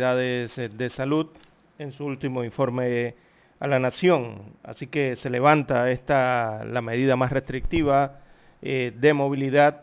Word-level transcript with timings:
Eh, 0.00 0.48
de 0.72 0.88
salud 0.88 1.28
en 1.78 1.92
su 1.92 2.04
último 2.04 2.44
informe 2.44 3.14
a 3.60 3.66
la 3.66 3.78
nación. 3.78 4.54
Así 4.62 4.86
que 4.86 5.16
se 5.16 5.30
levanta 5.30 5.90
esta 5.90 6.64
la 6.64 6.82
medida 6.82 7.16
más 7.16 7.32
restrictiva 7.32 8.20
eh, 8.62 8.92
de 8.94 9.14
movilidad 9.14 9.82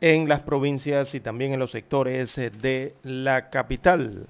en 0.00 0.28
las 0.28 0.40
provincias 0.40 1.14
y 1.14 1.20
también 1.20 1.52
en 1.52 1.58
los 1.58 1.70
sectores 1.70 2.36
eh, 2.38 2.50
de 2.50 2.94
la 3.02 3.50
capital. 3.50 4.26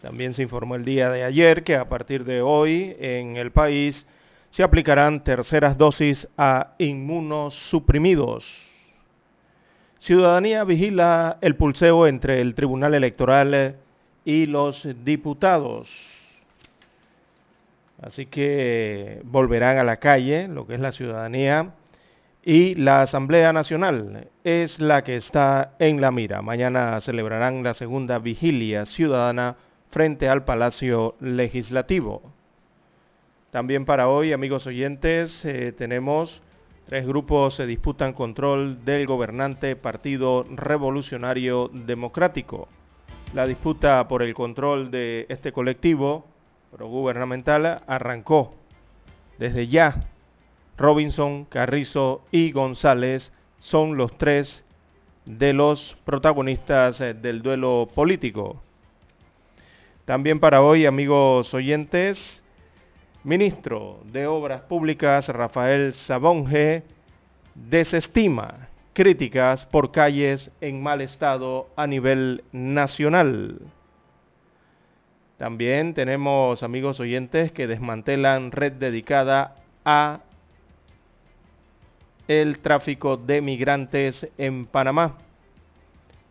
También 0.00 0.34
se 0.34 0.42
informó 0.42 0.76
el 0.76 0.84
día 0.84 1.10
de 1.10 1.24
ayer 1.24 1.64
que 1.64 1.74
a 1.74 1.88
partir 1.88 2.24
de 2.24 2.40
hoy 2.40 2.96
en 3.00 3.36
el 3.36 3.50
país 3.50 4.06
se 4.50 4.62
aplicarán 4.62 5.24
terceras 5.24 5.76
dosis 5.76 6.28
a 6.36 6.74
inmunosuprimidos. 6.78 8.67
Ciudadanía 10.00 10.64
vigila 10.64 11.38
el 11.40 11.56
pulseo 11.56 12.06
entre 12.06 12.40
el 12.40 12.54
Tribunal 12.54 12.94
Electoral 12.94 13.76
y 14.24 14.46
los 14.46 14.86
diputados. 15.04 15.90
Así 18.00 18.26
que 18.26 19.20
volverán 19.24 19.78
a 19.78 19.84
la 19.84 19.96
calle, 19.96 20.46
lo 20.46 20.66
que 20.66 20.74
es 20.74 20.80
la 20.80 20.92
ciudadanía, 20.92 21.72
y 22.44 22.76
la 22.76 23.02
Asamblea 23.02 23.52
Nacional 23.52 24.28
es 24.44 24.78
la 24.78 25.02
que 25.02 25.16
está 25.16 25.72
en 25.80 26.00
la 26.00 26.12
mira. 26.12 26.42
Mañana 26.42 27.00
celebrarán 27.00 27.64
la 27.64 27.74
segunda 27.74 28.20
vigilia 28.20 28.86
ciudadana 28.86 29.56
frente 29.90 30.28
al 30.28 30.44
Palacio 30.44 31.16
Legislativo. 31.20 32.22
También 33.50 33.84
para 33.84 34.08
hoy, 34.08 34.32
amigos 34.32 34.66
oyentes, 34.66 35.44
eh, 35.44 35.72
tenemos 35.72 36.40
Tres 36.88 37.06
grupos 37.06 37.54
se 37.56 37.66
disputan 37.66 38.14
control 38.14 38.82
del 38.86 39.06
gobernante 39.06 39.76
Partido 39.76 40.46
Revolucionario 40.48 41.68
Democrático. 41.70 42.66
La 43.34 43.46
disputa 43.46 44.08
por 44.08 44.22
el 44.22 44.32
control 44.32 44.90
de 44.90 45.26
este 45.28 45.52
colectivo 45.52 46.24
progubernamental 46.74 47.82
arrancó 47.86 48.54
desde 49.38 49.68
ya. 49.68 50.08
Robinson, 50.78 51.44
Carrizo 51.44 52.22
y 52.30 52.52
González 52.52 53.32
son 53.58 53.98
los 53.98 54.16
tres 54.16 54.64
de 55.26 55.52
los 55.52 55.94
protagonistas 56.06 57.02
eh, 57.02 57.12
del 57.12 57.42
duelo 57.42 57.90
político. 57.94 58.62
También 60.06 60.40
para 60.40 60.62
hoy, 60.62 60.86
amigos 60.86 61.52
oyentes, 61.52 62.42
Ministro 63.28 64.00
de 64.10 64.26
Obras 64.26 64.62
Públicas 64.62 65.28
Rafael 65.28 65.92
Sabonge 65.92 66.82
desestima 67.54 68.68
críticas 68.94 69.66
por 69.66 69.92
calles 69.92 70.50
en 70.62 70.82
mal 70.82 71.02
estado 71.02 71.68
a 71.76 71.86
nivel 71.86 72.42
nacional. 72.52 73.60
También 75.36 75.92
tenemos 75.92 76.62
amigos 76.62 77.00
oyentes 77.00 77.52
que 77.52 77.66
desmantelan 77.66 78.50
red 78.50 78.72
dedicada 78.72 79.56
a 79.84 80.20
el 82.28 82.60
tráfico 82.60 83.18
de 83.18 83.42
migrantes 83.42 84.26
en 84.38 84.64
Panamá. 84.64 85.18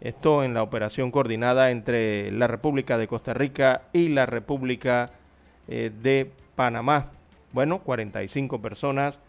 Esto 0.02 0.44
en 0.44 0.56
la 0.56 0.64
operación 0.64 1.12
coordinada 1.12 1.70
entre 1.70 2.32
la 2.32 2.48
República 2.48 2.98
de 2.98 3.08
Costa 3.08 3.36
Rica 3.36 3.84
y 3.94 4.08
la 4.08 4.26
República 4.26 5.12
eh, 5.68 5.92
de 6.02 6.32
Panamá. 6.58 7.12
Bueno, 7.54 7.80
45 7.80 8.60
personas 8.60 9.20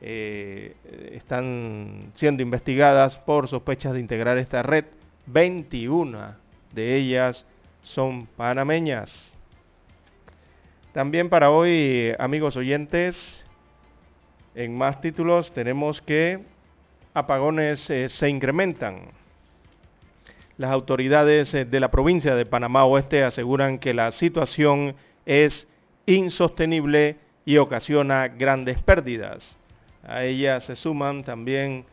eh, 0.00 0.74
están 1.12 2.10
siendo 2.16 2.42
investigadas 2.42 3.16
por 3.16 3.48
sospechas 3.48 3.94
de 3.94 4.00
integrar 4.00 4.36
esta 4.38 4.62
red. 4.62 4.84
21 5.26 6.34
de 6.72 6.96
ellas 6.96 7.46
son 7.82 8.26
panameñas. 8.26 9.32
También 10.92 11.28
para 11.30 11.50
hoy, 11.50 12.12
amigos 12.18 12.56
oyentes, 12.56 13.46
en 14.56 14.76
más 14.76 15.00
títulos 15.00 15.52
tenemos 15.52 16.02
que 16.02 16.40
apagones 17.14 17.88
eh, 17.88 18.08
se 18.08 18.28
incrementan. 18.28 19.12
Las 20.56 20.72
autoridades 20.72 21.54
eh, 21.54 21.64
de 21.64 21.78
la 21.78 21.92
provincia 21.92 22.34
de 22.34 22.46
Panamá 22.46 22.84
Oeste 22.84 23.22
aseguran 23.22 23.78
que 23.78 23.94
la 23.94 24.10
situación 24.10 24.96
es 25.24 25.68
insostenible 26.08 27.16
y 27.44 27.58
ocasiona 27.58 28.28
grandes 28.28 28.80
pérdidas. 28.82 29.56
A 30.02 30.24
ella 30.24 30.58
se 30.60 30.74
suman 30.74 31.22
también 31.22 31.84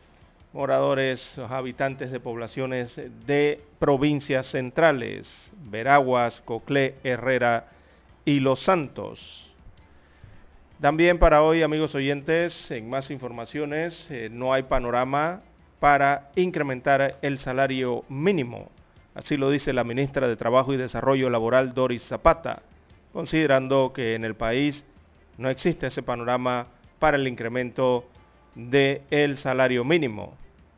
moradores, 0.54 1.38
habitantes 1.50 2.10
de 2.10 2.18
poblaciones 2.18 2.98
de 3.26 3.60
provincias 3.78 4.46
centrales, 4.46 5.52
Veraguas, 5.70 6.40
Coclé, 6.46 6.94
Herrera 7.04 7.68
y 8.24 8.40
Los 8.40 8.60
Santos. 8.60 9.52
También 10.80 11.18
para 11.18 11.42
hoy, 11.42 11.62
amigos 11.62 11.94
oyentes, 11.94 12.70
en 12.70 12.88
más 12.88 13.10
informaciones, 13.10 14.10
eh, 14.10 14.30
no 14.32 14.54
hay 14.54 14.62
panorama 14.62 15.42
para 15.78 16.30
incrementar 16.36 17.18
el 17.20 17.38
salario 17.38 18.04
mínimo. 18.08 18.70
Así 19.14 19.36
lo 19.36 19.50
dice 19.50 19.74
la 19.74 19.84
ministra 19.84 20.26
de 20.26 20.36
Trabajo 20.36 20.72
y 20.72 20.78
Desarrollo 20.78 21.28
Laboral, 21.28 21.74
Doris 21.74 22.02
Zapata 22.02 22.62
considerando 23.16 23.94
que 23.94 24.14
en 24.14 24.26
el 24.26 24.34
país 24.34 24.84
no 25.38 25.48
existe 25.48 25.86
ese 25.86 26.02
panorama 26.02 26.66
para 26.98 27.16
el 27.16 27.26
incremento 27.26 28.04
del 28.54 29.38
salario 29.38 29.84
mínimo. 29.84 30.36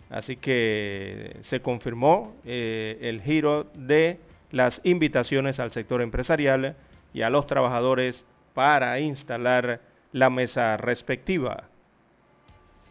Así 0.08 0.37
que 0.37 1.37
se 1.40 1.61
confirmó 1.61 2.37
eh, 2.44 2.96
el 3.00 3.23
giro 3.23 3.67
de 3.75 4.20
las 4.52 4.81
invitaciones 4.85 5.58
al 5.58 5.73
sector 5.73 6.00
empresarial 6.00 6.76
y 7.12 7.23
a 7.23 7.29
los 7.29 7.49
trabajadores 7.49 8.25
para 8.55 9.00
instalar 9.00 9.81
la 10.12 10.31
mesa 10.31 10.76
respectiva. 10.76 11.64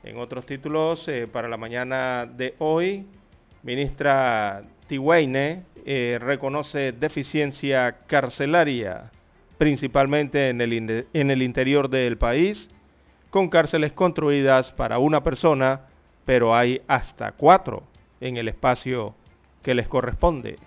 En 0.04 0.18
otros 0.18 0.46
títulos, 0.46 1.08
eh, 1.08 1.26
para 1.26 1.48
la 1.48 1.56
mañana 1.56 2.26
de 2.26 2.54
hoy, 2.58 3.06
ministra 3.64 4.62
Tiwaine 4.88 5.64
eh, 5.86 6.18
reconoce 6.20 6.92
deficiencia 6.92 8.00
carcelaria 8.08 9.10
principalmente 9.58 10.50
en 10.50 10.62
el, 10.62 11.08
en 11.14 11.32
el 11.32 11.42
interior 11.42 11.90
del 11.90 12.18
país, 12.18 12.70
con 13.30 13.50
cárceles 13.50 13.94
construidas 13.94 14.72
para 14.72 15.00
una 15.00 15.24
persona, 15.24 15.82
pero 16.26 16.56
hay 16.56 16.82
hasta 16.88 17.32
cuatro 17.32 17.84
en 18.22 18.38
el 18.38 18.48
espacio 18.48 19.16
que 19.64 19.74
les 19.74 19.88
corresponde. 19.88 20.58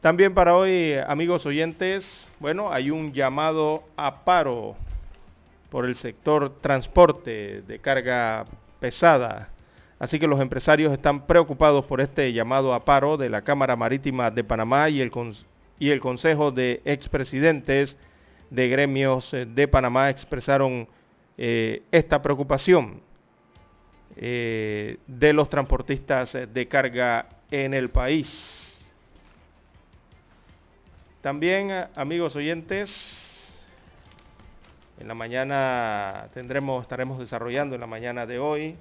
También 0.00 0.34
para 0.34 0.54
hoy, 0.54 0.94
amigos 1.06 1.46
oyentes, 1.46 2.28
bueno, 2.38 2.72
hay 2.72 2.90
un 2.90 3.12
llamado 3.12 3.82
a 3.96 4.24
paro 4.24 4.76
por 5.70 5.84
el 5.84 5.96
sector 5.96 6.60
transporte 6.60 7.62
de 7.62 7.78
carga 7.80 8.44
pesada. 8.78 9.48
Así 9.98 10.20
que 10.20 10.26
los 10.26 10.40
empresarios 10.40 10.92
están 10.92 11.26
preocupados 11.26 11.84
por 11.86 12.00
este 12.00 12.32
llamado 12.32 12.74
a 12.74 12.84
paro 12.84 13.16
de 13.16 13.30
la 13.30 13.42
Cámara 13.42 13.76
Marítima 13.76 14.30
de 14.30 14.44
Panamá 14.44 14.88
y 14.90 15.00
el, 15.00 15.10
y 15.78 15.90
el 15.90 16.00
Consejo 16.00 16.50
de 16.50 16.80
Expresidentes 16.84 17.96
de 18.50 18.68
Gremios 18.68 19.30
de 19.32 19.68
Panamá 19.68 20.10
expresaron 20.10 20.88
eh, 21.36 21.82
esta 21.90 22.22
preocupación 22.22 23.00
eh, 24.16 24.98
de 25.06 25.32
los 25.32 25.50
transportistas 25.50 26.32
de 26.32 26.68
carga 26.68 27.28
en 27.50 27.74
el 27.74 27.90
país. 27.90 28.52
También, 31.20 31.70
amigos 31.94 32.36
oyentes, 32.36 33.26
en 34.98 35.08
la 35.08 35.14
mañana 35.14 36.28
tendremos, 36.32 36.82
estaremos 36.82 37.18
desarrollando 37.18 37.74
en 37.74 37.80
la 37.80 37.86
mañana 37.86 38.24
de 38.24 38.38
hoy 38.38 38.76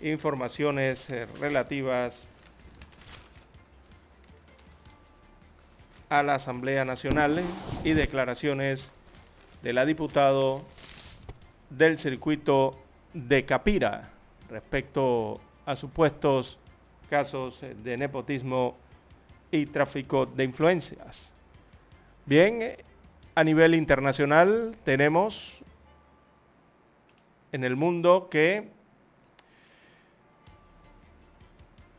informaciones 0.00 1.08
eh, 1.10 1.26
relativas 1.40 2.28
a 6.08 6.22
la 6.22 6.34
Asamblea 6.34 6.84
Nacional 6.84 7.42
y 7.82 7.92
declaraciones 7.92 8.90
de 9.62 9.72
la 9.72 9.84
diputado 9.84 10.62
del 11.70 11.98
circuito 11.98 12.78
de 13.12 13.44
Capira 13.44 14.10
respecto 14.48 15.40
a 15.64 15.74
supuestos 15.74 16.58
casos 17.10 17.60
de 17.60 17.96
nepotismo 17.96 18.76
y 19.50 19.66
tráfico 19.66 20.26
de 20.26 20.44
influencias. 20.44 21.32
Bien, 22.24 22.76
a 23.34 23.44
nivel 23.44 23.74
internacional 23.74 24.76
tenemos 24.84 25.60
en 27.52 27.64
el 27.64 27.76
mundo 27.76 28.28
que 28.30 28.75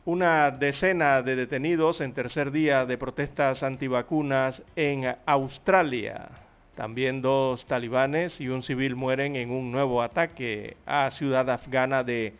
una 0.08 0.50
decena 0.50 1.20
de 1.20 1.36
detenidos 1.36 2.00
en 2.00 2.14
tercer 2.14 2.50
día 2.50 2.86
de 2.86 2.96
protestas 2.96 3.62
antivacunas 3.62 4.62
en 4.74 5.14
Australia. 5.26 6.30
También 6.74 7.20
dos 7.20 7.66
talibanes 7.66 8.40
y 8.40 8.48
un 8.48 8.62
civil 8.62 8.96
mueren 8.96 9.36
en 9.36 9.50
un 9.50 9.70
nuevo 9.70 10.00
ataque 10.00 10.78
a 10.86 11.10
ciudad 11.10 11.50
afgana 11.50 12.04
de 12.04 12.32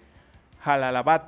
Jalalabad. 0.63 1.25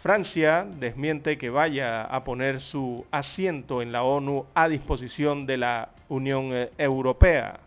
Francia 0.00 0.66
desmiente 0.66 1.36
que 1.36 1.50
vaya 1.50 2.04
a 2.04 2.24
poner 2.24 2.62
su 2.62 3.04
asiento 3.10 3.82
en 3.82 3.92
la 3.92 4.04
ONU 4.04 4.46
a 4.54 4.68
disposición 4.68 5.44
de 5.44 5.58
la 5.58 5.90
Unión 6.08 6.50
Europea. 6.78 7.60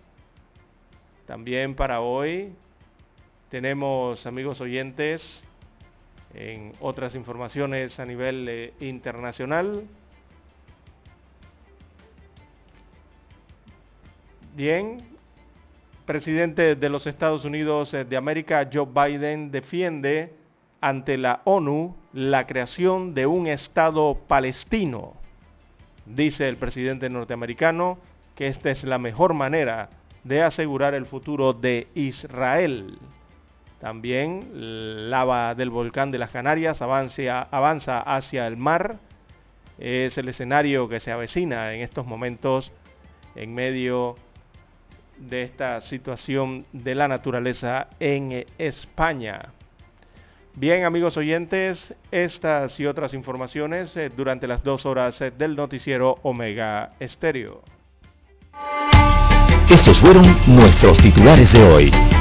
También 1.28 1.76
para 1.76 2.02
hoy 2.02 2.52
tenemos, 3.50 4.26
amigos 4.26 4.60
oyentes, 4.60 5.44
en 6.34 6.74
otras 6.80 7.16
informaciones 7.16 8.00
a 8.00 8.06
nivel 8.06 8.48
eh, 8.50 8.74
internacional. 8.80 9.84
Bien, 14.56 14.98
presidente 16.06 16.76
de 16.76 16.90
los 16.90 17.08
Estados 17.08 17.46
Unidos 17.46 17.94
eh, 17.94 18.04
de 18.06 18.18
América, 18.18 18.70
Joe 18.72 18.86
Biden, 18.86 19.52
defiende 19.52 20.34
ante 20.82 21.18
la 21.18 21.42
ONU 21.46 21.96
la 22.14 22.48
creación 22.48 23.14
de 23.14 23.28
un 23.28 23.48
Estado 23.48 24.18
palestino. 24.28 25.14
Dice 26.06 26.50
el 26.50 26.58
presidente 26.58 27.10
norteamericano 27.10 27.98
que 28.36 28.48
esta 28.48 28.72
es 28.72 28.84
la 28.84 28.98
mejor 28.98 29.34
manera 29.34 29.90
de 30.24 30.42
asegurar 30.42 30.94
el 30.94 31.06
futuro 31.06 31.54
de 31.54 31.88
Israel. 31.96 32.98
También 33.82 35.10
lava 35.10 35.56
del 35.56 35.72
volcán 35.72 36.12
de 36.12 36.20
las 36.20 36.30
Canarias 36.30 36.84
avanza 36.84 38.00
hacia 38.00 38.46
el 38.46 38.56
mar. 38.56 38.98
Es 39.80 40.20
el 40.20 40.30
escenario 40.30 40.88
que 40.88 41.00
se 41.00 41.12
avecina 41.12 41.74
en 41.74 41.82
estos 41.82 42.06
momentos 42.06 42.72
en 43.34 43.56
medio 43.56 44.18
de 45.18 45.42
esta 45.42 45.82
situación 45.82 46.66
de 46.72 46.94
la 46.94 47.08
naturaleza 47.08 47.88
en 48.00 48.46
España. 48.60 49.50
Bien, 50.54 50.84
amigos 50.84 51.18
oyentes, 51.18 51.96
estas 52.12 52.80
y 52.80 52.86
otras 52.86 53.14
informaciones 53.16 53.96
eh, 53.98 54.12
durante 54.16 54.48
las 54.48 54.64
dos 54.64 54.86
horas 54.86 55.22
eh, 55.22 55.32
del 55.32 55.56
noticiero 55.56 56.20
Omega 56.24 56.92
Estéreo. 57.00 57.62
Estos 59.70 59.98
fueron 60.00 60.26
nuestros 60.48 60.98
titulares 60.98 61.52
de 61.54 61.64
hoy. 61.64 62.21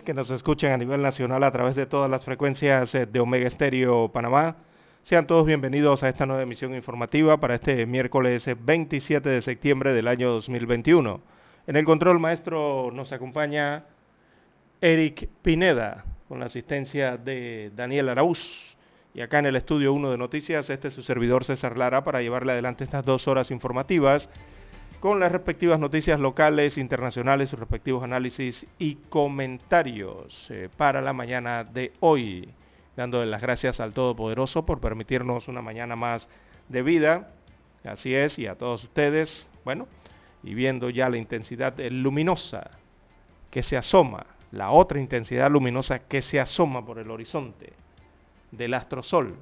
Que 0.00 0.14
nos 0.14 0.30
escuchan 0.30 0.72
a 0.72 0.76
nivel 0.78 1.02
nacional 1.02 1.44
a 1.44 1.52
través 1.52 1.76
de 1.76 1.86
todas 1.86 2.10
las 2.10 2.24
frecuencias 2.24 2.94
eh, 2.94 3.06
de 3.06 3.20
Omega 3.20 3.46
Estéreo 3.46 4.08
Panamá. 4.08 4.56
Sean 5.02 5.26
todos 5.26 5.44
bienvenidos 5.46 6.02
a 6.02 6.08
esta 6.08 6.24
nueva 6.24 6.42
emisión 6.42 6.74
informativa 6.74 7.38
para 7.38 7.56
este 7.56 7.84
miércoles 7.84 8.48
27 8.58 9.28
eh, 9.28 9.32
de 9.32 9.40
septiembre 9.42 9.92
del 9.92 10.08
año 10.08 10.30
2021. 10.30 11.20
En 11.66 11.76
el 11.76 11.84
control 11.84 12.18
maestro 12.18 12.90
nos 12.92 13.12
acompaña 13.12 13.84
Eric 14.80 15.28
Pineda 15.42 16.04
con 16.28 16.40
la 16.40 16.46
asistencia 16.46 17.16
de 17.16 17.70
Daniel 17.76 18.08
Araúz. 18.08 18.76
Y 19.14 19.20
acá 19.20 19.40
en 19.40 19.46
el 19.46 19.56
estudio 19.56 19.92
1 19.92 20.10
de 20.10 20.18
noticias, 20.18 20.70
este 20.70 20.88
es 20.88 20.94
su 20.94 21.02
servidor 21.02 21.44
César 21.44 21.76
Lara 21.76 22.02
para 22.02 22.22
llevarle 22.22 22.52
adelante 22.52 22.84
estas 22.84 23.04
dos 23.04 23.28
horas 23.28 23.50
informativas 23.50 24.28
con 25.02 25.18
las 25.18 25.32
respectivas 25.32 25.80
noticias 25.80 26.20
locales, 26.20 26.78
internacionales, 26.78 27.48
sus 27.48 27.58
respectivos 27.58 28.04
análisis 28.04 28.64
y 28.78 28.94
comentarios 28.94 30.46
eh, 30.48 30.68
para 30.76 31.02
la 31.02 31.12
mañana 31.12 31.64
de 31.64 31.92
hoy. 31.98 32.48
Dándole 32.96 33.26
las 33.26 33.42
gracias 33.42 33.80
al 33.80 33.94
Todopoderoso 33.94 34.64
por 34.64 34.78
permitirnos 34.78 35.48
una 35.48 35.60
mañana 35.60 35.96
más 35.96 36.28
de 36.68 36.82
vida. 36.82 37.32
Así 37.82 38.14
es, 38.14 38.38
y 38.38 38.46
a 38.46 38.54
todos 38.54 38.84
ustedes, 38.84 39.44
bueno, 39.64 39.88
y 40.44 40.54
viendo 40.54 40.88
ya 40.88 41.08
la 41.08 41.16
intensidad 41.16 41.74
luminosa 41.90 42.70
que 43.50 43.64
se 43.64 43.76
asoma, 43.76 44.24
la 44.52 44.70
otra 44.70 45.00
intensidad 45.00 45.50
luminosa 45.50 45.98
que 45.98 46.22
se 46.22 46.38
asoma 46.38 46.86
por 46.86 47.00
el 47.00 47.10
horizonte 47.10 47.72
del 48.52 48.74
astrosol, 48.74 49.34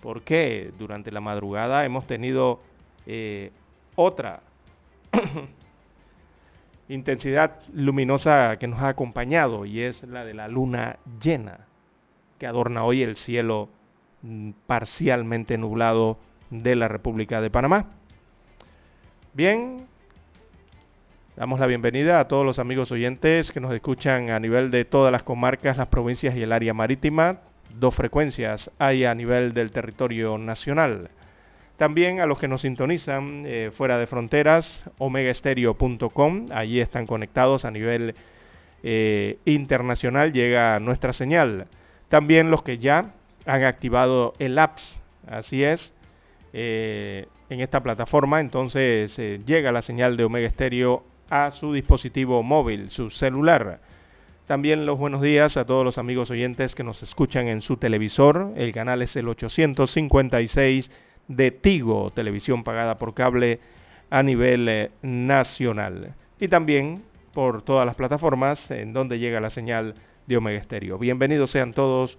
porque 0.00 0.70
durante 0.78 1.10
la 1.10 1.20
madrugada 1.20 1.84
hemos 1.84 2.06
tenido 2.06 2.60
eh, 3.06 3.50
otra 3.96 4.42
intensidad 6.88 7.60
luminosa 7.72 8.56
que 8.58 8.66
nos 8.66 8.80
ha 8.80 8.88
acompañado 8.88 9.66
y 9.66 9.82
es 9.82 10.02
la 10.04 10.24
de 10.24 10.34
la 10.34 10.48
luna 10.48 10.98
llena 11.20 11.68
que 12.38 12.46
adorna 12.46 12.84
hoy 12.84 13.02
el 13.02 13.16
cielo 13.16 13.68
mm, 14.22 14.50
parcialmente 14.66 15.58
nublado 15.58 16.18
de 16.50 16.76
la 16.76 16.88
República 16.88 17.40
de 17.40 17.50
Panamá. 17.50 17.86
Bien, 19.34 19.86
damos 21.36 21.60
la 21.60 21.66
bienvenida 21.66 22.20
a 22.20 22.28
todos 22.28 22.46
los 22.46 22.58
amigos 22.58 22.90
oyentes 22.90 23.52
que 23.52 23.60
nos 23.60 23.74
escuchan 23.74 24.30
a 24.30 24.40
nivel 24.40 24.70
de 24.70 24.84
todas 24.84 25.12
las 25.12 25.24
comarcas, 25.24 25.76
las 25.76 25.88
provincias 25.88 26.34
y 26.36 26.42
el 26.42 26.52
área 26.52 26.74
marítima. 26.74 27.40
Dos 27.78 27.94
frecuencias 27.94 28.70
hay 28.78 29.04
a 29.04 29.14
nivel 29.14 29.52
del 29.52 29.72
territorio 29.72 30.38
nacional. 30.38 31.10
También 31.78 32.18
a 32.18 32.26
los 32.26 32.40
que 32.40 32.48
nos 32.48 32.62
sintonizan 32.62 33.44
eh, 33.46 33.70
fuera 33.72 33.98
de 33.98 34.08
fronteras, 34.08 34.82
omegaestereo.com, 34.98 36.46
allí 36.50 36.80
están 36.80 37.06
conectados 37.06 37.64
a 37.64 37.70
nivel 37.70 38.16
eh, 38.82 39.38
internacional, 39.44 40.32
llega 40.32 40.80
nuestra 40.80 41.12
señal. 41.12 41.68
También 42.08 42.50
los 42.50 42.64
que 42.64 42.78
ya 42.78 43.12
han 43.46 43.62
activado 43.62 44.34
el 44.40 44.58
apps, 44.58 45.00
así 45.28 45.62
es, 45.62 45.94
eh, 46.52 47.26
en 47.48 47.60
esta 47.60 47.80
plataforma, 47.80 48.40
entonces 48.40 49.16
llega 49.46 49.70
la 49.70 49.82
señal 49.82 50.16
de 50.16 50.24
Omega 50.24 50.50
Stereo 50.50 51.04
a 51.30 51.52
su 51.52 51.72
dispositivo 51.72 52.42
móvil, 52.42 52.90
su 52.90 53.08
celular. 53.08 53.78
También 54.48 54.84
los 54.84 54.98
buenos 54.98 55.22
días 55.22 55.56
a 55.56 55.64
todos 55.64 55.84
los 55.84 55.96
amigos 55.96 56.28
oyentes 56.32 56.74
que 56.74 56.82
nos 56.82 57.04
escuchan 57.04 57.46
en 57.46 57.60
su 57.60 57.76
televisor. 57.76 58.52
El 58.56 58.72
canal 58.72 59.00
es 59.00 59.14
el 59.14 59.28
856 59.28 60.90
de 61.28 61.50
Tigo, 61.50 62.10
televisión 62.10 62.64
pagada 62.64 62.98
por 62.98 63.14
cable 63.14 63.60
a 64.10 64.22
nivel 64.22 64.68
eh, 64.68 64.90
nacional. 65.02 66.14
Y 66.40 66.48
también 66.48 67.02
por 67.32 67.62
todas 67.62 67.86
las 67.86 67.94
plataformas 67.94 68.70
en 68.70 68.92
donde 68.92 69.18
llega 69.18 69.40
la 69.40 69.50
señal 69.50 69.94
de 70.26 70.36
Omega 70.36 70.58
Estéreo. 70.58 70.98
Bienvenidos 70.98 71.50
sean 71.50 71.72
todos 71.72 72.18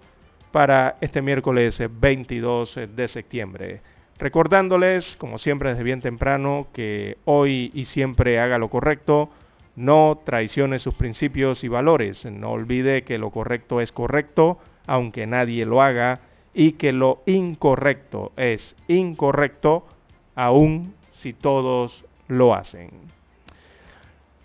para 0.52 0.96
este 1.00 1.22
miércoles 1.22 1.82
22 1.90 2.76
eh, 2.76 2.86
de 2.86 3.08
septiembre. 3.08 3.80
Recordándoles, 4.18 5.16
como 5.16 5.38
siempre 5.38 5.70
desde 5.70 5.82
bien 5.82 6.00
temprano, 6.00 6.68
que 6.72 7.16
hoy 7.24 7.70
y 7.74 7.86
siempre 7.86 8.38
haga 8.38 8.58
lo 8.58 8.68
correcto, 8.68 9.30
no 9.76 10.20
traicione 10.24 10.78
sus 10.78 10.94
principios 10.94 11.64
y 11.64 11.68
valores. 11.68 12.26
No 12.26 12.50
olvide 12.50 13.02
que 13.02 13.18
lo 13.18 13.30
correcto 13.30 13.80
es 13.80 13.92
correcto, 13.92 14.58
aunque 14.86 15.26
nadie 15.26 15.64
lo 15.64 15.80
haga 15.80 16.20
y 16.54 16.72
que 16.72 16.92
lo 16.92 17.22
incorrecto 17.26 18.32
es 18.36 18.74
incorrecto 18.88 19.86
aun 20.34 20.94
si 21.12 21.32
todos 21.32 22.04
lo 22.28 22.54
hacen. 22.54 22.90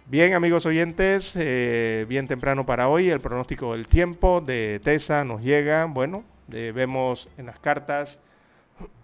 Bien 0.07 0.33
amigos 0.33 0.65
oyentes, 0.67 1.33
eh, 1.35 2.05
bien 2.07 2.27
temprano 2.27 2.65
para 2.65 2.89
hoy, 2.89 3.09
el 3.09 3.21
pronóstico 3.21 3.73
del 3.73 3.87
tiempo 3.87 4.39
de 4.39 4.79
TESA 4.83 5.23
nos 5.23 5.41
llega, 5.41 5.85
bueno, 5.85 6.23
eh, 6.51 6.71
vemos 6.75 7.27
en 7.37 7.47
las 7.47 7.57
cartas 7.59 8.19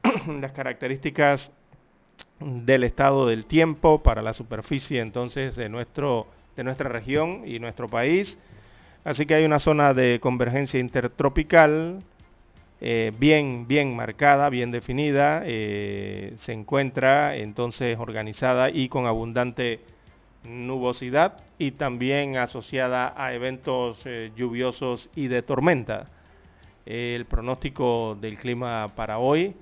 las 0.41 0.51
características 0.51 1.51
del 2.39 2.83
estado 2.83 3.27
del 3.27 3.45
tiempo 3.45 4.03
para 4.03 4.21
la 4.21 4.33
superficie 4.33 4.99
entonces 4.99 5.55
de, 5.55 5.69
nuestro, 5.69 6.27
de 6.55 6.63
nuestra 6.63 6.89
región 6.89 7.43
y 7.45 7.59
nuestro 7.59 7.87
país. 7.87 8.37
Así 9.03 9.25
que 9.25 9.35
hay 9.35 9.45
una 9.45 9.59
zona 9.59 9.93
de 9.95 10.19
convergencia 10.19 10.79
intertropical 10.79 12.03
eh, 12.83 13.11
bien, 13.15 13.67
bien 13.67 13.95
marcada, 13.95 14.49
bien 14.49 14.71
definida, 14.71 15.43
eh, 15.45 16.33
se 16.39 16.51
encuentra 16.51 17.35
entonces 17.35 17.99
organizada 17.99 18.71
y 18.71 18.89
con 18.89 19.05
abundante 19.05 19.81
nubosidad 20.43 21.37
y 21.59 21.73
también 21.73 22.37
asociada 22.37 23.13
a 23.15 23.35
eventos 23.35 24.01
eh, 24.05 24.31
lluviosos 24.35 25.11
y 25.15 25.27
de 25.27 25.43
tormenta. 25.43 26.09
El 26.87 27.25
pronóstico 27.25 28.17
del 28.19 28.39
clima 28.39 28.91
para 28.95 29.19
hoy, 29.19 29.53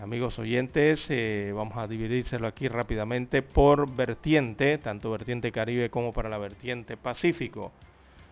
amigos 0.00 0.40
oyentes, 0.40 1.08
vamos 1.54 1.76
a 1.76 1.86
dividírselo 1.86 2.48
aquí 2.48 2.66
rápidamente 2.66 3.42
por 3.42 3.88
vertiente, 3.94 4.78
tanto 4.78 5.12
vertiente 5.12 5.52
Caribe 5.52 5.88
como 5.88 6.12
para 6.12 6.28
la 6.28 6.38
vertiente 6.38 6.96
Pacífico. 6.96 7.70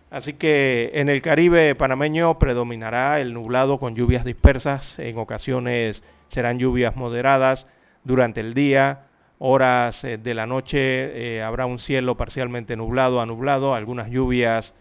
Así 0.09 0.33
que 0.33 0.91
en 0.93 1.09
el 1.09 1.21
Caribe 1.21 1.75
panameño 1.75 2.39
predominará 2.39 3.19
el 3.19 3.33
nublado 3.33 3.77
con 3.77 3.95
lluvias 3.95 4.23
dispersas, 4.23 4.97
en 4.99 5.17
ocasiones 5.17 6.01
serán 6.29 6.59
lluvias 6.59 6.95
moderadas 6.95 7.67
durante 8.05 8.39
el 8.39 8.53
día, 8.53 9.07
horas 9.39 10.03
eh, 10.05 10.17
de 10.17 10.33
la 10.33 10.45
noche 10.45 10.77
eh, 10.79 11.43
habrá 11.43 11.65
un 11.65 11.77
cielo 11.77 12.15
parcialmente 12.15 12.77
nublado 12.77 13.19
a 13.19 13.25
nublado, 13.25 13.75
algunas 13.75 14.09
lluvias 14.09 14.73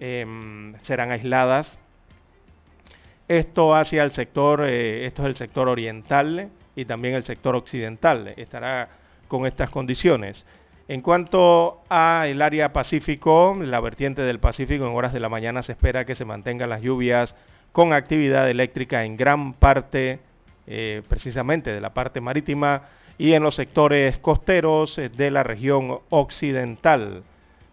em, 0.00 0.74
serán 0.82 1.12
aisladas. 1.12 1.78
Esto 3.28 3.76
hacia 3.76 4.02
el 4.02 4.10
sector, 4.10 4.64
eh, 4.64 5.06
esto 5.06 5.22
es 5.22 5.28
el 5.28 5.36
sector 5.36 5.68
oriental 5.68 6.48
y 6.74 6.84
también 6.84 7.14
el 7.14 7.22
sector 7.22 7.54
occidental, 7.54 8.34
estará 8.36 8.88
con 9.28 9.46
estas 9.46 9.70
condiciones. 9.70 10.44
En 10.88 11.02
cuanto 11.02 11.82
a 11.90 12.24
el 12.28 12.40
área 12.40 12.72
Pacífico, 12.72 13.54
la 13.60 13.78
vertiente 13.78 14.22
del 14.22 14.40
Pacífico 14.40 14.86
en 14.86 14.96
horas 14.96 15.12
de 15.12 15.20
la 15.20 15.28
mañana 15.28 15.62
se 15.62 15.72
espera 15.72 16.06
que 16.06 16.14
se 16.14 16.24
mantengan 16.24 16.70
las 16.70 16.80
lluvias 16.80 17.34
con 17.72 17.92
actividad 17.92 18.48
eléctrica 18.48 19.04
en 19.04 19.18
gran 19.18 19.52
parte, 19.52 20.18
eh, 20.66 21.02
precisamente 21.06 21.74
de 21.74 21.82
la 21.82 21.92
parte 21.92 22.22
marítima 22.22 22.84
y 23.18 23.34
en 23.34 23.42
los 23.42 23.56
sectores 23.56 24.16
costeros 24.16 24.96
eh, 24.96 25.10
de 25.10 25.30
la 25.30 25.42
región 25.42 25.98
occidental, 26.08 27.22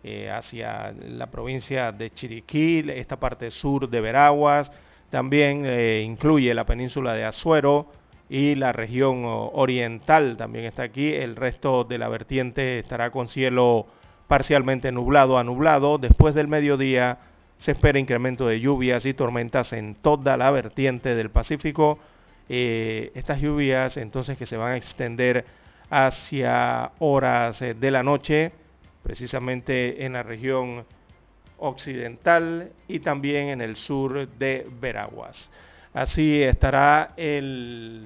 eh, 0.03 0.29
hacia 0.29 0.91
la 0.91 1.27
provincia 1.27 1.93
de 1.93 2.11
Chiriquí, 2.11 2.83
esta 2.89 3.17
parte 3.17 3.49
sur 3.49 3.89
de 3.89 4.01
Veraguas, 4.01 4.69
también 5.09 5.65
incluye 6.01 6.53
la 6.53 6.65
península 6.65 7.13
de 7.13 7.23
Azuero, 7.23 7.87
y 8.29 8.55
la 8.55 8.71
región 8.71 9.23
oriental 9.25 10.37
también 10.37 10.65
está 10.65 10.83
aquí. 10.83 11.13
El 11.13 11.35
resto 11.35 11.83
de 11.83 11.97
la 11.97 12.09
vertiente 12.09 12.79
estará 12.79 13.11
con 13.11 13.27
cielo 13.27 13.85
parcialmente 14.27 14.91
nublado 14.91 15.37
a 15.37 15.43
nublado. 15.43 15.97
Después 15.97 16.33
del 16.33 16.47
mediodía 16.47 17.19
se 17.59 17.71
espera 17.71 17.99
incremento 17.99 18.47
de 18.47 18.59
lluvias 18.59 19.05
y 19.05 19.13
tormentas 19.13 19.73
en 19.73 19.95
toda 19.95 20.37
la 20.37 20.51
vertiente 20.51 21.15
del 21.15 21.29
Pacífico. 21.29 21.99
Eh, 22.49 23.11
estas 23.15 23.41
lluvias 23.41 23.97
entonces 23.97 24.37
que 24.37 24.45
se 24.45 24.57
van 24.57 24.73
a 24.73 24.77
extender 24.77 25.45
hacia 25.89 26.91
horas 26.99 27.61
eh, 27.61 27.73
de 27.73 27.91
la 27.91 28.03
noche, 28.03 28.51
precisamente 29.03 30.05
en 30.05 30.13
la 30.13 30.23
región 30.23 30.85
occidental 31.57 32.71
y 32.87 32.99
también 32.99 33.49
en 33.49 33.61
el 33.61 33.75
sur 33.75 34.27
de 34.27 34.67
Veraguas. 34.79 35.49
Así 35.95 36.43
estará 36.43 37.13
el 37.15 38.03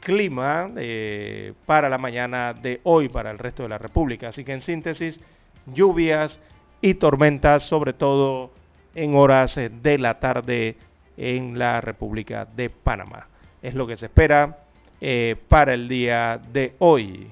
clima 0.00 0.70
eh, 0.76 1.54
para 1.64 1.88
la 1.88 1.96
mañana 1.96 2.52
de 2.52 2.82
hoy 2.82 3.08
para 3.08 3.30
el 3.30 3.38
resto 3.38 3.62
de 3.62 3.70
la 3.70 3.78
República. 3.78 4.28
Así 4.28 4.44
que 4.44 4.52
en 4.52 4.60
síntesis, 4.60 5.18
lluvias 5.64 6.38
y 6.82 6.92
tormentas, 6.92 7.62
sobre 7.62 7.94
todo 7.94 8.50
en 8.94 9.14
horas 9.14 9.54
de 9.56 9.98
la 9.98 10.20
tarde 10.20 10.76
en 11.16 11.58
la 11.58 11.80
República 11.80 12.44
de 12.44 12.68
Panamá. 12.68 13.26
Es 13.62 13.74
lo 13.74 13.86
que 13.86 13.96
se 13.96 14.06
espera 14.06 14.58
eh, 15.00 15.36
para 15.48 15.72
el 15.72 15.88
día 15.88 16.38
de 16.52 16.74
hoy. 16.78 17.30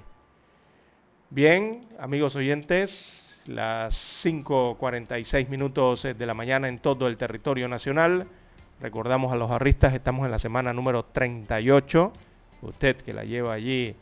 Bien, 1.28 1.82
amigos 1.98 2.34
oyentes, 2.34 3.38
las 3.44 4.24
5.46 4.24 5.48
minutos 5.48 6.04
de 6.04 6.26
la 6.26 6.32
mañana 6.32 6.66
en 6.66 6.78
todo 6.78 7.06
el 7.08 7.18
territorio 7.18 7.68
nacional. 7.68 8.26
Recordamos 8.80 9.30
a 9.30 9.36
los 9.36 9.50
arristas, 9.50 9.92
estamos 9.92 10.24
en 10.24 10.30
la 10.30 10.38
semana 10.38 10.72
número 10.72 11.04
38. 11.04 12.12
Usted 12.62 12.96
que 12.96 13.12
la 13.12 13.24
lleva 13.24 13.52
allí 13.52 13.94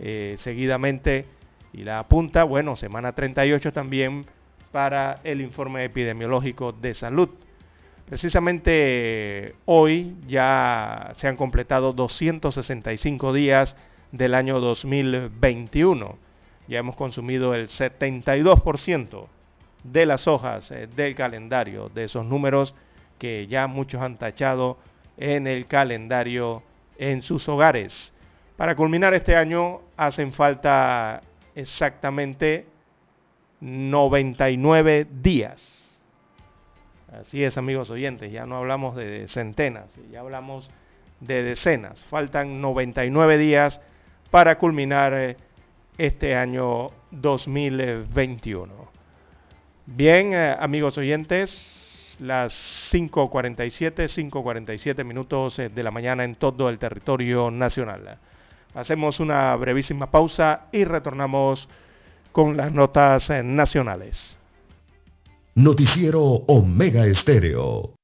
eh, 0.00 0.36
seguidamente 0.38 1.26
y 1.74 1.84
la 1.84 1.98
apunta, 1.98 2.44
bueno, 2.44 2.74
semana 2.74 3.12
38 3.12 3.74
también 3.74 4.24
para 4.70 5.20
el 5.24 5.42
informe 5.42 5.84
epidemiológico 5.84 6.72
de 6.72 6.94
salud. 6.94 7.28
Precisamente 8.06 9.54
hoy 9.66 10.16
ya 10.26 11.12
se 11.16 11.28
han 11.28 11.36
completado 11.36 11.92
265 11.92 13.34
días 13.34 13.76
del 14.12 14.34
año 14.34 14.60
2021. 14.60 16.16
Ya 16.68 16.78
hemos 16.78 16.96
consumido 16.96 17.54
el 17.54 17.68
72% 17.68 19.26
de 19.84 20.06
las 20.06 20.26
hojas 20.26 20.70
eh, 20.70 20.88
del 20.96 21.14
calendario 21.14 21.90
de 21.90 22.04
esos 22.04 22.24
números 22.24 22.74
que 23.22 23.46
ya 23.46 23.68
muchos 23.68 24.02
han 24.02 24.16
tachado 24.16 24.78
en 25.16 25.46
el 25.46 25.66
calendario 25.66 26.64
en 26.98 27.22
sus 27.22 27.48
hogares. 27.48 28.12
Para 28.56 28.74
culminar 28.74 29.14
este 29.14 29.36
año 29.36 29.80
hacen 29.96 30.32
falta 30.32 31.22
exactamente 31.54 32.66
99 33.60 35.06
días. 35.22 35.64
Así 37.12 37.44
es, 37.44 37.56
amigos 37.56 37.90
oyentes, 37.90 38.32
ya 38.32 38.44
no 38.44 38.56
hablamos 38.56 38.96
de 38.96 39.28
centenas, 39.28 39.88
ya 40.10 40.18
hablamos 40.18 40.68
de 41.20 41.44
decenas. 41.44 42.02
Faltan 42.02 42.60
99 42.60 43.38
días 43.38 43.80
para 44.32 44.58
culminar 44.58 45.14
eh, 45.14 45.36
este 45.96 46.34
año 46.34 46.90
2021. 47.12 48.90
Bien, 49.86 50.32
eh, 50.32 50.56
amigos 50.58 50.98
oyentes, 50.98 51.81
las 52.22 52.90
5.47, 52.92 54.30
5.47 54.30 55.04
minutos 55.04 55.58
eh, 55.58 55.68
de 55.68 55.82
la 55.82 55.90
mañana 55.90 56.24
en 56.24 56.36
todo 56.36 56.68
el 56.68 56.78
territorio 56.78 57.50
nacional. 57.50 58.18
Hacemos 58.74 59.20
una 59.20 59.54
brevísima 59.56 60.10
pausa 60.10 60.68
y 60.72 60.84
retornamos 60.84 61.68
con 62.30 62.56
las 62.56 62.72
notas 62.72 63.30
nacionales. 63.44 64.38
Noticiero 65.54 66.22
Omega 66.22 67.04
Estéreo. 67.04 67.94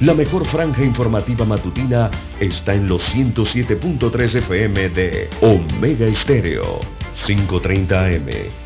La 0.00 0.14
mejor 0.14 0.46
franja 0.46 0.82
informativa 0.82 1.44
matutina 1.44 2.10
está 2.40 2.74
en 2.74 2.88
los 2.88 3.14
107.3 3.14 4.38
FM 4.38 4.88
de 4.90 5.28
Omega 5.42 6.06
Estéreo, 6.06 6.80
5.30 7.26 8.16
AM. 8.16 8.65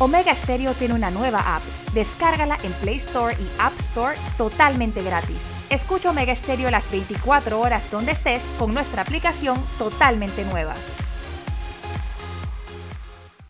Omega 0.00 0.34
Stereo 0.42 0.74
tiene 0.74 0.94
una 0.94 1.10
nueva 1.10 1.56
app. 1.56 1.62
Descárgala 1.92 2.58
en 2.62 2.72
Play 2.74 2.96
Store 3.08 3.36
y 3.38 3.48
App 3.58 3.78
Store 3.90 4.16
totalmente 4.38 5.02
gratis. 5.02 5.36
Escucha 5.68 6.08
Omega 6.10 6.34
Stereo 6.36 6.70
las 6.70 6.90
24 6.90 7.60
horas 7.60 7.82
donde 7.90 8.12
estés 8.12 8.40
con 8.58 8.72
nuestra 8.72 9.02
aplicación 9.02 9.62
totalmente 9.78 10.44
nueva. 10.46 10.74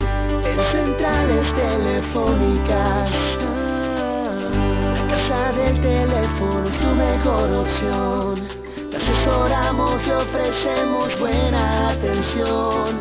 En 0.01 0.61
centrales 0.73 1.55
telefónicas 1.55 3.11
del 5.53 5.81
teléfono 5.81 6.69
es 6.69 6.79
tu 6.79 6.87
mejor 6.95 7.53
opción. 7.53 8.49
Te 8.91 8.97
asesoramos 8.97 10.07
y 10.07 10.11
ofrecemos 10.11 11.21
buena 11.21 11.91
atención. 11.91 13.01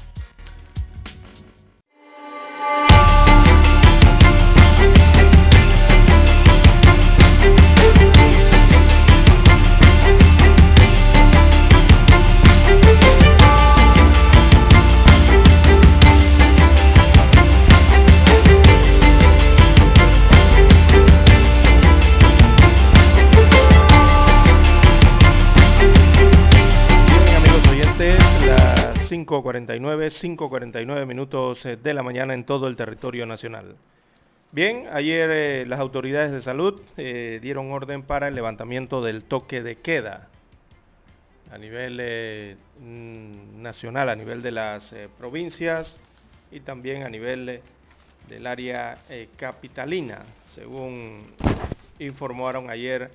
Cinco 29.31 30.49
5.49 30.49 31.05
minutos 31.05 31.65
eh, 31.65 31.77
de 31.77 31.93
la 31.93 32.03
mañana 32.03 32.33
en 32.33 32.43
todo 32.43 32.67
el 32.67 32.75
territorio 32.75 33.25
nacional. 33.25 33.77
Bien, 34.51 34.87
ayer 34.91 35.29
eh, 35.31 35.65
las 35.65 35.79
autoridades 35.79 36.33
de 36.33 36.41
salud 36.41 36.81
eh, 36.97 37.39
dieron 37.41 37.71
orden 37.71 38.03
para 38.03 38.27
el 38.27 38.35
levantamiento 38.35 39.01
del 39.01 39.23
toque 39.23 39.63
de 39.63 39.77
queda 39.77 40.27
a 41.49 41.57
nivel 41.57 42.57
mm, 42.81 43.61
nacional, 43.61 44.09
a 44.09 44.15
nivel 44.17 44.41
de 44.41 44.51
las 44.51 44.93
provincias 45.17 45.97
y 46.51 46.59
también 46.59 47.03
a 47.03 47.09
nivel 47.09 47.61
del 48.27 48.47
área 48.47 48.97
capitalina, 49.37 50.23
según 50.53 51.23
informaron 51.99 52.69
ayer 52.69 53.11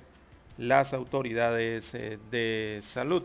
las 0.57 0.93
autoridades 0.93 1.91
de 1.91 2.81
salud. 2.83 3.23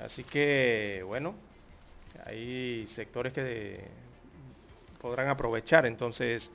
Así 0.00 0.24
que, 0.24 1.02
bueno, 1.06 1.34
hay 2.26 2.86
sectores 2.88 3.32
que 3.32 3.84
podrán 5.00 5.28
aprovechar 5.28 5.86
entonces 5.86 6.50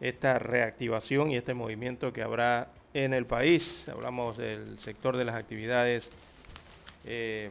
esta 0.00 0.38
reactivación 0.38 1.30
y 1.30 1.36
este 1.36 1.54
movimiento 1.54 2.12
que 2.12 2.22
habrá 2.22 2.68
en 2.92 3.14
el 3.14 3.26
país. 3.26 3.88
Hablamos 3.88 4.36
del 4.36 4.78
sector 4.80 5.16
de 5.16 5.24
las 5.24 5.36
actividades 5.36 6.10
eh, 7.04 7.50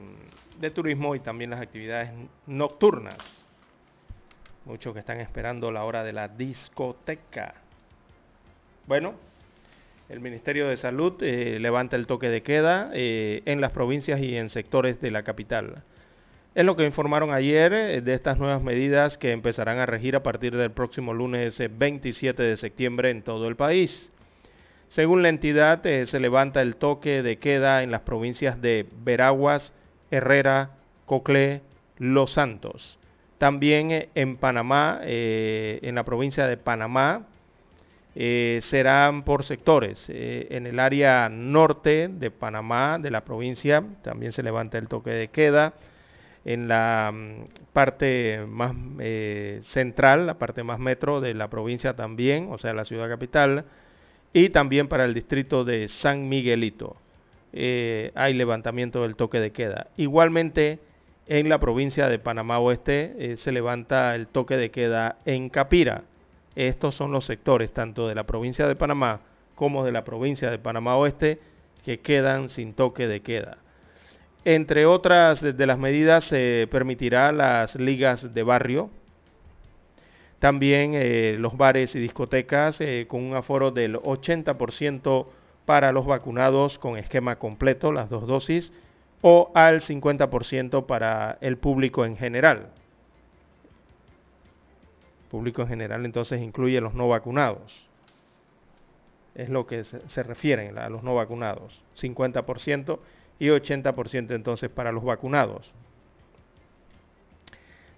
de 0.59 0.71
turismo 0.71 1.15
y 1.15 1.19
también 1.19 1.49
las 1.49 1.61
actividades 1.61 2.11
nocturnas. 2.45 3.17
Muchos 4.65 4.93
que 4.93 4.99
están 4.99 5.21
esperando 5.21 5.71
la 5.71 5.83
hora 5.83 6.03
de 6.03 6.13
la 6.13 6.27
discoteca. 6.27 7.55
Bueno, 8.87 9.13
el 10.09 10.19
Ministerio 10.19 10.67
de 10.67 10.77
Salud 10.77 11.15
eh, 11.21 11.57
levanta 11.59 11.95
el 11.95 12.05
toque 12.05 12.29
de 12.29 12.43
queda 12.43 12.91
eh, 12.93 13.41
en 13.45 13.59
las 13.59 13.71
provincias 13.71 14.19
y 14.19 14.37
en 14.37 14.49
sectores 14.49 15.01
de 15.01 15.11
la 15.11 15.23
capital. 15.23 15.83
Es 16.53 16.63
lo 16.63 16.75
que 16.75 16.85
informaron 16.85 17.33
ayer 17.33 17.73
eh, 17.73 18.01
de 18.01 18.13
estas 18.13 18.37
nuevas 18.37 18.61
medidas 18.61 19.17
que 19.17 19.31
empezarán 19.31 19.79
a 19.79 19.85
regir 19.85 20.15
a 20.15 20.23
partir 20.23 20.55
del 20.55 20.71
próximo 20.71 21.13
lunes 21.13 21.59
27 21.59 22.43
de 22.43 22.57
septiembre 22.57 23.09
en 23.09 23.23
todo 23.23 23.47
el 23.47 23.55
país. 23.55 24.11
Según 24.89 25.23
la 25.23 25.29
entidad, 25.29 25.81
se 25.81 26.19
levanta 26.19 26.61
el 26.61 26.75
toque 26.75 27.23
de 27.23 27.37
queda 27.37 27.81
en 27.81 27.89
las 27.89 28.01
provincias 28.01 28.61
de 28.61 28.85
Veraguas, 29.03 29.73
Herrera, 30.11 30.69
Coclé, 31.07 31.63
Los 31.97 32.33
Santos. 32.33 32.99
También 33.39 34.09
en 34.13 34.37
Panamá, 34.37 34.99
en 35.03 35.95
la 35.95 36.05
provincia 36.05 36.47
de 36.47 36.57
Panamá, 36.57 37.25
eh, 38.17 38.59
serán 38.61 39.23
por 39.23 39.43
sectores. 39.43 40.05
Eh, 40.07 40.47
en 40.51 40.65
el 40.65 40.79
área 40.79 41.27
norte 41.27 42.07
de 42.07 42.31
Panamá, 42.31 42.97
de 42.97 43.11
la 43.11 43.25
provincia, 43.25 43.83
también 44.03 44.31
se 44.31 44.41
levanta 44.41 44.77
el 44.77 44.87
toque 44.87 45.09
de 45.09 45.27
queda. 45.27 45.73
En 46.45 46.69
la 46.69 47.11
mm, 47.13 47.47
parte 47.73 48.45
más 48.47 48.73
eh, 48.99 49.59
central, 49.63 50.27
la 50.27 50.37
parte 50.37 50.63
más 50.63 50.79
metro 50.79 51.19
de 51.19 51.33
la 51.33 51.49
provincia 51.49 51.95
también, 51.95 52.47
o 52.51 52.57
sea, 52.57 52.73
la 52.73 52.85
ciudad 52.85 53.09
capital, 53.09 53.65
y 54.31 54.49
también 54.49 54.87
para 54.87 55.03
el 55.03 55.13
distrito 55.13 55.65
de 55.65 55.87
San 55.89 56.29
Miguelito 56.29 56.97
hay 58.15 58.33
levantamiento 58.33 59.03
del 59.03 59.15
toque 59.15 59.39
de 59.39 59.51
queda. 59.53 59.87
Igualmente, 59.95 60.79
en 61.25 61.47
la 61.47 61.57
provincia 61.57 62.09
de 62.09 62.19
Panamá 62.19 62.59
Oeste 62.59 63.37
se 63.37 63.53
levanta 63.53 64.13
el 64.13 64.27
toque 64.27 64.57
de 64.57 64.71
queda 64.71 65.19
en 65.23 65.47
Capira 65.47 66.03
estos 66.55 66.95
son 66.95 67.11
los 67.11 67.25
sectores 67.25 67.71
tanto 67.71 68.07
de 68.07 68.15
la 68.15 68.25
provincia 68.25 68.67
de 68.67 68.75
Panamá 68.75 69.21
como 69.55 69.83
de 69.83 69.91
la 69.91 70.03
provincia 70.03 70.49
de 70.49 70.59
Panamá 70.59 70.95
Oeste 70.95 71.39
que 71.83 71.99
quedan 71.99 72.49
sin 72.49 72.73
toque 72.73 73.07
de 73.07 73.21
queda. 73.21 73.57
Entre 74.43 74.85
otras 74.85 75.41
de 75.41 75.65
las 75.65 75.79
medidas 75.79 76.25
se 76.25 76.67
permitirá 76.69 77.31
las 77.31 77.75
ligas 77.75 78.33
de 78.33 78.43
barrio. 78.43 78.89
También 80.39 80.91
eh, 80.93 81.37
los 81.39 81.57
bares 81.57 81.95
y 81.95 81.99
discotecas 81.99 82.79
eh, 82.79 83.05
con 83.07 83.23
un 83.23 83.35
aforo 83.35 83.71
del 83.71 83.95
80% 83.95 85.25
para 85.65 85.91
los 85.91 86.05
vacunados 86.05 86.77
con 86.77 86.97
esquema 86.97 87.37
completo, 87.37 87.91
las 87.91 88.09
dos 88.09 88.27
dosis, 88.27 88.71
o 89.21 89.51
al 89.55 89.81
50% 89.81 90.85
para 90.85 91.39
el 91.41 91.57
público 91.57 92.05
en 92.05 92.15
general. 92.15 92.67
Público 95.35 95.63
en 95.63 95.67
general 95.67 96.05
entonces 96.05 96.41
incluye 96.41 96.79
los 96.79 96.93
no 96.93 97.09
vacunados. 97.09 97.89
Es 99.35 99.49
lo 99.49 99.67
que 99.67 99.83
se, 99.83 100.23
refieren 100.23 100.77
a 100.77 100.87
los 100.87 101.03
no 101.03 101.13
vacunados. 101.13 101.81
50% 101.97 102.99
y 103.37 103.47
80% 103.47 104.33
entonces 104.33 104.69
para 104.69 104.93
los 104.93 105.03
vacunados. 105.03 105.73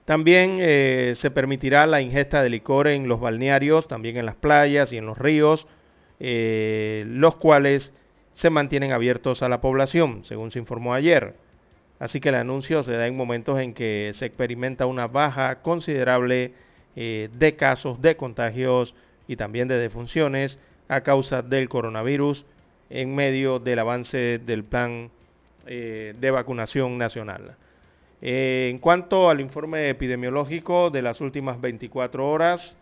También 0.06 0.58
eh, 0.60 1.14
se 1.16 1.30
permitirá 1.30 1.86
la 1.86 2.02
ingesta 2.02 2.42
de 2.42 2.50
licor 2.50 2.88
en 2.88 3.08
los 3.08 3.20
balnearios, 3.20 3.88
también 3.88 4.18
en 4.18 4.26
las 4.26 4.36
playas 4.36 4.92
y 4.92 4.98
en 4.98 5.06
los 5.06 5.20
ríos, 5.20 5.68
eh, 6.20 7.04
los 7.06 7.36
cuales 7.36 7.94
se 8.34 8.50
mantienen 8.50 8.94
abiertos 8.94 9.44
a 9.44 9.50
la 9.50 9.62
población, 9.62 10.26
según 10.26 10.50
se 10.50 10.58
informó 10.58 10.96
ayer. 10.96 11.36
Así 12.00 12.20
que 12.20 12.30
el 12.30 12.36
anuncio 12.36 12.82
se 12.82 12.94
da 12.94 13.06
en 13.06 13.16
momentos 13.16 13.60
en 13.60 13.76
que 13.76 14.10
se 14.16 14.26
experimenta 14.26 14.88
una 14.88 15.06
baja 15.06 15.62
considerable 15.62 16.54
eh, 16.98 17.30
de 17.32 17.56
casos 17.56 18.02
de 18.02 18.18
contagios 18.18 18.96
y 19.30 19.38
también 19.38 19.70
de 19.70 19.78
defunciones 19.78 20.60
a 20.90 21.02
causa 21.02 21.42
del 21.42 21.70
coronavirus 21.70 22.44
en 22.90 23.16
medio 23.16 23.60
del 23.60 23.80
avance 23.80 24.40
del 24.40 24.66
plan 24.66 25.10
de 25.66 26.32
vacunación 26.32 26.98
nacional. 26.98 27.56
Eh, 28.22 28.68
en 28.72 28.80
cuanto 28.80 29.30
al 29.30 29.40
informe 29.40 29.90
epidemiológico 29.90 30.90
de 30.90 31.04
las 31.04 31.22
últimas 31.22 31.62
24 31.62 32.28
horas, 32.28 32.76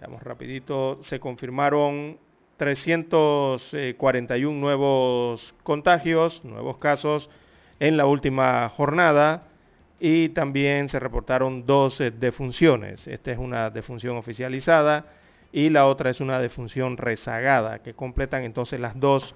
veamos 0.00 0.24
rapidito, 0.24 0.98
se 1.04 1.20
confirmaron 1.20 2.18
341 2.56 4.58
nuevos 4.58 5.54
contagios, 5.62 6.44
nuevos 6.44 6.78
casos 6.78 7.30
en 7.78 7.96
la 7.96 8.06
última 8.06 8.68
jornada 8.70 9.44
y 9.98 10.28
también 10.30 10.88
se 10.88 10.98
reportaron 10.98 11.66
dos 11.66 12.02
defunciones. 12.18 13.06
Esta 13.06 13.30
es 13.32 13.38
una 13.38 13.70
defunción 13.70 14.16
oficializada 14.16 15.06
y 15.52 15.70
la 15.70 15.86
otra 15.86 16.10
es 16.10 16.20
una 16.20 16.38
defunción 16.38 16.98
rezagada, 16.98 17.78
que 17.78 17.94
completan 17.94 18.44
entonces 18.44 18.78
las 18.78 19.00
dos, 19.00 19.34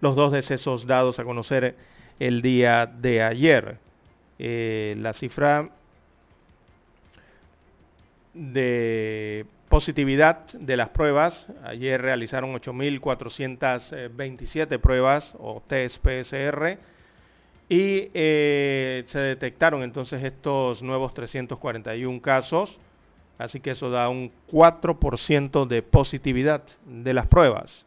los 0.00 0.16
dos 0.16 0.32
decesos 0.32 0.86
dados 0.86 1.20
a 1.20 1.24
conocer 1.24 1.76
el 2.18 2.42
día 2.42 2.86
de 2.86 3.22
ayer. 3.22 3.78
Eh, 4.38 4.96
la 4.98 5.12
cifra 5.12 5.68
de 8.34 9.44
positividad 9.68 10.46
de 10.52 10.76
las 10.76 10.88
pruebas, 10.88 11.46
ayer 11.62 12.02
realizaron 12.02 12.52
8.427 12.54 14.80
pruebas 14.80 15.32
o 15.38 15.62
test 15.66 16.02
PSR 16.02 16.78
y 17.72 18.10
eh, 18.12 19.02
se 19.06 19.18
detectaron 19.18 19.82
entonces 19.82 20.22
estos 20.22 20.82
nuevos 20.82 21.14
341 21.14 22.20
casos, 22.20 22.78
así 23.38 23.60
que 23.60 23.70
eso 23.70 23.88
da 23.88 24.10
un 24.10 24.30
4% 24.50 25.66
de 25.66 25.80
positividad 25.80 26.64
de 26.84 27.14
las 27.14 27.28
pruebas. 27.28 27.86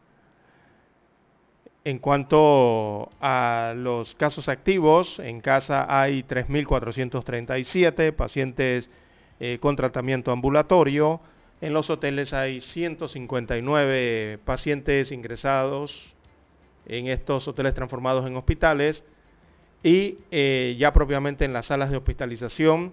En 1.84 2.00
cuanto 2.00 3.10
a 3.20 3.74
los 3.76 4.16
casos 4.16 4.48
activos, 4.48 5.20
en 5.20 5.40
casa 5.40 5.86
hay 5.88 6.24
3.437 6.24 8.10
pacientes 8.12 8.90
eh, 9.38 9.58
con 9.60 9.76
tratamiento 9.76 10.32
ambulatorio. 10.32 11.20
En 11.60 11.72
los 11.72 11.90
hoteles 11.90 12.32
hay 12.32 12.58
159 12.58 14.40
pacientes 14.44 15.12
ingresados 15.12 16.16
en 16.86 17.06
estos 17.06 17.46
hoteles 17.46 17.74
transformados 17.74 18.26
en 18.26 18.34
hospitales. 18.34 19.04
Y 19.86 20.18
eh, 20.32 20.74
ya 20.80 20.92
propiamente 20.92 21.44
en 21.44 21.52
las 21.52 21.66
salas 21.66 21.92
de 21.92 21.96
hospitalización 21.96 22.90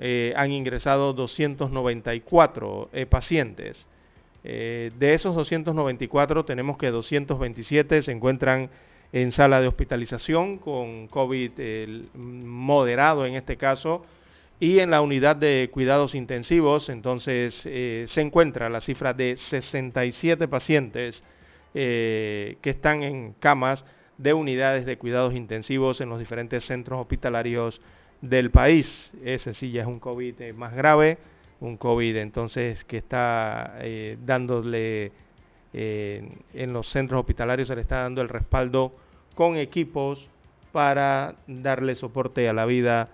eh, 0.00 0.34
han 0.36 0.50
ingresado 0.50 1.12
294 1.12 2.90
pacientes. 3.08 3.86
Eh, 4.42 4.90
de 4.98 5.14
esos 5.14 5.36
294 5.36 6.44
tenemos 6.44 6.76
que 6.76 6.90
227 6.90 8.02
se 8.02 8.10
encuentran 8.10 8.68
en 9.12 9.30
sala 9.30 9.60
de 9.60 9.68
hospitalización 9.68 10.58
con 10.58 11.06
COVID 11.06 11.52
moderado 12.16 13.26
en 13.26 13.36
este 13.36 13.56
caso 13.56 14.04
y 14.58 14.80
en 14.80 14.90
la 14.90 15.02
unidad 15.02 15.36
de 15.36 15.70
cuidados 15.72 16.16
intensivos 16.16 16.88
entonces 16.88 17.54
se 17.54 18.20
encuentra 18.20 18.68
la 18.68 18.80
cifra 18.80 19.14
de 19.14 19.36
67 19.36 20.48
pacientes 20.48 21.22
que 21.72 22.58
están 22.64 23.04
en 23.04 23.34
camas 23.34 23.84
de 24.18 24.34
unidades 24.34 24.86
de 24.86 24.98
cuidados 24.98 25.34
intensivos 25.34 26.00
en 26.00 26.08
los 26.08 26.18
diferentes 26.18 26.64
centros 26.64 27.00
hospitalarios 27.00 27.80
del 28.20 28.50
país. 28.50 29.12
Ese 29.24 29.52
sí 29.52 29.70
ya 29.70 29.82
es 29.82 29.86
un 29.86 30.00
COVID 30.00 30.54
más 30.54 30.74
grave 30.74 31.18
un 31.60 31.76
COVID 31.76 32.16
entonces 32.16 32.84
que 32.84 32.98
está 32.98 33.76
eh, 33.80 34.18
dándole 34.24 35.12
eh, 35.72 36.28
en 36.52 36.72
los 36.72 36.88
centros 36.88 37.20
hospitalarios, 37.20 37.68
se 37.68 37.74
le 37.74 37.82
está 37.82 38.02
dando 38.02 38.22
el 38.22 38.28
respaldo 38.28 38.92
con 39.34 39.56
equipos 39.56 40.28
para 40.72 41.36
darle 41.46 41.94
soporte 41.94 42.48
a 42.48 42.52
la 42.52 42.66
vida 42.66 43.08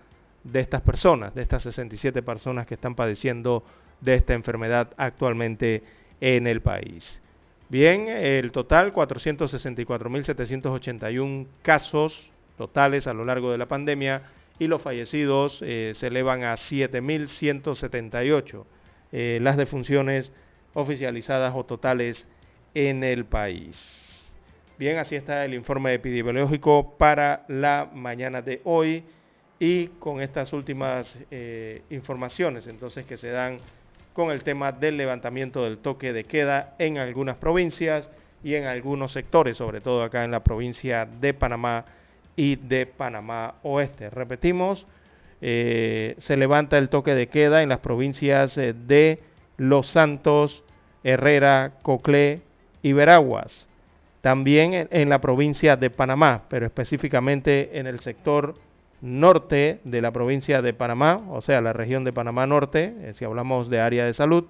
de 0.44 0.60
estas 0.60 0.82
personas, 0.82 1.34
de 1.34 1.42
estas 1.42 1.62
67 1.62 2.22
personas 2.22 2.66
que 2.66 2.74
están 2.74 2.94
padeciendo 2.94 3.62
de 4.00 4.14
esta 4.14 4.32
enfermedad 4.34 4.92
actualmente 4.96 5.82
en 6.20 6.46
el 6.46 6.60
país. 6.60 7.20
Bien, 7.70 8.06
el 8.08 8.50
total 8.50 8.92
464.781 8.92 11.46
casos 11.62 12.32
totales 12.58 13.06
a 13.06 13.14
lo 13.14 13.24
largo 13.24 13.52
de 13.52 13.58
la 13.58 13.66
pandemia 13.66 14.22
y 14.58 14.66
los 14.66 14.82
fallecidos 14.82 15.62
eh, 15.62 15.92
se 15.94 16.08
elevan 16.08 16.42
a 16.42 16.54
7.178 16.54 18.64
eh, 19.12 19.38
las 19.40 19.56
defunciones 19.56 20.32
oficializadas 20.74 21.54
o 21.54 21.64
totales 21.64 22.26
en 22.74 23.04
el 23.04 23.24
país. 23.24 24.34
Bien, 24.76 24.98
así 24.98 25.14
está 25.14 25.44
el 25.44 25.54
informe 25.54 25.94
epidemiológico 25.94 26.96
para 26.98 27.44
la 27.46 27.88
mañana 27.94 28.42
de 28.42 28.62
hoy 28.64 29.04
y 29.60 29.86
con 30.00 30.20
estas 30.20 30.52
últimas 30.52 31.16
eh, 31.30 31.82
informaciones 31.90 32.66
entonces 32.66 33.04
que 33.04 33.16
se 33.16 33.30
dan 33.30 33.60
con 34.12 34.30
el 34.30 34.42
tema 34.42 34.72
del 34.72 34.96
levantamiento 34.96 35.64
del 35.64 35.78
toque 35.78 36.12
de 36.12 36.24
queda 36.24 36.74
en 36.78 36.98
algunas 36.98 37.36
provincias 37.36 38.08
y 38.42 38.54
en 38.54 38.64
algunos 38.64 39.12
sectores, 39.12 39.56
sobre 39.56 39.80
todo 39.80 40.02
acá 40.02 40.24
en 40.24 40.30
la 40.30 40.40
provincia 40.40 41.06
de 41.06 41.34
Panamá 41.34 41.84
y 42.36 42.56
de 42.56 42.86
Panamá 42.86 43.54
Oeste. 43.62 44.10
Repetimos, 44.10 44.86
eh, 45.40 46.16
se 46.18 46.36
levanta 46.36 46.78
el 46.78 46.88
toque 46.88 47.14
de 47.14 47.28
queda 47.28 47.62
en 47.62 47.68
las 47.68 47.80
provincias 47.80 48.56
eh, 48.58 48.74
de 48.74 49.20
Los 49.56 49.88
Santos, 49.88 50.62
Herrera, 51.04 51.72
Coclé 51.82 52.40
y 52.82 52.92
Veraguas. 52.92 53.66
También 54.20 54.88
en, 54.90 55.08
la 55.08 55.20
provincia 55.20 55.76
de 55.76 55.88
Panamá, 55.88 56.42
pero 56.48 56.66
específicamente 56.66 57.78
en 57.78 57.86
el 57.86 58.00
sector 58.00 58.54
norte 59.00 59.80
de 59.84 60.02
la 60.02 60.10
provincia 60.10 60.62
de 60.62 60.72
Panamá, 60.74 61.22
o 61.30 61.40
sea, 61.40 61.60
la 61.60 61.72
región 61.72 62.04
de 62.04 62.12
Panamá 62.12 62.46
Norte, 62.46 62.94
eh, 63.00 63.12
si 63.16 63.24
hablamos 63.24 63.70
de 63.70 63.80
área 63.80 64.04
de 64.04 64.14
salud, 64.14 64.44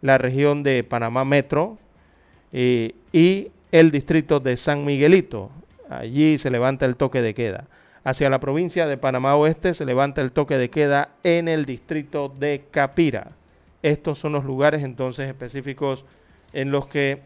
la 0.00 0.18
región 0.18 0.62
de 0.62 0.84
Panamá 0.84 1.24
Metro 1.24 1.78
y 2.52 3.50
el 3.72 3.90
distrito 3.90 4.40
de 4.40 4.56
San 4.56 4.84
Miguelito, 4.84 5.50
Allí 5.88 6.38
se 6.38 6.50
levanta 6.50 6.86
el 6.86 6.96
toque 6.96 7.22
de 7.22 7.34
queda. 7.34 7.64
Hacia 8.04 8.30
la 8.30 8.40
provincia 8.40 8.86
de 8.86 8.96
Panamá 8.96 9.36
Oeste 9.36 9.74
se 9.74 9.84
levanta 9.84 10.20
el 10.20 10.32
toque 10.32 10.58
de 10.58 10.70
queda 10.70 11.10
en 11.22 11.48
el 11.48 11.64
distrito 11.64 12.28
de 12.28 12.64
Capira. 12.70 13.32
Estos 13.82 14.18
son 14.18 14.32
los 14.32 14.44
lugares 14.44 14.82
entonces 14.82 15.28
específicos 15.28 16.04
en 16.52 16.70
los 16.70 16.86
que 16.86 17.20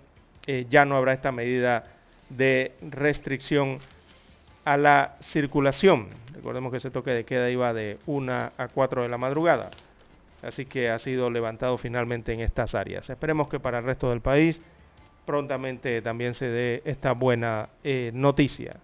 eh, 0.47 0.67
ya 0.71 0.85
no 0.85 0.97
habrá 0.97 1.13
esta 1.13 1.33
medida 1.33 1.85
de 2.29 2.73
restricción 2.83 3.79
a 4.65 4.77
la 4.77 5.17
circulación. 5.21 6.09
Recordemos 6.35 6.71
que 6.71 6.79
ese 6.79 6.91
toque 6.91 7.11
de 7.11 7.25
queda 7.25 7.51
iba 7.51 7.73
de 7.73 7.99
1 8.07 8.33
a 8.33 8.69
4 8.73 9.03
de 9.03 9.09
la 9.09 9.19
madrugada. 9.19 9.71
Así 10.43 10.65
que 10.65 10.91
ha 10.91 10.99
sido 10.99 11.31
levantado 11.31 11.77
finalmente 11.77 12.33
en 12.33 12.41
estas 12.41 12.75
áreas. 12.75 13.11
Esperemos 13.11 13.49
que 13.49 13.61
para 13.61 13.79
el 13.79 13.85
resto 13.85 14.11
del 14.11 14.21
país 14.21 14.63
prontamente 15.27 16.03
también 16.03 16.35
se 16.35 16.47
dé 16.47 16.83
esta 16.85 17.13
buena 17.13 17.69
eh, 17.85 18.11
noticia. 18.15 18.77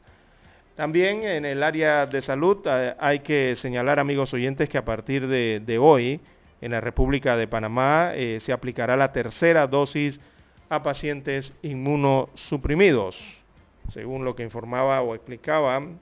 También 0.76 1.22
en 1.22 1.46
el 1.46 1.62
área 1.62 2.04
de 2.04 2.20
salud 2.20 2.58
eh, 2.66 2.94
hay 3.00 3.20
que 3.20 3.56
señalar, 3.56 3.98
amigos 3.98 4.34
oyentes, 4.34 4.68
que 4.68 4.76
a 4.76 4.84
partir 4.84 5.26
de, 5.26 5.78
hoy 5.80 6.20
en 6.60 6.72
la 6.72 6.80
República 6.80 7.36
de 7.36 7.48
Panamá 7.48 8.12
eh, 8.14 8.38
se 8.40 8.52
aplicará 8.52 8.96
la 8.96 9.12
tercera 9.12 9.66
dosis 9.66 10.20
a 10.68 10.82
pacientes 10.82 11.54
inmunosuprimidos, 11.62 13.42
según 13.88 14.24
lo 14.24 14.34
que 14.34 14.42
informaba 14.42 15.00
o 15.02 15.14
explicaban 15.14 16.00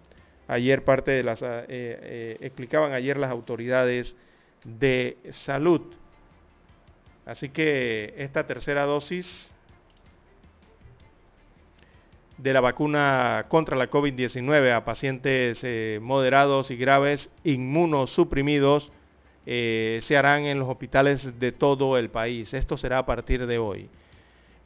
ayer 0.49 0.85
parte 0.85 1.11
de 1.11 1.23
las 1.23 1.43
explicaban 1.43 2.93
ayer 2.93 3.17
las 3.17 3.31
autoridades 3.31 4.17
de 4.65 5.17
salud. 5.31 5.83
Así 7.27 7.49
que 7.49 8.15
esta 8.19 8.47
tercera 8.47 8.85
dosis 8.85 9.51
de 12.37 12.53
la 12.53 12.61
vacuna 12.61 13.47
contra 13.49 13.77
la 13.77 13.91
COVID-19 13.91 14.73
a 14.73 14.85
pacientes 14.85 15.61
eh, 15.63 15.99
moderados 16.03 16.71
y 16.71 16.77
graves 16.77 17.31
inmunosuprimidos 17.45 18.93
eh, 19.47 20.01
se 20.03 20.17
harán 20.17 20.45
en 20.45 20.59
los 20.59 20.69
hospitales 20.69 21.39
de 21.39 21.53
todo 21.53 21.97
el 21.97 22.11
país. 22.11 22.53
Esto 22.55 22.77
será 22.77 22.99
a 22.99 23.07
partir 23.07 23.47
de 23.47 23.59
hoy. 23.59 23.89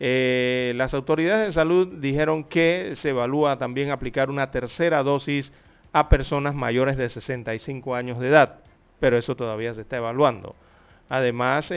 Eh, 0.01 0.73
las 0.77 0.95
autoridades 0.95 1.49
de 1.49 1.53
salud 1.53 1.99
dijeron 2.01 2.45
que 2.45 2.95
se 2.97 3.11
evalúa 3.11 3.59
también 3.59 3.91
aplicar 3.91 4.31
una 4.31 4.51
tercera 4.51 5.03
dosis 5.03 5.53
a 5.93 6.09
personas 6.09 6.55
mayores 6.55 6.97
de 6.97 7.09
65 7.09 7.95
años 7.95 8.21
de 8.21 8.29
edad, 8.29 8.61
pero 9.01 9.19
eso 9.19 9.35
todavía 9.35 9.75
se 9.75 9.81
está 9.81 9.97
evaluando. 9.97 10.55
Además, 11.09 11.73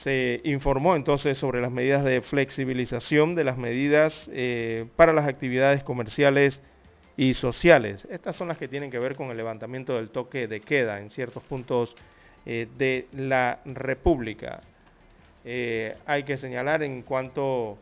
se 0.00 0.40
informó 0.44 0.96
entonces 0.96 1.36
sobre 1.36 1.60
las 1.60 1.70
medidas 1.70 2.02
de 2.04 2.22
flexibilización 2.22 3.34
de 3.34 3.44
las 3.44 3.58
medidas 3.58 4.30
eh, 4.32 4.86
para 4.96 5.12
las 5.12 5.28
actividades 5.28 5.82
comerciales 5.82 6.62
y 7.18 7.34
sociales. 7.34 8.08
Estas 8.10 8.34
son 8.34 8.48
las 8.48 8.56
que 8.56 8.66
tienen 8.66 8.90
que 8.90 8.98
ver 8.98 9.14
con 9.14 9.30
el 9.30 9.36
levantamiento 9.36 9.94
del 9.96 10.10
toque 10.10 10.48
de 10.48 10.62
queda 10.62 11.00
en 11.00 11.10
ciertos 11.10 11.42
puntos 11.42 11.94
eh, 12.46 12.68
de 12.78 13.06
la 13.12 13.60
República. 13.64 14.60
Eh, 15.44 15.96
hay 16.06 16.24
que 16.24 16.36
señalar 16.36 16.82
en 16.82 17.02
cuanto 17.02 17.78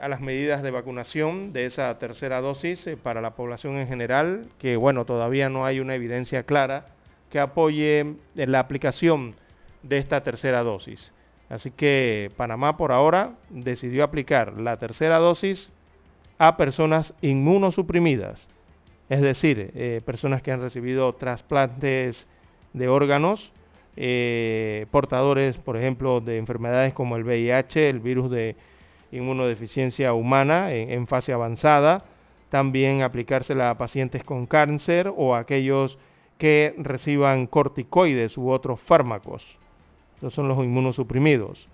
a 0.00 0.08
las 0.08 0.20
medidas 0.20 0.62
de 0.62 0.70
vacunación 0.70 1.52
de 1.52 1.66
esa 1.66 1.98
tercera 1.98 2.40
dosis 2.40 2.88
para 3.02 3.20
la 3.20 3.32
población 3.32 3.76
en 3.76 3.88
general, 3.88 4.46
que 4.60 4.76
bueno, 4.76 5.04
todavía 5.04 5.48
no 5.48 5.66
hay 5.66 5.80
una 5.80 5.96
evidencia 5.96 6.44
clara 6.44 6.86
que 7.28 7.40
apoye 7.40 8.14
la 8.36 8.60
aplicación 8.60 9.34
de 9.82 9.98
esta 9.98 10.22
tercera 10.22 10.62
dosis. 10.62 11.12
Así 11.48 11.70
que 11.70 12.30
Panamá 12.36 12.76
por 12.76 12.92
ahora 12.92 13.32
decidió 13.50 14.04
aplicar 14.04 14.58
la 14.58 14.78
tercera 14.78 15.18
dosis 15.18 15.70
a 16.38 16.56
personas 16.56 17.12
inmunosuprimidas, 17.20 18.48
es 19.08 19.20
decir, 19.20 19.70
eh, 19.74 20.00
personas 20.04 20.42
que 20.42 20.50
han 20.50 20.62
recibido 20.62 21.12
trasplantes 21.14 22.26
de 22.72 22.88
órganos, 22.88 23.52
eh, 23.96 24.86
portadores, 24.90 25.58
por 25.58 25.76
ejemplo, 25.76 26.20
de 26.20 26.38
enfermedades 26.38 26.94
como 26.94 27.16
el 27.16 27.24
VIH, 27.24 27.90
el 27.90 28.00
virus 28.00 28.30
de 28.30 28.56
inmunodeficiencia 29.10 30.14
humana 30.14 30.72
en, 30.72 31.06
fase 31.06 31.32
avanzada, 31.32 32.04
también 32.48 33.02
aplicársela 33.02 33.70
a 33.70 33.78
pacientes 33.78 34.24
con 34.24 34.46
cáncer 34.46 35.12
o 35.14 35.34
a 35.34 35.40
aquellos 35.40 35.98
que 36.38 36.74
reciban 36.78 37.46
corticoides 37.46 38.36
u 38.38 38.50
otros 38.50 38.80
fármacos 38.80 39.58
son 40.30 40.48
los 40.48 40.58
inmunosuprimidos. 40.58 41.68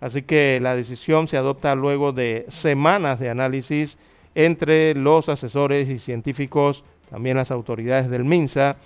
Así 0.00 0.22
que 0.22 0.58
la 0.62 0.74
decisión 0.74 1.28
se 1.28 1.36
adopta 1.36 1.74
luego 1.74 2.12
de 2.12 2.46
semanas 2.48 3.18
de 3.20 3.30
análisis 3.30 3.98
entre 4.34 4.94
los 4.94 5.28
asesores 5.28 5.88
y 5.88 5.98
científicos, 5.98 6.84
también 7.10 7.36
las 7.36 7.50
autoridades 7.50 8.08
del 8.08 8.24
MINSA, 8.24 8.76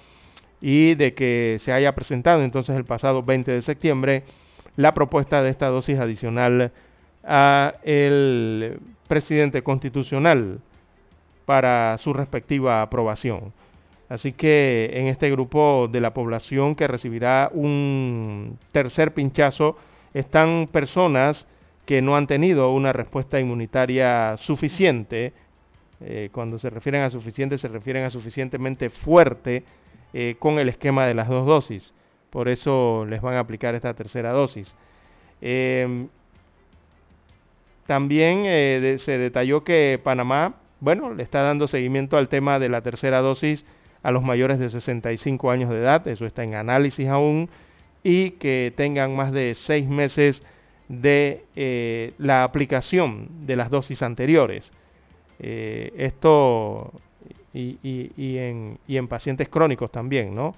y 0.66 0.94
de 0.94 1.12
que 1.12 1.58
se 1.60 1.74
haya 1.74 1.94
presentado 1.94 2.42
entonces 2.42 2.74
el 2.74 2.86
pasado 2.86 3.22
20 3.22 3.52
de 3.52 3.60
septiembre 3.60 4.22
la 4.76 4.94
propuesta 4.94 5.42
de 5.42 5.50
esta 5.50 5.68
dosis 5.68 5.98
adicional 5.98 6.72
a 7.22 7.74
el 7.82 8.78
presidente 9.06 9.62
constitucional 9.62 10.60
para 11.44 11.98
su 11.98 12.14
respectiva 12.14 12.80
aprobación. 12.80 13.52
Así 14.08 14.32
que 14.32 14.90
en 14.94 15.08
este 15.08 15.30
grupo 15.30 15.86
de 15.92 16.00
la 16.00 16.14
población 16.14 16.76
que 16.76 16.88
recibirá 16.88 17.50
un 17.52 18.58
tercer 18.72 19.12
pinchazo 19.12 19.76
están 20.14 20.66
personas 20.72 21.46
que 21.84 22.00
no 22.00 22.16
han 22.16 22.26
tenido 22.26 22.72
una 22.72 22.94
respuesta 22.94 23.38
inmunitaria 23.38 24.38
suficiente. 24.38 25.34
Eh, 26.00 26.30
cuando 26.32 26.58
se 26.58 26.70
refieren 26.70 27.02
a 27.02 27.10
suficiente, 27.10 27.58
se 27.58 27.68
refieren 27.68 28.04
a 28.04 28.10
suficientemente 28.10 28.88
fuerte 28.88 29.62
eh, 30.16 30.36
con 30.38 30.60
el 30.60 30.68
esquema 30.68 31.06
de 31.06 31.14
las 31.14 31.28
dos 31.28 31.44
dosis. 31.44 31.92
Por 32.30 32.48
eso 32.48 33.04
les 33.04 33.20
van 33.20 33.34
a 33.34 33.40
aplicar 33.40 33.74
esta 33.74 33.94
tercera 33.94 34.30
dosis. 34.30 34.76
Em, 35.40 36.06
también 37.86 38.44
eh, 38.46 38.96
se 39.00 39.18
detalló 39.18 39.64
que 39.64 40.00
Panamá, 40.02 40.54
bueno, 40.78 41.12
le 41.12 41.24
está 41.24 41.42
dando 41.42 41.66
seguimiento 41.66 42.16
al 42.16 42.28
tema 42.28 42.60
de 42.60 42.68
la 42.68 42.80
tercera 42.80 43.22
dosis 43.22 43.64
a 44.04 44.12
los 44.12 44.22
mayores 44.22 44.60
de 44.60 44.68
65 44.68 45.50
años 45.50 45.70
de 45.70 45.78
edad, 45.80 46.06
eso 46.06 46.26
está 46.26 46.44
en 46.44 46.54
análisis 46.54 47.08
aún, 47.08 47.50
y 48.04 48.32
que 48.32 48.72
tengan 48.76 49.16
más 49.16 49.32
de 49.32 49.56
seis 49.56 49.88
meses 49.88 50.44
de 50.88 51.44
eh, 51.56 52.12
la 52.18 52.44
aplicación 52.44 53.46
de 53.46 53.56
las 53.56 53.68
dosis 53.68 54.00
anteriores. 54.00 54.72
Esto 55.40 56.92
y, 57.54 57.78
en, 58.38 58.78
y, 58.86 58.96
en, 58.96 59.08
pacientes 59.08 59.48
crónicos 59.48 59.90
también, 59.90 60.34
¿no? 60.34 60.54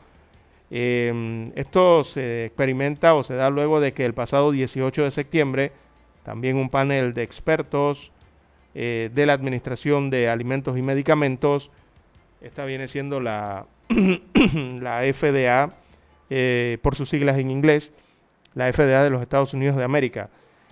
Em, 0.71 1.53
esto 1.55 2.03
se 2.03 2.47
experimenta 2.47 3.15
o 3.15 3.23
se 3.23 3.35
da 3.35 3.51
luego 3.51 3.81
de 3.81 3.93
que 3.93 4.05
el 4.05 4.15
pasado 4.15 4.51
18 4.51 5.05
de 5.05 5.11
septiembre 5.13 5.73
también 6.25 6.57
un 6.57 6.71
panel 6.71 7.15
de 7.15 7.23
expertos 7.23 8.11
eh, 8.75 9.11
de 9.15 9.27
la 9.27 9.35
Administración 9.35 10.11
de 10.11 10.29
Alimentos 10.29 10.77
y 10.77 10.83
Medicamentos 10.83 11.71
esta 12.41 12.65
viene 12.65 12.89
siendo 12.89 13.21
la, 13.21 13.67
la 14.81 15.03
FDA, 15.13 15.73
eh, 16.31 16.79
por 16.83 16.95
sus 16.95 17.09
siglas 17.09 17.39
en 17.39 17.51
inglés, 17.51 17.93
la 18.55 18.73
FDA 18.73 19.03
de 19.03 19.11
los 19.11 19.23
Estados 19.23 19.55
Unidos 19.55 19.77
de 19.77 19.85
América. 19.85 20.29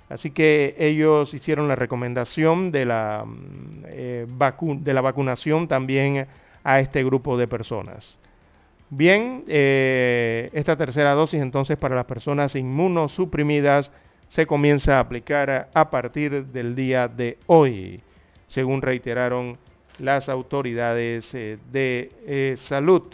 Así 0.08 0.30
que 0.30 0.74
ellos 0.78 1.32
hicieron 1.32 1.66
la 1.66 1.76
recomendación 1.76 2.70
de 2.70 2.84
la, 2.84 3.24
mm, 3.26 3.84
eh, 3.86 4.26
de 4.26 4.94
la 4.94 5.00
vacunación 5.00 5.66
también 5.66 6.26
a 6.62 6.80
este 6.80 7.02
grupo 7.04 7.36
de 7.36 7.48
personas. 7.48 8.18
Bien, 8.90 9.44
eh, 9.48 10.50
esta 10.52 10.76
tercera 10.76 11.14
dosis 11.14 11.40
entonces 11.40 11.78
para 11.78 11.96
las 11.96 12.04
personas 12.04 12.54
inmunosuprimidas 12.54 13.90
se 14.28 14.46
comienza 14.46 14.96
a 14.96 15.00
aplicar 15.00 15.70
a 15.72 15.90
partir 15.90 16.46
del 16.46 16.74
día 16.74 17.08
de 17.08 17.38
hoy, 17.46 18.00
según 18.46 18.82
reiteraron 18.82 19.58
las 19.98 20.28
autoridades 20.28 21.34
eh, 21.34 21.58
de 21.72 22.56
salud. 22.60 23.04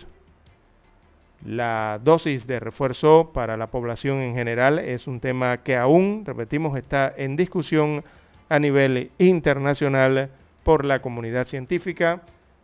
La 1.44 1.98
dosis 2.02 2.46
de 2.46 2.60
refuerzo 2.60 3.30
para 3.32 3.56
la 3.56 3.68
población 3.68 4.18
en 4.18 4.34
general 4.34 4.78
es 4.78 5.06
un 5.06 5.20
tema 5.20 5.58
que 5.62 5.76
aún, 5.76 6.24
repetimos, 6.26 6.76
está 6.76 7.12
en 7.16 7.34
discusión 7.36 8.04
a 8.50 8.58
nivel 8.58 9.10
internacional 9.18 10.28
por 10.64 10.84
la 10.84 11.00
comunidad 11.00 11.46
científica. 11.46 12.20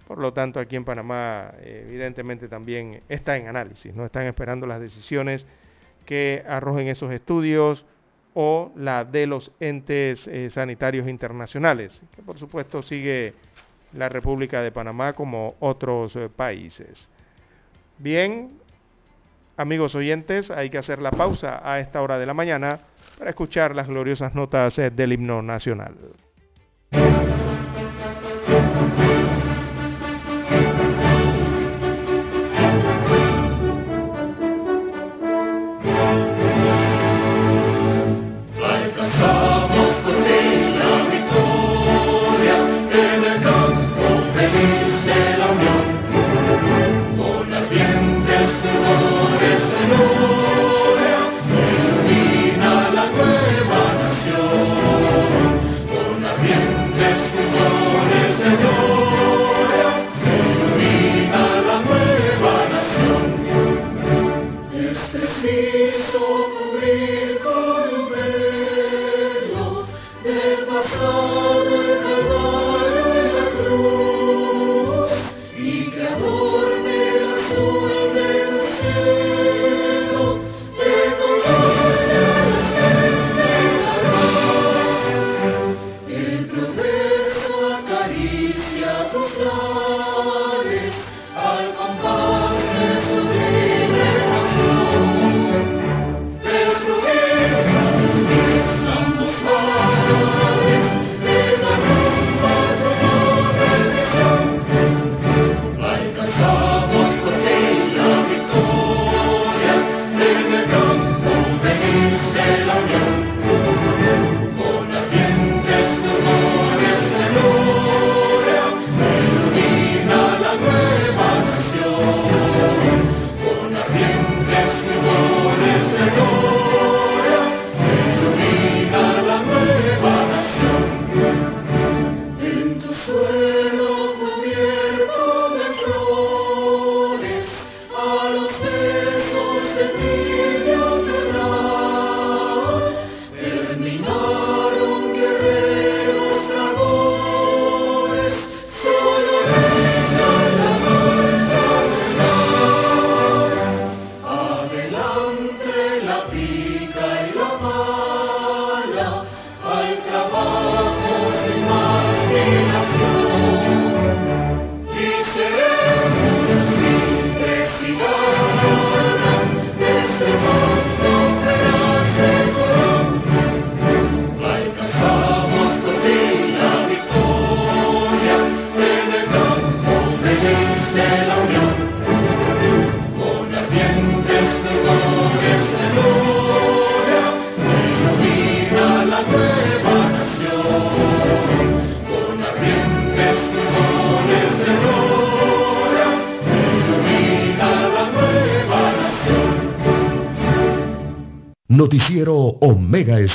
Por 0.06 0.18
lo 0.18 0.34
tanto, 0.34 0.60
aquí 0.60 0.76
en 0.76 0.84
Panamá 0.84 1.52
evidentemente 1.64 2.48
también 2.48 3.00
está 3.08 3.38
en 3.38 3.48
análisis, 3.48 3.94
no 3.94 4.04
están 4.04 4.26
esperando 4.26 4.66
las 4.66 4.80
decisiones 4.80 5.46
que 6.04 6.44
arrojen 6.46 6.88
esos 6.88 7.10
estudios 7.12 7.86
o 8.34 8.70
la 8.76 9.04
de 9.04 9.26
los 9.26 9.50
entes 9.60 10.28
eh, 10.28 10.50
sanitarios 10.50 11.08
internacionales, 11.08 12.02
que 12.14 12.22
por 12.22 12.38
supuesto 12.38 12.82
sigue 12.82 13.32
la 13.94 14.10
República 14.10 14.60
de 14.60 14.70
Panamá 14.70 15.14
como 15.14 15.54
otros 15.60 16.14
eh, 16.16 16.28
países. 16.28 17.08
Bien, 17.98 18.50
amigos 19.56 19.94
oyentes, 19.94 20.50
hay 20.50 20.70
que 20.70 20.78
hacer 20.78 21.00
la 21.00 21.10
pausa 21.10 21.60
a 21.64 21.80
esta 21.80 22.02
hora 22.02 22.18
de 22.18 22.26
la 22.26 22.34
mañana 22.34 22.80
para 23.18 23.30
escuchar 23.30 23.74
las 23.74 23.88
gloriosas 23.88 24.34
notas 24.34 24.78
eh, 24.78 24.90
del 24.90 25.12
himno 25.12 25.42
nacional. 25.42 25.94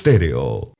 Estéreo. 0.01 0.70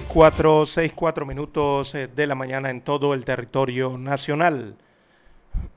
Cuatro, 0.00 0.64
seis, 0.64 0.92
cuatro 0.94 1.26
minutos 1.26 1.94
eh, 1.94 2.08
de 2.08 2.26
la 2.26 2.34
mañana 2.34 2.70
en 2.70 2.80
todo 2.80 3.12
el 3.12 3.24
territorio 3.24 3.98
nacional. 3.98 4.76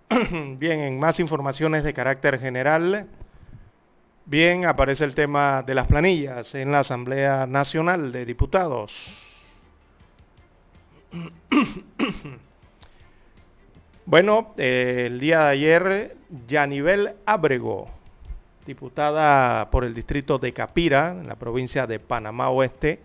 Bien, 0.58 0.80
en 0.80 1.00
más 1.00 1.20
informaciones 1.20 1.84
de 1.84 1.94
carácter 1.94 2.40
general, 2.40 3.08
bien, 4.26 4.66
aparece 4.66 5.04
el 5.04 5.14
tema 5.14 5.64
de 5.64 5.76
las 5.76 5.88
planillas 5.88 6.56
en 6.56 6.72
la 6.72 6.80
Asamblea 6.80 7.46
Nacional 7.46 8.12
de 8.12 8.26
Diputados. 8.26 8.94
Bueno, 14.08 14.54
eh, 14.58 15.06
el 15.08 15.20
día 15.20 15.46
de 15.46 15.50
ayer, 15.50 16.18
Yanivel 16.48 17.16
Ábrego, 17.26 17.90
diputada 18.68 19.72
por 19.72 19.84
el 19.84 19.96
distrito 19.96 20.38
de 20.38 20.54
Capira, 20.54 21.10
en 21.10 21.28
la 21.28 21.34
provincia 21.38 21.88
de 21.88 21.98
Panamá 21.98 22.50
Oeste, 22.50 23.00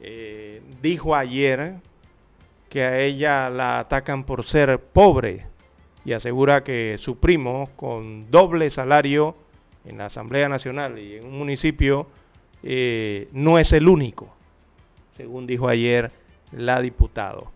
eh, 0.00 0.62
dijo 0.82 1.14
ayer 1.14 1.76
que 2.68 2.82
a 2.82 3.00
ella 3.00 3.48
la 3.48 3.78
atacan 3.78 4.24
por 4.24 4.44
ser 4.44 4.78
pobre 4.78 5.46
y 6.04 6.12
asegura 6.12 6.62
que 6.62 6.98
su 6.98 7.18
primo 7.18 7.70
con 7.76 8.30
doble 8.30 8.70
salario 8.70 9.34
en 9.84 9.98
la 9.98 10.06
Asamblea 10.06 10.48
Nacional 10.48 10.98
y 10.98 11.16
en 11.16 11.24
un 11.24 11.38
municipio 11.38 12.08
eh, 12.62 13.28
no 13.32 13.58
es 13.58 13.72
el 13.72 13.88
único, 13.88 14.28
según 15.16 15.46
dijo 15.46 15.68
ayer 15.68 16.10
la 16.52 16.80
diputado. 16.80 17.50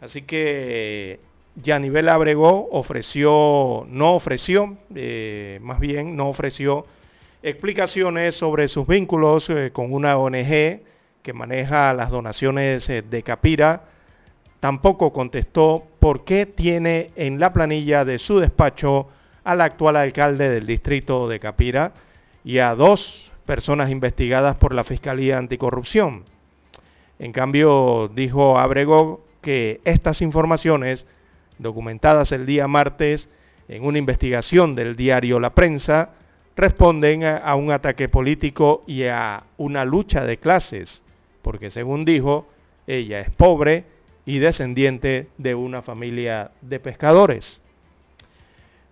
Así 0.00 0.22
que 0.22 1.20
Yanivel 1.56 2.08
Abregó 2.08 2.68
ofreció, 2.72 3.86
no 3.88 4.14
ofreció, 4.14 4.76
eh, 4.94 5.58
más 5.62 5.78
bien 5.78 6.16
no 6.16 6.28
ofreció 6.28 6.86
explicaciones 7.42 8.36
sobre 8.36 8.68
sus 8.68 8.86
vínculos 8.86 9.50
con 9.72 9.92
una 9.92 10.16
ONG 10.16 10.80
que 11.22 11.32
maneja 11.32 11.94
las 11.94 12.10
donaciones 12.10 12.88
eh, 12.90 13.02
de 13.02 13.22
Capira, 13.22 13.82
tampoco 14.60 15.12
contestó 15.12 15.84
por 16.00 16.24
qué 16.24 16.46
tiene 16.46 17.10
en 17.16 17.38
la 17.38 17.52
planilla 17.52 18.04
de 18.04 18.18
su 18.18 18.38
despacho 18.38 19.08
al 19.44 19.60
actual 19.60 19.96
alcalde 19.96 20.48
del 20.50 20.66
distrito 20.66 21.28
de 21.28 21.40
Capira 21.40 21.92
y 22.44 22.58
a 22.58 22.74
dos 22.74 23.30
personas 23.46 23.90
investigadas 23.90 24.56
por 24.56 24.74
la 24.74 24.84
Fiscalía 24.84 25.38
Anticorrupción. 25.38 26.24
En 27.18 27.32
cambio, 27.32 28.10
dijo 28.12 28.58
Abrego 28.58 29.24
que 29.40 29.80
estas 29.84 30.22
informaciones, 30.22 31.06
documentadas 31.58 32.32
el 32.32 32.46
día 32.46 32.66
martes 32.66 33.28
en 33.68 33.84
una 33.84 33.98
investigación 33.98 34.74
del 34.74 34.96
diario 34.96 35.38
La 35.38 35.50
Prensa, 35.50 36.10
responden 36.56 37.24
a 37.24 37.54
un 37.54 37.70
ataque 37.70 38.08
político 38.08 38.82
y 38.86 39.04
a 39.04 39.44
una 39.56 39.84
lucha 39.84 40.24
de 40.24 40.36
clases 40.36 41.01
porque 41.42 41.70
según 41.70 42.04
dijo, 42.04 42.46
ella 42.86 43.20
es 43.20 43.30
pobre 43.30 43.84
y 44.24 44.38
descendiente 44.38 45.28
de 45.38 45.54
una 45.54 45.82
familia 45.82 46.52
de 46.60 46.80
pescadores. 46.80 47.60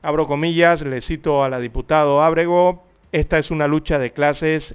Abro 0.03 0.27
comillas, 0.27 0.83
le 0.83 1.01
cito 1.01 1.45
a 1.45 1.49
la 1.49 1.61
diputado 1.61 2.23
Ábrego, 2.23 2.83
esta 3.13 3.39
es 3.39 3.51
una 3.51 3.67
lucha 3.67 3.99
de 3.99 4.13
clases, 4.13 4.75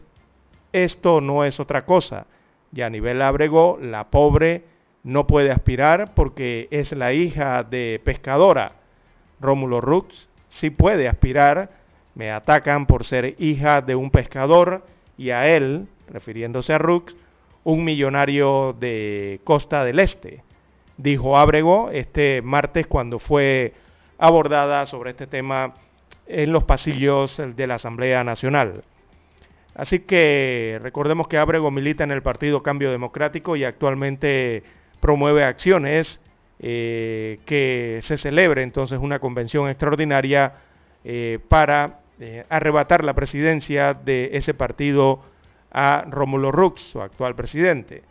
esto 0.71 1.21
no 1.21 1.43
es 1.43 1.59
otra 1.59 1.85
cosa. 1.85 2.27
Y 2.73 2.81
a 2.81 2.89
nivel 2.89 3.21
Ábrego, 3.21 3.79
la 3.81 4.09
pobre 4.09 4.63
no 5.03 5.27
puede 5.27 5.51
aspirar 5.51 6.13
porque 6.13 6.67
es 6.71 6.91
la 6.91 7.13
hija 7.13 7.63
de 7.63 8.01
pescadora. 8.03 8.73
Rómulo 9.39 9.81
Rux 9.81 10.29
sí 10.49 10.69
puede 10.69 11.07
aspirar, 11.07 11.71
me 12.15 12.31
atacan 12.31 12.85
por 12.85 13.05
ser 13.05 13.35
hija 13.39 13.81
de 13.81 13.95
un 13.95 14.09
pescador 14.11 14.85
y 15.17 15.31
a 15.31 15.47
él, 15.47 15.87
refiriéndose 16.07 16.73
a 16.73 16.77
Rux, 16.77 17.15
un 17.65 17.83
millonario 17.83 18.73
de 18.79 19.41
Costa 19.43 19.83
del 19.83 19.99
Este, 19.99 20.43
dijo 20.97 21.37
Ábrego 21.37 21.89
este 21.91 22.41
martes 22.41 22.87
cuando 22.87 23.19
fue 23.19 23.73
abordada 24.17 24.87
sobre 24.87 25.09
este 25.09 25.27
tema 25.27 25.73
en 26.27 26.53
los 26.53 26.63
pasillos 26.63 27.41
de 27.55 27.67
la 27.67 27.75
Asamblea 27.75 28.23
Nacional. 28.23 28.83
Así 29.73 29.99
que 29.99 30.79
recordemos 30.81 31.27
que 31.27 31.37
Ábrego 31.37 31.69
milita 31.69 32.03
en 32.03 32.11
el 32.11 32.21
Partido 32.21 32.63
Cambio 32.63 32.91
Democrático 32.91 33.55
y 33.55 33.63
actualmente 33.63 34.63
promueve 35.01 35.43
acciones 35.43 36.21
eh, 36.59 37.39
que 37.45 37.99
se 38.03 38.17
celebre 38.17 38.61
entonces 38.61 38.99
una 38.99 39.19
convención 39.19 39.69
extraordinaria 39.69 40.53
eh, 41.03 41.39
para 41.49 41.99
eh, 42.19 42.45
arrebatar 42.47 43.03
la 43.03 43.13
presidencia 43.13 43.93
de 43.93 44.29
ese 44.33 44.53
partido 44.53 45.21
a 45.77 46.05
Rómulo 46.09 46.53
Rux, 46.53 46.81
su 46.81 47.01
actual 47.01 47.35
presidente. 47.35 48.01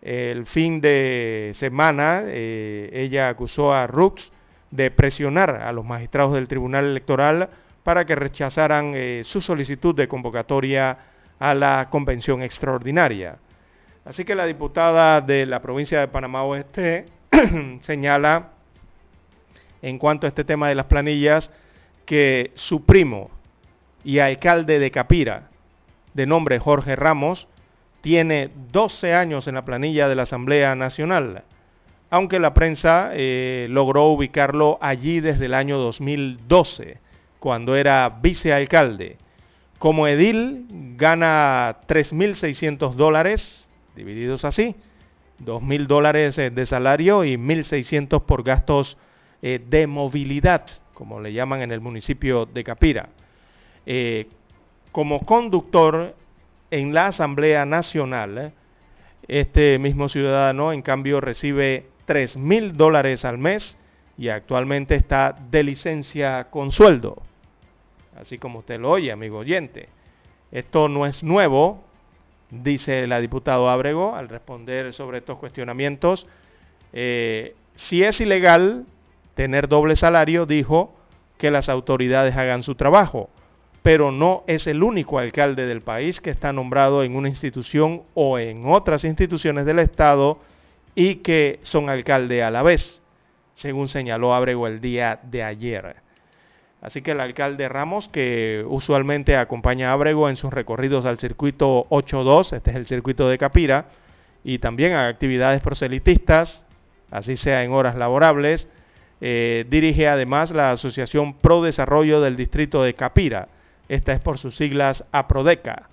El 0.00 0.46
fin 0.46 0.80
de 0.80 1.52
semana 1.54 2.22
ella 2.26 3.28
acusó 3.28 3.74
a 3.74 3.86
Rux 3.86 4.32
de 4.70 4.90
presionar 4.90 5.50
a 5.50 5.70
los 5.72 5.84
magistrados 5.84 6.32
del 6.32 6.48
Tribunal 6.48 6.86
Electoral 6.86 7.50
para 7.82 8.06
que 8.06 8.14
rechazaran 8.14 8.94
su 9.24 9.42
solicitud 9.42 9.94
de 9.94 10.08
convocatoria 10.08 10.98
a 11.38 11.54
la 11.54 11.88
convención 11.90 12.40
extraordinaria. 12.40 13.36
Así 14.06 14.24
que 14.24 14.34
la 14.34 14.46
diputada 14.46 15.20
de 15.20 15.44
la 15.44 15.60
provincia 15.60 16.00
de 16.00 16.08
Panamá 16.08 16.42
Oeste 16.44 17.04
señala 17.82 18.50
en 19.82 19.98
cuanto 19.98 20.26
a 20.26 20.28
este 20.28 20.44
tema 20.44 20.70
de 20.70 20.74
las 20.74 20.86
planillas 20.86 21.50
que 22.06 22.52
su 22.54 22.84
primo 22.84 23.30
y 24.04 24.20
alcalde 24.20 24.78
de 24.78 24.90
Capira, 24.90 25.50
de 26.14 26.26
nombre 26.26 26.58
Jorge 26.58 26.96
Ramos, 26.96 27.48
tiene 28.00 28.50
12 28.70 29.14
años 29.14 29.46
en 29.48 29.54
la 29.54 29.64
planilla 29.64 30.08
de 30.08 30.14
la 30.14 30.22
Asamblea 30.22 30.74
Nacional, 30.74 31.42
aunque 32.10 32.38
la 32.38 32.54
prensa 32.54 33.10
eh, 33.12 33.66
logró 33.70 34.06
ubicarlo 34.06 34.78
allí 34.80 35.20
desde 35.20 35.46
el 35.46 35.54
año 35.54 35.78
2012, 35.78 36.98
cuando 37.40 37.76
era 37.76 38.08
vicealcalde. 38.08 39.16
Como 39.78 40.06
edil 40.06 40.66
gana 40.96 41.78
3.600 41.88 42.94
dólares, 42.94 43.68
divididos 43.96 44.44
así, 44.44 44.76
2.000 45.44 45.86
dólares 45.86 46.38
eh, 46.38 46.50
de 46.50 46.66
salario 46.66 47.24
y 47.24 47.36
1.600 47.36 48.22
por 48.22 48.44
gastos 48.44 48.96
eh, 49.42 49.60
de 49.66 49.86
movilidad, 49.86 50.66
como 50.92 51.20
le 51.20 51.32
llaman 51.32 51.62
en 51.62 51.72
el 51.72 51.80
municipio 51.80 52.46
de 52.46 52.64
Capira. 52.64 53.08
Como 54.94 55.26
conductor 55.26 56.14
en 56.70 56.94
la 56.94 57.08
Asamblea 57.08 57.64
Nacional, 57.64 58.52
este 59.26 59.76
mismo 59.80 60.08
ciudadano 60.08 60.70
en 60.70 60.82
cambio 60.82 61.20
recibe 61.20 61.86
3.000 62.06 62.74
dólares 62.74 63.24
al 63.24 63.36
mes 63.36 63.76
y 64.16 64.28
actualmente 64.28 64.94
está 64.94 65.36
de 65.50 65.64
licencia 65.64 66.44
con 66.44 66.70
sueldo. 66.70 67.20
Así 68.16 68.38
como 68.38 68.60
usted 68.60 68.78
lo 68.78 68.92
oye, 68.92 69.10
amigo 69.10 69.38
oyente. 69.38 69.88
Esto 70.52 70.88
no 70.88 71.06
es 71.06 71.24
nuevo, 71.24 71.82
dice 72.52 73.08
la 73.08 73.18
diputada 73.18 73.72
Ábrego 73.72 74.14
al 74.14 74.28
responder 74.28 74.94
sobre 74.94 75.18
estos 75.18 75.40
cuestionamientos. 75.40 76.28
Eh, 76.92 77.56
si 77.74 78.04
es 78.04 78.20
ilegal 78.20 78.86
tener 79.34 79.66
doble 79.66 79.96
salario, 79.96 80.46
dijo 80.46 80.94
que 81.36 81.50
las 81.50 81.68
autoridades 81.68 82.36
hagan 82.36 82.62
su 82.62 82.76
trabajo, 82.76 83.28
pero 83.84 84.10
no 84.10 84.44
es 84.46 84.66
el 84.66 84.82
único 84.82 85.18
alcalde 85.18 85.66
del 85.66 85.82
país 85.82 86.22
que 86.22 86.30
está 86.30 86.54
nombrado 86.54 87.04
en 87.04 87.14
una 87.14 87.28
institución 87.28 88.04
o 88.14 88.38
en 88.38 88.64
otras 88.64 89.04
instituciones 89.04 89.66
del 89.66 89.78
Estado 89.78 90.38
y 90.94 91.16
que 91.16 91.60
son 91.64 91.90
alcalde 91.90 92.42
a 92.42 92.50
la 92.50 92.62
vez, 92.62 93.02
según 93.52 93.88
señaló 93.88 94.34
Ábrego 94.34 94.66
el 94.68 94.80
día 94.80 95.20
de 95.24 95.42
ayer. 95.42 95.96
Así 96.80 97.02
que 97.02 97.10
el 97.10 97.20
alcalde 97.20 97.68
Ramos, 97.68 98.08
que 98.08 98.64
usualmente 98.66 99.36
acompaña 99.36 99.90
a 99.90 99.92
Abrego 99.92 100.30
en 100.30 100.38
sus 100.38 100.50
recorridos 100.50 101.04
al 101.04 101.18
circuito 101.18 101.86
8.2, 101.90 102.56
este 102.56 102.70
es 102.70 102.76
el 102.78 102.86
circuito 102.86 103.28
de 103.28 103.36
Capira, 103.36 103.88
y 104.44 104.60
también 104.60 104.94
a 104.94 105.08
actividades 105.08 105.60
proselitistas, 105.60 106.64
así 107.10 107.36
sea 107.36 107.62
en 107.62 107.72
horas 107.72 107.96
laborables, 107.96 108.66
eh, 109.20 109.66
dirige 109.68 110.08
además 110.08 110.52
la 110.52 110.70
Asociación 110.70 111.34
Pro 111.34 111.60
Desarrollo 111.60 112.22
del 112.22 112.36
Distrito 112.36 112.82
de 112.82 112.94
Capira. 112.94 113.48
Esta 113.88 114.12
es 114.12 114.20
por 114.20 114.38
sus 114.38 114.56
siglas 114.56 115.04
APRODECA. 115.12 115.88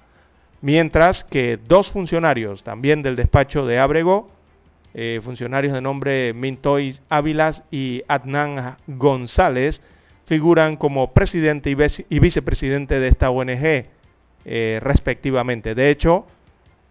Mientras 0.61 1.23
que 1.23 1.57
dos 1.57 1.89
funcionarios 1.89 2.63
también 2.63 3.01
del 3.01 3.15
despacho 3.15 3.65
de 3.65 3.79
Abrego, 3.79 4.29
eh, 4.93 5.19
funcionarios 5.23 5.73
de 5.73 5.81
nombre 5.81 6.33
Mintoy 6.33 6.97
Ávilas 7.09 7.63
y 7.71 8.03
Adnan 8.07 8.77
González, 8.87 9.81
figuran 10.25 10.77
como 10.77 11.13
presidente 11.13 11.69
y, 11.69 12.19
vicepresidente 12.19 12.99
de 12.99 13.07
esta 13.07 13.31
ONG, 13.31 13.85
eh, 14.45 14.79
respectivamente. 14.81 15.75
De 15.75 15.89
hecho, 15.89 16.25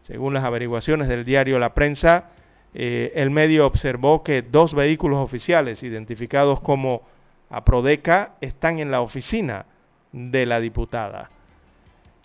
según 0.03 0.35
las 0.35 0.45
averiguaciones 0.45 1.09
del 1.09 1.25
diario 1.25 1.59
La 1.59 1.73
Prensa, 1.73 2.31
eh, 2.75 3.13
el 3.15 3.31
medio 3.31 3.67
observó 3.67 4.23
que 4.23 4.43
dos 4.43 4.75
vehículos 4.75 5.19
oficiales 5.19 5.83
identificados 5.83 6.61
como 6.61 7.03
Aprodeca 7.49 8.35
están 8.41 8.79
en 8.79 8.91
la 8.91 9.01
oficina 9.01 9.67
de 10.13 10.47
la 10.47 10.61
diputada. 10.61 11.31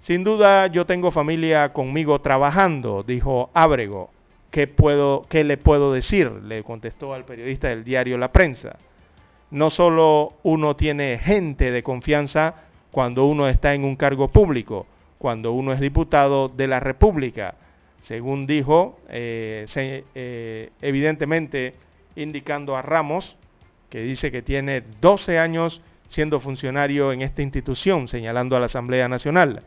Sin 0.01 0.23
duda 0.23 0.67
yo 0.67 0.85
tengo 0.85 1.11
familia 1.11 1.73
conmigo 1.73 2.19
trabajando, 2.19 3.03
dijo 3.03 3.49
Ábrego. 3.53 4.11
¿Qué, 4.51 4.67
puedo, 4.67 5.25
¿Qué 5.29 5.43
le 5.43 5.57
puedo 5.57 5.91
decir? 5.91 6.31
Le 6.31 6.63
contestó 6.63 7.13
al 7.13 7.25
periodista 7.25 7.69
del 7.69 7.83
diario 7.83 8.17
La 8.17 8.31
Prensa 8.31 8.77
no 9.51 9.69
solo 9.69 10.33
uno 10.43 10.75
tiene 10.75 11.17
gente 11.17 11.71
de 11.71 11.83
confianza 11.83 12.55
cuando 12.91 13.25
uno 13.25 13.47
está 13.47 13.73
en 13.73 13.83
un 13.83 13.95
cargo 13.95 14.27
público, 14.27 14.85
cuando 15.17 15.53
uno 15.53 15.73
es 15.73 15.79
diputado 15.79 16.49
de 16.49 16.67
la 16.67 16.79
República, 16.79 17.55
según 18.01 18.47
dijo, 18.47 18.99
eh, 19.09 19.65
eh, 20.15 20.69
evidentemente 20.81 21.73
indicando 22.15 22.75
a 22.75 22.81
Ramos, 22.81 23.37
que 23.89 24.01
dice 24.01 24.31
que 24.31 24.41
tiene 24.41 24.83
12 25.01 25.39
años 25.39 25.81
siendo 26.09 26.39
funcionario 26.39 27.11
en 27.11 27.21
esta 27.21 27.41
institución, 27.41 28.07
señalando 28.07 28.55
a 28.55 28.59
la 28.59 28.67
Asamblea 28.67 29.07
Nacional. 29.07 29.63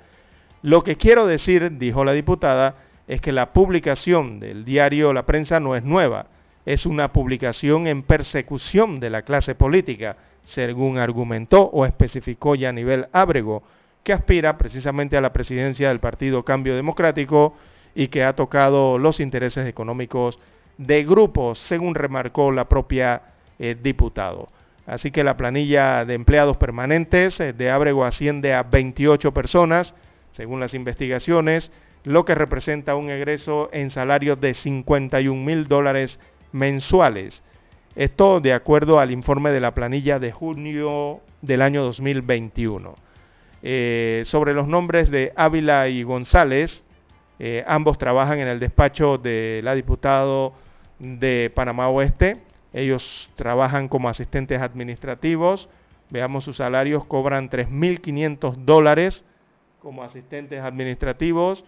Lo 0.63 0.83
que 0.83 0.97
quiero 0.97 1.27
decir, 1.27 1.79
dijo 1.79 2.05
la 2.05 2.13
diputada, 2.13 2.77
es 3.07 3.21
que 3.21 3.33
la 3.33 3.53
publicación 3.53 4.41
del 4.41 4.65
diario 4.65 5.13
La 5.13 5.25
Prensa 5.25 5.61
no 5.61 5.77
es 5.77 5.85
nueva 5.85 6.27
es 6.69 6.85
una 6.85 7.15
publicación 7.15 7.87
en 7.87 8.03
persecución 8.03 9.01
de 9.01 9.09
la 9.09 9.23
clase 9.23 9.55
política, 9.55 10.19
según 10.45 10.99
argumentó 10.99 11.63
o 11.63 11.87
especificó 11.87 12.55
ya 12.57 12.69
a 12.69 12.73
nivel 12.73 13.07
Ábrego, 13.13 13.63
que 14.03 14.13
aspira 14.13 14.59
precisamente 14.59 15.17
a 15.17 15.23
la 15.23 15.33
presidencia 15.33 15.89
del 15.89 16.01
Partido 16.01 16.45
Cambio 16.45 16.77
Democrático 16.77 17.55
y 17.95 18.09
que 18.09 18.23
ha 18.23 18.37
tocado 18.37 18.99
los 18.99 19.19
intereses 19.19 19.67
económicos 19.67 20.39
de 20.77 21.05
grupos, 21.05 21.59
según 21.59 21.95
remarcó 21.95 22.53
la 22.53 22.69
propia 22.69 23.23
eh, 23.59 23.75
diputado. 23.83 24.49
Así 24.89 25.11
que 25.11 25.23
la 25.23 25.37
planilla 25.37 26.07
de 26.07 26.15
empleados 26.15 26.57
permanentes 26.57 27.39
eh, 27.41 27.53
de 27.53 27.71
Ábrego 27.71 28.07
asciende 28.07 28.55
a 28.55 28.63
28 28.63 29.35
personas, 29.35 29.95
según 30.33 30.61
las 30.61 30.73
investigaciones, 30.73 31.71
lo 32.05 32.25
que 32.25 32.35
representa 32.35 32.97
un 32.97 33.11
egreso 33.11 33.69
en 33.73 33.91
salarios 33.91 34.41
de 34.41 34.55
51 34.55 35.45
mil 35.45 35.69
dólares 35.69 36.19
mensuales. 36.53 37.43
Esto 37.97 38.41
de 38.41 38.55
acuerdo 38.55 38.99
al 38.99 39.11
informe 39.11 39.51
de 39.51 39.61
la 39.61 39.75
planilla 39.75 40.19
de 40.19 40.33
junio 40.33 41.21
del 41.43 41.61
año 41.61 41.83
2021. 41.83 42.95
Eh, 43.63 44.23
sobre 44.25 44.55
los 44.55 44.69
nombres 44.69 45.11
de 45.11 45.35
Ávila 45.37 45.89
y 45.89 46.03
González, 46.03 46.83
eh, 47.39 47.63
ambos 47.67 47.99
trabajan 47.99 48.39
en 48.39 48.49
el 48.49 48.59
despacho 48.59 49.19
de 49.19 49.61
la 49.63 49.75
diputado 49.75 50.55
de 50.99 51.53
Panamá 51.55 51.89
Oeste. 51.89 52.48
Ellos 52.79 53.29
trabajan 53.35 53.89
como 53.89 54.09
asistentes 54.09 54.61
administrativos. 54.61 55.69
Veamos 56.11 56.45
sus 56.45 56.59
salarios, 56.59 57.05
cobran 57.05 57.51
3.500 57.51 58.55
dólares 58.55 59.25
como 59.81 60.05
asistentes 60.05 60.63
administrativos. 60.63 61.65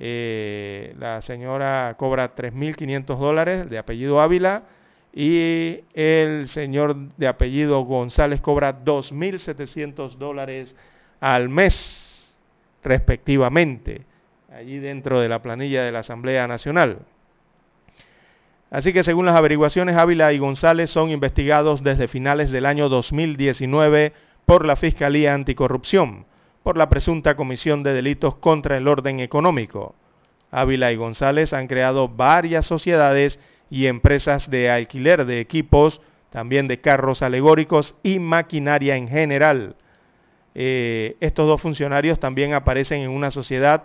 Eh, 0.00 0.96
la 0.98 1.22
señora 1.22 1.94
cobra 1.96 2.34
3.500 2.34 3.18
dólares 3.18 3.70
de 3.70 3.78
apellido 3.78 4.20
Ávila 4.20 4.64
y 5.12 5.80
el 5.94 6.48
señor 6.48 6.96
de 7.16 7.28
apellido 7.28 7.80
González 7.82 8.40
cobra 8.40 8.84
2.700 8.84 10.16
dólares 10.16 10.74
al 11.20 11.48
mes, 11.48 12.32
respectivamente, 12.82 14.02
allí 14.52 14.78
dentro 14.78 15.20
de 15.20 15.28
la 15.28 15.40
planilla 15.40 15.84
de 15.84 15.92
la 15.92 16.00
Asamblea 16.00 16.48
Nacional. 16.48 16.98
Así 18.70 18.92
que 18.92 19.02
según 19.02 19.26
las 19.26 19.36
averiguaciones, 19.36 19.96
Ávila 19.96 20.32
y 20.32 20.38
González 20.38 20.90
son 20.90 21.10
investigados 21.10 21.82
desde 21.82 22.08
finales 22.08 22.50
del 22.50 22.66
año 22.66 22.88
2019 22.88 24.12
por 24.44 24.66
la 24.66 24.76
Fiscalía 24.76 25.34
Anticorrupción 25.34 26.26
por 26.68 26.76
la 26.76 26.90
presunta 26.90 27.34
comisión 27.34 27.82
de 27.82 27.94
delitos 27.94 28.36
contra 28.36 28.76
el 28.76 28.88
orden 28.88 29.20
económico. 29.20 29.94
Ávila 30.50 30.92
y 30.92 30.96
González 30.96 31.54
han 31.54 31.66
creado 31.66 32.10
varias 32.10 32.66
sociedades 32.66 33.40
y 33.70 33.86
empresas 33.86 34.50
de 34.50 34.70
alquiler 34.70 35.24
de 35.24 35.40
equipos, 35.40 36.02
también 36.28 36.68
de 36.68 36.78
carros 36.78 37.22
alegóricos 37.22 37.94
y 38.02 38.18
maquinaria 38.18 38.96
en 38.96 39.08
general. 39.08 39.76
Eh, 40.54 41.16
estos 41.20 41.46
dos 41.46 41.58
funcionarios 41.58 42.20
también 42.20 42.52
aparecen 42.52 43.00
en 43.00 43.10
una 43.12 43.30
sociedad 43.30 43.84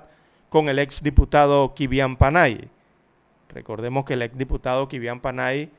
con 0.49 0.67
el 0.67 0.77
exdiputado 0.77 1.73
Kivian 1.75 2.17
Panay. 2.17 2.69
Recordemos 3.53 4.05
que 4.05 4.13
el 4.13 4.21
exdiputado 4.21 4.87
Kivian 4.87 5.19
Panay 5.19 5.71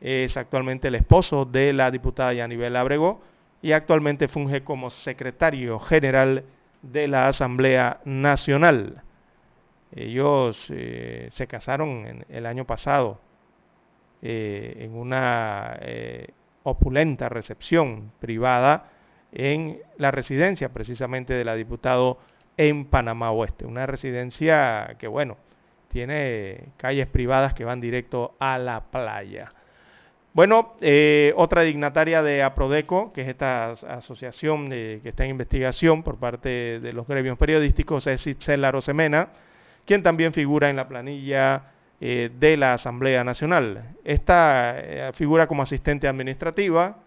es 0.00 0.36
actualmente 0.36 0.88
el 0.88 0.94
esposo 0.94 1.44
de 1.44 1.72
la 1.72 1.90
diputada 1.90 2.32
Yanibel 2.32 2.76
Ábrego, 2.76 3.20
y 3.62 3.72
actualmente 3.72 4.28
funge 4.28 4.62
como 4.62 4.90
secretario 4.90 5.78
general 5.78 6.44
de 6.82 7.08
la 7.08 7.28
Asamblea 7.28 8.00
Nacional. 8.04 9.02
Ellos 9.94 10.66
eh, 10.70 11.28
se 11.32 11.46
casaron 11.46 12.24
el 12.28 12.46
año 12.46 12.66
pasado 12.66 13.20
eh, 14.22 14.76
en 14.80 14.94
una 14.94 15.76
eh, 15.80 16.28
opulenta 16.62 17.28
recepción 17.28 18.12
privada 18.20 18.90
en 19.32 19.78
la 19.96 20.10
residencia 20.10 20.68
precisamente 20.70 21.34
de 21.34 21.44
la 21.44 21.54
diputado 21.54 22.18
en 22.56 22.84
Panamá 22.84 23.30
Oeste. 23.30 23.66
Una 23.66 23.86
residencia 23.86 24.96
que, 24.98 25.08
bueno, 25.08 25.36
tiene 25.88 26.68
calles 26.76 27.06
privadas 27.06 27.54
que 27.54 27.64
van 27.64 27.80
directo 27.80 28.34
a 28.38 28.58
la 28.58 28.80
playa. 28.80 29.50
Bueno, 30.34 30.74
eh, 30.80 31.32
otra 31.36 31.62
dignataria 31.62 32.22
de 32.22 32.42
APRODECO, 32.42 33.12
que 33.12 33.22
es 33.22 33.28
esta 33.28 33.70
asociación 33.72 34.68
que 34.68 35.00
está 35.02 35.24
en 35.24 35.30
investigación 35.30 36.02
por 36.02 36.18
parte 36.18 36.78
de 36.80 36.92
los 36.92 37.08
gremios 37.08 37.38
periodísticos, 37.38 38.06
es 38.06 38.26
Itzel 38.26 38.70
Rosemena, 38.70 39.30
quien 39.84 40.02
también 40.02 40.32
figura 40.32 40.70
en 40.70 40.76
la 40.76 40.86
planilla 40.86 41.72
eh, 42.00 42.30
de 42.38 42.56
la 42.56 42.74
Asamblea 42.74 43.24
Nacional. 43.24 43.96
Esta 44.04 44.78
eh, 44.78 45.10
figura 45.14 45.48
como 45.48 45.64
asistente 45.64 46.06
administrativa, 46.06 46.98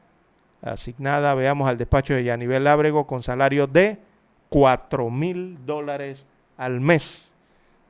asignada, 0.61 1.34
veamos, 1.34 1.69
al 1.69 1.77
despacho 1.77 2.13
de 2.13 2.25
Yanivel 2.25 2.67
Ábrego 2.67 3.07
con 3.07 3.23
salario 3.23 3.67
de 3.67 3.97
4 4.49 5.09
mil 5.09 5.65
dólares 5.65 6.25
al 6.57 6.82
mes. 6.82 7.30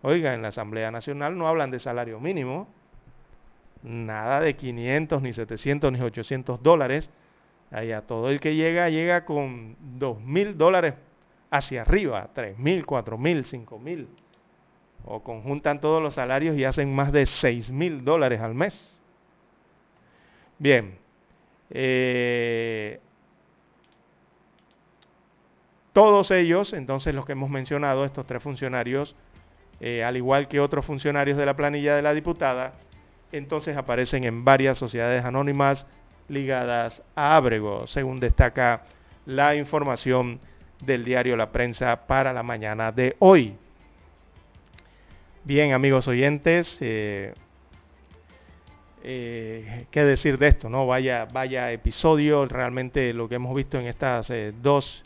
Oiga, 0.03 0.33
en 0.33 0.41
la 0.41 0.47
Asamblea 0.47 0.89
Nacional 0.91 1.37
no 1.37 1.47
hablan 1.47 1.69
de 1.69 1.79
salario 1.79 2.19
mínimo, 2.19 2.67
nada 3.83 4.39
de 4.39 4.55
500, 4.55 5.21
ni 5.21 5.33
700, 5.33 5.91
ni 5.91 6.01
800 6.01 6.61
dólares. 6.63 7.11
Allá 7.69 8.01
todo 8.01 8.29
el 8.29 8.39
que 8.39 8.55
llega, 8.55 8.89
llega 8.89 9.25
con 9.25 9.77
2 9.97 10.21
mil 10.21 10.57
dólares 10.57 10.95
hacia 11.51 11.81
arriba, 11.81 12.29
3 12.33 12.57
mil, 12.57 12.85
4 12.85 13.17
mil, 13.17 13.45
5 13.45 13.79
mil. 13.79 14.07
O 15.05 15.21
conjuntan 15.23 15.79
todos 15.79 16.01
los 16.01 16.15
salarios 16.15 16.57
y 16.57 16.65
hacen 16.65 16.93
más 16.93 17.11
de 17.11 17.25
6 17.25 17.71
mil 17.71 18.03
dólares 18.03 18.41
al 18.41 18.55
mes. 18.55 18.97
Bien. 20.59 20.97
Eh, 21.69 22.99
todos 25.93 26.31
ellos, 26.31 26.73
entonces 26.73 27.13
los 27.13 27.25
que 27.25 27.33
hemos 27.33 27.49
mencionado, 27.49 28.05
estos 28.05 28.25
tres 28.25 28.41
funcionarios, 28.41 29.15
eh, 29.81 30.03
al 30.03 30.15
igual 30.15 30.47
que 30.47 30.59
otros 30.59 30.85
funcionarios 30.85 31.37
de 31.37 31.45
la 31.45 31.55
planilla 31.55 31.95
de 31.95 32.01
la 32.01 32.13
diputada, 32.13 32.73
entonces 33.31 33.75
aparecen 33.75 34.23
en 34.23 34.45
varias 34.45 34.77
sociedades 34.77 35.25
anónimas 35.25 35.87
ligadas 36.29 37.03
a 37.15 37.35
Ábrego, 37.35 37.87
según 37.87 38.19
destaca 38.19 38.83
la 39.25 39.55
información 39.55 40.39
del 40.81 41.03
diario 41.03 41.35
La 41.35 41.51
Prensa 41.51 42.07
para 42.07 42.31
la 42.31 42.43
mañana 42.43 42.91
de 42.91 43.15
hoy. 43.19 43.55
Bien, 45.43 45.73
amigos 45.73 46.07
oyentes, 46.07 46.77
eh, 46.81 47.33
eh, 49.03 49.87
qué 49.89 50.05
decir 50.05 50.37
de 50.37 50.47
esto, 50.47 50.69
¿no? 50.69 50.85
Vaya, 50.85 51.25
vaya 51.25 51.71
episodio, 51.71 52.45
realmente 52.45 53.13
lo 53.13 53.27
que 53.27 53.35
hemos 53.35 53.55
visto 53.55 53.79
en 53.79 53.87
estas 53.87 54.29
eh, 54.29 54.53
dos 54.61 55.03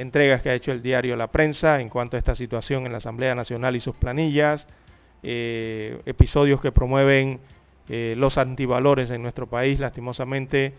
entregas 0.00 0.42
que 0.42 0.50
ha 0.50 0.54
hecho 0.54 0.72
el 0.72 0.82
diario 0.82 1.16
La 1.16 1.28
Prensa 1.28 1.80
en 1.80 1.88
cuanto 1.88 2.16
a 2.16 2.18
esta 2.18 2.34
situación 2.34 2.86
en 2.86 2.92
la 2.92 2.98
Asamblea 2.98 3.34
Nacional 3.34 3.76
y 3.76 3.80
sus 3.80 3.94
planillas, 3.96 4.66
episodios 5.22 6.60
que 6.60 6.72
promueven 6.72 7.40
los 7.88 8.38
antivalores 8.38 9.10
en 9.10 9.22
nuestro 9.22 9.46
país, 9.46 9.78
lastimosamente, 9.78 10.72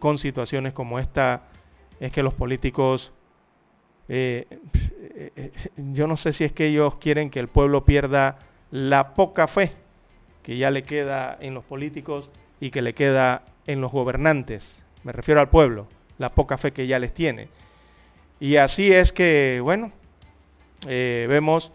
con 0.00 0.18
situaciones 0.18 0.72
como 0.72 0.98
esta, 0.98 1.44
es 2.00 2.10
que 2.10 2.22
los 2.22 2.34
políticos 2.34 3.12
eh, 4.08 4.46
eh, 5.36 5.52
yo 5.76 6.06
no 6.06 6.16
sé 6.16 6.32
si 6.32 6.44
es 6.44 6.52
que 6.52 6.66
ellos 6.66 6.96
quieren 6.96 7.30
que 7.30 7.40
el 7.40 7.48
pueblo 7.48 7.84
pierda 7.84 8.38
la 8.70 9.14
poca 9.14 9.46
fe 9.46 9.72
que 10.42 10.56
ya 10.56 10.70
le 10.70 10.82
queda 10.82 11.38
en 11.40 11.54
los 11.54 11.64
políticos 11.64 12.30
y 12.60 12.70
que 12.70 12.82
le 12.82 12.94
queda 12.94 13.44
en 13.66 13.80
los 13.80 13.92
gobernantes. 13.92 14.84
Me 15.04 15.12
refiero 15.12 15.40
al 15.40 15.48
pueblo, 15.48 15.86
la 16.18 16.30
poca 16.30 16.58
fe 16.58 16.72
que 16.72 16.86
ya 16.86 16.98
les 16.98 17.14
tiene. 17.14 17.48
Y 18.42 18.56
así 18.56 18.92
es 18.92 19.12
que, 19.12 19.60
bueno, 19.62 19.92
eh, 20.88 21.26
vemos 21.28 21.70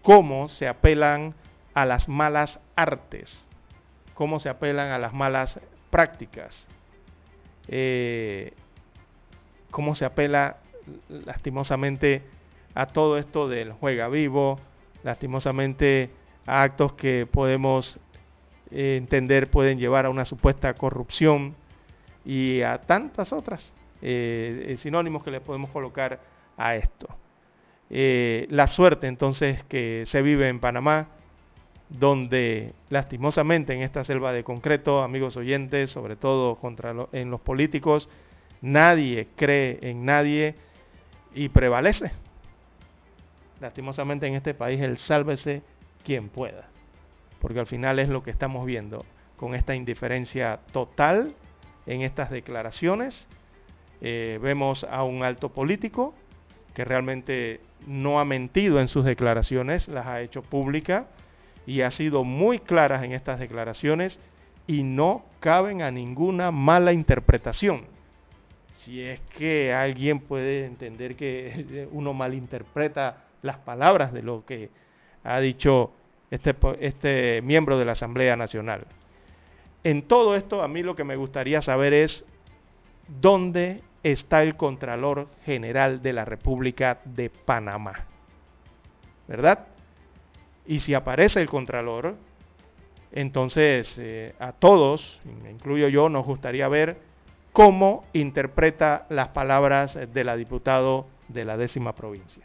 cómo 0.00 0.48
se 0.48 0.68
apelan 0.68 1.34
a 1.74 1.84
las 1.84 2.08
malas 2.08 2.60
artes, 2.76 3.44
cómo 4.14 4.38
se 4.38 4.48
apelan 4.48 4.92
a 4.92 4.98
las 4.98 5.12
malas 5.12 5.58
prácticas, 5.90 6.68
cómo 9.72 9.96
se 9.96 10.04
apela 10.04 10.58
lastimosamente 11.08 12.22
a 12.76 12.86
todo 12.86 13.18
esto 13.18 13.48
del 13.48 13.72
juega 13.72 14.06
vivo, 14.06 14.60
lastimosamente 15.02 16.10
a 16.46 16.62
actos 16.62 16.92
que 16.92 17.26
podemos 17.26 17.98
eh, 18.70 18.98
entender 18.98 19.50
pueden 19.50 19.80
llevar 19.80 20.06
a 20.06 20.10
una 20.10 20.26
supuesta 20.26 20.74
corrupción 20.74 21.56
y 22.24 22.62
a 22.62 22.80
tantas 22.80 23.32
otras 23.32 23.72
eh, 24.02 24.66
eh, 24.68 24.76
sinónimos 24.76 25.24
que 25.24 25.30
le 25.30 25.40
podemos 25.40 25.70
colocar 25.70 26.20
a 26.56 26.76
esto. 26.76 27.08
la 27.90 28.66
suerte 28.66 29.06
entonces 29.06 29.62
que 29.64 30.04
se 30.06 30.22
vive 30.22 30.48
en 30.48 30.60
Panamá, 30.60 31.08
donde 31.88 32.72
lastimosamente 32.88 33.72
en 33.74 33.82
esta 33.82 34.04
selva 34.04 34.32
de 34.32 34.42
concreto, 34.42 35.02
amigos 35.02 35.36
oyentes, 35.36 35.90
sobre 35.90 36.16
todo 36.16 36.56
contra 36.56 36.94
en 37.12 37.30
los 37.30 37.40
políticos, 37.40 38.08
nadie 38.62 39.28
cree 39.36 39.78
en 39.82 40.04
nadie 40.04 40.54
y 41.34 41.48
prevalece. 41.48 42.10
Lastimosamente 43.60 44.26
en 44.26 44.34
este 44.34 44.54
país 44.54 44.80
el 44.80 44.98
sálvese 44.98 45.62
quien 46.04 46.28
pueda, 46.28 46.68
porque 47.40 47.60
al 47.60 47.66
final 47.66 47.98
es 47.98 48.08
lo 48.08 48.22
que 48.22 48.30
estamos 48.30 48.66
viendo 48.66 49.04
con 49.36 49.54
esta 49.54 49.74
indiferencia 49.74 50.60
total 50.72 51.34
en 51.86 52.02
estas 52.02 52.30
declaraciones. 52.30 53.26
Eh, 54.06 54.38
vemos 54.42 54.84
a 54.84 55.02
un 55.02 55.22
alto 55.22 55.48
político 55.48 56.14
que 56.74 56.84
realmente 56.84 57.60
no 57.86 58.20
ha 58.20 58.24
mentido 58.24 58.78
en 58.80 58.88
sus 58.88 59.04
declaraciones, 59.04 59.88
las 59.88 60.06
ha 60.06 60.20
hecho 60.20 60.42
públicas 60.42 61.06
y 61.66 61.80
ha 61.80 61.90
sido 61.90 62.22
muy 62.22 62.58
claras 62.58 63.02
en 63.02 63.12
estas 63.12 63.40
declaraciones 63.40 64.20
y 64.66 64.82
no 64.82 65.24
caben 65.40 65.80
a 65.80 65.90
ninguna 65.90 66.50
mala 66.50 66.92
interpretación 66.92 67.94
si 68.84 69.00
es 69.00 69.20
que 69.20 69.72
alguien 69.72 70.20
puede 70.20 70.66
entender 70.66 71.16
que 71.16 71.88
uno 71.92 72.12
malinterpreta 72.12 73.24
las 73.42 73.56
palabras 73.58 74.12
de 74.12 74.22
lo 74.22 74.44
que 74.44 74.70
ha 75.22 75.40
dicho 75.40 75.92
este, 76.30 76.54
este 76.80 77.40
miembro 77.42 77.78
de 77.78 77.84
la 77.84 77.92
Asamblea 77.92 78.36
Nacional. 78.36 78.86
En 79.84 80.02
todo 80.02 80.36
esto, 80.36 80.62
a 80.62 80.68
mí 80.68 80.82
lo 80.82 80.96
que 80.96 81.04
me 81.04 81.16
gustaría 81.16 81.62
saber 81.62 81.94
es 81.94 82.24
dónde 83.20 83.82
está 84.04 84.42
el 84.42 84.54
Contralor 84.56 85.28
General 85.44 86.00
de 86.02 86.12
la 86.12 86.24
República 86.24 87.00
de 87.04 87.30
Panamá. 87.30 87.94
¿Verdad? 89.26 89.66
Y 90.66 90.80
si 90.80 90.94
aparece 90.94 91.40
el 91.40 91.48
Contralor, 91.48 92.14
entonces 93.12 93.94
eh, 93.98 94.34
a 94.38 94.52
todos, 94.52 95.20
incluyo 95.50 95.88
yo, 95.88 96.08
nos 96.10 96.26
gustaría 96.26 96.68
ver 96.68 96.98
cómo 97.52 98.04
interpreta 98.12 99.06
las 99.08 99.28
palabras 99.28 99.98
de 100.12 100.24
la 100.24 100.36
diputado 100.36 101.06
de 101.28 101.44
la 101.46 101.56
décima 101.56 101.94
provincia, 101.94 102.44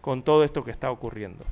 con 0.00 0.22
todo 0.22 0.44
esto 0.44 0.62
que 0.62 0.70
está 0.70 0.90
ocurriendo. 0.92 1.44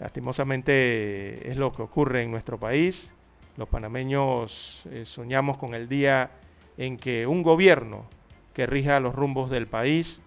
Lastimosamente 0.00 1.48
es 1.48 1.56
lo 1.56 1.72
que 1.72 1.82
ocurre 1.82 2.22
en 2.22 2.30
nuestro 2.30 2.58
país. 2.58 3.12
Los 3.56 3.68
panameños 3.68 4.82
eh, 4.90 5.04
soñamos 5.06 5.56
con 5.56 5.74
el 5.74 5.88
día 5.88 6.30
en 6.76 6.96
que 6.96 7.26
un 7.26 7.42
gobierno 7.42 8.06
que 8.54 8.66
rija 8.66 9.00
los 9.00 9.14
rumbos 9.14 9.50
del 9.50 9.66
país 9.66 10.20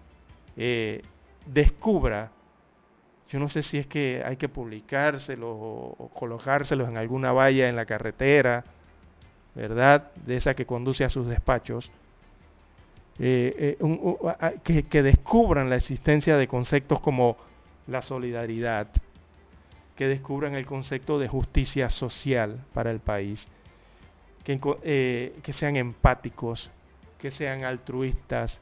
eh, 0.56 1.02
descubra, 1.46 2.30
yo 3.28 3.38
no 3.38 3.48
sé 3.48 3.62
si 3.62 3.78
es 3.78 3.86
que 3.86 4.22
hay 4.24 4.36
que 4.36 4.48
publicárselo 4.48 5.50
o 5.50 6.10
colocárselos 6.14 6.88
en 6.88 6.96
alguna 6.96 7.32
valla 7.32 7.68
en 7.68 7.76
la 7.76 7.86
carretera, 7.86 8.64
¿verdad? 9.54 10.10
De 10.26 10.36
esa 10.36 10.54
que 10.54 10.66
conduce 10.66 11.04
a 11.04 11.10
sus 11.10 11.26
despachos, 11.26 11.90
eh, 13.18 13.76
eh, 13.78 14.82
que, 14.88 15.02
descubran 15.02 15.68
la 15.68 15.76
existencia 15.76 16.38
de 16.38 16.48
conceptos 16.48 17.00
como 17.00 17.36
la 17.86 18.00
solidaridad, 18.00 18.88
que 19.94 20.08
descubran 20.08 20.54
el 20.54 20.64
concepto 20.64 21.18
de 21.18 21.28
justicia 21.28 21.90
social 21.90 22.64
para 22.72 22.90
el 22.90 23.00
país, 23.00 23.46
que, 24.44 24.58
eh, 24.82 25.38
que 25.42 25.52
sean 25.52 25.76
empáticos, 25.76 26.70
que 27.18 27.30
sean 27.30 27.64
altruistas, 27.64 28.60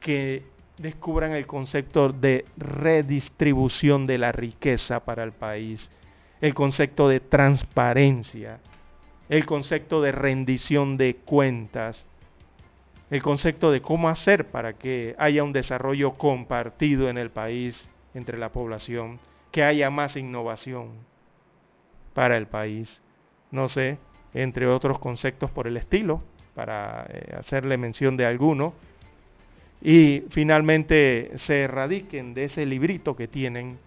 que 0.00 0.44
descubran 0.78 1.32
el 1.32 1.46
concepto 1.46 2.10
de 2.10 2.44
redistribución 2.56 4.06
de 4.06 4.18
la 4.18 4.32
riqueza 4.32 5.00
para 5.04 5.22
el 5.24 5.32
país, 5.32 5.90
el 6.40 6.54
concepto 6.54 7.08
de 7.08 7.20
transparencia, 7.20 8.60
el 9.28 9.46
concepto 9.46 10.02
de 10.02 10.12
rendición 10.12 10.96
de 10.96 11.16
cuentas, 11.16 12.06
el 13.10 13.22
concepto 13.22 13.70
de 13.70 13.80
cómo 13.80 14.08
hacer 14.08 14.48
para 14.48 14.74
que 14.74 15.14
haya 15.18 15.44
un 15.44 15.52
desarrollo 15.52 16.14
compartido 16.14 17.08
en 17.08 17.18
el 17.18 17.30
país 17.30 17.88
entre 18.14 18.38
la 18.38 18.50
población, 18.50 19.18
que 19.50 19.62
haya 19.62 19.90
más 19.90 20.16
innovación 20.16 20.90
para 22.14 22.36
el 22.36 22.46
país. 22.46 23.02
No 23.50 23.68
sé, 23.68 23.98
entre 24.36 24.66
otros 24.66 24.98
conceptos 24.98 25.50
por 25.50 25.66
el 25.66 25.78
estilo, 25.78 26.22
para 26.54 27.06
eh, 27.08 27.34
hacerle 27.38 27.78
mención 27.78 28.16
de 28.16 28.26
alguno. 28.26 28.74
Y 29.80 30.24
finalmente 30.30 31.32
se 31.36 31.62
erradiquen 31.62 32.34
de 32.34 32.44
ese 32.44 32.66
librito 32.66 33.16
que 33.16 33.28
tienen, 33.28 33.78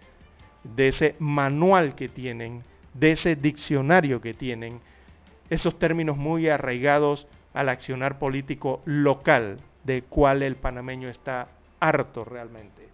de 0.63 0.87
ese 0.87 1.15
manual 1.19 1.93
que 1.93 2.09
tienen, 2.09 2.63
de 2.95 3.11
ese 3.11 3.35
diccionario 3.35 4.21
que 4.21 4.33
tienen, 4.33 4.79
esos 5.51 5.77
términos 5.77 6.17
muy 6.17 6.49
arraigados 6.49 7.27
al 7.53 7.69
accionar 7.69 8.17
político 8.17 8.81
local, 8.85 9.59
de 9.83 10.01
cual 10.01 10.41
el 10.41 10.55
panameño 10.55 11.09
está 11.09 11.47
harto 11.79 12.25
realmente. 12.25 12.87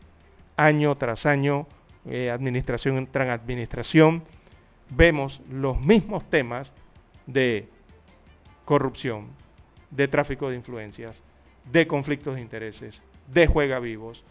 Año 0.57 0.95
tras 0.95 1.25
año, 1.25 1.67
eh, 2.05 2.29
administración 2.31 3.07
tras 3.11 3.29
administración, 3.29 4.23
vemos 4.89 5.41
los 5.49 5.79
mismos 5.79 6.29
temas 6.29 6.73
de 7.25 7.67
corrupción, 8.65 9.29
de 9.91 10.07
tráfico 10.07 10.49
de 10.49 10.55
influencias, 10.55 11.21
de 11.71 11.87
conflictos 11.87 12.35
de 12.35 12.41
intereses, 12.41 13.01
de 13.27 13.47
juega 13.47 13.79
vivos, 13.79 14.23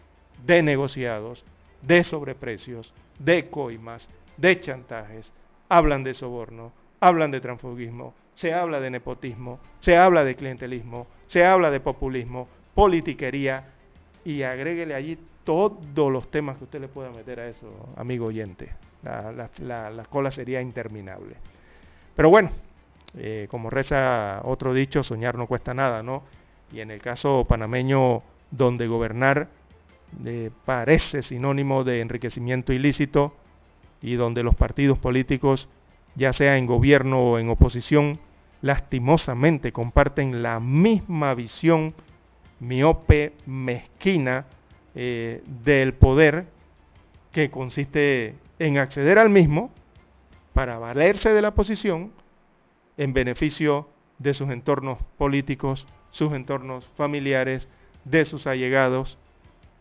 de 0.45 0.61
negociados, 0.61 1.43
de 1.81 2.03
sobreprecios, 2.03 2.93
de 3.19 3.49
coimas, 3.49 4.07
de 4.37 4.59
chantajes, 4.59 5.31
hablan 5.69 6.03
de 6.03 6.13
soborno, 6.13 6.71
hablan 6.99 7.31
de 7.31 7.41
transfugismo, 7.41 8.13
se 8.35 8.53
habla 8.53 8.79
de 8.79 8.89
nepotismo, 8.89 9.59
se 9.79 9.97
habla 9.97 10.23
de 10.23 10.35
clientelismo, 10.35 11.07
se 11.27 11.45
habla 11.45 11.71
de 11.71 11.79
populismo, 11.79 12.47
politiquería 12.73 13.71
y 14.23 14.43
agréguele 14.43 14.93
allí 14.93 15.17
todos 15.43 16.11
los 16.11 16.29
temas 16.29 16.57
que 16.57 16.65
usted 16.65 16.81
le 16.81 16.87
pueda 16.87 17.11
meter 17.11 17.39
a 17.39 17.47
eso, 17.47 17.67
amigo 17.95 18.25
oyente. 18.25 18.69
La, 19.03 20.03
cola 20.09 20.31
sería 20.31 20.61
interminable. 20.61 21.35
Pero 22.15 22.29
bueno, 22.29 22.49
eh, 23.17 23.47
como 23.49 23.69
reza 23.69 24.41
otro 24.43 24.73
dicho, 24.73 25.03
soñar 25.03 25.37
no 25.37 25.47
cuesta 25.47 25.73
nada, 25.73 26.03
¿no? 26.03 26.23
Y 26.71 26.81
en 26.81 26.91
el 26.91 27.01
caso 27.01 27.45
panameño, 27.47 28.23
donde 28.51 28.87
gobernar 28.87 29.49
eh, 30.25 30.51
parece 30.65 31.21
sinónimo 31.21 31.83
de 31.83 32.01
enriquecimiento 32.01 32.73
ilícito 32.73 33.35
y 34.01 34.15
donde 34.15 34.43
los 34.43 34.55
partidos 34.55 34.99
políticos 34.99 35.67
ya 36.15 36.33
sea 36.33 36.57
en 36.57 36.65
gobierno 36.65 37.19
o 37.19 37.39
en 37.39 37.49
oposición, 37.49 38.19
lastimosamente 38.61 39.71
comparten 39.71 40.41
la 40.41 40.59
misma 40.59 41.33
visión 41.35 41.93
miope, 42.59 43.33
mezquina 43.45 44.45
eh, 44.95 45.43
del 45.63 45.93
poder 45.93 46.45
que 47.31 47.49
consiste 47.49 48.35
en 48.59 48.77
acceder 48.77 49.19
al 49.19 49.29
mismo 49.29 49.71
para 50.53 50.79
valerse 50.79 51.33
de 51.33 51.41
la 51.41 51.53
posición 51.53 52.11
en 52.97 53.13
beneficio 53.13 53.89
de 54.19 54.33
sus 54.33 54.49
entornos 54.49 54.99
políticos, 55.17 55.87
sus 56.11 56.33
entornos 56.33 56.87
familiares, 56.95 57.67
de 58.05 58.25
sus 58.25 58.47
allegados, 58.47 59.17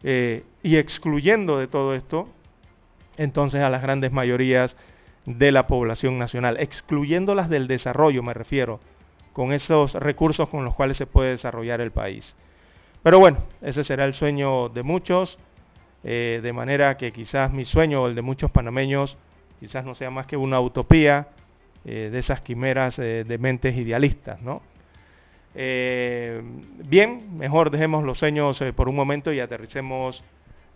eh, 0.02 0.44
y 0.62 0.76
excluyendo 0.76 1.58
de 1.58 1.66
todo 1.66 1.94
esto 1.94 2.28
entonces 3.16 3.62
a 3.62 3.70
las 3.70 3.82
grandes 3.82 4.12
mayorías 4.12 4.76
de 5.24 5.52
la 5.52 5.66
población 5.66 6.18
nacional, 6.18 6.56
excluyéndolas 6.58 7.48
del 7.48 7.68
desarrollo, 7.68 8.22
me 8.22 8.34
refiero, 8.34 8.80
con 9.32 9.52
esos 9.52 9.94
recursos 9.94 10.48
con 10.48 10.64
los 10.64 10.74
cuales 10.74 10.96
se 10.96 11.06
puede 11.06 11.30
desarrollar 11.30 11.80
el 11.80 11.90
país. 11.90 12.34
Pero 13.02 13.18
bueno, 13.18 13.38
ese 13.62 13.84
será 13.84 14.04
el 14.04 14.14
sueño 14.14 14.68
de 14.68 14.82
muchos, 14.82 15.38
eh, 16.04 16.40
de 16.42 16.52
manera 16.52 16.96
que 16.96 17.12
quizás 17.12 17.52
mi 17.52 17.64
sueño 17.64 18.02
o 18.02 18.08
el 18.08 18.14
de 18.14 18.22
muchos 18.22 18.50
panameños 18.50 19.16
quizás 19.60 19.84
no 19.84 19.94
sea 19.94 20.10
más 20.10 20.26
que 20.26 20.36
una 20.36 20.60
utopía 20.60 21.28
eh, 21.84 22.10
de 22.10 22.18
esas 22.18 22.40
quimeras 22.40 22.98
eh, 22.98 23.24
de 23.24 23.38
mentes 23.38 23.76
idealistas, 23.76 24.40
¿no? 24.42 24.62
bien, 25.56 27.38
mejor 27.38 27.70
dejemos 27.70 28.02
los 28.02 28.18
sueños 28.18 28.60
por 28.74 28.88
un 28.88 28.96
momento 28.96 29.32
y 29.32 29.38
aterricemos 29.38 30.24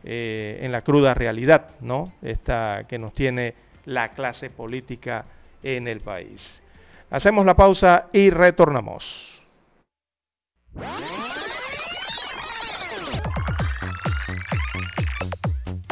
en 0.04 0.70
la 0.70 0.82
cruda 0.82 1.14
realidad, 1.14 1.70
¿no? 1.80 2.12
Esta 2.22 2.84
que 2.88 2.96
nos 2.96 3.12
tiene 3.12 3.54
la 3.86 4.10
clase 4.10 4.50
política 4.50 5.24
en 5.64 5.88
el 5.88 6.00
país. 6.00 6.62
Hacemos 7.10 7.44
la 7.44 7.56
pausa 7.56 8.06
y 8.12 8.30
retornamos. 8.30 9.42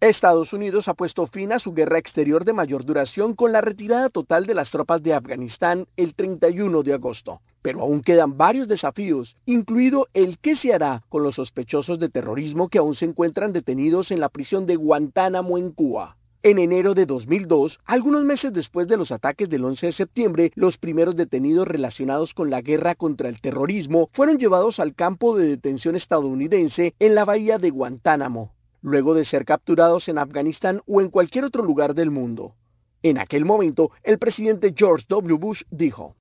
Estados 0.00 0.52
Unidos 0.52 0.86
ha 0.86 0.94
puesto 0.94 1.26
fin 1.26 1.52
a 1.52 1.58
su 1.58 1.74
guerra 1.74 1.98
exterior 1.98 2.44
de 2.44 2.52
mayor 2.52 2.84
duración 2.84 3.34
con 3.34 3.50
la 3.50 3.60
retirada 3.60 4.08
total 4.10 4.46
de 4.46 4.54
las 4.54 4.70
tropas 4.70 5.02
de 5.02 5.12
Afganistán 5.12 5.86
el 5.96 6.14
31 6.14 6.82
de 6.84 6.94
agosto 6.94 7.40
pero 7.62 7.80
aún 7.82 8.02
quedan 8.02 8.38
varios 8.38 8.68
desafíos, 8.68 9.36
incluido 9.44 10.06
el 10.14 10.38
qué 10.38 10.56
se 10.56 10.72
hará 10.72 11.02
con 11.08 11.22
los 11.22 11.34
sospechosos 11.34 11.98
de 11.98 12.08
terrorismo 12.08 12.68
que 12.68 12.78
aún 12.78 12.94
se 12.94 13.04
encuentran 13.04 13.52
detenidos 13.52 14.10
en 14.10 14.20
la 14.20 14.28
prisión 14.28 14.64
de 14.66 14.76
Guantánamo 14.76 15.58
en 15.58 15.72
Cuba. 15.72 16.16
En 16.44 16.60
enero 16.60 16.94
de 16.94 17.04
2002, 17.04 17.80
algunos 17.84 18.24
meses 18.24 18.52
después 18.52 18.86
de 18.86 18.96
los 18.96 19.10
ataques 19.10 19.50
del 19.50 19.64
11 19.64 19.86
de 19.86 19.92
septiembre, 19.92 20.52
los 20.54 20.78
primeros 20.78 21.16
detenidos 21.16 21.66
relacionados 21.66 22.32
con 22.32 22.48
la 22.48 22.60
guerra 22.60 22.94
contra 22.94 23.28
el 23.28 23.40
terrorismo 23.40 24.08
fueron 24.12 24.38
llevados 24.38 24.78
al 24.78 24.94
campo 24.94 25.36
de 25.36 25.48
detención 25.48 25.96
estadounidense 25.96 26.94
en 27.00 27.16
la 27.16 27.24
bahía 27.24 27.58
de 27.58 27.70
Guantánamo, 27.70 28.52
luego 28.82 29.14
de 29.14 29.24
ser 29.24 29.44
capturados 29.44 30.08
en 30.08 30.18
Afganistán 30.18 30.82
o 30.86 31.00
en 31.00 31.10
cualquier 31.10 31.44
otro 31.44 31.62
lugar 31.62 31.94
del 31.94 32.10
mundo. 32.10 32.54
En 33.02 33.18
aquel 33.18 33.44
momento, 33.44 33.92
el 34.02 34.18
presidente 34.18 34.74
George 34.76 35.06
W. 35.08 35.38
Bush 35.38 35.62
dijo, 35.70 36.16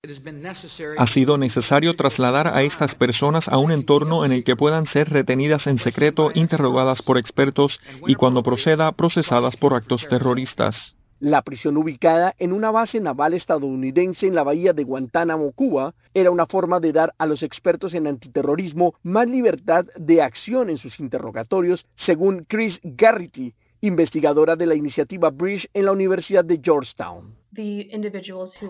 Ha 0.97 1.07
sido 1.07 1.37
necesario 1.39 1.95
trasladar 1.95 2.47
a 2.47 2.61
estas 2.61 2.93
personas 2.93 3.47
a 3.47 3.57
un 3.57 3.71
entorno 3.71 4.25
en 4.25 4.31
el 4.31 4.43
que 4.43 4.55
puedan 4.55 4.85
ser 4.85 5.09
retenidas 5.09 5.65
en 5.65 5.79
secreto, 5.79 6.29
interrogadas 6.35 7.01
por 7.01 7.17
expertos 7.17 7.79
y 8.05 8.13
cuando 8.13 8.43
proceda, 8.43 8.91
procesadas 8.91 9.57
por 9.57 9.73
actos 9.73 10.07
terroristas. 10.07 10.95
La 11.19 11.41
prisión 11.41 11.77
ubicada 11.77 12.35
en 12.37 12.53
una 12.53 12.69
base 12.69 12.99
naval 12.99 13.33
estadounidense 13.33 14.27
en 14.27 14.35
la 14.35 14.43
bahía 14.43 14.73
de 14.73 14.83
Guantánamo, 14.83 15.51
Cuba, 15.51 15.95
era 16.13 16.29
una 16.29 16.45
forma 16.45 16.79
de 16.79 16.93
dar 16.93 17.15
a 17.17 17.25
los 17.25 17.41
expertos 17.41 17.95
en 17.95 18.05
antiterrorismo 18.05 18.93
más 19.01 19.27
libertad 19.27 19.85
de 19.95 20.21
acción 20.21 20.69
en 20.69 20.77
sus 20.77 20.99
interrogatorios, 20.99 21.87
según 21.95 22.45
Chris 22.47 22.79
Garrity, 22.83 23.55
investigadora 23.81 24.55
de 24.55 24.67
la 24.67 24.75
iniciativa 24.75 25.31
Bridge 25.31 25.67
en 25.73 25.85
la 25.85 25.91
Universidad 25.91 26.45
de 26.45 26.59
Georgetown. 26.63 27.36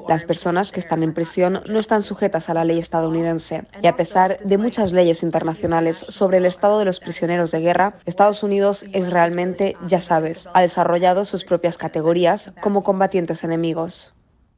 Las 0.07 0.23
personas 0.23 0.71
que 0.71 0.79
están 0.79 1.03
en 1.03 1.13
prisión 1.13 1.61
no 1.67 1.79
están 1.79 2.03
sujetas 2.03 2.49
a 2.49 2.53
la 2.53 2.63
ley 2.63 2.79
estadounidense 2.79 3.65
y 3.81 3.87
a 3.87 3.95
pesar 3.95 4.37
de 4.39 4.57
muchas 4.57 4.91
leyes 4.91 5.23
internacionales 5.23 6.05
sobre 6.09 6.37
el 6.37 6.45
estado 6.45 6.79
de 6.79 6.85
los 6.85 6.99
prisioneros 6.99 7.51
de 7.51 7.59
guerra, 7.59 7.99
Estados 8.05 8.43
Unidos 8.43 8.85
es 8.93 9.09
realmente, 9.09 9.75
ya 9.87 9.99
sabes, 9.99 10.47
ha 10.53 10.61
desarrollado 10.61 11.25
sus 11.25 11.43
propias 11.43 11.77
categorías 11.77 12.53
como 12.61 12.83
combatientes 12.83 13.43
enemigos. 13.43 14.13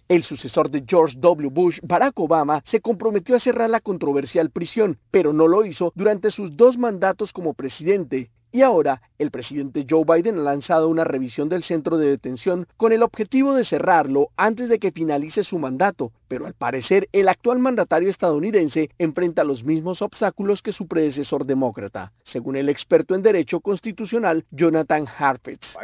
El 0.10 0.24
sucesor 0.24 0.70
de 0.70 0.84
George 0.86 1.16
W. 1.20 1.50
Bush, 1.50 1.80
Barack 1.84 2.20
Obama, 2.20 2.62
se 2.66 2.82
comprometió 2.82 3.36
a 3.36 3.40
cerrar 3.40 3.70
la 3.70 3.80
controversial 3.80 4.50
prisión, 4.50 4.98
pero 5.12 5.34
no 5.34 5.48
lo 5.48 5.66
hizo 5.66 5.92
durante 5.96 6.32
sus 6.32 6.58
dos 6.58 6.78
mandatos 6.78 7.32
como 7.32 7.54
presidente 7.54 8.32
y 8.52 8.62
ahora 8.62 9.02
El 9.18 9.32
presidente 9.32 9.86
Joe 9.90 10.06
Biden 10.06 10.40
ha 10.40 10.44
lanzado 10.44 10.90
una 10.90 11.04
revisión 11.04 11.50
del 11.50 11.64
centro 11.64 11.98
de 11.98 12.10
detención 12.10 12.68
con 12.78 12.92
el 12.92 13.04
objetivo 13.04 13.54
de 13.54 13.64
cerrarlo 13.64 14.30
antes 14.38 14.70
de 14.70 14.80
que 14.80 14.92
finalice 14.92 15.44
su 15.44 15.60
mandato, 15.60 16.12
pero 16.30 16.46
al 16.46 16.54
parecer 16.54 17.10
el 17.12 17.28
actual 17.28 17.60
mandatario 17.60 18.10
estadounidense 18.10 18.92
enfrenta 18.98 19.44
los 19.44 19.66
mismos 19.66 20.02
obstáculos 20.02 20.62
que 20.62 20.72
su 20.72 20.88
predecesor 20.88 21.46
demócrata, 21.46 22.14
según 22.24 22.56
el 22.56 22.70
experto 22.70 23.16
en 23.16 23.24
derecho 23.24 23.60
constitucional 23.60 24.46
Jonathan 24.52 25.06
Harfitz. 25.08 25.76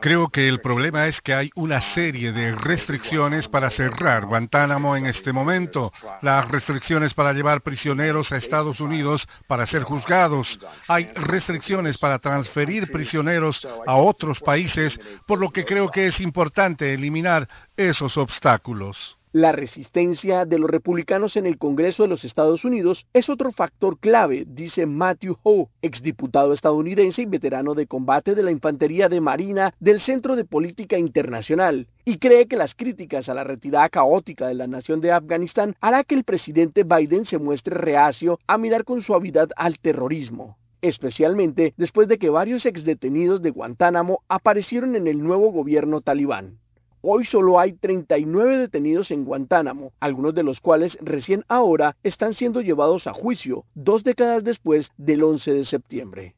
Creo 0.00 0.28
que 0.28 0.48
el 0.48 0.60
problema 0.60 1.08
es 1.08 1.20
que 1.20 1.34
hay 1.34 1.50
una 1.56 1.82
serie 1.82 2.32
de 2.32 2.54
restricciones 2.54 3.48
para 3.48 3.68
cerrar 3.68 4.24
Guantánamo 4.24 4.96
en 4.96 5.06
este 5.06 5.32
momento, 5.32 5.92
las 6.22 6.48
restricciones 6.48 7.12
para 7.12 7.32
llevar 7.32 7.60
prisioneros 7.60 8.30
a 8.32 8.36
Estados 8.36 8.80
Unidos 8.80 9.28
para 9.48 9.66
ser 9.66 9.82
juzgados, 9.82 10.58
hay 10.86 11.06
restricciones 11.14 11.98
para 11.98 12.20
transferir 12.20 12.92
prisioneros 12.92 13.66
a 13.86 13.96
otros 13.96 14.38
países, 14.38 15.00
por 15.26 15.40
lo 15.40 15.50
que 15.50 15.64
creo 15.64 15.90
que 15.90 16.06
es 16.06 16.20
importante 16.20 16.94
eliminar 16.94 17.48
esos 17.76 18.16
obstáculos. 18.16 19.07
La 19.32 19.52
resistencia 19.52 20.46
de 20.46 20.58
los 20.58 20.70
republicanos 20.70 21.36
en 21.36 21.44
el 21.44 21.58
Congreso 21.58 22.02
de 22.02 22.08
los 22.08 22.24
Estados 22.24 22.64
Unidos 22.64 23.06
es 23.12 23.28
otro 23.28 23.52
factor 23.52 23.98
clave, 23.98 24.46
dice 24.48 24.86
Matthew 24.86 25.36
Ho, 25.42 25.68
exdiputado 25.82 26.54
estadounidense 26.54 27.20
y 27.20 27.26
veterano 27.26 27.74
de 27.74 27.86
combate 27.86 28.34
de 28.34 28.42
la 28.42 28.52
Infantería 28.52 29.10
de 29.10 29.20
Marina 29.20 29.74
del 29.80 30.00
Centro 30.00 30.34
de 30.34 30.46
Política 30.46 30.96
Internacional, 30.96 31.88
y 32.06 32.16
cree 32.16 32.46
que 32.46 32.56
las 32.56 32.74
críticas 32.74 33.28
a 33.28 33.34
la 33.34 33.44
retirada 33.44 33.90
caótica 33.90 34.48
de 34.48 34.54
la 34.54 34.66
nación 34.66 35.02
de 35.02 35.12
Afganistán 35.12 35.76
hará 35.82 36.04
que 36.04 36.14
el 36.14 36.24
presidente 36.24 36.84
Biden 36.84 37.26
se 37.26 37.36
muestre 37.36 37.74
reacio 37.74 38.40
a 38.46 38.56
mirar 38.56 38.84
con 38.84 39.02
suavidad 39.02 39.50
al 39.56 39.78
terrorismo 39.78 40.56
especialmente 40.80 41.74
después 41.76 42.06
de 42.06 42.18
que 42.18 42.30
varios 42.30 42.64
exdetenidos 42.64 43.42
de 43.42 43.50
Guantánamo 43.50 44.22
aparecieron 44.28 44.94
en 44.94 45.08
el 45.08 45.22
nuevo 45.22 45.50
gobierno 45.50 46.00
talibán. 46.00 46.60
Hoy 47.00 47.24
solo 47.24 47.60
hay 47.60 47.74
39 47.74 48.58
detenidos 48.58 49.12
en 49.12 49.24
Guantánamo, 49.24 49.92
algunos 50.00 50.34
de 50.34 50.42
los 50.42 50.60
cuales 50.60 50.98
recién 51.00 51.44
ahora 51.46 51.96
están 52.02 52.34
siendo 52.34 52.60
llevados 52.60 53.06
a 53.06 53.12
juicio, 53.12 53.64
dos 53.74 54.02
décadas 54.02 54.42
después 54.42 54.90
del 54.96 55.22
11 55.22 55.52
de 55.52 55.64
septiembre. 55.64 56.34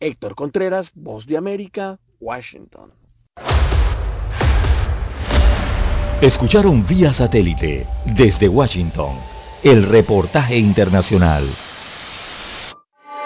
Héctor 0.00 0.34
Contreras, 0.34 0.90
Voz 0.94 1.26
de 1.26 1.38
América, 1.38 1.98
Washington. 2.20 2.92
Escucharon 6.20 6.86
vía 6.86 7.12
satélite 7.14 7.86
desde 8.16 8.48
Washington 8.48 9.16
el 9.64 9.84
reportaje 9.84 10.56
internacional. 10.58 11.48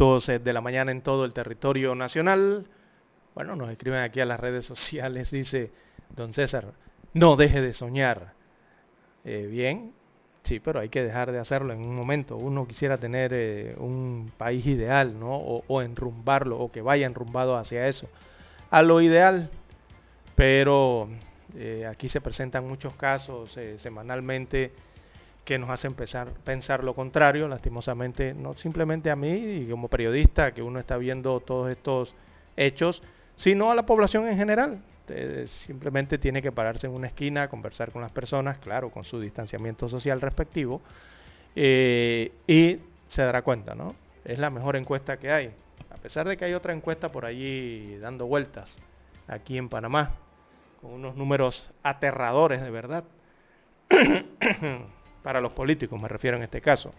Eh, 0.00 0.38
de 0.38 0.52
la 0.52 0.60
mañana 0.60 0.90
en 0.90 1.02
todo 1.02 1.24
el 1.24 1.32
territorio 1.32 1.94
nacional. 1.94 2.66
Bueno, 3.34 3.54
nos 3.56 3.70
escriben 3.70 4.00
aquí 4.00 4.20
a 4.20 4.24
las 4.24 4.40
redes 4.40 4.64
sociales, 4.64 5.30
dice 5.30 5.70
don 6.16 6.32
César, 6.32 6.72
no 7.12 7.36
deje 7.36 7.60
de 7.60 7.72
soñar. 7.72 8.32
Eh, 9.24 9.46
bien, 9.50 9.92
sí, 10.42 10.60
pero 10.60 10.80
hay 10.80 10.88
que 10.88 11.02
dejar 11.02 11.32
de 11.32 11.38
hacerlo 11.38 11.72
en 11.72 11.80
un 11.80 11.94
momento. 11.94 12.36
Uno 12.36 12.66
quisiera 12.66 12.98
tener 12.98 13.32
eh, 13.32 13.74
un 13.78 14.32
país 14.36 14.66
ideal, 14.66 15.18
¿no? 15.18 15.36
O, 15.36 15.82
enrumbarlo, 15.82 16.58
o 16.58 16.72
que 16.72 16.82
vaya 16.82 17.06
enrumbado 17.06 17.56
hacia 17.56 17.86
eso. 17.86 18.08
A 18.70 18.82
lo 18.82 19.00
ideal, 19.00 19.50
pero 20.34 21.08
aquí 21.88 22.08
se 22.08 22.20
presentan 22.20 22.66
muchos 22.66 22.94
casos 22.94 23.56
semanalmente 23.76 24.72
que 25.44 25.58
nos 25.58 25.70
hacen 25.70 25.94
pensar, 25.94 26.32
pensar 26.44 26.82
lo 26.82 26.94
contrario, 26.94 27.46
lastimosamente, 27.48 28.34
no 28.34 28.54
simplemente 28.54 29.10
a 29.10 29.16
mí 29.16 29.32
y 29.32 29.68
como 29.68 29.88
periodista, 29.88 30.52
que 30.54 30.62
uno 30.62 30.78
está 30.78 30.96
viendo 30.96 31.40
todos 31.40 31.70
estos 31.70 32.14
hechos, 32.56 33.02
sino 33.36 33.70
a 33.70 33.74
la 33.74 33.84
población 33.84 34.26
en 34.26 34.36
general. 34.36 34.82
simplemente 35.46 36.16
tiene 36.16 36.40
que 36.40 36.50
pararse 36.50 36.86
en 36.86 36.94
una 36.94 37.08
esquina, 37.08 37.48
conversar 37.48 37.92
con 37.92 38.00
las 38.00 38.10
personas, 38.10 38.58
claro, 38.58 38.90
con 38.90 39.04
su 39.04 39.20
distanciamiento 39.20 39.88
social 39.88 40.20
respectivo, 40.20 40.80
eh, 41.54 42.32
y 42.46 42.78
se 43.08 43.22
dará 43.22 43.42
cuenta, 43.42 43.74
¿no? 43.74 43.94
Es 44.24 44.38
la 44.38 44.50
mejor 44.50 44.76
encuesta 44.76 45.18
que 45.18 45.30
hay. 45.30 45.50
A 45.90 45.96
pesar 45.96 46.26
de 46.26 46.36
que 46.36 46.46
hay 46.46 46.54
otra 46.54 46.72
encuesta 46.72 47.10
por 47.12 47.26
allí 47.26 47.98
dando 47.98 48.26
vueltas, 48.26 48.78
aquí 49.28 49.58
en 49.58 49.68
Panamá, 49.68 50.12
con 50.80 50.92
unos 50.92 51.16
números 51.16 51.70
aterradores 51.82 52.62
de 52.62 52.70
verdad. 52.70 53.04
para 55.24 55.40
los 55.40 55.52
políticos 55.52 56.00
me 56.00 56.06
refiero 56.06 56.36
en 56.36 56.44
este 56.44 56.60
caso. 56.60 56.92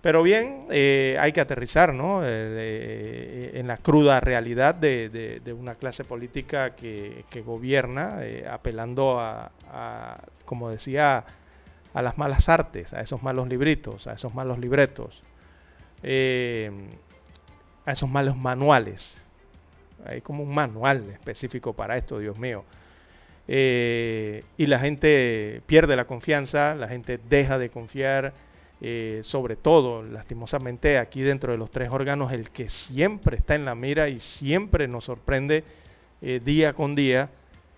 Pero 0.00 0.22
bien, 0.22 0.66
eh, 0.70 1.16
hay 1.20 1.32
que 1.32 1.40
aterrizar 1.40 1.94
¿no? 1.94 2.24
Eh, 2.24 2.28
eh, 2.30 3.50
en 3.54 3.66
la 3.66 3.76
cruda 3.76 4.20
realidad 4.20 4.74
de, 4.74 5.40
una 5.58 5.76
clase 5.76 6.04
política 6.04 6.74
que, 6.74 7.24
gobierna 7.44 8.20
apelando 8.50 9.20
a, 9.20 9.50
como 10.44 10.70
decía, 10.70 11.24
a 11.92 12.02
las 12.02 12.18
malas 12.18 12.48
artes, 12.48 12.92
a 12.92 13.02
esos 13.02 13.22
malos 13.22 13.48
libritos, 13.48 14.06
a 14.06 14.14
esos 14.14 14.34
malos 14.34 14.58
libretos, 14.58 15.22
a 16.02 17.92
esos 17.92 18.08
malos 18.08 18.36
manuales. 18.36 19.22
Hay 20.06 20.20
como 20.20 20.42
un 20.42 20.54
manual 20.54 21.10
específico 21.10 21.72
para 21.72 21.96
esto, 21.96 22.18
Dios 22.18 22.38
mío. 22.38 22.64
Eh, 23.46 24.42
y 24.56 24.66
la 24.66 24.78
gente 24.78 25.60
pierde 25.66 25.96
la 25.96 26.06
confianza, 26.06 26.74
la 26.74 26.88
gente 26.88 27.18
deja 27.28 27.58
de 27.58 27.68
confiar, 27.68 28.32
eh, 28.80 29.20
sobre 29.22 29.56
todo, 29.56 30.02
lastimosamente, 30.02 30.98
aquí 30.98 31.22
dentro 31.22 31.52
de 31.52 31.58
los 31.58 31.70
tres 31.70 31.90
órganos, 31.90 32.32
el 32.32 32.50
que 32.50 32.68
siempre 32.68 33.36
está 33.36 33.54
en 33.54 33.64
la 33.64 33.74
mira 33.74 34.08
y 34.08 34.18
siempre 34.18 34.88
nos 34.88 35.04
sorprende 35.04 35.64
eh, 36.22 36.40
día 36.42 36.72
con 36.72 36.94
día 36.94 37.30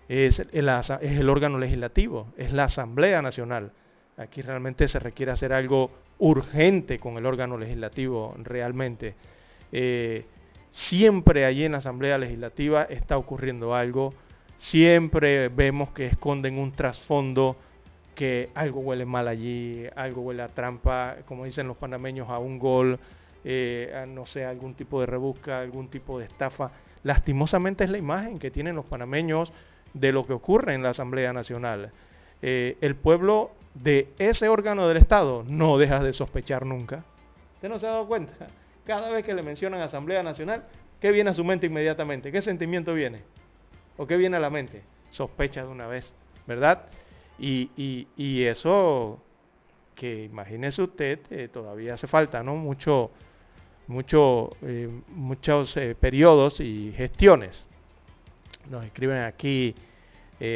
es 0.07 0.39
el, 0.39 0.69
es 0.69 1.19
el 1.19 1.29
órgano 1.29 1.59
legislativo, 1.59 2.27
es 2.37 2.53
la 2.53 2.65
Asamblea 2.65 3.21
Nacional. 3.21 3.71
Aquí 4.15 4.41
realmente 4.41 4.87
se 4.87 4.99
requiere 4.99 5.33
hacer 5.33 5.51
algo 5.51 5.91
urgente 6.17 6.97
con 6.97 7.17
el 7.17 7.25
órgano 7.25 7.57
legislativo, 7.57 8.33
realmente. 8.41 9.15
siempre 10.71 11.45
allí 11.45 11.65
en 11.65 11.73
la 11.73 11.79
Asamblea 11.79 12.17
Legislativa 12.17 12.83
está 12.83 13.17
ocurriendo 13.17 13.75
algo 13.75 14.13
siempre 14.57 15.49
vemos 15.49 15.91
que 15.91 16.07
esconden 16.07 16.57
un 16.57 16.71
trasfondo 16.71 17.57
que 18.15 18.49
algo 18.55 18.79
huele 18.79 19.05
mal 19.05 19.27
allí, 19.27 19.85
algo 19.95 20.21
huele 20.21 20.41
a 20.41 20.47
trampa, 20.47 21.17
como 21.27 21.45
dicen 21.45 21.67
los 21.67 21.77
panameños, 21.77 22.29
a 22.29 22.39
un 22.39 22.57
gol, 22.57 22.99
eh, 23.45 23.93
a, 23.95 24.05
no 24.07 24.25
sé, 24.25 24.43
algún 24.43 24.73
tipo 24.73 24.99
de 24.99 25.05
rebusca, 25.05 25.59
algún 25.59 25.87
tipo 25.87 26.17
de 26.17 26.25
estafa. 26.25 26.71
Lastimosamente 27.03 27.83
es 27.83 27.91
la 27.91 27.99
imagen 27.99 28.39
que 28.39 28.49
tienen 28.49 28.75
los 28.75 28.85
panameños 28.85 29.53
de 29.93 30.11
lo 30.11 30.25
que 30.25 30.33
ocurre 30.33 30.73
en 30.73 30.81
la 30.83 30.89
Asamblea 30.89 31.31
Nacional. 31.31 31.91
eh, 32.41 32.77
el 32.81 32.95
pueblo 32.95 33.51
de 33.73 34.09
ese 34.17 34.47
órgano 34.49 34.87
del 34.87 34.97
Estado 34.97 35.43
no 35.47 35.77
deja 35.77 36.03
de 36.03 36.13
sospechar 36.13 36.65
nunca. 36.65 37.03
¿Usted 37.55 37.69
no 37.69 37.79
se 37.79 37.87
ha 37.87 37.91
dado 37.91 38.07
cuenta? 38.07 38.47
Cada 38.85 39.09
vez 39.09 39.25
que 39.25 39.33
le 39.33 39.43
mencionan 39.43 39.81
Asamblea 39.81 40.23
Nacional, 40.23 40.63
¿qué 40.99 41.11
viene 41.11 41.29
a 41.29 41.33
su 41.33 41.43
mente 41.43 41.67
inmediatamente? 41.67 42.31
¿Qué 42.31 42.41
sentimiento 42.41 42.93
viene? 42.93 43.21
¿O 43.97 44.05
qué 44.05 44.15
viene 44.15 44.37
a 44.37 44.39
la 44.39 44.51
mente? 44.51 44.83
Sospecha 45.09 45.63
de 45.63 45.69
una 45.69 45.87
vez, 45.87 46.13
¿verdad? 46.45 46.85
Y, 47.39 48.43
eso, 48.43 49.19
que 49.95 50.25
imagínese 50.25 50.83
usted, 50.83 51.19
eh, 51.31 51.47
todavía 51.51 51.95
hace 51.95 52.07
falta, 52.07 52.43
¿no? 52.43 52.55
Mucho, 52.55 53.11
mucho, 53.87 54.55
eh, 54.61 54.89
muchos 55.09 55.75
eh, 55.77 55.95
periodos 55.99 56.59
y 56.59 56.93
gestiones. 56.95 57.65
Nos 58.69 58.85
escriben 58.85 59.23
aquí 59.23 59.75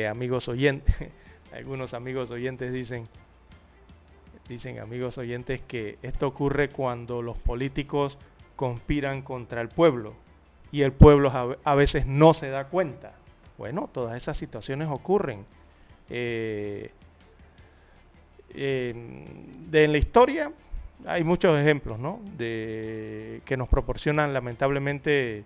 amigos 0.08 0.48
oyentes, 0.48 0.96
algunos 1.52 1.96
amigos 1.96 2.30
oyentes 2.30 2.72
dicen, 2.72 3.08
dicen 4.48 4.78
amigos 4.78 5.18
oyentes 5.18 5.62
que 5.62 5.98
esto 6.04 6.28
ocurre 6.28 6.70
cuando 6.70 7.24
los 7.24 7.40
políticos 7.40 8.20
conspiran 8.56 9.24
contra 9.24 9.62
el 9.62 9.70
pueblo 9.70 10.14
y 10.72 10.84
el 10.84 10.92
pueblo 10.92 11.58
a 11.64 11.76
veces 11.76 12.06
no 12.06 12.36
se 12.36 12.50
da 12.50 12.68
cuenta. 12.68 13.16
Bueno, 13.62 13.88
todas 13.94 14.18
esas 14.18 14.38
situaciones 14.38 14.88
ocurren. 14.90 15.46
Eh, 16.10 16.90
de, 18.56 19.84
en 19.84 19.92
la 19.92 20.00
historia 20.00 20.52
hay 21.06 21.24
muchos 21.24 21.56
ejemplos, 21.60 22.00
¿no? 22.00 22.22
De, 22.40 23.44
que 23.46 23.58
nos 23.58 23.70
proporcionan 23.70 24.34
lamentablemente 24.34 25.44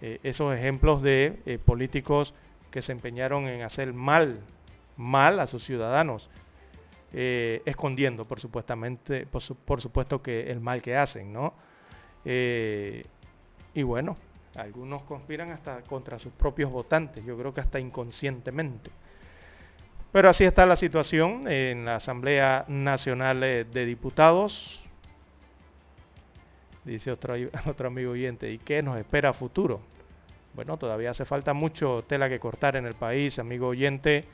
eh, 0.00 0.20
esos 0.22 0.56
ejemplos 0.56 1.02
de 1.02 1.40
eh, 1.46 1.58
políticos 1.58 2.32
que 2.70 2.80
se 2.80 2.92
empeñaron 2.92 3.48
en 3.48 3.62
hacer 3.62 3.92
mal, 3.92 4.38
mal 4.96 5.40
a 5.40 5.48
sus 5.48 5.64
ciudadanos, 5.64 6.30
escondiendo, 7.12 8.24
por 8.24 8.38
supuestamente, 8.38 9.26
por, 9.26 9.80
supuesto 9.80 10.22
que 10.22 10.52
el 10.52 10.60
mal 10.60 10.80
que 10.80 10.96
hacen, 10.96 11.32
¿no? 11.32 11.54
y 12.24 13.82
bueno, 13.82 14.16
algunos 14.58 15.02
conspiran 15.02 15.50
hasta 15.50 15.82
contra 15.82 16.18
sus 16.18 16.32
propios 16.32 16.70
votantes, 16.70 17.24
yo 17.24 17.38
creo 17.38 17.54
que 17.54 17.60
hasta 17.60 17.78
inconscientemente. 17.78 18.90
Pero 20.10 20.30
así 20.30 20.44
está 20.44 20.66
la 20.66 20.76
situación 20.76 21.46
en 21.48 21.84
la 21.84 21.96
Asamblea 21.96 22.64
Nacional 22.66 23.42
eh, 23.44 23.64
de 23.64 23.86
Diputados. 23.86 24.82
Dice 26.84 27.12
otro, 27.12 27.34
amigo 27.86 28.12
oyente, 28.12 28.50
¿y 28.50 28.58
qué 28.58 28.82
nos 28.82 28.96
espera 28.98 29.32
futuro? 29.32 29.80
Bueno, 30.54 30.76
todavía 30.76 31.10
hace 31.10 31.24
falta 31.24 31.52
mucho 31.52 32.04
tela 32.08 32.28
que 32.28 32.40
cortar 32.40 32.74
en 32.76 32.86
el 32.86 32.94
país, 32.94 33.38
amigo 33.38 33.68
oyente. 33.68 34.24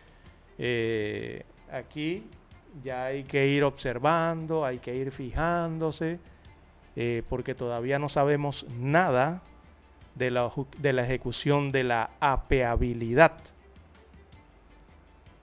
Eh, 0.58 1.44
aquí 1.70 2.24
ya 2.82 3.06
hay 3.06 3.24
que 3.24 3.48
ir 3.48 3.64
observando, 3.64 4.64
hay 4.64 4.78
que 4.78 4.94
ir 4.94 5.10
fijándose, 5.10 6.18
eh, 6.96 7.22
porque 7.28 7.54
todavía 7.54 7.98
no 7.98 8.08
sabemos 8.08 8.64
nada 8.78 9.42
de 10.14 10.30
la, 10.30 10.50
de 10.78 10.92
la 10.92 11.04
ejecución 11.04 11.72
de 11.72 11.84
la 11.84 12.10
apeabilidad. 12.20 13.32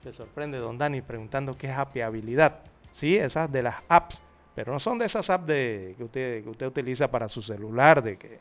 Se 0.02 0.12
sorprende 0.12 0.58
don 0.58 0.78
Dani 0.78 1.00
preguntando 1.02 1.56
qué 1.56 1.68
es 1.68 1.76
apeabilidad. 1.76 2.60
Sí, 2.92 3.16
esas 3.16 3.50
de 3.50 3.62
las 3.62 3.76
apps, 3.88 4.20
pero 4.54 4.72
no 4.72 4.80
son 4.80 4.98
de 4.98 5.06
esas 5.06 5.30
apps 5.30 5.46
de, 5.46 5.94
que, 5.96 6.04
usted, 6.04 6.42
que 6.42 6.50
usted 6.50 6.66
utiliza 6.66 7.10
para 7.10 7.28
su 7.28 7.42
celular, 7.42 8.02
de 8.02 8.16
que 8.16 8.40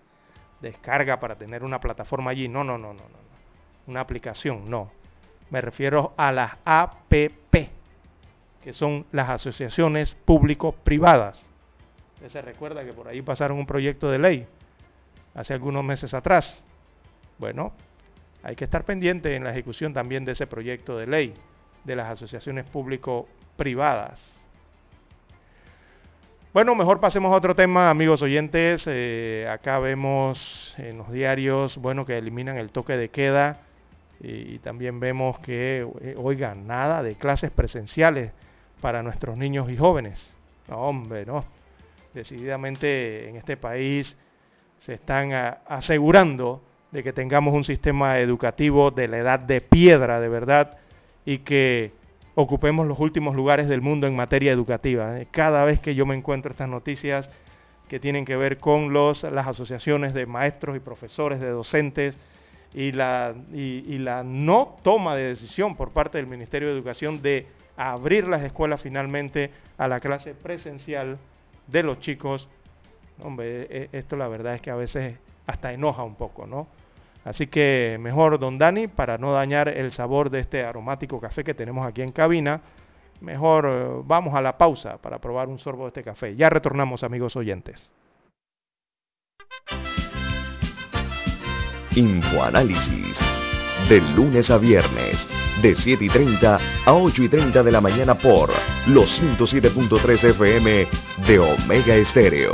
descarga 0.59 1.19
para 1.19 1.35
tener 1.35 1.63
una 1.63 1.79
plataforma 1.79 2.31
allí. 2.31 2.47
No, 2.47 2.63
no, 2.63 2.77
no, 2.77 2.93
no, 2.93 2.99
no. 2.99 3.21
Una 3.87 4.01
aplicación, 4.01 4.69
no. 4.69 4.91
Me 5.49 5.61
refiero 5.61 6.13
a 6.17 6.31
las 6.31 6.53
APP, 6.65 7.69
que 8.63 8.73
son 8.73 9.05
las 9.11 9.29
asociaciones 9.29 10.15
público-privadas. 10.25 11.45
Usted 12.15 12.29
se 12.29 12.41
recuerda 12.41 12.83
que 12.85 12.93
por 12.93 13.07
ahí 13.07 13.21
pasaron 13.21 13.57
un 13.57 13.65
proyecto 13.65 14.09
de 14.09 14.19
ley 14.19 14.47
hace 15.33 15.53
algunos 15.53 15.83
meses 15.83 16.13
atrás. 16.13 16.63
Bueno, 17.37 17.73
hay 18.43 18.55
que 18.55 18.65
estar 18.65 18.83
pendiente 18.83 19.35
en 19.35 19.43
la 19.43 19.51
ejecución 19.51 19.93
también 19.93 20.25
de 20.25 20.33
ese 20.33 20.47
proyecto 20.47 20.97
de 20.97 21.07
ley 21.07 21.33
de 21.83 21.95
las 21.95 22.09
asociaciones 22.09 22.65
público-privadas. 22.65 24.37
Bueno, 26.53 26.75
mejor 26.75 26.99
pasemos 26.99 27.31
a 27.31 27.37
otro 27.37 27.55
tema, 27.55 27.89
amigos 27.89 28.21
oyentes. 28.21 28.83
Eh, 28.85 29.47
acá 29.49 29.79
vemos 29.79 30.75
en 30.77 30.97
los 30.97 31.09
diarios, 31.11 31.77
bueno, 31.77 32.05
que 32.05 32.17
eliminan 32.17 32.57
el 32.57 32.71
toque 32.71 32.97
de 32.97 33.09
queda 33.09 33.61
y, 34.19 34.59
también 34.59 34.99
vemos 34.99 35.39
que, 35.39 35.87
eh, 36.01 36.15
oigan, 36.17 36.67
nada 36.67 37.03
de 37.03 37.15
clases 37.15 37.51
presenciales 37.51 38.33
para 38.81 39.01
nuestros 39.01 39.37
niños 39.37 39.71
y 39.71 39.77
jóvenes. 39.77 40.33
No, 40.67 40.77
hombre, 40.77 41.25
no. 41.25 41.45
Decididamente 42.13 43.29
en 43.29 43.37
este 43.37 43.55
país 43.55 44.17
se 44.81 44.95
están 44.95 45.31
asegurando 45.67 46.61
de 46.91 47.03
que 47.03 47.13
tengamos 47.13 47.53
un 47.53 47.63
sistema 47.63 48.19
educativo 48.19 48.91
de 48.91 49.07
la 49.07 49.19
edad 49.19 49.39
de 49.39 49.61
piedra, 49.61 50.19
de 50.19 50.27
verdad, 50.27 50.77
y 51.25 51.39
que 51.39 51.91
ocupemos 52.35 52.87
los 52.87 52.99
últimos 52.99 53.35
lugares 53.35 53.67
del 53.67 53.81
mundo 53.81 54.07
en 54.07 54.15
materia 54.15 54.51
educativa. 54.51 55.19
¿eh? 55.19 55.27
Cada 55.29 55.63
vez 55.65 55.79
que 55.79 55.95
yo 55.95 56.05
me 56.05 56.15
encuentro 56.15 56.51
estas 56.51 56.67
noticias 56.67 57.29
que 57.87 57.99
tienen 57.99 58.25
que 58.25 58.35
ver 58.35 58.57
con 58.57 58.91
los, 58.91 59.23
las 59.23 59.47
asociaciones 59.47 60.13
de 60.13 60.25
maestros 60.25 60.75
y 60.75 60.79
profesores, 60.79 61.39
de 61.39 61.49
docentes, 61.49 62.17
y 62.73 62.93
la, 62.93 63.35
y 63.53 63.97
la 63.97 64.23
no 64.23 64.77
toma 64.81 65.15
de 65.17 65.27
decisión 65.27 65.75
por 65.75 65.91
parte 65.91 66.17
del 66.17 66.27
Ministerio 66.27 66.69
de 66.69 66.73
Educación 66.73 67.21
de 67.21 67.45
abrir 67.75 68.25
las 68.29 68.43
escuelas 68.43 68.79
finalmente 68.79 69.51
a 69.77 69.89
la 69.89 69.99
clase 69.99 70.33
presencial 70.33 71.17
de 71.67 71.83
los 71.83 71.99
chicos 71.99 72.47
hombre, 73.23 73.61
e, 73.63 73.89
e, 73.91 73.97
esto 73.97 74.15
la 74.15 74.27
verdad 74.27 74.55
es 74.55 74.61
que 74.61 74.71
a 74.71 74.75
veces 74.75 75.17
hasta 75.47 75.73
enoja 75.73 76.03
un 76.03 76.15
poco, 76.15 76.45
¿no? 76.45 76.67
Así 77.23 77.47
que 77.47 77.97
mejor, 77.99 78.39
don 78.39 78.57
Dani, 78.57 78.87
para 78.87 79.17
no 79.17 79.31
dañar 79.31 79.67
el 79.69 79.91
sabor 79.91 80.29
de 80.29 80.39
este 80.39 80.63
aromático 80.63 81.19
café 81.19 81.43
que 81.43 81.53
tenemos 81.53 81.85
aquí 81.85 82.01
en 82.01 82.11
cabina, 82.11 82.61
mejor 83.19 83.67
eh, 83.69 84.01
vamos 84.05 84.33
a 84.33 84.41
la 84.41 84.57
pausa 84.57 84.97
para 84.97 85.19
probar 85.19 85.47
un 85.47 85.59
sorbo 85.59 85.83
de 85.83 85.89
este 85.89 86.03
café. 86.03 86.35
Ya 86.35 86.49
retornamos, 86.49 87.03
amigos 87.03 87.35
oyentes. 87.35 87.91
Infoanálisis, 91.95 93.17
de 93.89 94.01
lunes 94.15 94.49
a 94.49 94.57
viernes, 94.57 95.27
de 95.61 95.75
7 95.75 96.05
y 96.05 96.09
30 96.09 96.59
a 96.85 96.93
8 96.93 97.23
y 97.23 97.29
30 97.29 97.61
de 97.61 97.71
la 97.71 97.81
mañana 97.81 98.17
por 98.17 98.49
los 98.87 99.21
107.3 99.21 100.23
FM 100.29 100.87
de 101.27 101.39
Omega 101.39 101.95
Estéreo 101.95 102.53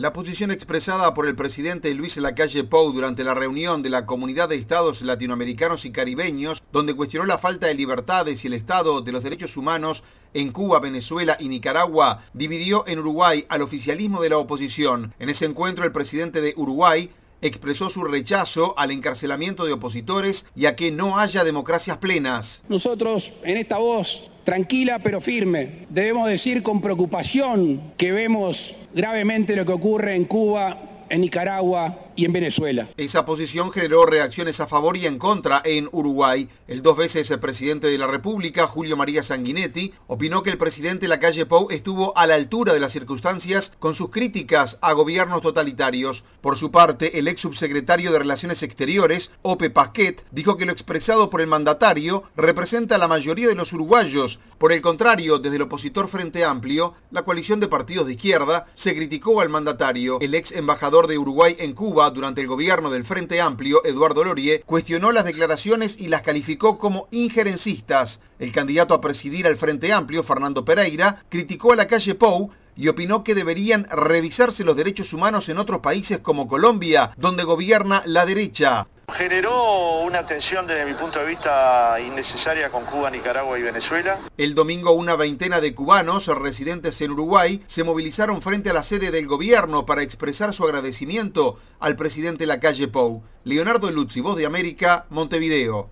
La 0.00 0.14
posición 0.14 0.50
expresada 0.50 1.12
por 1.12 1.28
el 1.28 1.36
presidente 1.36 1.92
Luis 1.92 2.16
Lacalle 2.16 2.64
Pou 2.64 2.90
durante 2.90 3.22
la 3.22 3.34
reunión 3.34 3.82
de 3.82 3.90
la 3.90 4.06
Comunidad 4.06 4.48
de 4.48 4.56
Estados 4.56 5.02
Latinoamericanos 5.02 5.84
y 5.84 5.92
Caribeños, 5.92 6.62
donde 6.72 6.94
cuestionó 6.94 7.26
la 7.26 7.36
falta 7.36 7.66
de 7.66 7.74
libertades 7.74 8.42
y 8.42 8.46
el 8.46 8.54
estado 8.54 9.02
de 9.02 9.12
los 9.12 9.22
derechos 9.22 9.58
humanos 9.58 10.02
en 10.32 10.52
Cuba, 10.52 10.80
Venezuela 10.80 11.36
y 11.38 11.48
Nicaragua, 11.48 12.22
dividió 12.32 12.88
en 12.88 13.00
Uruguay 13.00 13.44
al 13.50 13.60
oficialismo 13.60 14.22
de 14.22 14.30
la 14.30 14.38
oposición. 14.38 15.12
En 15.18 15.28
ese 15.28 15.44
encuentro, 15.44 15.84
el 15.84 15.92
presidente 15.92 16.40
de 16.40 16.54
Uruguay 16.56 17.10
expresó 17.42 17.90
su 17.90 18.02
rechazo 18.02 18.72
al 18.78 18.92
encarcelamiento 18.92 19.66
de 19.66 19.74
opositores 19.74 20.46
y 20.56 20.64
a 20.64 20.76
que 20.76 20.90
no 20.90 21.18
haya 21.18 21.44
democracias 21.44 21.98
plenas. 21.98 22.62
Nosotros 22.70 23.30
en 23.44 23.58
esta 23.58 23.76
voz 23.76 24.08
tranquila 24.44 25.00
pero 25.02 25.20
firme. 25.20 25.86
Debemos 25.90 26.26
decir 26.26 26.62
con 26.62 26.80
preocupación 26.80 27.92
que 27.98 28.12
vemos 28.12 28.74
gravemente 28.94 29.56
lo 29.56 29.64
que 29.64 29.72
ocurre 29.72 30.14
en 30.14 30.24
Cuba, 30.24 31.04
en 31.08 31.20
Nicaragua 31.20 32.09
en 32.24 32.32
Venezuela. 32.32 32.90
Esa 32.96 33.24
posición 33.24 33.72
generó 33.72 34.06
reacciones 34.06 34.60
a 34.60 34.66
favor 34.66 34.96
y 34.96 35.06
en 35.06 35.18
contra 35.18 35.62
en 35.64 35.88
Uruguay. 35.92 36.48
El 36.68 36.82
dos 36.82 36.96
veces 36.96 37.30
presidente 37.40 37.88
de 37.88 37.98
la 37.98 38.06
República, 38.06 38.66
Julio 38.66 38.96
María 38.96 39.22
Sanguinetti, 39.22 39.92
opinó 40.06 40.42
que 40.42 40.50
el 40.50 40.58
presidente 40.58 41.08
Lacalle 41.08 41.46
Pou 41.46 41.68
estuvo 41.70 42.16
a 42.16 42.26
la 42.26 42.34
altura 42.34 42.72
de 42.72 42.80
las 42.80 42.92
circunstancias 42.92 43.72
con 43.78 43.94
sus 43.94 44.10
críticas 44.10 44.78
a 44.80 44.92
gobiernos 44.92 45.42
totalitarios. 45.42 46.24
Por 46.40 46.56
su 46.56 46.70
parte, 46.70 47.18
el 47.18 47.28
ex 47.28 47.40
subsecretario 47.40 48.12
de 48.12 48.18
Relaciones 48.18 48.62
Exteriores, 48.62 49.30
Ope 49.42 49.70
Pasquet, 49.70 50.24
dijo 50.30 50.56
que 50.56 50.66
lo 50.66 50.72
expresado 50.72 51.30
por 51.30 51.40
el 51.40 51.46
mandatario 51.46 52.24
representa 52.36 52.96
a 52.96 52.98
la 52.98 53.08
mayoría 53.08 53.48
de 53.48 53.54
los 53.54 53.72
uruguayos. 53.72 54.40
Por 54.58 54.72
el 54.72 54.82
contrario, 54.82 55.38
desde 55.38 55.56
el 55.56 55.62
opositor 55.62 56.08
Frente 56.08 56.44
Amplio, 56.44 56.94
la 57.10 57.22
coalición 57.22 57.60
de 57.60 57.68
partidos 57.68 58.06
de 58.06 58.12
izquierda, 58.12 58.66
se 58.74 58.94
criticó 58.94 59.40
al 59.40 59.48
mandatario. 59.48 60.18
El 60.20 60.34
ex 60.34 60.52
embajador 60.52 61.06
de 61.06 61.18
Uruguay 61.18 61.56
en 61.58 61.72
Cuba 61.72 62.09
durante 62.10 62.40
el 62.40 62.46
gobierno 62.46 62.90
del 62.90 63.04
Frente 63.04 63.40
Amplio, 63.40 63.84
Eduardo 63.84 64.24
Lorie, 64.24 64.62
cuestionó 64.66 65.12
las 65.12 65.24
declaraciones 65.24 65.96
y 65.98 66.08
las 66.08 66.22
calificó 66.22 66.78
como 66.78 67.08
injerencistas. 67.10 68.20
El 68.38 68.52
candidato 68.52 68.94
a 68.94 69.00
presidir 69.00 69.46
al 69.46 69.56
Frente 69.56 69.92
Amplio, 69.92 70.22
Fernando 70.22 70.64
Pereira, 70.64 71.24
criticó 71.28 71.72
a 71.72 71.76
la 71.76 71.86
calle 71.86 72.14
Pou 72.14 72.50
y 72.76 72.88
opinó 72.88 73.22
que 73.24 73.34
deberían 73.34 73.86
revisarse 73.90 74.64
los 74.64 74.76
derechos 74.76 75.12
humanos 75.12 75.48
en 75.48 75.58
otros 75.58 75.80
países 75.80 76.18
como 76.18 76.48
Colombia, 76.48 77.10
donde 77.16 77.44
gobierna 77.44 78.02
la 78.06 78.24
derecha. 78.24 78.86
Generó 79.12 80.00
una 80.00 80.24
tensión 80.24 80.66
desde 80.66 80.84
mi 80.84 80.94
punto 80.94 81.18
de 81.18 81.26
vista 81.26 81.98
innecesaria 82.00 82.70
con 82.70 82.84
Cuba, 82.84 83.10
Nicaragua 83.10 83.58
y 83.58 83.62
Venezuela. 83.62 84.18
El 84.36 84.54
domingo 84.54 84.92
una 84.92 85.16
veintena 85.16 85.60
de 85.60 85.74
cubanos 85.74 86.26
residentes 86.26 87.00
en 87.00 87.10
Uruguay 87.10 87.62
se 87.66 87.84
movilizaron 87.84 88.40
frente 88.40 88.70
a 88.70 88.72
la 88.72 88.82
sede 88.82 89.10
del 89.10 89.26
gobierno 89.26 89.84
para 89.84 90.02
expresar 90.02 90.54
su 90.54 90.64
agradecimiento 90.64 91.58
al 91.80 91.96
presidente 91.96 92.46
Lacalle 92.46 92.88
Pou. 92.88 93.22
Leonardo 93.44 93.90
Luzzi, 93.90 94.20
Voz 94.20 94.36
de 94.36 94.46
América, 94.46 95.06
Montevideo. 95.10 95.90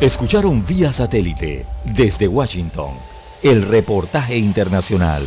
Escucharon 0.00 0.66
vía 0.66 0.92
satélite 0.92 1.64
desde 1.84 2.28
Washington 2.28 2.98
el 3.42 3.62
reportaje 3.62 4.36
internacional. 4.36 5.26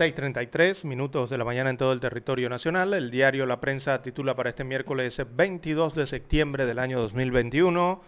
6.33 0.00 0.86
minutos 0.86 1.28
de 1.28 1.36
la 1.36 1.44
mañana 1.44 1.68
en 1.68 1.76
todo 1.76 1.92
el 1.92 2.00
territorio 2.00 2.48
nacional. 2.48 2.94
El 2.94 3.10
diario 3.10 3.44
La 3.44 3.60
Prensa 3.60 4.00
titula 4.00 4.34
para 4.34 4.48
este 4.48 4.64
miércoles 4.64 5.20
22 5.36 5.94
de 5.94 6.06
septiembre 6.06 6.64
del 6.64 6.78
año 6.78 6.98
2021, 7.02 8.00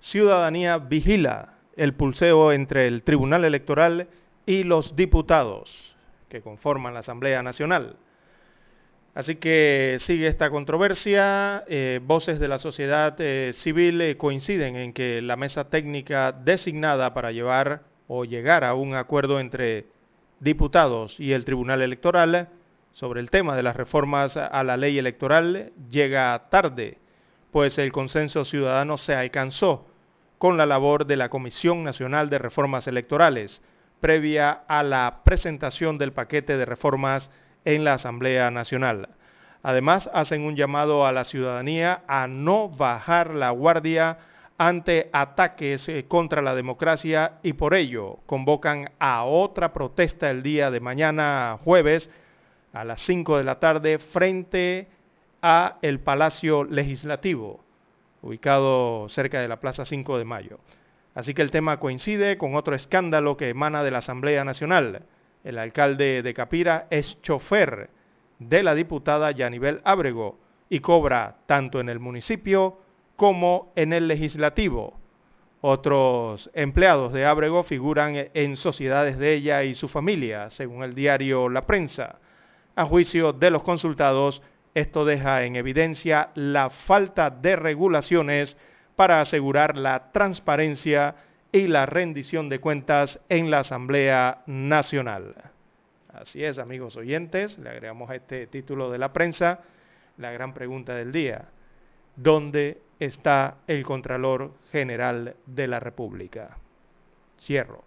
Ciudadanía 0.00 0.78
vigila 0.78 1.54
el 1.74 1.94
pulseo 1.94 2.52
entre 2.52 2.86
el 2.86 3.02
Tribunal 3.02 3.44
Electoral 3.44 4.06
y 4.46 4.62
los 4.62 4.94
diputados 4.94 5.96
que 6.28 6.42
conforman 6.42 6.94
la 6.94 7.00
Asamblea 7.00 7.42
Nacional. 7.42 7.96
Así 9.12 9.34
que 9.34 9.98
sigue 10.00 10.28
esta 10.28 10.48
controversia. 10.48 11.64
Eh, 11.66 11.98
voces 12.04 12.38
de 12.38 12.46
la 12.46 12.60
sociedad 12.60 13.16
eh, 13.18 13.52
civil 13.52 14.00
eh, 14.00 14.16
coinciden 14.16 14.76
en 14.76 14.92
que 14.92 15.20
la 15.20 15.34
mesa 15.34 15.68
técnica 15.68 16.30
designada 16.30 17.12
para 17.12 17.32
llevar 17.32 17.82
o 18.06 18.24
llegar 18.24 18.62
a 18.62 18.74
un 18.74 18.94
acuerdo 18.94 19.40
entre 19.40 19.86
diputados 20.42 21.20
y 21.20 21.32
el 21.32 21.44
Tribunal 21.44 21.82
Electoral 21.82 22.48
sobre 22.92 23.20
el 23.20 23.30
tema 23.30 23.56
de 23.56 23.62
las 23.62 23.76
reformas 23.76 24.36
a 24.36 24.64
la 24.64 24.76
ley 24.76 24.98
electoral 24.98 25.72
llega 25.88 26.48
tarde, 26.50 26.98
pues 27.52 27.78
el 27.78 27.92
consenso 27.92 28.44
ciudadano 28.44 28.98
se 28.98 29.14
alcanzó 29.14 29.86
con 30.38 30.56
la 30.56 30.66
labor 30.66 31.06
de 31.06 31.16
la 31.16 31.28
Comisión 31.28 31.84
Nacional 31.84 32.28
de 32.28 32.38
Reformas 32.38 32.88
Electorales, 32.88 33.62
previa 34.00 34.50
a 34.66 34.82
la 34.82 35.20
presentación 35.24 35.96
del 35.96 36.12
paquete 36.12 36.56
de 36.56 36.64
reformas 36.64 37.30
en 37.64 37.84
la 37.84 37.94
Asamblea 37.94 38.50
Nacional. 38.50 39.10
Además, 39.62 40.10
hacen 40.12 40.42
un 40.42 40.56
llamado 40.56 41.06
a 41.06 41.12
la 41.12 41.22
ciudadanía 41.22 42.02
a 42.08 42.26
no 42.26 42.68
bajar 42.68 43.32
la 43.32 43.50
guardia 43.50 44.18
ante 44.68 45.10
ataques 45.12 45.88
eh, 45.88 46.04
contra 46.06 46.40
la 46.40 46.54
democracia 46.54 47.40
y 47.42 47.54
por 47.54 47.74
ello 47.74 48.20
convocan 48.26 48.92
a 49.00 49.24
otra 49.24 49.72
protesta 49.72 50.30
el 50.30 50.44
día 50.44 50.70
de 50.70 50.78
mañana 50.78 51.58
jueves 51.64 52.10
a 52.72 52.84
las 52.84 53.00
5 53.00 53.38
de 53.38 53.44
la 53.44 53.58
tarde 53.58 53.98
frente 53.98 54.86
a 55.42 55.78
el 55.82 55.98
Palacio 55.98 56.62
Legislativo, 56.62 57.58
ubicado 58.22 59.08
cerca 59.08 59.40
de 59.40 59.48
la 59.48 59.58
Plaza 59.58 59.84
5 59.84 60.16
de 60.16 60.24
Mayo. 60.24 60.60
Así 61.16 61.34
que 61.34 61.42
el 61.42 61.50
tema 61.50 61.80
coincide 61.80 62.38
con 62.38 62.54
otro 62.54 62.76
escándalo 62.76 63.36
que 63.36 63.48
emana 63.48 63.82
de 63.82 63.90
la 63.90 63.98
Asamblea 63.98 64.44
Nacional. 64.44 65.02
El 65.42 65.58
alcalde 65.58 66.22
de 66.22 66.34
Capira 66.34 66.86
es 66.88 67.20
chofer 67.20 67.90
de 68.38 68.62
la 68.62 68.76
diputada 68.76 69.32
Yanibel 69.32 69.80
Ábrego 69.82 70.38
y 70.70 70.78
cobra 70.78 71.38
tanto 71.46 71.80
en 71.80 71.88
el 71.88 71.98
municipio 71.98 72.78
como 73.22 73.72
en 73.76 73.92
el 73.92 74.08
legislativo. 74.08 74.98
Otros 75.60 76.50
empleados 76.54 77.12
de 77.12 77.24
Ábrego 77.24 77.62
figuran 77.62 78.16
en 78.34 78.56
sociedades 78.56 79.16
de 79.16 79.34
ella 79.34 79.62
y 79.62 79.74
su 79.74 79.86
familia, 79.86 80.50
según 80.50 80.82
el 80.82 80.92
diario 80.92 81.48
La 81.48 81.64
Prensa. 81.64 82.16
A 82.74 82.84
juicio 82.84 83.32
de 83.32 83.52
los 83.52 83.62
consultados, 83.62 84.42
esto 84.74 85.04
deja 85.04 85.44
en 85.44 85.54
evidencia 85.54 86.30
la 86.34 86.68
falta 86.70 87.30
de 87.30 87.54
regulaciones 87.54 88.56
para 88.96 89.20
asegurar 89.20 89.76
la 89.76 90.10
transparencia 90.10 91.14
y 91.52 91.68
la 91.68 91.86
rendición 91.86 92.48
de 92.48 92.58
cuentas 92.58 93.20
en 93.28 93.52
la 93.52 93.60
Asamblea 93.60 94.42
Nacional. 94.46 95.36
Así 96.12 96.42
es, 96.42 96.58
amigos 96.58 96.96
oyentes, 96.96 97.56
le 97.58 97.70
agregamos 97.70 98.10
este 98.10 98.48
título 98.48 98.90
de 98.90 98.98
la 98.98 99.12
prensa 99.12 99.60
la 100.16 100.32
gran 100.32 100.52
pregunta 100.54 100.96
del 100.96 101.12
día. 101.12 101.44
¿Dónde 102.16 102.82
está 103.04 103.56
el 103.66 103.82
Contralor 103.84 104.52
General 104.70 105.34
de 105.46 105.66
la 105.66 105.80
República. 105.80 106.56
Cierro 107.38 107.84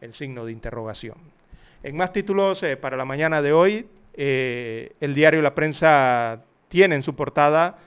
el 0.00 0.14
signo 0.14 0.44
de 0.44 0.52
interrogación. 0.52 1.16
En 1.82 1.96
más 1.96 2.12
títulos 2.12 2.62
eh, 2.62 2.76
para 2.76 2.96
la 2.96 3.04
mañana 3.04 3.40
de 3.40 3.52
hoy, 3.52 3.86
eh, 4.12 4.92
el 5.00 5.14
diario 5.14 5.42
La 5.42 5.54
Prensa 5.54 6.42
tiene 6.68 6.94
en 6.96 7.02
su 7.02 7.14
portada 7.14 7.78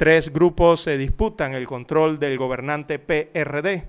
tres 0.00 0.32
grupos 0.32 0.82
se 0.84 0.96
disputan 0.96 1.52
el 1.52 1.66
control 1.66 2.18
del 2.18 2.38
gobernante 2.38 2.98
PRD. 2.98 3.84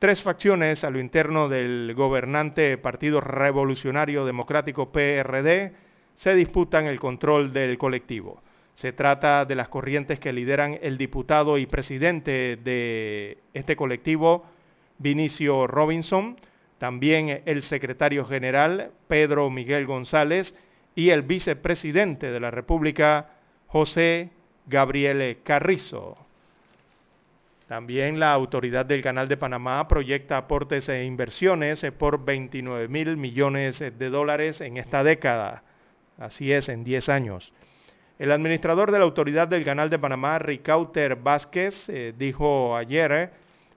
Tres 0.00 0.22
facciones 0.22 0.82
a 0.82 0.90
lo 0.90 0.98
interno 0.98 1.48
del 1.48 1.94
gobernante 1.94 2.76
Partido 2.78 3.20
Revolucionario 3.20 4.24
Democrático 4.24 4.90
PRD 4.90 5.72
se 6.16 6.34
disputan 6.34 6.86
el 6.86 6.98
control 6.98 7.52
del 7.52 7.78
colectivo. 7.78 8.42
Se 8.78 8.92
trata 8.92 9.44
de 9.44 9.56
las 9.56 9.68
corrientes 9.68 10.20
que 10.20 10.32
lideran 10.32 10.78
el 10.80 10.98
diputado 10.98 11.58
y 11.58 11.66
presidente 11.66 12.56
de 12.62 13.38
este 13.52 13.74
colectivo, 13.74 14.46
Vinicio 14.98 15.66
Robinson, 15.66 16.36
también 16.78 17.42
el 17.44 17.64
secretario 17.64 18.24
general, 18.24 18.92
Pedro 19.08 19.50
Miguel 19.50 19.84
González, 19.84 20.54
y 20.94 21.10
el 21.10 21.22
vicepresidente 21.22 22.30
de 22.30 22.38
la 22.38 22.52
República, 22.52 23.30
José 23.66 24.30
Gabriel 24.68 25.38
Carrizo. 25.42 26.16
También 27.66 28.20
la 28.20 28.30
autoridad 28.30 28.86
del 28.86 29.02
Canal 29.02 29.26
de 29.26 29.36
Panamá 29.36 29.88
proyecta 29.88 30.36
aportes 30.36 30.88
e 30.88 31.02
inversiones 31.02 31.84
por 31.98 32.24
29 32.24 32.86
mil 32.86 33.16
millones 33.16 33.80
de 33.80 34.08
dólares 34.08 34.60
en 34.60 34.76
esta 34.76 35.02
década. 35.02 35.64
Así 36.16 36.52
es, 36.52 36.68
en 36.68 36.84
10 36.84 37.08
años. 37.08 37.52
El 38.18 38.32
administrador 38.32 38.90
de 38.90 38.98
la 38.98 39.04
Autoridad 39.04 39.46
del 39.46 39.64
Canal 39.64 39.90
de 39.90 39.98
Panamá, 39.98 40.40
Ricauter 40.40 41.14
Vázquez, 41.14 41.88
eh, 41.88 42.12
dijo 42.18 42.76
ayer 42.76 43.12
eh, 43.12 43.30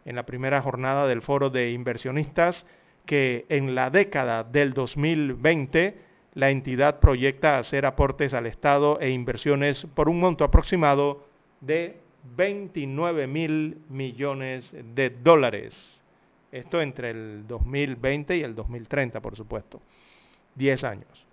en 0.04 0.16
la 0.16 0.26
primera 0.26 0.64
jornada 0.64 1.06
del 1.06 1.22
foro 1.22 1.52
de 1.52 1.70
inversionistas 1.70 2.66
que 3.06 3.46
en 3.50 3.76
la 3.76 3.92
década 3.92 4.44
del 4.44 4.74
2020 4.74 5.96
la 6.34 6.50
entidad 6.50 7.00
proyecta 7.00 7.60
hacer 7.60 7.86
aportes 7.86 8.34
al 8.34 8.48
Estado 8.48 9.00
e 9.00 9.12
inversiones 9.12 9.86
por 9.94 10.10
un 10.10 10.20
monto 10.20 10.44
aproximado 10.44 11.24
de 11.60 11.98
29 12.36 13.28
mil 13.28 13.78
millones 13.90 14.74
de 14.96 15.12
dólares. 15.12 16.02
Esto 16.52 16.82
entre 16.82 17.12
el 17.12 17.46
2020 17.48 18.38
y 18.38 18.42
el 18.42 18.56
2030, 18.56 19.20
por 19.20 19.36
supuesto. 19.36 19.80
10 20.56 20.84
años. 20.84 21.31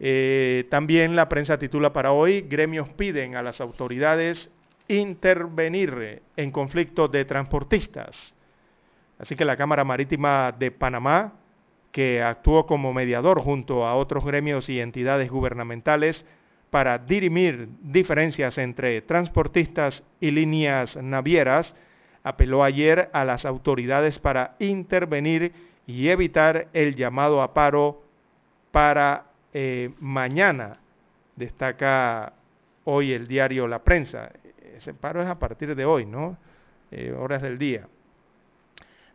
Eh, 0.00 0.66
también 0.70 1.16
la 1.16 1.28
prensa 1.28 1.58
titula 1.58 1.92
para 1.92 2.12
hoy, 2.12 2.42
gremios 2.42 2.88
piden 2.90 3.34
a 3.34 3.42
las 3.42 3.60
autoridades 3.60 4.50
intervenir 4.88 6.22
en 6.36 6.50
conflictos 6.50 7.10
de 7.10 7.24
transportistas. 7.24 8.34
Así 9.18 9.36
que 9.36 9.44
la 9.44 9.56
Cámara 9.56 9.84
Marítima 9.84 10.52
de 10.52 10.70
Panamá, 10.70 11.32
que 11.92 12.22
actuó 12.22 12.66
como 12.66 12.92
mediador 12.92 13.40
junto 13.40 13.86
a 13.86 13.94
otros 13.94 14.24
gremios 14.24 14.68
y 14.68 14.80
entidades 14.80 15.30
gubernamentales 15.30 16.24
para 16.70 16.98
dirimir 16.98 17.68
diferencias 17.82 18.58
entre 18.58 19.00
transportistas 19.02 20.04
y 20.20 20.30
líneas 20.30 20.96
navieras, 20.96 21.74
apeló 22.22 22.62
ayer 22.62 23.10
a 23.12 23.24
las 23.24 23.44
autoridades 23.44 24.18
para 24.18 24.54
intervenir 24.58 25.52
y 25.86 26.08
evitar 26.08 26.68
el 26.74 26.94
llamado 26.94 27.40
a 27.40 27.54
paro 27.54 28.02
para 28.70 29.27
eh, 29.60 29.90
mañana, 29.98 30.78
destaca 31.34 32.32
hoy 32.84 33.12
el 33.12 33.26
diario 33.26 33.66
La 33.66 33.80
Prensa. 33.80 34.30
Ese 34.76 34.94
paro 34.94 35.20
es 35.20 35.26
a 35.26 35.40
partir 35.40 35.74
de 35.74 35.84
hoy, 35.84 36.06
¿no? 36.06 36.38
Eh, 36.92 37.12
horas 37.18 37.42
del 37.42 37.58
día. 37.58 37.88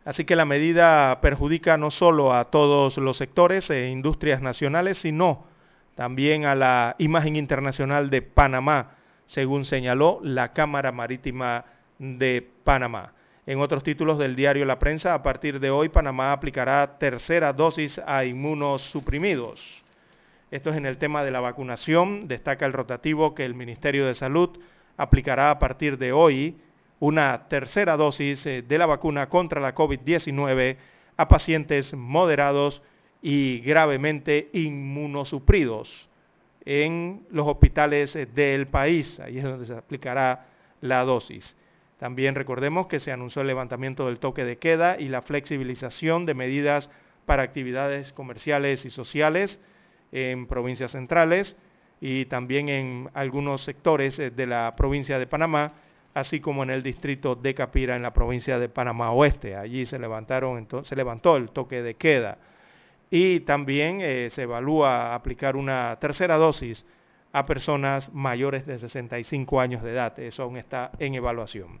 Así 0.04 0.26
que 0.26 0.36
la 0.36 0.44
medida 0.44 1.18
perjudica 1.22 1.78
no 1.78 1.90
solo 1.90 2.34
a 2.34 2.50
todos 2.50 2.98
los 2.98 3.16
sectores 3.16 3.70
e 3.70 3.88
industrias 3.88 4.42
nacionales, 4.42 4.98
sino 4.98 5.46
también 5.94 6.44
a 6.44 6.54
la 6.54 6.94
imagen 6.98 7.36
internacional 7.36 8.10
de 8.10 8.20
Panamá, 8.20 8.96
según 9.24 9.64
señaló 9.64 10.20
la 10.22 10.52
Cámara 10.52 10.92
Marítima 10.92 11.64
de 11.98 12.46
Panamá. 12.64 13.14
En 13.46 13.60
otros 13.60 13.82
títulos 13.82 14.18
del 14.18 14.36
diario 14.36 14.66
La 14.66 14.78
Prensa, 14.78 15.14
a 15.14 15.22
partir 15.22 15.58
de 15.58 15.70
hoy 15.70 15.88
Panamá 15.88 16.32
aplicará 16.32 16.98
tercera 16.98 17.54
dosis 17.54 17.98
a 18.06 18.26
inmunosuprimidos. 18.26 19.83
Esto 20.54 20.70
es 20.70 20.76
en 20.76 20.86
el 20.86 20.98
tema 20.98 21.24
de 21.24 21.32
la 21.32 21.40
vacunación. 21.40 22.28
Destaca 22.28 22.64
el 22.64 22.72
rotativo 22.72 23.34
que 23.34 23.44
el 23.44 23.56
Ministerio 23.56 24.06
de 24.06 24.14
Salud 24.14 24.56
aplicará 24.96 25.50
a 25.50 25.58
partir 25.58 25.98
de 25.98 26.12
hoy 26.12 26.58
una 27.00 27.48
tercera 27.48 27.96
dosis 27.96 28.46
eh, 28.46 28.62
de 28.62 28.78
la 28.78 28.86
vacuna 28.86 29.28
contra 29.28 29.60
la 29.60 29.74
COVID-19 29.74 30.76
a 31.16 31.26
pacientes 31.26 31.92
moderados 31.94 32.82
y 33.20 33.62
gravemente 33.62 34.50
inmunosupridos 34.52 36.08
en 36.64 37.26
los 37.32 37.48
hospitales 37.48 38.14
eh, 38.14 38.26
del 38.26 38.68
país. 38.68 39.18
Ahí 39.18 39.38
es 39.38 39.42
donde 39.42 39.66
se 39.66 39.74
aplicará 39.74 40.46
la 40.80 41.02
dosis. 41.02 41.56
También 41.98 42.36
recordemos 42.36 42.86
que 42.86 43.00
se 43.00 43.10
anunció 43.10 43.42
el 43.42 43.48
levantamiento 43.48 44.06
del 44.06 44.20
toque 44.20 44.44
de 44.44 44.58
queda 44.58 45.00
y 45.00 45.08
la 45.08 45.20
flexibilización 45.20 46.26
de 46.26 46.34
medidas 46.34 46.90
para 47.26 47.42
actividades 47.42 48.12
comerciales 48.12 48.84
y 48.84 48.90
sociales 48.90 49.60
en 50.14 50.46
provincias 50.46 50.92
centrales 50.92 51.56
y 52.00 52.26
también 52.26 52.68
en 52.68 53.10
algunos 53.14 53.64
sectores 53.64 54.18
eh, 54.18 54.30
de 54.30 54.46
la 54.46 54.74
provincia 54.76 55.18
de 55.18 55.26
Panamá, 55.26 55.72
así 56.14 56.38
como 56.40 56.62
en 56.62 56.70
el 56.70 56.82
distrito 56.82 57.34
de 57.34 57.54
Capira 57.54 57.96
en 57.96 58.02
la 58.02 58.14
provincia 58.14 58.58
de 58.58 58.68
Panamá 58.68 59.10
Oeste. 59.10 59.56
Allí 59.56 59.84
se 59.84 59.98
levantaron 59.98 60.66
se 60.84 60.96
levantó 60.96 61.36
el 61.36 61.50
toque 61.50 61.82
de 61.82 61.94
queda 61.94 62.38
y 63.10 63.40
también 63.40 63.98
eh, 64.00 64.30
se 64.30 64.42
evalúa 64.42 65.14
aplicar 65.14 65.56
una 65.56 65.96
tercera 66.00 66.36
dosis 66.36 66.86
a 67.32 67.44
personas 67.44 68.12
mayores 68.12 68.66
de 68.66 68.78
65 68.78 69.60
años 69.60 69.82
de 69.82 69.90
edad. 69.90 70.16
Eso 70.20 70.44
aún 70.44 70.56
está 70.56 70.92
en 71.00 71.14
evaluación. 71.14 71.80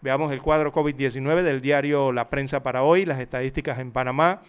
Veamos 0.00 0.32
el 0.32 0.42
cuadro 0.42 0.72
COVID-19 0.72 1.42
del 1.42 1.60
diario 1.60 2.10
La 2.10 2.24
Prensa 2.24 2.62
para 2.62 2.82
hoy, 2.82 3.04
las 3.04 3.20
estadísticas 3.20 3.78
en 3.78 3.92
Panamá. 3.92 4.42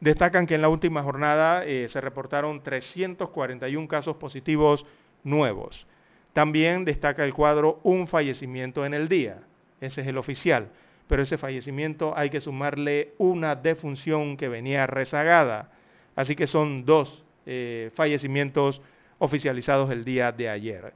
Destacan 0.00 0.46
que 0.46 0.54
en 0.54 0.62
la 0.62 0.68
última 0.68 1.02
jornada 1.02 1.64
eh, 1.64 1.88
se 1.88 2.00
reportaron 2.00 2.62
341 2.62 3.88
casos 3.88 4.16
positivos 4.16 4.86
nuevos. 5.24 5.88
También 6.32 6.84
destaca 6.84 7.24
el 7.24 7.34
cuadro 7.34 7.80
un 7.82 8.06
fallecimiento 8.06 8.86
en 8.86 8.94
el 8.94 9.08
día. 9.08 9.40
Ese 9.80 10.02
es 10.02 10.06
el 10.06 10.18
oficial. 10.18 10.68
Pero 11.08 11.22
ese 11.22 11.36
fallecimiento 11.36 12.16
hay 12.16 12.30
que 12.30 12.40
sumarle 12.40 13.14
una 13.18 13.56
defunción 13.56 14.36
que 14.36 14.48
venía 14.48 14.86
rezagada. 14.86 15.72
Así 16.14 16.36
que 16.36 16.46
son 16.46 16.84
dos 16.84 17.24
eh, 17.46 17.90
fallecimientos 17.94 18.82
oficializados 19.18 19.90
el 19.90 20.04
día 20.04 20.30
de 20.30 20.48
ayer. 20.48 20.92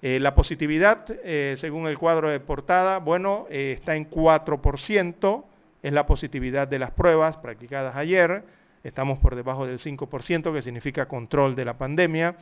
Eh, 0.00 0.20
la 0.20 0.34
positividad, 0.34 1.06
según 1.56 1.88
el 1.88 1.98
cuadro 1.98 2.28
de 2.28 2.38
portada, 2.38 2.98
bueno, 2.98 3.46
está 3.48 3.96
en 3.96 4.08
4%, 4.08 5.44
es 5.84 5.92
la 5.92 6.06
positividad 6.06 6.66
de 6.66 6.78
las 6.78 6.92
pruebas 6.92 7.36
practicadas 7.36 7.94
ayer, 7.94 8.42
estamos 8.82 9.18
por 9.18 9.36
debajo 9.36 9.66
del 9.66 9.78
5%, 9.78 10.50
que 10.50 10.62
significa 10.62 11.06
control 11.06 11.54
de 11.54 11.66
la 11.66 11.76
pandemia, 11.76 12.36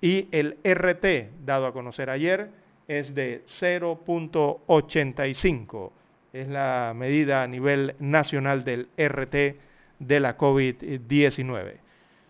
y 0.00 0.28
el 0.30 0.58
RT, 0.62 1.44
dado 1.44 1.66
a 1.66 1.72
conocer 1.72 2.08
ayer, 2.08 2.50
es 2.86 3.16
de 3.16 3.42
0.85, 3.60 5.90
es 6.32 6.46
la 6.46 6.92
medida 6.94 7.42
a 7.42 7.48
nivel 7.48 7.96
nacional 7.98 8.62
del 8.62 8.86
RT 8.96 9.56
de 9.98 10.20
la 10.20 10.38
COVID-19. 10.38 11.72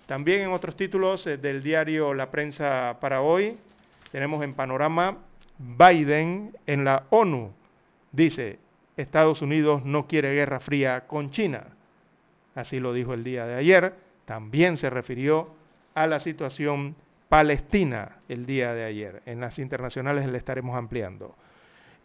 También 0.07 0.41
en 0.41 0.53
otros 0.53 0.77
títulos 0.77 1.27
eh, 1.27 1.37
del 1.37 1.63
diario 1.63 2.15
La 2.15 2.31
Prensa 2.31 2.97
para 3.03 3.21
hoy, 3.21 3.59
tenemos 4.11 4.43
en 4.43 4.55
panorama 4.55 5.19
Biden 5.59 6.57
en 6.67 6.87
la 6.87 7.05
ONU. 7.11 7.53
Dice, 8.13 8.59
Estados 8.99 9.43
Unidos 9.43 9.85
no 9.85 10.07
quiere 10.07 10.35
guerra 10.35 10.61
fría 10.61 11.07
con 11.07 11.31
China. 11.31 11.65
Así 12.55 12.81
lo 12.81 12.93
dijo 12.93 13.15
el 13.15 13.23
día 13.23 13.47
de 13.47 13.55
ayer. 13.55 13.95
También 14.25 14.77
se 14.77 14.91
refirió 14.91 15.55
a 15.95 16.07
la 16.09 16.19
situación 16.21 16.97
palestina 17.29 18.17
el 18.29 18.45
día 18.45 18.75
de 18.75 18.85
ayer. 18.85 19.23
En 19.25 19.41
las 19.41 19.61
internacionales 19.61 20.27
le 20.27 20.37
estaremos 20.37 20.77
ampliando. 20.77 21.35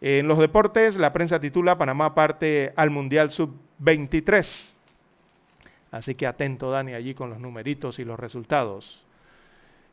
En 0.00 0.28
los 0.28 0.38
deportes, 0.38 0.96
la 0.96 1.12
prensa 1.12 1.40
titula 1.40 1.76
Panamá 1.76 2.14
parte 2.14 2.72
al 2.76 2.90
Mundial 2.90 3.30
Sub-23. 3.32 4.74
Así 5.90 6.14
que 6.14 6.26
atento, 6.26 6.70
Dani, 6.70 6.94
allí 6.94 7.14
con 7.14 7.30
los 7.30 7.40
numeritos 7.40 7.98
y 7.98 8.04
los 8.04 8.20
resultados. 8.20 9.04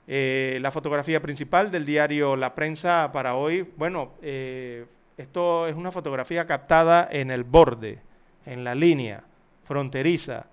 Eh, 0.08 0.60
la 0.62 0.72
fotografía 0.72 1.22
principal 1.22 1.72
del 1.72 1.86
diario 1.86 2.36
La 2.36 2.54
Prensa 2.54 3.12
para 3.12 3.36
hoy, 3.36 3.68
bueno, 3.78 4.12
eh, 4.22 4.86
esto 5.22 5.68
es 5.68 5.76
una 5.76 5.92
fotografía 5.92 6.46
captada 6.46 7.08
en 7.12 7.32
el 7.32 7.44
borde, 7.44 8.00
en 8.46 8.64
la 8.64 8.76
línea 8.76 9.24
fronteriza. 9.66 10.46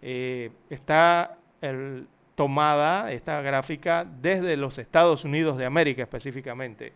Eh, 0.00 0.50
está 0.70 1.38
tomada 2.34 3.12
esta 3.12 3.40
gráfica 3.40 4.04
desde 4.04 4.56
los 4.56 4.78
Estados 4.78 5.24
Unidos 5.24 5.56
de 5.58 5.66
América 5.66 6.02
específicamente 6.02 6.92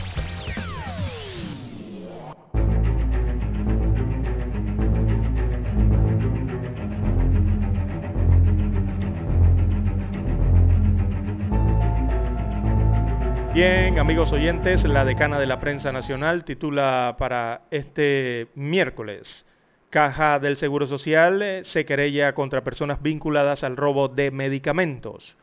Bien, 13.59 13.99
amigos 13.99 14.31
oyentes, 14.31 14.85
la 14.85 15.03
decana 15.03 15.37
de 15.37 15.45
la 15.45 15.59
prensa 15.59 15.91
nacional 15.91 16.45
titula 16.45 17.17
para 17.19 17.63
este 17.71 18.47
miércoles. 18.55 19.45
Caja 19.89 20.39
del 20.39 20.55
Seguro 20.55 20.87
Social 20.87 21.41
eh, 21.41 21.65
se 21.65 21.83
querella 21.83 22.33
contra 22.33 22.63
personas 22.63 23.01
vinculadas 23.01 23.65
al 23.65 23.75
robo 23.75 24.07
de 24.07 24.31
medicamentos. 24.31 25.35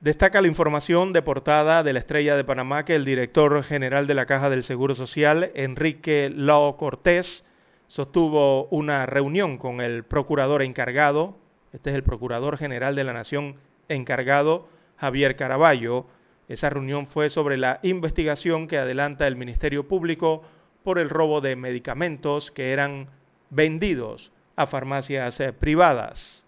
Destaca 0.00 0.42
la 0.42 0.48
información 0.48 1.14
de 1.14 1.22
portada 1.22 1.82
de 1.82 1.94
la 1.94 2.00
Estrella 2.00 2.36
de 2.36 2.44
Panamá 2.44 2.84
que 2.84 2.96
el 2.96 3.06
director 3.06 3.62
general 3.62 4.06
de 4.06 4.14
la 4.14 4.26
Caja 4.26 4.50
del 4.50 4.64
Seguro 4.64 4.94
Social, 4.94 5.50
Enrique 5.54 6.30
Lao 6.30 6.76
Cortés, 6.76 7.42
sostuvo 7.86 8.66
una 8.66 9.06
reunión 9.06 9.56
con 9.56 9.80
el 9.80 10.04
procurador 10.04 10.60
encargado, 10.60 11.38
este 11.72 11.88
es 11.88 11.96
el 11.96 12.02
procurador 12.02 12.58
general 12.58 12.94
de 12.94 13.04
la 13.04 13.14
Nación 13.14 13.56
encargado, 13.88 14.68
Javier 14.98 15.36
Caraballo, 15.36 16.04
esa 16.48 16.70
reunión 16.70 17.06
fue 17.06 17.28
sobre 17.28 17.58
la 17.58 17.78
investigación 17.82 18.66
que 18.66 18.78
adelanta 18.78 19.26
el 19.26 19.36
Ministerio 19.36 19.86
Público 19.86 20.42
por 20.82 20.98
el 20.98 21.10
robo 21.10 21.42
de 21.42 21.56
medicamentos 21.56 22.50
que 22.50 22.72
eran 22.72 23.08
vendidos 23.50 24.32
a 24.56 24.66
farmacias 24.66 25.38
eh, 25.40 25.52
privadas. 25.52 26.44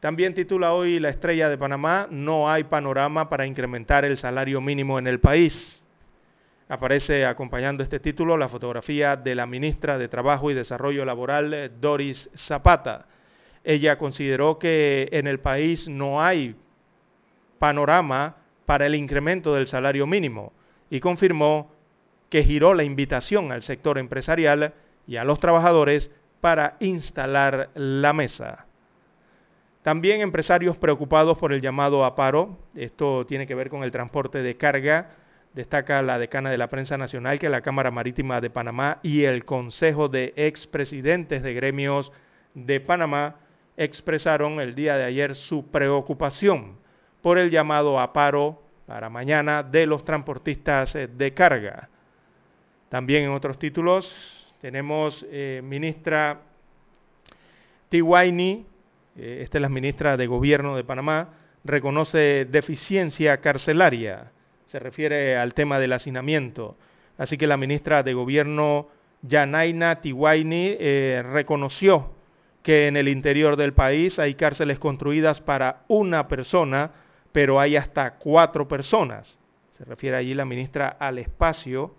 También 0.00 0.34
titula 0.34 0.72
hoy 0.72 1.00
La 1.00 1.10
Estrella 1.10 1.48
de 1.48 1.58
Panamá, 1.58 2.08
no 2.10 2.50
hay 2.50 2.64
panorama 2.64 3.28
para 3.28 3.46
incrementar 3.46 4.04
el 4.04 4.18
salario 4.18 4.60
mínimo 4.60 4.98
en 4.98 5.06
el 5.06 5.20
país. 5.20 5.82
Aparece 6.68 7.26
acompañando 7.26 7.82
este 7.82 8.00
título 8.00 8.38
la 8.38 8.48
fotografía 8.48 9.16
de 9.16 9.34
la 9.34 9.46
ministra 9.46 9.98
de 9.98 10.08
Trabajo 10.08 10.50
y 10.50 10.54
Desarrollo 10.54 11.04
Laboral, 11.04 11.52
eh, 11.52 11.70
Doris 11.78 12.30
Zapata. 12.34 13.06
Ella 13.62 13.98
consideró 13.98 14.58
que 14.58 15.08
en 15.12 15.26
el 15.26 15.40
país 15.40 15.88
no 15.88 16.22
hay 16.22 16.56
panorama 17.58 18.36
para 18.66 18.86
el 18.86 18.94
incremento 18.94 19.54
del 19.54 19.66
salario 19.66 20.06
mínimo 20.06 20.52
y 20.90 21.00
confirmó 21.00 21.70
que 22.28 22.44
giró 22.44 22.74
la 22.74 22.84
invitación 22.84 23.52
al 23.52 23.62
sector 23.62 23.98
empresarial 23.98 24.74
y 25.06 25.16
a 25.16 25.24
los 25.24 25.40
trabajadores 25.40 26.10
para 26.40 26.76
instalar 26.80 27.70
la 27.74 28.12
mesa. 28.12 28.66
También 29.82 30.20
empresarios 30.20 30.76
preocupados 30.76 31.36
por 31.36 31.52
el 31.52 31.60
llamado 31.60 32.04
a 32.04 32.16
paro, 32.16 32.58
esto 32.74 33.26
tiene 33.26 33.46
que 33.46 33.54
ver 33.54 33.68
con 33.68 33.84
el 33.84 33.90
transporte 33.90 34.42
de 34.42 34.56
carga, 34.56 35.10
destaca 35.52 36.02
la 36.02 36.18
decana 36.18 36.50
de 36.50 36.58
la 36.58 36.68
prensa 36.68 36.96
nacional 36.96 37.38
que 37.38 37.48
la 37.48 37.60
Cámara 37.60 37.90
Marítima 37.90 38.40
de 38.40 38.50
Panamá 38.50 38.98
y 39.02 39.24
el 39.24 39.44
Consejo 39.44 40.08
de 40.08 40.32
Expresidentes 40.36 41.42
de 41.42 41.54
Gremios 41.54 42.12
de 42.54 42.80
Panamá 42.80 43.36
expresaron 43.76 44.58
el 44.60 44.74
día 44.74 44.96
de 44.96 45.04
ayer 45.04 45.34
su 45.34 45.66
preocupación 45.66 46.78
por 47.24 47.38
el 47.38 47.48
llamado 47.48 47.98
a 47.98 48.12
paro 48.12 48.60
para 48.84 49.08
mañana 49.08 49.62
de 49.62 49.86
los 49.86 50.04
transportistas 50.04 50.94
eh, 50.94 51.06
de 51.06 51.32
carga. 51.32 51.88
También 52.90 53.24
en 53.24 53.30
otros 53.30 53.58
títulos 53.58 54.52
tenemos 54.60 55.24
eh, 55.30 55.62
ministra 55.64 56.42
Tiwaini, 57.88 58.66
eh, 59.16 59.38
esta 59.42 59.56
es 59.56 59.62
la 59.62 59.70
ministra 59.70 60.18
de 60.18 60.26
Gobierno 60.26 60.76
de 60.76 60.84
Panamá, 60.84 61.30
reconoce 61.64 62.44
deficiencia 62.44 63.38
carcelaria, 63.38 64.30
se 64.66 64.78
refiere 64.78 65.38
al 65.38 65.54
tema 65.54 65.78
del 65.78 65.94
hacinamiento. 65.94 66.76
Así 67.16 67.38
que 67.38 67.46
la 67.46 67.56
ministra 67.56 68.02
de 68.02 68.12
Gobierno, 68.12 68.88
Yanaina 69.22 70.02
Tiwaini, 70.02 70.76
reconoció 71.22 72.10
que 72.62 72.86
en 72.86 72.98
el 72.98 73.08
interior 73.08 73.56
del 73.56 73.72
país 73.72 74.18
hay 74.18 74.34
cárceles 74.34 74.78
construidas 74.78 75.40
para 75.40 75.84
una 75.88 76.28
persona, 76.28 76.90
pero 77.34 77.58
hay 77.58 77.74
hasta 77.74 78.14
cuatro 78.14 78.68
personas. 78.68 79.40
Se 79.72 79.84
refiere 79.84 80.16
allí 80.16 80.34
la 80.34 80.44
ministra 80.44 80.86
al 81.00 81.18
espacio, 81.18 81.92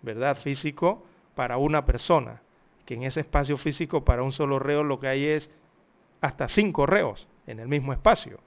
¿verdad? 0.00 0.36
Físico 0.36 1.04
para 1.34 1.56
una 1.56 1.84
persona. 1.84 2.40
Que 2.86 2.94
en 2.94 3.02
ese 3.02 3.18
espacio 3.18 3.58
físico 3.58 4.04
para 4.04 4.22
un 4.22 4.30
solo 4.30 4.60
reo 4.60 4.84
lo 4.84 5.00
que 5.00 5.08
hay 5.08 5.24
es 5.24 5.50
hasta 6.20 6.46
cinco 6.46 6.86
reos 6.86 7.26
en 7.48 7.58
el 7.58 7.66
mismo 7.66 7.92
espacio. 7.92 8.38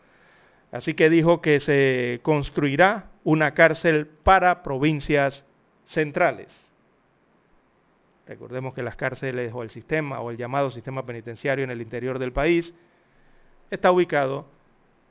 Así 0.72 0.94
que 0.94 1.10
dijo 1.10 1.42
que 1.42 1.60
se 1.60 2.22
construirá 2.24 3.10
una 3.26 3.54
cárcel 3.54 4.08
para 4.08 4.64
provincias 4.64 5.44
centrales. 5.84 6.54
Recordemos 8.28 8.74
que 8.74 8.82
las 8.82 8.96
cárceles 8.96 9.52
o 9.54 9.62
el 9.62 9.72
sistema 9.72 10.22
o 10.22 10.32
el 10.32 10.38
llamado 10.38 10.72
sistema 10.72 11.06
penitenciario 11.06 11.66
en 11.66 11.72
el 11.72 11.82
interior 11.82 12.18
del 12.18 12.32
país 12.32 12.74
está 13.70 13.92
ubicado 13.92 14.48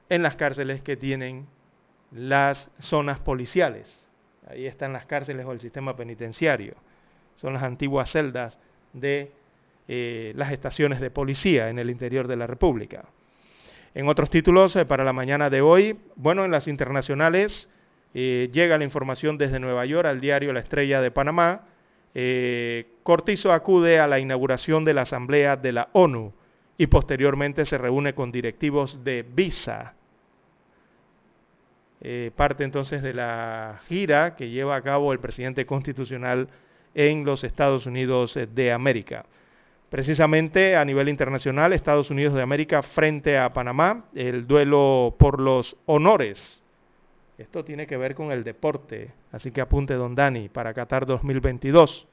en 0.09 0.23
las 0.23 0.37
cárceles 0.37 0.83
que 0.83 0.97
tienen 0.97 1.47
las 2.11 2.71
zonas 2.79 3.19
policiales. 3.19 4.03
Ahí 4.49 4.67
están 4.67 4.93
las 4.93 5.07
cárceles 5.07 5.47
o 5.47 5.53
el 5.53 5.61
sistema 5.61 5.97
penitenciario. 5.97 6.75
Son 7.37 7.55
las 7.55 7.63
antiguas 7.63 8.11
celdas 8.11 8.59
de 8.93 9.33
eh, 9.89 10.33
las 10.37 10.53
estaciones 10.53 11.01
de 11.01 11.11
policía 11.11 11.69
en 11.69 11.79
el 11.79 11.91
interior 11.91 12.29
de 12.29 12.37
la 12.37 12.47
República. 12.47 13.05
En 13.95 14.09
otros 14.09 14.31
títulos 14.31 14.77
eh, 14.77 14.85
para 14.85 15.05
la 15.05 15.13
mañana 15.13 15.51
de 15.51 15.61
hoy, 15.61 15.99
bueno, 16.17 16.45
en 16.45 16.51
las 16.51 16.69
internacionales 16.69 17.69
eh, 18.15 18.51
llega 18.53 18.79
la 18.79 18.85
información 18.85 19.39
desde 19.39 19.61
Nueva 19.61 19.87
York 19.87 20.07
al 20.07 20.21
diario 20.21 20.53
La 20.53 20.61
Estrella 20.61 21.01
de 21.01 21.11
Panamá. 21.11 21.67
Cortizo 23.03 23.53
acude 23.53 23.99
a 23.99 24.07
la 24.07 24.19
inauguración 24.19 24.85
de 24.85 24.93
la 24.93 25.03
Asamblea 25.03 25.57
de 25.57 25.73
la 25.73 25.89
ONU 25.93 26.35
y 26.83 26.89
posteriormente 26.89 27.65
se 27.65 27.79
reúne 27.79 28.13
con 28.13 28.33
directivos 28.33 29.05
de 29.05 29.23
Visa 29.23 29.95
eh, 32.01 32.33
parte 32.35 32.65
entonces 32.65 33.01
de 33.01 33.15
la 33.15 33.81
gira 33.87 34.35
que 34.35 34.51
lleva 34.51 34.75
a 34.75 34.83
cabo 34.83 35.13
el 35.13 35.21
presidente 35.21 35.65
constitucional 35.65 36.49
en 36.93 37.25
los 37.25 37.45
Estados 37.45 37.87
Unidos 37.87 38.37
eh, 38.37 38.49
de 38.53 38.73
América. 38.73 39.25
Precisamente 39.91 40.75
a 40.75 40.85
nivel 40.85 41.09
internacional, 41.09 41.73
Estados 41.73 42.11
Unidos 42.11 42.35
de 42.35 42.43
América 42.43 42.83
frente 42.83 43.39
a 43.39 43.53
Panamá, 43.53 44.03
el 44.17 44.49
duelo 44.49 45.15
por 45.17 45.41
los 45.41 45.77
honores. 45.87 46.65
Esto 47.39 47.65
tiene 47.65 47.87
que 47.87 47.97
ver 47.97 48.17
con 48.17 48.33
el 48.33 48.43
deporte, 48.43 49.13
así 49.31 49.53
que 49.53 49.61
apunte 49.61 49.95
don 49.95 50.17
Dani 50.17 50.49
para 50.49 50.75
Qatar 50.75 51.07
2022. 51.07 52.09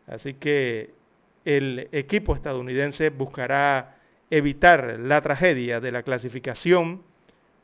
Así 0.07 0.33
que 0.33 0.95
el 1.45 1.89
equipo 1.91 2.33
estadounidense 2.33 3.11
buscará 3.11 3.97
evitar 4.31 4.97
la 4.99 5.21
tragedia 5.21 5.79
de 5.79 5.91
la 5.91 6.01
clasificación. 6.01 7.03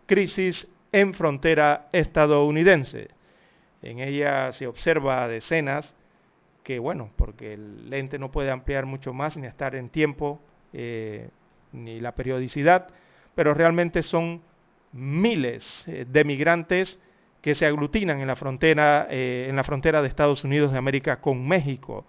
Crisis 0.09 0.67
en 0.91 1.13
Frontera 1.13 1.87
Estadounidense. 1.91 3.09
En 3.83 3.99
ella 3.99 4.51
se 4.51 4.65
observa 4.65 5.27
decenas 5.27 5.93
que, 6.63 6.79
bueno, 6.79 7.11
porque 7.15 7.53
el 7.53 7.91
lente 7.91 8.17
no 8.17 8.31
puede 8.31 8.49
ampliar 8.49 8.87
mucho 8.87 9.13
más 9.13 9.37
ni 9.37 9.45
estar 9.45 9.75
en 9.75 9.89
tiempo 9.89 10.41
eh, 10.73 11.29
ni 11.73 11.99
la 11.99 12.15
periodicidad, 12.15 12.87
pero 13.35 13.53
realmente 13.53 14.01
son 14.01 14.41
miles 14.93 15.83
eh, 15.85 16.07
de 16.09 16.23
migrantes 16.23 16.97
que 17.43 17.53
se 17.53 17.67
aglutinan 17.67 18.19
en 18.19 18.25
la 18.25 18.35
frontera, 18.35 19.05
eh, 19.11 19.45
en 19.47 19.55
la 19.55 19.63
frontera 19.63 20.01
de 20.01 20.07
Estados 20.07 20.43
Unidos 20.43 20.71
de 20.71 20.79
América 20.79 21.21
con 21.21 21.47
México. 21.47 22.03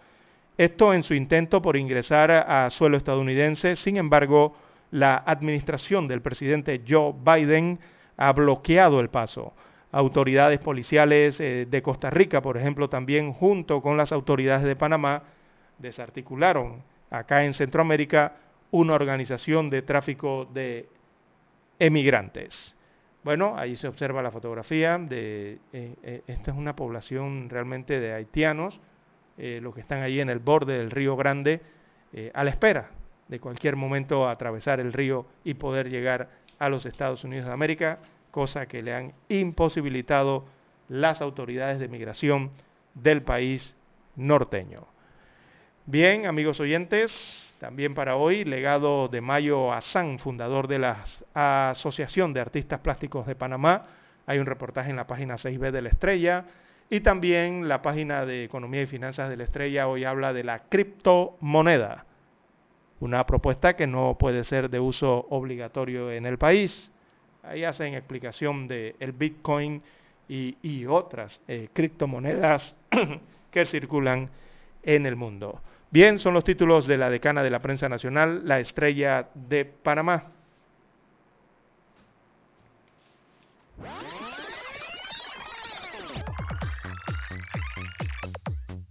Esto 0.56 0.94
en 0.94 1.02
su 1.02 1.12
intento 1.12 1.60
por 1.60 1.76
ingresar 1.76 2.30
a 2.30 2.70
suelo 2.70 2.96
estadounidense. 2.96 3.76
Sin 3.76 3.98
embargo, 3.98 4.56
la 4.90 5.16
administración 5.16 6.08
del 6.08 6.22
presidente 6.22 6.82
Joe 6.86 7.14
Biden 7.24 7.78
ha 8.16 8.32
bloqueado 8.32 9.00
el 9.00 9.08
paso. 9.08 9.54
Autoridades 9.92 10.60
policiales 10.60 11.40
eh, 11.40 11.66
de 11.68 11.82
Costa 11.82 12.10
Rica, 12.10 12.42
por 12.42 12.56
ejemplo, 12.56 12.88
también 12.88 13.32
junto 13.32 13.80
con 13.82 13.96
las 13.96 14.12
autoridades 14.12 14.64
de 14.64 14.76
Panamá, 14.76 15.22
desarticularon 15.78 16.82
acá 17.10 17.44
en 17.44 17.54
Centroamérica 17.54 18.34
una 18.70 18.94
organización 18.94 19.70
de 19.70 19.82
tráfico 19.82 20.48
de 20.52 20.88
emigrantes. 21.78 22.76
Bueno, 23.24 23.54
ahí 23.56 23.74
se 23.76 23.88
observa 23.88 24.22
la 24.22 24.30
fotografía 24.30 24.96
de, 24.96 25.58
eh, 25.72 25.94
eh, 26.02 26.22
esta 26.26 26.52
es 26.52 26.56
una 26.56 26.76
población 26.76 27.48
realmente 27.48 28.00
de 28.00 28.12
haitianos, 28.12 28.80
los 29.38 29.74
que 29.74 29.80
están 29.80 30.02
ahí 30.02 30.20
en 30.20 30.28
el 30.28 30.38
borde 30.38 30.76
del 30.76 30.90
río 30.90 31.16
Grande, 31.16 31.62
a 32.34 32.44
la 32.44 32.50
espera 32.50 32.90
de 33.30 33.38
cualquier 33.38 33.76
momento 33.76 34.28
atravesar 34.28 34.80
el 34.80 34.92
río 34.92 35.24
y 35.44 35.54
poder 35.54 35.88
llegar 35.88 36.28
a 36.58 36.68
los 36.68 36.84
Estados 36.84 37.22
Unidos 37.22 37.46
de 37.46 37.52
América, 37.52 38.00
cosa 38.32 38.66
que 38.66 38.82
le 38.82 38.92
han 38.92 39.12
imposibilitado 39.28 40.44
las 40.88 41.22
autoridades 41.22 41.78
de 41.78 41.86
migración 41.86 42.50
del 42.94 43.22
país 43.22 43.76
norteño. 44.16 44.84
Bien, 45.86 46.26
amigos 46.26 46.58
oyentes, 46.58 47.54
también 47.60 47.94
para 47.94 48.16
hoy, 48.16 48.44
legado 48.44 49.06
de 49.06 49.20
Mayo 49.20 49.72
Azán, 49.72 50.18
fundador 50.18 50.66
de 50.66 50.80
la 50.80 51.04
Asociación 51.32 52.32
de 52.32 52.40
Artistas 52.40 52.80
Plásticos 52.80 53.26
de 53.28 53.36
Panamá. 53.36 53.84
Hay 54.26 54.38
un 54.38 54.46
reportaje 54.46 54.90
en 54.90 54.96
la 54.96 55.06
página 55.06 55.36
6B 55.36 55.70
de 55.70 55.82
la 55.82 55.88
Estrella. 55.88 56.44
Y 56.90 57.00
también 57.00 57.68
la 57.68 57.82
página 57.82 58.26
de 58.26 58.42
Economía 58.42 58.82
y 58.82 58.86
Finanzas 58.86 59.30
de 59.30 59.36
la 59.36 59.44
Estrella 59.44 59.86
hoy 59.86 60.04
habla 60.04 60.32
de 60.32 60.42
la 60.42 60.58
criptomoneda. 60.58 62.04
Una 63.00 63.26
propuesta 63.26 63.74
que 63.74 63.86
no 63.86 64.16
puede 64.18 64.44
ser 64.44 64.68
de 64.68 64.78
uso 64.78 65.26
obligatorio 65.30 66.12
en 66.12 66.26
el 66.26 66.38
país. 66.38 66.90
Ahí 67.42 67.64
hacen 67.64 67.94
explicación 67.94 68.68
del 68.68 68.94
el 69.00 69.12
Bitcoin 69.12 69.82
y, 70.28 70.86
otras 70.86 71.40
eh, 71.48 71.68
criptomonedas 71.72 72.76
que 73.50 73.66
circulan 73.66 74.30
en 74.82 75.06
el 75.06 75.16
mundo. 75.16 75.60
Bien, 75.90 76.20
son 76.20 76.34
los 76.34 76.44
títulos 76.44 76.86
de 76.86 76.98
la 76.98 77.10
decana 77.10 77.42
de 77.42 77.50
la 77.50 77.60
prensa 77.60 77.88
nacional, 77.88 78.42
la 78.46 78.60
estrella 78.60 79.28
de 79.34 79.64
Panamá. 79.64 80.24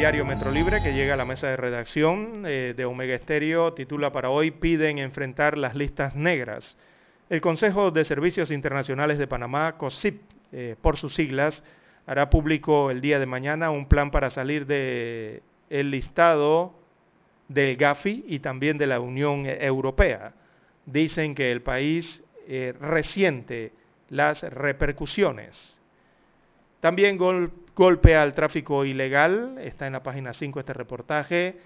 Diario 0.00 0.24
Metro 0.24 0.50
Libre 0.50 0.82
que 0.82 0.94
llega 0.94 1.12
a 1.12 1.16
la 1.18 1.26
mesa 1.26 1.48
de 1.48 1.58
redacción 1.58 2.44
eh, 2.46 2.72
de 2.74 2.86
Omega 2.86 3.14
Estéreo 3.14 3.74
titula 3.74 4.10
para 4.10 4.30
hoy 4.30 4.50
piden 4.50 4.96
enfrentar 4.96 5.58
las 5.58 5.74
listas 5.74 6.16
negras. 6.16 6.78
El 7.28 7.42
Consejo 7.42 7.90
de 7.90 8.06
Servicios 8.06 8.50
Internacionales 8.50 9.18
de 9.18 9.26
Panamá, 9.26 9.76
COSIP, 9.76 10.22
eh, 10.52 10.74
por 10.80 10.96
sus 10.96 11.14
siglas, 11.14 11.62
hará 12.06 12.30
público 12.30 12.90
el 12.90 13.02
día 13.02 13.18
de 13.18 13.26
mañana 13.26 13.70
un 13.70 13.84
plan 13.84 14.10
para 14.10 14.30
salir 14.30 14.64
del 14.64 15.42
el 15.68 15.90
listado 15.90 16.72
del 17.48 17.76
GAFI 17.76 18.24
y 18.26 18.38
también 18.38 18.78
de 18.78 18.86
la 18.86 19.00
Unión 19.00 19.44
Europea. 19.44 20.32
Dicen 20.86 21.34
que 21.34 21.52
el 21.52 21.60
país 21.60 22.22
eh, 22.48 22.72
resiente 22.80 23.72
las 24.08 24.44
repercusiones. 24.44 25.78
También 26.80 27.18
gol 27.18 27.52
golpe 27.80 28.14
al 28.14 28.34
tráfico 28.34 28.84
ilegal, 28.84 29.56
está 29.58 29.86
en 29.86 29.94
la 29.94 30.02
página 30.02 30.34
5 30.34 30.60
este 30.60 30.74
reportaje, 30.74 31.56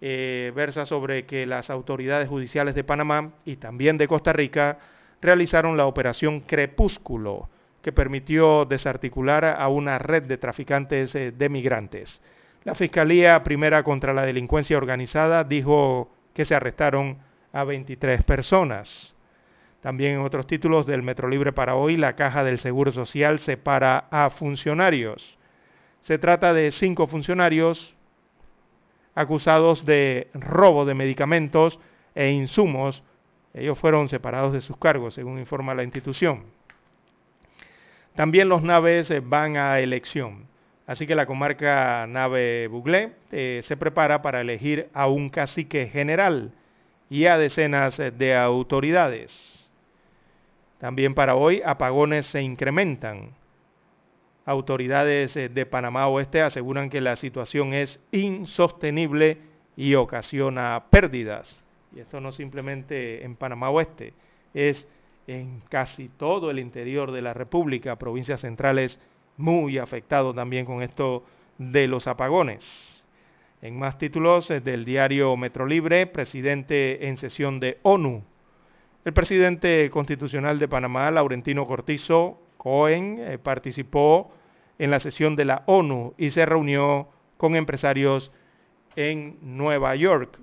eh, 0.00 0.50
versa 0.52 0.84
sobre 0.84 1.26
que 1.26 1.46
las 1.46 1.70
autoridades 1.70 2.28
judiciales 2.28 2.74
de 2.74 2.82
Panamá 2.82 3.34
y 3.44 3.54
también 3.54 3.96
de 3.96 4.08
Costa 4.08 4.32
Rica 4.32 4.78
realizaron 5.22 5.76
la 5.76 5.86
operación 5.86 6.40
Crepúsculo, 6.40 7.48
que 7.82 7.92
permitió 7.92 8.64
desarticular 8.64 9.44
a 9.44 9.68
una 9.68 10.00
red 10.00 10.24
de 10.24 10.38
traficantes 10.38 11.14
eh, 11.14 11.30
de 11.30 11.48
migrantes. 11.48 12.20
La 12.64 12.74
Fiscalía 12.74 13.40
Primera 13.44 13.84
contra 13.84 14.12
la 14.12 14.26
Delincuencia 14.26 14.76
Organizada 14.76 15.44
dijo 15.44 16.10
que 16.34 16.46
se 16.46 16.56
arrestaron 16.56 17.18
a 17.52 17.62
23 17.62 18.24
personas. 18.24 19.14
También 19.82 20.14
en 20.14 20.22
otros 20.22 20.48
títulos 20.48 20.84
del 20.84 21.04
Metro 21.04 21.28
Libre 21.28 21.52
para 21.52 21.76
hoy, 21.76 21.96
la 21.96 22.16
Caja 22.16 22.42
del 22.42 22.58
Seguro 22.58 22.90
Social 22.90 23.38
separa 23.38 24.08
a 24.10 24.30
funcionarios. 24.30 25.38
Se 26.02 26.18
trata 26.18 26.52
de 26.54 26.72
cinco 26.72 27.06
funcionarios 27.06 27.94
acusados 29.14 29.84
de 29.84 30.28
robo 30.34 30.84
de 30.84 30.94
medicamentos 30.94 31.80
e 32.14 32.30
insumos. 32.30 33.02
Ellos 33.52 33.78
fueron 33.78 34.08
separados 34.08 34.52
de 34.52 34.60
sus 34.60 34.76
cargos, 34.76 35.14
según 35.14 35.38
informa 35.38 35.74
la 35.74 35.82
institución. 35.82 36.44
También 38.14 38.48
los 38.48 38.62
naves 38.62 39.10
eh, 39.10 39.20
van 39.20 39.56
a 39.56 39.78
elección. 39.80 40.46
Así 40.86 41.06
que 41.06 41.14
la 41.14 41.26
comarca 41.26 42.06
Nave 42.08 42.66
Buglé 42.66 43.12
eh, 43.30 43.62
se 43.64 43.76
prepara 43.76 44.22
para 44.22 44.40
elegir 44.40 44.88
a 44.92 45.06
un 45.06 45.30
cacique 45.30 45.86
general 45.86 46.52
y 47.08 47.26
a 47.26 47.38
decenas 47.38 47.98
eh, 48.00 48.10
de 48.10 48.36
autoridades. 48.36 49.70
También 50.78 51.14
para 51.14 51.36
hoy 51.36 51.62
apagones 51.64 52.26
se 52.26 52.42
incrementan. 52.42 53.34
Autoridades 54.46 55.36
eh, 55.36 55.48
de 55.48 55.66
Panamá 55.66 56.08
Oeste 56.08 56.42
aseguran 56.42 56.90
que 56.90 57.00
la 57.00 57.16
situación 57.16 57.74
es 57.74 58.00
insostenible 58.10 59.38
y 59.76 59.94
ocasiona 59.94 60.84
pérdidas. 60.90 61.62
Y 61.94 62.00
esto 62.00 62.20
no 62.20 62.32
simplemente 62.32 63.24
en 63.24 63.36
Panamá 63.36 63.70
Oeste, 63.70 64.14
es 64.54 64.86
en 65.26 65.62
casi 65.68 66.08
todo 66.08 66.50
el 66.50 66.58
interior 66.58 67.12
de 67.12 67.22
la 67.22 67.34
República, 67.34 67.96
provincias 67.96 68.40
centrales 68.40 68.98
muy 69.36 69.78
afectado 69.78 70.34
también 70.34 70.66
con 70.66 70.82
esto 70.82 71.24
de 71.58 71.86
los 71.86 72.06
apagones. 72.06 73.04
En 73.62 73.78
más 73.78 73.98
títulos 73.98 74.50
eh, 74.50 74.60
del 74.60 74.84
diario 74.84 75.36
Metro 75.36 75.66
Libre, 75.66 76.06
presidente 76.06 77.08
en 77.08 77.16
sesión 77.18 77.60
de 77.60 77.78
ONU. 77.82 78.24
El 79.04 79.12
presidente 79.12 79.88
constitucional 79.90 80.58
de 80.58 80.68
Panamá, 80.68 81.10
Laurentino 81.10 81.66
Cortizo 81.66 82.40
Cohen, 82.60 83.16
eh, 83.18 83.38
participó 83.38 84.30
en 84.78 84.90
la 84.90 85.00
sesión 85.00 85.34
de 85.34 85.46
la 85.46 85.62
ONU 85.64 86.12
y 86.18 86.30
se 86.30 86.44
reunió 86.44 87.08
con 87.38 87.56
empresarios 87.56 88.30
en 88.96 89.38
Nueva 89.40 89.96
York. 89.96 90.38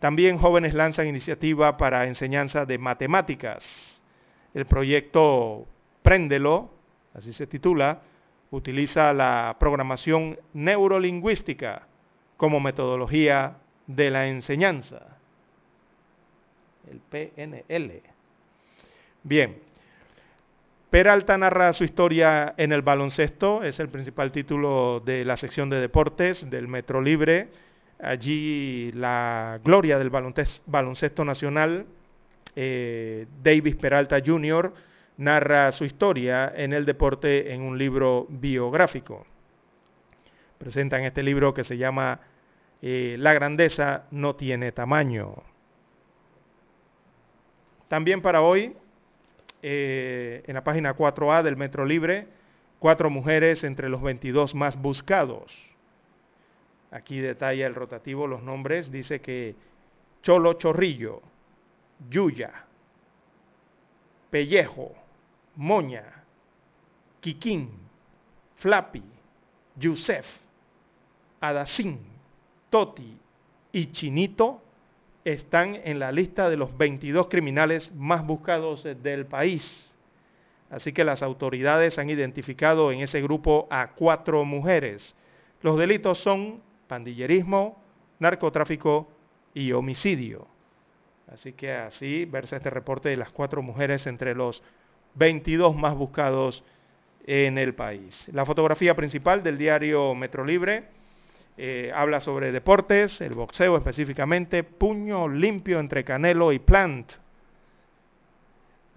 También 0.00 0.36
jóvenes 0.36 0.74
lanzan 0.74 1.06
iniciativa 1.06 1.78
para 1.78 2.06
enseñanza 2.06 2.66
de 2.66 2.76
matemáticas. 2.76 4.02
El 4.52 4.66
proyecto 4.66 5.66
Préndelo, 6.02 6.68
así 7.14 7.32
se 7.32 7.46
titula, 7.46 8.02
utiliza 8.50 9.14
la 9.14 9.56
programación 9.58 10.38
neurolingüística 10.52 11.86
como 12.36 12.60
metodología 12.60 13.56
de 13.86 14.10
la 14.10 14.28
enseñanza. 14.28 15.16
El 16.90 16.98
PNL. 16.98 18.02
Bien, 19.22 19.71
Peralta 20.92 21.38
narra 21.38 21.72
su 21.72 21.84
historia 21.84 22.52
en 22.58 22.70
el 22.70 22.82
baloncesto, 22.82 23.62
es 23.62 23.80
el 23.80 23.88
principal 23.88 24.30
título 24.30 25.00
de 25.00 25.24
la 25.24 25.38
sección 25.38 25.70
de 25.70 25.80
deportes 25.80 26.50
del 26.50 26.68
Metro 26.68 27.00
Libre. 27.00 27.48
Allí 27.98 28.92
la 28.92 29.58
gloria 29.64 29.98
del 29.98 30.10
baloncesto 30.10 31.24
nacional, 31.24 31.86
eh, 32.54 33.26
Davis 33.42 33.76
Peralta 33.76 34.18
Jr., 34.22 34.74
narra 35.16 35.72
su 35.72 35.86
historia 35.86 36.52
en 36.54 36.74
el 36.74 36.84
deporte 36.84 37.54
en 37.54 37.62
un 37.62 37.78
libro 37.78 38.26
biográfico. 38.28 39.24
Presentan 40.58 41.04
este 41.04 41.22
libro 41.22 41.54
que 41.54 41.64
se 41.64 41.78
llama 41.78 42.20
eh, 42.82 43.16
La 43.18 43.32
grandeza 43.32 44.04
no 44.10 44.36
tiene 44.36 44.72
tamaño. 44.72 45.36
También 47.88 48.20
para 48.20 48.42
hoy 48.42 48.76
eh, 49.62 50.42
en 50.46 50.54
la 50.54 50.64
página 50.64 50.96
4A 50.96 51.42
del 51.42 51.56
Metro 51.56 51.84
Libre, 51.84 52.26
cuatro 52.78 53.10
mujeres 53.10 53.62
entre 53.62 53.88
los 53.88 54.02
22 54.02 54.54
más 54.54 54.80
buscados. 54.80 55.56
Aquí 56.90 57.20
detalla 57.20 57.66
el 57.66 57.74
rotativo 57.74 58.26
los 58.26 58.42
nombres, 58.42 58.90
dice 58.90 59.20
que 59.20 59.54
Cholo 60.20 60.54
Chorrillo, 60.54 61.22
Yuya, 62.10 62.66
Pellejo, 64.30 64.92
Moña, 65.56 66.24
Quiquín, 67.20 67.70
Flappy, 68.56 69.02
Yusef, 69.76 70.26
Adacín, 71.40 72.00
Toti 72.68 73.16
y 73.72 73.92
Chinito 73.92 74.60
están 75.24 75.78
en 75.84 75.98
la 75.98 76.12
lista 76.12 76.50
de 76.50 76.56
los 76.56 76.76
22 76.76 77.28
criminales 77.28 77.92
más 77.94 78.26
buscados 78.26 78.84
del 79.02 79.26
país. 79.26 79.96
Así 80.70 80.92
que 80.92 81.04
las 81.04 81.22
autoridades 81.22 81.98
han 81.98 82.10
identificado 82.10 82.92
en 82.92 83.00
ese 83.00 83.20
grupo 83.20 83.68
a 83.70 83.92
cuatro 83.92 84.44
mujeres. 84.44 85.14
Los 85.60 85.78
delitos 85.78 86.18
son 86.18 86.62
pandillerismo, 86.88 87.80
narcotráfico 88.18 89.06
y 89.54 89.72
homicidio. 89.72 90.46
Así 91.30 91.52
que 91.52 91.72
así 91.72 92.24
verse 92.24 92.56
este 92.56 92.70
reporte 92.70 93.08
de 93.08 93.16
las 93.16 93.30
cuatro 93.30 93.62
mujeres 93.62 94.06
entre 94.06 94.34
los 94.34 94.62
22 95.14 95.76
más 95.76 95.94
buscados 95.94 96.64
en 97.26 97.58
el 97.58 97.74
país. 97.74 98.28
La 98.32 98.44
fotografía 98.44 98.96
principal 98.96 99.42
del 99.42 99.58
diario 99.58 100.14
Metro 100.14 100.44
Libre 100.44 100.84
eh, 101.58 101.92
habla 101.94 102.20
sobre 102.20 102.50
deportes, 102.50 103.20
el 103.20 103.34
boxeo 103.34 103.76
específicamente, 103.76 104.64
puño 104.64 105.28
limpio 105.28 105.80
entre 105.80 106.04
Canelo 106.04 106.52
y 106.52 106.58
Plant. 106.58 107.12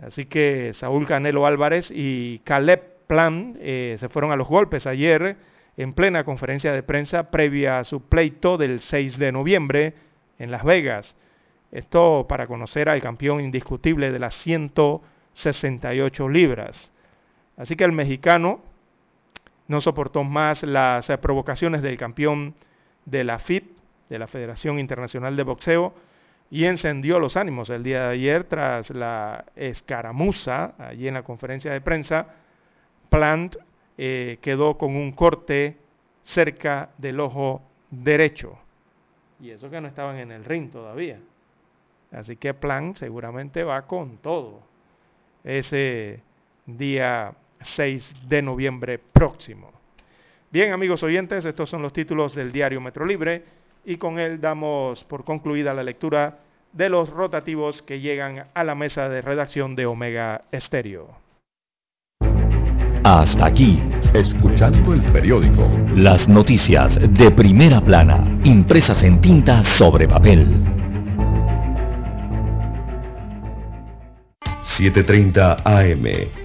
Así 0.01 0.25
que 0.25 0.73
Saúl 0.73 1.05
Canelo 1.05 1.45
Álvarez 1.45 1.91
y 1.93 2.39
Caleb 2.39 2.81
Plant 3.07 3.57
eh, 3.59 3.97
se 3.99 4.09
fueron 4.09 4.31
a 4.31 4.35
los 4.35 4.47
golpes 4.47 4.87
ayer 4.87 5.37
en 5.77 5.93
plena 5.93 6.23
conferencia 6.23 6.71
de 6.71 6.83
prensa 6.83 7.29
previa 7.31 7.79
a 7.79 7.83
su 7.83 8.01
pleito 8.01 8.57
del 8.57 8.81
6 8.81 9.17
de 9.17 9.31
noviembre 9.31 9.93
en 10.39 10.51
Las 10.51 10.63
Vegas. 10.63 11.15
Esto 11.71 12.25
para 12.27 12.47
conocer 12.47 12.87
al 12.89 13.01
campeón 13.01 13.41
indiscutible 13.41 14.11
de 14.11 14.19
las 14.19 14.35
168 14.35 16.29
libras. 16.29 16.91
Así 17.57 17.75
que 17.75 17.83
el 17.83 17.91
mexicano 17.91 18.61
no 19.67 19.81
soportó 19.81 20.23
más 20.23 20.63
las 20.63 21.09
eh, 21.09 21.17
provocaciones 21.17 21.81
del 21.81 21.97
campeón 21.97 22.55
de 23.05 23.23
la 23.23 23.39
FIT, 23.39 23.65
de 24.09 24.19
la 24.19 24.27
Federación 24.27 24.79
Internacional 24.79 25.35
de 25.35 25.43
Boxeo, 25.43 25.93
y 26.51 26.65
encendió 26.65 27.19
los 27.19 27.37
ánimos 27.37 27.69
el 27.69 27.83
día 27.83 28.03
de 28.03 28.13
ayer 28.13 28.43
tras 28.43 28.91
la 28.91 29.45
escaramuza, 29.55 30.73
allí 30.77 31.07
en 31.07 31.15
la 31.15 31.23
conferencia 31.23 31.71
de 31.71 31.81
prensa, 31.81 32.27
Plant 33.09 33.55
eh, 33.97 34.37
quedó 34.41 34.77
con 34.77 34.95
un 34.95 35.11
corte 35.11 35.77
cerca 36.23 36.89
del 36.97 37.19
ojo 37.19 37.61
derecho. 37.89 38.57
Y 39.39 39.51
eso 39.51 39.69
que 39.69 39.81
no 39.81 39.87
estaban 39.87 40.17
en 40.17 40.31
el 40.31 40.45
ring 40.45 40.71
todavía. 40.71 41.19
Así 42.11 42.35
que 42.35 42.53
Plant 42.53 42.97
seguramente 42.97 43.63
va 43.63 43.81
con 43.83 44.17
todo 44.17 44.61
ese 45.43 46.21
día 46.65 47.33
6 47.61 48.13
de 48.27 48.41
noviembre 48.41 48.99
próximo. 48.99 49.71
Bien, 50.51 50.71
amigos 50.71 51.03
oyentes, 51.03 51.43
estos 51.43 51.69
son 51.69 51.81
los 51.81 51.93
títulos 51.93 52.33
del 52.33 52.51
diario 52.51 52.79
Metro 52.79 53.05
Libre 53.05 53.43
y 53.83 53.97
con 53.97 54.19
él 54.19 54.39
damos 54.39 55.03
por 55.03 55.23
concluida 55.23 55.73
la 55.73 55.83
lectura 55.83 56.39
de 56.71 56.89
los 56.89 57.09
rotativos 57.09 57.81
que 57.81 57.99
llegan 57.99 58.47
a 58.53 58.63
la 58.63 58.75
mesa 58.75 59.09
de 59.09 59.21
redacción 59.21 59.75
de 59.75 59.85
Omega 59.85 60.43
Estéreo. 60.51 61.25
Hasta 63.03 63.45
aquí, 63.45 63.81
escuchando 64.13 64.93
el 64.93 65.01
periódico. 65.11 65.69
Las 65.95 66.27
noticias 66.27 66.97
de 66.99 67.31
primera 67.31 67.79
plana, 67.79 68.39
impresas 68.43 69.03
en 69.03 69.21
tinta 69.21 69.63
sobre 69.77 70.07
papel. 70.07 70.47
7.30 74.77 75.61
AM 75.63 76.44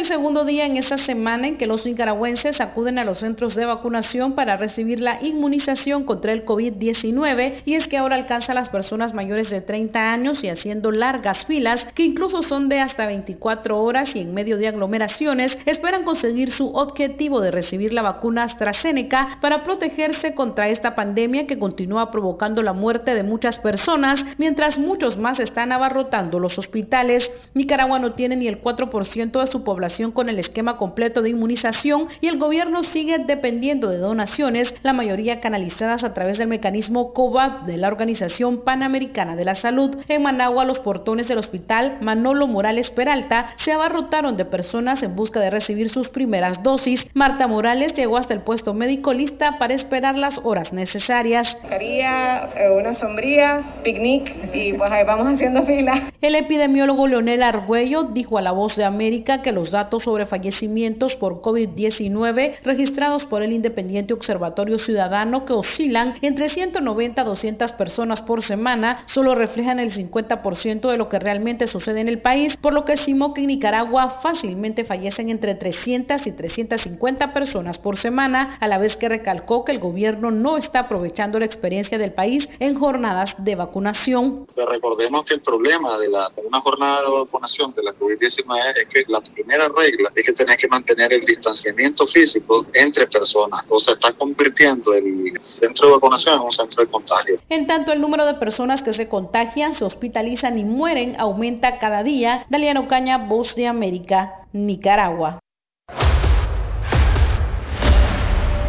Segundo 0.11 0.43
día 0.43 0.65
en 0.65 0.75
esta 0.75 0.97
semana 0.97 1.47
en 1.47 1.57
que 1.57 1.67
los 1.67 1.85
nicaragüenses 1.85 2.59
acuden 2.59 2.99
a 2.99 3.05
los 3.05 3.19
centros 3.19 3.55
de 3.55 3.65
vacunación 3.65 4.33
para 4.33 4.57
recibir 4.57 4.99
la 4.99 5.19
inmunización 5.21 6.03
contra 6.03 6.33
el 6.33 6.45
COVID-19 6.45 7.61
y 7.63 7.75
es 7.75 7.87
que 7.87 7.95
ahora 7.95 8.17
alcanza 8.17 8.51
a 8.51 8.55
las 8.55 8.67
personas 8.67 9.13
mayores 9.13 9.49
de 9.49 9.61
30 9.61 10.11
años 10.11 10.43
y 10.43 10.49
haciendo 10.49 10.91
largas 10.91 11.45
filas 11.45 11.87
que 11.95 12.03
incluso 12.03 12.43
son 12.43 12.67
de 12.67 12.81
hasta 12.81 13.07
24 13.07 13.79
horas 13.79 14.13
y 14.13 14.19
en 14.19 14.33
medio 14.33 14.57
de 14.57 14.67
aglomeraciones 14.67 15.57
esperan 15.65 16.03
conseguir 16.03 16.51
su 16.51 16.67
objetivo 16.73 17.39
de 17.39 17.51
recibir 17.51 17.93
la 17.93 18.01
vacuna 18.01 18.43
AstraZeneca 18.43 19.37
para 19.39 19.63
protegerse 19.63 20.35
contra 20.35 20.67
esta 20.67 20.93
pandemia 20.93 21.47
que 21.47 21.57
continúa 21.57 22.11
provocando 22.11 22.61
la 22.63 22.73
muerte 22.73 23.15
de 23.15 23.23
muchas 23.23 23.59
personas 23.59 24.25
mientras 24.37 24.77
muchos 24.77 25.17
más 25.17 25.39
están 25.39 25.71
abarrotando 25.71 26.37
los 26.37 26.57
hospitales. 26.57 27.31
Nicaragua 27.53 27.97
no 27.97 28.11
tiene 28.11 28.35
ni 28.35 28.49
el 28.49 28.61
4% 28.61 29.39
de 29.39 29.47
su 29.47 29.61
su 29.61 29.63
población 30.01 30.11
con 30.13 30.29
el 30.29 30.39
esquema 30.39 30.77
completo 30.77 31.21
de 31.21 31.29
inmunización 31.29 32.07
y 32.21 32.27
el 32.27 32.39
gobierno 32.39 32.83
sigue 32.83 33.19
dependiendo 33.19 33.89
de 33.89 33.97
donaciones, 33.99 34.73
la 34.81 34.93
mayoría 34.93 35.41
canalizadas 35.41 36.03
a 36.03 36.13
través 36.13 36.39
del 36.39 36.47
mecanismo 36.47 37.13
COVAP 37.13 37.65
de 37.67 37.77
la 37.77 37.87
Organización 37.87 38.61
Panamericana 38.63 39.35
de 39.35 39.45
la 39.45 39.53
Salud. 39.53 39.97
En 40.07 40.23
Managua, 40.23 40.65
los 40.65 40.79
portones 40.79 41.27
del 41.27 41.37
hospital 41.37 41.97
Manolo 42.01 42.47
Morales 42.47 42.89
Peralta 42.89 43.49
se 43.63 43.73
abarrotaron 43.73 44.37
de 44.37 44.45
personas 44.45 45.03
en 45.03 45.15
busca 45.15 45.39
de 45.39 45.51
recibir 45.51 45.89
sus 45.89 46.09
primeras 46.09 46.63
dosis. 46.63 47.05
Marta 47.13 47.47
Morales 47.47 47.93
llegó 47.93 48.17
hasta 48.17 48.33
el 48.33 48.41
puesto 48.41 48.73
médico 48.73 49.13
lista 49.13 49.59
para 49.59 49.75
esperar 49.75 50.17
las 50.17 50.39
horas 50.43 50.73
necesarias. 50.73 51.57
Eh, 51.69 52.69
una 52.75 52.95
sombría, 52.95 53.75
picnic 53.83 54.33
y 54.53 54.73
pues 54.73 54.91
ahí 54.91 55.03
vamos 55.05 55.27
haciendo 55.33 55.63
fila. 55.63 56.11
El 56.21 56.35
epidemiólogo 56.35 57.07
Leonel 57.07 57.43
Argüello 57.43 58.03
dijo 58.03 58.37
a 58.37 58.41
La 58.41 58.51
Voz 58.51 58.75
de 58.75 58.85
América 58.85 59.41
que 59.41 59.51
los 59.51 59.69
datos 59.69 59.90
sobre 59.99 60.25
fallecimientos 60.25 61.15
por 61.15 61.41
COVID-19 61.41 62.61
registrados 62.63 63.25
por 63.25 63.43
el 63.43 63.53
Independiente 63.53 64.13
Observatorio 64.13 64.79
Ciudadano 64.79 65.45
que 65.45 65.53
oscilan 65.53 66.15
entre 66.21 66.49
190 66.49 67.21
a 67.21 67.25
200 67.25 67.71
personas 67.73 68.21
por 68.21 68.43
semana 68.43 69.03
solo 69.07 69.35
reflejan 69.35 69.79
el 69.79 69.91
50% 69.91 70.89
de 70.89 70.97
lo 70.97 71.09
que 71.09 71.19
realmente 71.19 71.67
sucede 71.67 72.01
en 72.01 72.07
el 72.07 72.21
país, 72.21 72.55
por 72.57 72.73
lo 72.73 72.85
que 72.85 72.93
estimó 72.93 73.33
que 73.33 73.41
en 73.41 73.47
Nicaragua 73.47 74.19
fácilmente 74.21 74.85
fallecen 74.85 75.29
entre 75.29 75.55
300 75.55 76.25
y 76.25 76.31
350 76.31 77.33
personas 77.33 77.77
por 77.77 77.97
semana, 77.97 78.57
a 78.59 78.67
la 78.67 78.77
vez 78.77 78.97
que 78.97 79.09
recalcó 79.09 79.65
que 79.65 79.71
el 79.71 79.79
gobierno 79.79 80.31
no 80.31 80.57
está 80.57 80.81
aprovechando 80.81 81.39
la 81.39 81.45
experiencia 81.45 81.97
del 81.97 82.13
país 82.13 82.47
en 82.59 82.79
jornadas 82.79 83.35
de 83.37 83.55
vacunación. 83.55 84.47
recordemos 84.69 85.25
que 85.25 85.33
el 85.33 85.41
problema 85.41 85.97
de, 85.97 86.09
la, 86.09 86.31
una 86.43 86.61
jornada 86.61 87.01
de 87.03 87.19
vacunación 87.19 87.73
de 87.73 87.83
la 87.83 87.93
COVID-19 87.93 88.77
es 88.77 88.85
que 88.85 89.03
la 89.07 89.21
primera 89.21 89.69
regla 89.81 90.11
es 90.15 90.25
que 90.25 90.33
tenés 90.33 90.57
que 90.57 90.67
mantener 90.67 91.13
el 91.13 91.21
distanciamiento 91.21 92.05
físico 92.05 92.65
entre 92.73 93.07
personas, 93.07 93.63
o 93.69 93.79
sea, 93.79 93.93
está 93.93 94.13
convirtiendo 94.13 94.93
el 94.93 95.31
centro 95.41 95.87
de 95.87 95.93
vacunación 95.93 96.35
en 96.35 96.41
un 96.41 96.51
centro 96.51 96.83
de 96.83 96.91
contagio. 96.91 97.39
En 97.49 97.67
tanto, 97.67 97.91
el 97.91 98.01
número 98.01 98.25
de 98.25 98.35
personas 98.35 98.83
que 98.83 98.93
se 98.93 99.07
contagian, 99.07 99.75
se 99.75 99.83
hospitalizan 99.83 100.57
y 100.57 100.65
mueren 100.65 101.15
aumenta 101.19 101.79
cada 101.79 102.03
día. 102.03 102.45
Daliano 102.49 102.87
Caña, 102.87 103.17
Voz 103.17 103.55
de 103.55 103.67
América, 103.67 104.47
Nicaragua. 104.53 105.39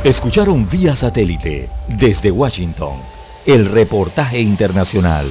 Escucharon 0.04 0.68
vía 0.68 0.96
satélite 0.96 1.68
desde 1.86 2.30
Washington 2.30 2.96
el 3.46 3.66
reportaje 3.66 4.40
internacional. 4.40 5.30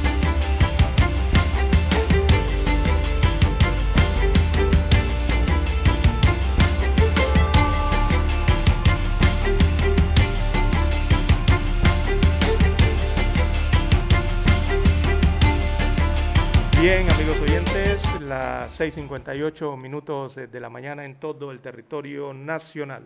Bien, 16.81 17.07
amigos 17.11 17.39
oyentes, 17.39 18.01
las 18.21 18.79
6.58 18.79 19.77
minutos 19.77 20.33
de 20.33 20.59
la 20.59 20.67
mañana 20.67 21.05
en 21.05 21.13
todo 21.13 21.51
el 21.51 21.59
territorio 21.59 22.33
nacional. 22.33 23.05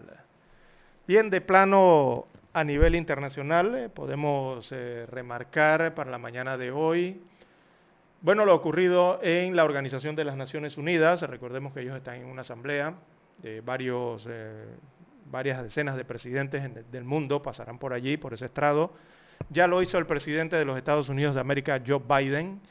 Bien, 1.05 1.29
de 1.29 1.41
plano 1.41 2.25
a 2.53 2.63
nivel 2.63 2.95
internacional, 2.95 3.75
eh, 3.75 3.89
podemos 3.89 4.71
eh, 4.71 5.05
remarcar 5.11 5.93
para 5.93 6.09
la 6.09 6.17
mañana 6.17 6.57
de 6.57 6.71
hoy, 6.71 7.21
bueno, 8.21 8.45
lo 8.45 8.55
ocurrido 8.55 9.19
en 9.21 9.57
la 9.57 9.65
Organización 9.65 10.15
de 10.15 10.23
las 10.23 10.37
Naciones 10.37 10.77
Unidas, 10.77 11.21
recordemos 11.23 11.73
que 11.73 11.81
ellos 11.81 11.97
están 11.97 12.15
en 12.15 12.27
una 12.27 12.43
asamblea 12.43 12.93
de 13.39 13.57
eh, 13.57 14.65
varias 15.25 15.63
decenas 15.63 15.97
de 15.97 16.05
presidentes 16.05 16.63
del 16.89 17.03
mundo, 17.03 17.41
pasarán 17.41 17.77
por 17.77 17.91
allí, 17.91 18.15
por 18.15 18.33
ese 18.33 18.45
estrado. 18.45 18.93
Ya 19.49 19.67
lo 19.67 19.81
hizo 19.81 19.97
el 19.97 20.05
presidente 20.05 20.55
de 20.55 20.63
los 20.63 20.77
Estados 20.77 21.09
Unidos 21.09 21.35
de 21.35 21.41
América, 21.41 21.83
Joe 21.85 21.99
Biden, 21.99 22.61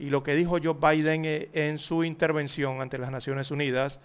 y 0.00 0.08
lo 0.08 0.22
que 0.22 0.34
dijo 0.34 0.56
Joe 0.62 0.74
Biden 0.80 1.26
eh, 1.26 1.50
en 1.52 1.76
su 1.76 2.02
intervención 2.04 2.80
ante 2.80 2.96
las 2.96 3.10
Naciones 3.10 3.50
Unidas, 3.50 4.00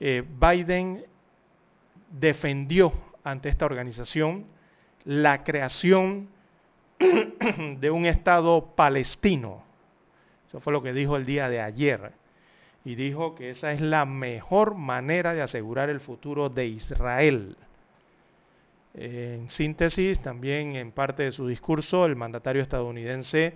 eh, 0.00 0.24
Biden 0.26 1.04
defendió 2.10 2.90
ante 3.22 3.50
esta 3.50 3.66
organización 3.66 4.46
la 5.04 5.44
creación 5.44 6.30
de 6.98 7.90
un 7.90 8.06
Estado 8.06 8.72
palestino. 8.74 9.62
Eso 10.48 10.60
fue 10.60 10.72
lo 10.72 10.82
que 10.82 10.94
dijo 10.94 11.16
el 11.16 11.26
día 11.26 11.50
de 11.50 11.60
ayer. 11.60 12.12
Y 12.86 12.94
dijo 12.94 13.34
que 13.34 13.50
esa 13.50 13.72
es 13.72 13.82
la 13.82 14.06
mejor 14.06 14.74
manera 14.74 15.34
de 15.34 15.42
asegurar 15.42 15.90
el 15.90 16.00
futuro 16.00 16.48
de 16.48 16.66
Israel. 16.66 17.58
En 18.94 19.50
síntesis, 19.50 20.18
también 20.20 20.76
en 20.76 20.92
parte 20.92 21.24
de 21.24 21.32
su 21.32 21.46
discurso, 21.46 22.06
el 22.06 22.16
mandatario 22.16 22.62
estadounidense 22.62 23.54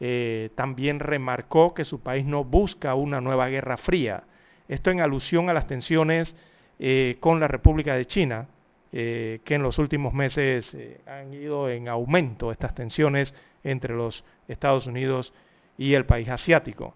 eh, 0.00 0.50
también 0.54 1.00
remarcó 1.00 1.74
que 1.74 1.84
su 1.84 2.00
país 2.00 2.24
no 2.24 2.44
busca 2.44 2.94
una 2.94 3.20
nueva 3.20 3.48
guerra 3.48 3.76
fría. 3.76 4.24
Esto 4.68 4.90
en 4.90 5.00
alusión 5.00 5.48
a 5.48 5.52
las 5.52 5.66
tensiones 5.66 6.34
eh, 6.78 7.16
con 7.20 7.40
la 7.40 7.48
República 7.48 7.94
de 7.94 8.06
China, 8.06 8.48
eh, 8.92 9.40
que 9.44 9.54
en 9.54 9.62
los 9.62 9.78
últimos 9.78 10.14
meses 10.14 10.76
han 11.06 11.32
ido 11.32 11.68
en 11.68 11.88
aumento 11.88 12.52
estas 12.52 12.74
tensiones 12.74 13.34
entre 13.62 13.94
los 13.94 14.24
Estados 14.48 14.86
Unidos 14.86 15.32
y 15.78 15.94
el 15.94 16.06
país 16.06 16.28
asiático. 16.28 16.94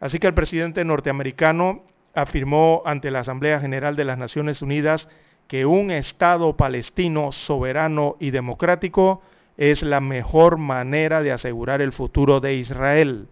Así 0.00 0.18
que 0.18 0.26
el 0.26 0.34
presidente 0.34 0.84
norteamericano 0.84 1.82
afirmó 2.14 2.82
ante 2.84 3.10
la 3.10 3.20
Asamblea 3.20 3.60
General 3.60 3.96
de 3.96 4.04
las 4.04 4.18
Naciones 4.18 4.62
Unidas 4.62 5.08
que 5.46 5.66
un 5.66 5.90
Estado 5.90 6.56
palestino 6.56 7.32
soberano 7.32 8.16
y 8.20 8.30
democrático 8.30 9.22
es 9.58 9.82
la 9.82 10.00
mejor 10.00 10.56
manera 10.56 11.20
de 11.20 11.32
asegurar 11.32 11.82
el 11.82 11.92
futuro 11.92 12.38
de 12.40 12.54
Israel. 12.54 13.26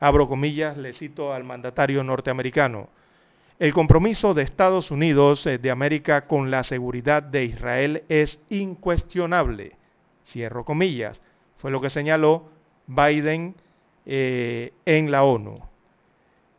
Abro 0.00 0.26
comillas, 0.26 0.78
le 0.78 0.94
cito 0.94 1.32
al 1.32 1.44
mandatario 1.44 2.02
norteamericano. 2.02 2.88
El 3.58 3.74
compromiso 3.74 4.32
de 4.32 4.42
Estados 4.42 4.90
Unidos 4.90 5.46
eh, 5.46 5.58
de 5.58 5.70
América 5.70 6.26
con 6.26 6.50
la 6.50 6.64
seguridad 6.64 7.22
de 7.22 7.44
Israel 7.44 8.02
es 8.08 8.40
incuestionable. 8.48 9.76
Cierro 10.26 10.64
comillas. 10.64 11.20
Fue 11.58 11.70
lo 11.70 11.82
que 11.82 11.90
señaló 11.90 12.48
Biden 12.86 13.54
eh, 14.06 14.72
en 14.86 15.10
la 15.10 15.22
ONU. 15.22 15.60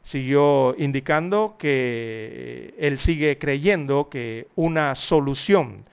Siguió 0.04 0.76
indicando 0.78 1.56
que 1.58 2.76
él 2.78 3.00
sigue 3.00 3.40
creyendo 3.40 4.10
que 4.10 4.48
una 4.56 4.94
solución 4.96 5.86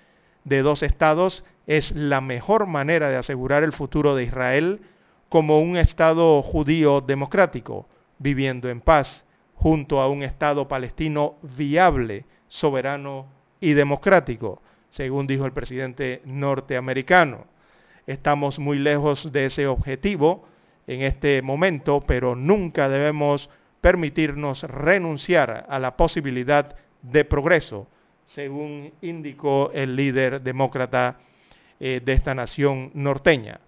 de 0.44 0.62
dos 0.62 0.82
estados 0.82 1.44
es 1.66 1.92
la 1.92 2.20
mejor 2.20 2.66
manera 2.66 3.10
de 3.10 3.16
asegurar 3.16 3.62
el 3.62 3.72
futuro 3.72 4.14
de 4.14 4.24
Israel 4.24 4.80
como 5.28 5.60
un 5.60 5.76
Estado 5.76 6.42
judío 6.42 7.00
democrático, 7.00 7.86
viviendo 8.18 8.68
en 8.68 8.80
paz, 8.80 9.24
junto 9.54 10.00
a 10.00 10.08
un 10.08 10.22
Estado 10.22 10.66
palestino 10.66 11.36
viable, 11.42 12.24
soberano 12.48 13.26
y 13.60 13.74
democrático, 13.74 14.60
según 14.90 15.26
dijo 15.26 15.46
el 15.46 15.52
presidente 15.52 16.22
norteamericano. 16.24 17.46
Estamos 18.06 18.58
muy 18.58 18.78
lejos 18.78 19.30
de 19.30 19.46
ese 19.46 19.66
objetivo 19.66 20.44
en 20.86 21.02
este 21.02 21.42
momento, 21.42 22.00
pero 22.00 22.34
nunca 22.34 22.88
debemos 22.88 23.50
permitirnos 23.80 24.62
renunciar 24.64 25.66
a 25.68 25.78
la 25.78 25.96
posibilidad 25.96 26.74
de 27.02 27.24
progreso, 27.24 27.86
según 28.26 28.92
indicó 29.00 29.70
el 29.72 29.94
líder 29.94 30.42
demócrata 30.42 31.18
eh, 31.80 32.00
de 32.04 32.12
esta 32.12 32.34
nación 32.34 32.90
norteña. 32.94 33.60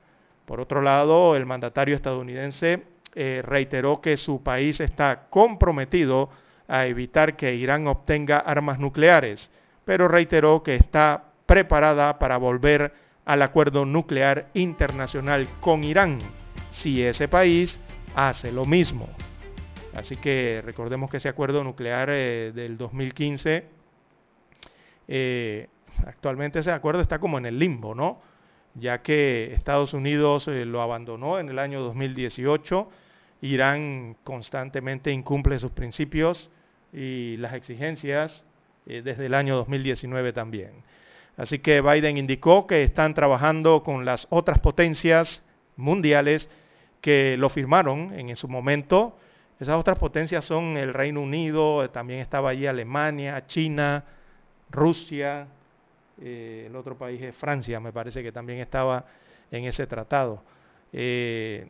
Por 0.44 0.60
otro 0.60 0.82
lado, 0.82 1.34
el 1.34 1.47
mandatario 1.47 1.97
estadounidense 1.97 2.82
eh, 3.14 3.43
reiteró 3.43 4.01
que 4.01 4.16
su 4.16 4.43
país 4.43 4.80
está 4.80 5.28
comprometido 5.30 6.30
a 6.68 6.86
evitar 6.86 7.36
que 7.36 7.55
Irán 7.55 7.86
obtenga 7.86 8.39
armas 8.39 8.78
nucleares, 8.78 9.51
pero 9.84 10.09
reiteró 10.09 10.62
que 10.62 10.76
está 10.76 11.24
preparada 11.47 12.18
para 12.18 12.36
volver 12.36 12.93
al 13.24 13.43
acuerdo 13.43 13.84
nuclear 13.84 14.48
internacional 14.55 15.48
con 15.60 15.84
Irán 15.84 16.18
si 16.70 17.02
ese 17.02 17.28
país 17.28 17.80
hace 18.14 18.52
lo 18.52 18.64
mismo. 18.64 19.09
Así 19.94 20.16
que 20.16 20.62
recordemos 20.64 21.10
que 21.10 21.18
ese 21.18 21.28
acuerdo 21.28 21.62
nuclear 21.64 22.09
eh, 22.10 22.52
del 22.55 22.78
2015 22.78 23.64
actualmente 26.06 26.59
ese 26.59 26.73
acuerdo 26.73 27.01
está 27.01 27.19
como 27.19 27.39
en 27.39 27.47
el 27.47 27.59
limbo, 27.59 27.94
¿no? 27.94 28.20
ya 28.74 29.02
que 29.02 29.52
Estados 29.55 29.94
Unidos 29.94 30.48
eh, 30.48 30.64
lo 30.64 30.82
abandonó 30.82 31.39
en 31.39 31.48
el 31.48 31.59
año 31.59 31.81
2018. 31.81 32.89
Irán 33.43 34.16
constantemente 34.24 35.10
incumple 35.10 35.59
sus 35.59 35.73
principios 35.73 36.51
y 36.93 37.36
las 37.39 37.55
exigencias 37.55 38.44
eh, 38.86 39.02
desde 39.02 39.27
el 39.27 39.35
año 39.35 39.56
2019 39.56 40.32
también. 40.32 40.70
Así 41.36 41.59
que 41.59 41.81
Biden 41.81 42.19
indicó 42.19 42.66
que 42.66 42.82
están 42.82 43.14
trabajando 43.14 43.82
con 43.82 44.05
las 44.05 44.27
otras 44.31 44.59
potencias 44.59 45.43
mundiales 45.77 46.48
que 47.01 47.36
lo 47.36 47.48
firmaron 47.48 48.12
en 48.19 48.36
su 48.36 48.48
momento. 48.48 49.19
Esas 49.59 49.77
otras 49.77 49.98
potencias 49.98 50.44
son 50.44 50.77
el 50.77 50.93
Reino 50.93 51.20
Unido, 51.20 51.89
también 51.90 52.20
estaba 52.20 52.51
allí 52.51 52.66
Alemania, 52.66 53.47
China, 53.47 54.05
Rusia, 54.70 55.47
eh, 56.20 56.64
el 56.66 56.76
otro 56.76 56.97
país 56.97 57.20
es 57.22 57.34
Francia, 57.34 57.80
me 57.80 57.93
parece 57.93 58.22
que 58.22 58.32
también 58.32 58.60
estaba 58.60 59.05
en 59.51 59.64
ese 59.64 59.86
tratado. 59.86 60.43
Eh, 60.93 61.68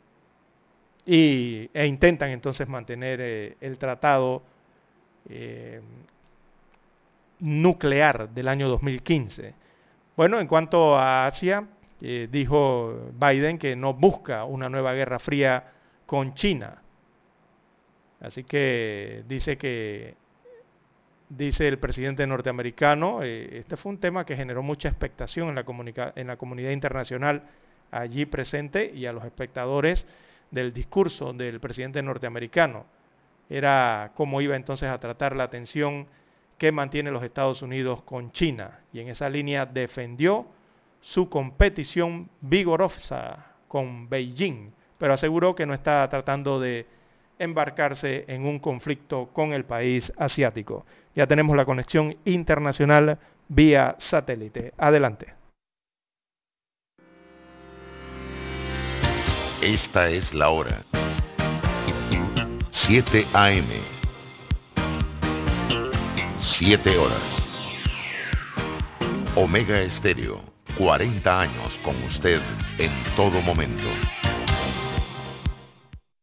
y, 1.06 1.70
e 1.72 1.86
intentan 1.86 2.30
entonces 2.30 2.68
mantener 2.68 3.20
eh, 3.20 3.56
el 3.60 3.78
tratado 3.78 4.42
nuclear 7.38 8.28
del 8.28 8.48
año 8.48 8.68
2015. 8.68 9.54
Bueno, 10.16 10.40
en 10.40 10.46
cuanto 10.48 10.96
a 10.96 11.26
Asia, 11.26 11.64
dijo 12.00 13.12
Biden 13.14 13.56
que 13.56 13.76
no 13.76 13.94
busca 13.94 14.44
una 14.44 14.68
nueva 14.68 14.92
guerra 14.94 15.20
fría 15.20 15.72
con 16.06 16.34
China. 16.34 16.82
Así 18.20 18.42
que 18.44 19.24
dice 19.28 19.56
que 19.56 20.16
dice 21.36 21.68
el 21.68 21.78
presidente 21.78 22.26
norteamericano. 22.26 23.22
Eh, 23.22 23.58
este 23.58 23.76
fue 23.76 23.92
un 23.92 23.98
tema 23.98 24.24
que 24.24 24.36
generó 24.36 24.62
mucha 24.62 24.88
expectación 24.88 25.48
en 25.48 25.54
la, 25.54 26.12
en 26.16 26.26
la 26.26 26.36
comunidad 26.36 26.70
internacional 26.70 27.42
allí 27.90 28.26
presente 28.26 28.90
y 28.94 29.06
a 29.06 29.12
los 29.12 29.24
espectadores 29.24 30.06
del 30.50 30.72
discurso 30.72 31.32
del 31.32 31.60
presidente 31.60 32.02
norteamericano. 32.02 32.84
Era 33.48 34.12
cómo 34.14 34.40
iba 34.40 34.56
entonces 34.56 34.88
a 34.88 34.98
tratar 34.98 35.36
la 35.36 35.50
tensión 35.50 36.06
que 36.58 36.72
mantiene 36.72 37.10
los 37.10 37.24
Estados 37.24 37.62
Unidos 37.62 38.02
con 38.02 38.32
China. 38.32 38.80
Y 38.92 39.00
en 39.00 39.08
esa 39.08 39.28
línea 39.28 39.66
defendió 39.66 40.46
su 41.00 41.28
competición 41.28 42.28
vigorosa 42.40 43.46
con 43.68 44.08
Beijing, 44.08 44.70
pero 44.98 45.14
aseguró 45.14 45.54
que 45.54 45.66
no 45.66 45.74
está 45.74 46.08
tratando 46.08 46.60
de 46.60 46.86
embarcarse 47.42 48.24
en 48.28 48.46
un 48.46 48.58
conflicto 48.58 49.28
con 49.32 49.52
el 49.52 49.64
país 49.64 50.12
asiático. 50.16 50.86
Ya 51.14 51.26
tenemos 51.26 51.56
la 51.56 51.64
conexión 51.64 52.16
internacional 52.24 53.18
vía 53.48 53.96
satélite. 53.98 54.72
Adelante. 54.78 55.34
Esta 59.60 60.08
es 60.08 60.34
la 60.34 60.50
hora. 60.50 60.82
7 62.70 63.26
AM. 63.32 63.68
7 66.36 66.98
horas. 66.98 67.42
Omega 69.36 69.80
Estéreo. 69.80 70.52
40 70.78 71.40
años 71.40 71.78
con 71.84 72.02
usted 72.04 72.40
en 72.78 72.90
todo 73.14 73.40
momento. 73.42 73.86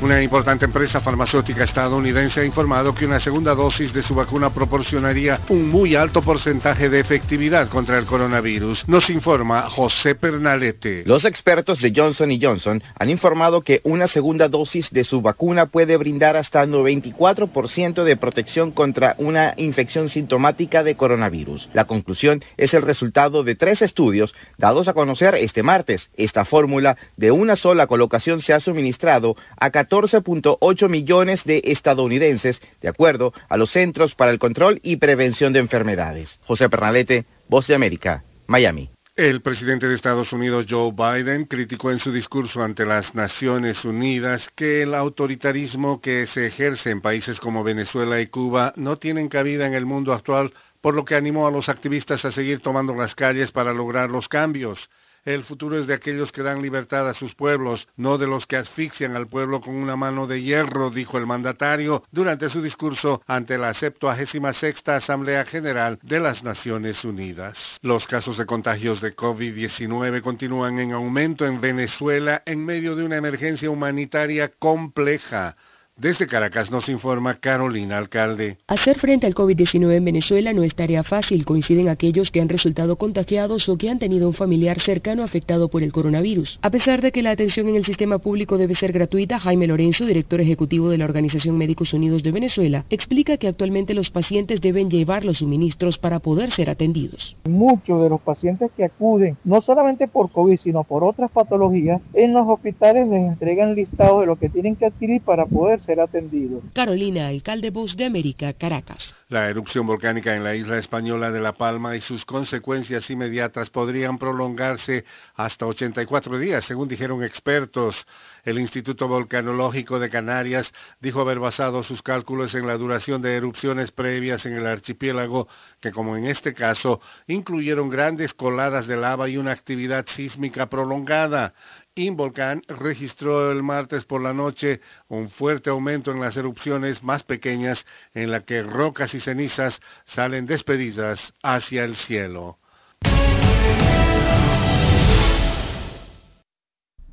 Una 0.00 0.22
importante 0.22 0.64
empresa 0.64 1.00
farmacéutica 1.00 1.64
estadounidense 1.64 2.40
ha 2.40 2.44
informado 2.44 2.94
que 2.94 3.04
una 3.04 3.18
segunda 3.18 3.56
dosis 3.56 3.92
de 3.92 4.04
su 4.04 4.14
vacuna 4.14 4.54
proporcionaría 4.54 5.40
un 5.48 5.68
muy 5.68 5.96
alto 5.96 6.22
porcentaje 6.22 6.88
de 6.88 7.00
efectividad 7.00 7.68
contra 7.68 7.98
el 7.98 8.06
coronavirus. 8.06 8.84
Nos 8.86 9.10
informa 9.10 9.62
José 9.62 10.14
Pernalete. 10.14 11.02
Los 11.04 11.24
expertos 11.24 11.80
de 11.80 11.92
Johnson 11.94 12.30
Johnson 12.40 12.80
han 12.96 13.10
informado 13.10 13.62
que 13.62 13.80
una 13.82 14.06
segunda 14.06 14.48
dosis 14.48 14.88
de 14.90 15.02
su 15.02 15.20
vacuna 15.20 15.66
puede 15.66 15.96
brindar 15.96 16.36
hasta 16.36 16.64
94% 16.64 18.04
de 18.04 18.16
protección 18.16 18.70
contra 18.70 19.16
una 19.18 19.54
infección 19.56 20.10
sintomática 20.10 20.84
de 20.84 20.96
coronavirus. 20.96 21.70
La 21.72 21.86
conclusión 21.86 22.44
es 22.56 22.72
el 22.72 22.82
resultado 22.82 23.42
de 23.42 23.56
tres 23.56 23.82
estudios 23.82 24.32
dados 24.58 24.86
a 24.86 24.94
conocer 24.94 25.34
este 25.34 25.64
martes. 25.64 26.08
Esta 26.16 26.44
fórmula 26.44 26.96
de 27.16 27.32
una 27.32 27.56
sola 27.56 27.88
colocación 27.88 28.42
se 28.42 28.52
ha 28.52 28.60
suministrado 28.60 29.34
a 29.56 29.70
14.8 29.88 30.88
millones 30.88 31.44
de 31.44 31.62
estadounidenses, 31.64 32.60
de 32.80 32.88
acuerdo 32.88 33.32
a 33.48 33.56
los 33.56 33.70
Centros 33.70 34.14
para 34.14 34.30
el 34.30 34.38
Control 34.38 34.80
y 34.82 34.96
Prevención 34.96 35.52
de 35.52 35.60
Enfermedades. 35.60 36.38
José 36.44 36.68
Pernalete, 36.68 37.26
Voz 37.48 37.66
de 37.66 37.74
América, 37.74 38.24
Miami. 38.46 38.90
El 39.16 39.42
presidente 39.42 39.88
de 39.88 39.96
Estados 39.96 40.32
Unidos, 40.32 40.66
Joe 40.70 40.92
Biden, 40.92 41.46
criticó 41.46 41.90
en 41.90 41.98
su 41.98 42.12
discurso 42.12 42.62
ante 42.62 42.86
las 42.86 43.16
Naciones 43.16 43.84
Unidas 43.84 44.48
que 44.54 44.82
el 44.82 44.94
autoritarismo 44.94 46.00
que 46.00 46.28
se 46.28 46.46
ejerce 46.46 46.90
en 46.90 47.00
países 47.00 47.40
como 47.40 47.64
Venezuela 47.64 48.20
y 48.20 48.28
Cuba 48.28 48.72
no 48.76 48.98
tienen 48.98 49.28
cabida 49.28 49.66
en 49.66 49.74
el 49.74 49.86
mundo 49.86 50.12
actual, 50.12 50.52
por 50.80 50.94
lo 50.94 51.04
que 51.04 51.16
animó 51.16 51.48
a 51.48 51.50
los 51.50 51.68
activistas 51.68 52.24
a 52.24 52.30
seguir 52.30 52.60
tomando 52.60 52.94
las 52.94 53.16
calles 53.16 53.50
para 53.50 53.72
lograr 53.72 54.08
los 54.08 54.28
cambios. 54.28 54.88
El 55.24 55.44
futuro 55.44 55.78
es 55.78 55.86
de 55.86 55.94
aquellos 55.94 56.32
que 56.32 56.42
dan 56.42 56.62
libertad 56.62 57.08
a 57.08 57.14
sus 57.14 57.34
pueblos, 57.34 57.88
no 57.96 58.18
de 58.18 58.26
los 58.26 58.46
que 58.46 58.56
asfixian 58.56 59.16
al 59.16 59.26
pueblo 59.26 59.60
con 59.60 59.74
una 59.74 59.96
mano 59.96 60.26
de 60.26 60.42
hierro, 60.42 60.90
dijo 60.90 61.18
el 61.18 61.26
mandatario 61.26 62.04
durante 62.10 62.48
su 62.48 62.62
discurso 62.62 63.22
ante 63.26 63.58
la 63.58 63.74
76 63.74 64.82
Asamblea 64.86 65.44
General 65.44 65.98
de 66.02 66.20
las 66.20 66.42
Naciones 66.42 67.04
Unidas. 67.04 67.78
Los 67.82 68.06
casos 68.06 68.38
de 68.38 68.46
contagios 68.46 69.00
de 69.00 69.14
COVID-19 69.14 70.22
continúan 70.22 70.78
en 70.78 70.92
aumento 70.92 71.44
en 71.46 71.60
Venezuela 71.60 72.42
en 72.46 72.64
medio 72.64 72.96
de 72.96 73.04
una 73.04 73.16
emergencia 73.16 73.70
humanitaria 73.70 74.48
compleja. 74.58 75.56
Desde 76.00 76.28
Caracas 76.28 76.70
nos 76.70 76.88
informa 76.88 77.40
Carolina 77.40 77.98
Alcalde. 77.98 78.58
Hacer 78.68 79.00
frente 79.00 79.26
al 79.26 79.34
COVID-19 79.34 79.96
en 79.96 80.04
Venezuela 80.04 80.52
no 80.52 80.62
es 80.62 80.76
tarea 80.76 81.02
fácil, 81.02 81.44
coinciden 81.44 81.88
aquellos 81.88 82.30
que 82.30 82.40
han 82.40 82.48
resultado 82.48 82.94
contagiados 82.94 83.68
o 83.68 83.76
que 83.76 83.90
han 83.90 83.98
tenido 83.98 84.28
un 84.28 84.34
familiar 84.34 84.78
cercano 84.78 85.24
afectado 85.24 85.68
por 85.68 85.82
el 85.82 85.90
coronavirus. 85.90 86.60
A 86.62 86.70
pesar 86.70 87.02
de 87.02 87.10
que 87.10 87.24
la 87.24 87.32
atención 87.32 87.66
en 87.66 87.74
el 87.74 87.84
sistema 87.84 88.20
público 88.20 88.58
debe 88.58 88.76
ser 88.76 88.92
gratuita, 88.92 89.40
Jaime 89.40 89.66
Lorenzo, 89.66 90.06
director 90.06 90.40
ejecutivo 90.40 90.88
de 90.88 90.98
la 90.98 91.04
Organización 91.04 91.58
Médicos 91.58 91.92
Unidos 91.92 92.22
de 92.22 92.30
Venezuela, 92.30 92.84
explica 92.90 93.36
que 93.36 93.48
actualmente 93.48 93.92
los 93.92 94.10
pacientes 94.10 94.60
deben 94.60 94.90
llevar 94.90 95.24
los 95.24 95.38
suministros 95.38 95.98
para 95.98 96.20
poder 96.20 96.52
ser 96.52 96.70
atendidos. 96.70 97.36
Muchos 97.48 98.00
de 98.00 98.08
los 98.08 98.20
pacientes 98.20 98.70
que 98.76 98.84
acuden, 98.84 99.36
no 99.42 99.60
solamente 99.62 100.06
por 100.06 100.30
COVID, 100.30 100.58
sino 100.58 100.84
por 100.84 101.02
otras 101.02 101.32
patologías, 101.32 102.00
en 102.14 102.34
los 102.34 102.46
hospitales 102.46 103.08
les 103.08 103.32
entregan 103.32 103.74
listados 103.74 104.20
de 104.20 104.26
lo 104.26 104.36
que 104.36 104.48
tienen 104.48 104.76
que 104.76 104.86
adquirir 104.86 105.22
para 105.22 105.44
poder 105.44 105.80
atendido. 105.92 106.62
Carolina, 106.74 107.28
alcalde 107.28 107.70
Voz 107.70 107.96
de 107.96 108.04
América, 108.04 108.52
Caracas. 108.52 109.14
La 109.28 109.48
erupción 109.48 109.86
volcánica 109.86 110.34
en 110.34 110.44
la 110.44 110.54
isla 110.54 110.78
española 110.78 111.30
de 111.30 111.40
La 111.40 111.52
Palma 111.52 111.96
y 111.96 112.00
sus 112.00 112.24
consecuencias 112.24 113.10
inmediatas 113.10 113.70
podrían 113.70 114.18
prolongarse 114.18 115.04
hasta 115.34 115.66
84 115.66 116.38
días, 116.38 116.64
según 116.64 116.88
dijeron 116.88 117.22
expertos. 117.22 118.06
El 118.44 118.58
Instituto 118.58 119.08
Volcanológico 119.08 119.98
de 119.98 120.08
Canarias 120.08 120.72
dijo 121.00 121.20
haber 121.20 121.38
basado 121.38 121.82
sus 121.82 122.02
cálculos 122.02 122.54
en 122.54 122.66
la 122.66 122.78
duración 122.78 123.20
de 123.20 123.36
erupciones 123.36 123.92
previas 123.92 124.46
en 124.46 124.54
el 124.54 124.66
archipiélago, 124.66 125.48
que 125.80 125.92
como 125.92 126.16
en 126.16 126.26
este 126.26 126.54
caso 126.54 127.00
incluyeron 127.26 127.90
grandes 127.90 128.32
coladas 128.32 128.86
de 128.86 128.96
lava 128.96 129.28
y 129.28 129.36
una 129.36 129.52
actividad 129.52 130.06
sísmica 130.06 130.70
prolongada. 130.70 131.52
Involcán 131.98 132.62
registró 132.68 133.50
el 133.50 133.64
martes 133.64 134.04
por 134.04 134.22
la 134.22 134.32
noche 134.32 134.80
un 135.08 135.30
fuerte 135.30 135.70
aumento 135.70 136.12
en 136.12 136.20
las 136.20 136.36
erupciones 136.36 137.02
más 137.02 137.24
pequeñas 137.24 137.84
en 138.14 138.30
la 138.30 138.44
que 138.44 138.62
rocas 138.62 139.14
y 139.14 139.20
cenizas 139.20 139.80
salen 140.06 140.46
despedidas 140.46 141.34
hacia 141.42 141.84
el 141.84 141.96
cielo. 141.96 142.58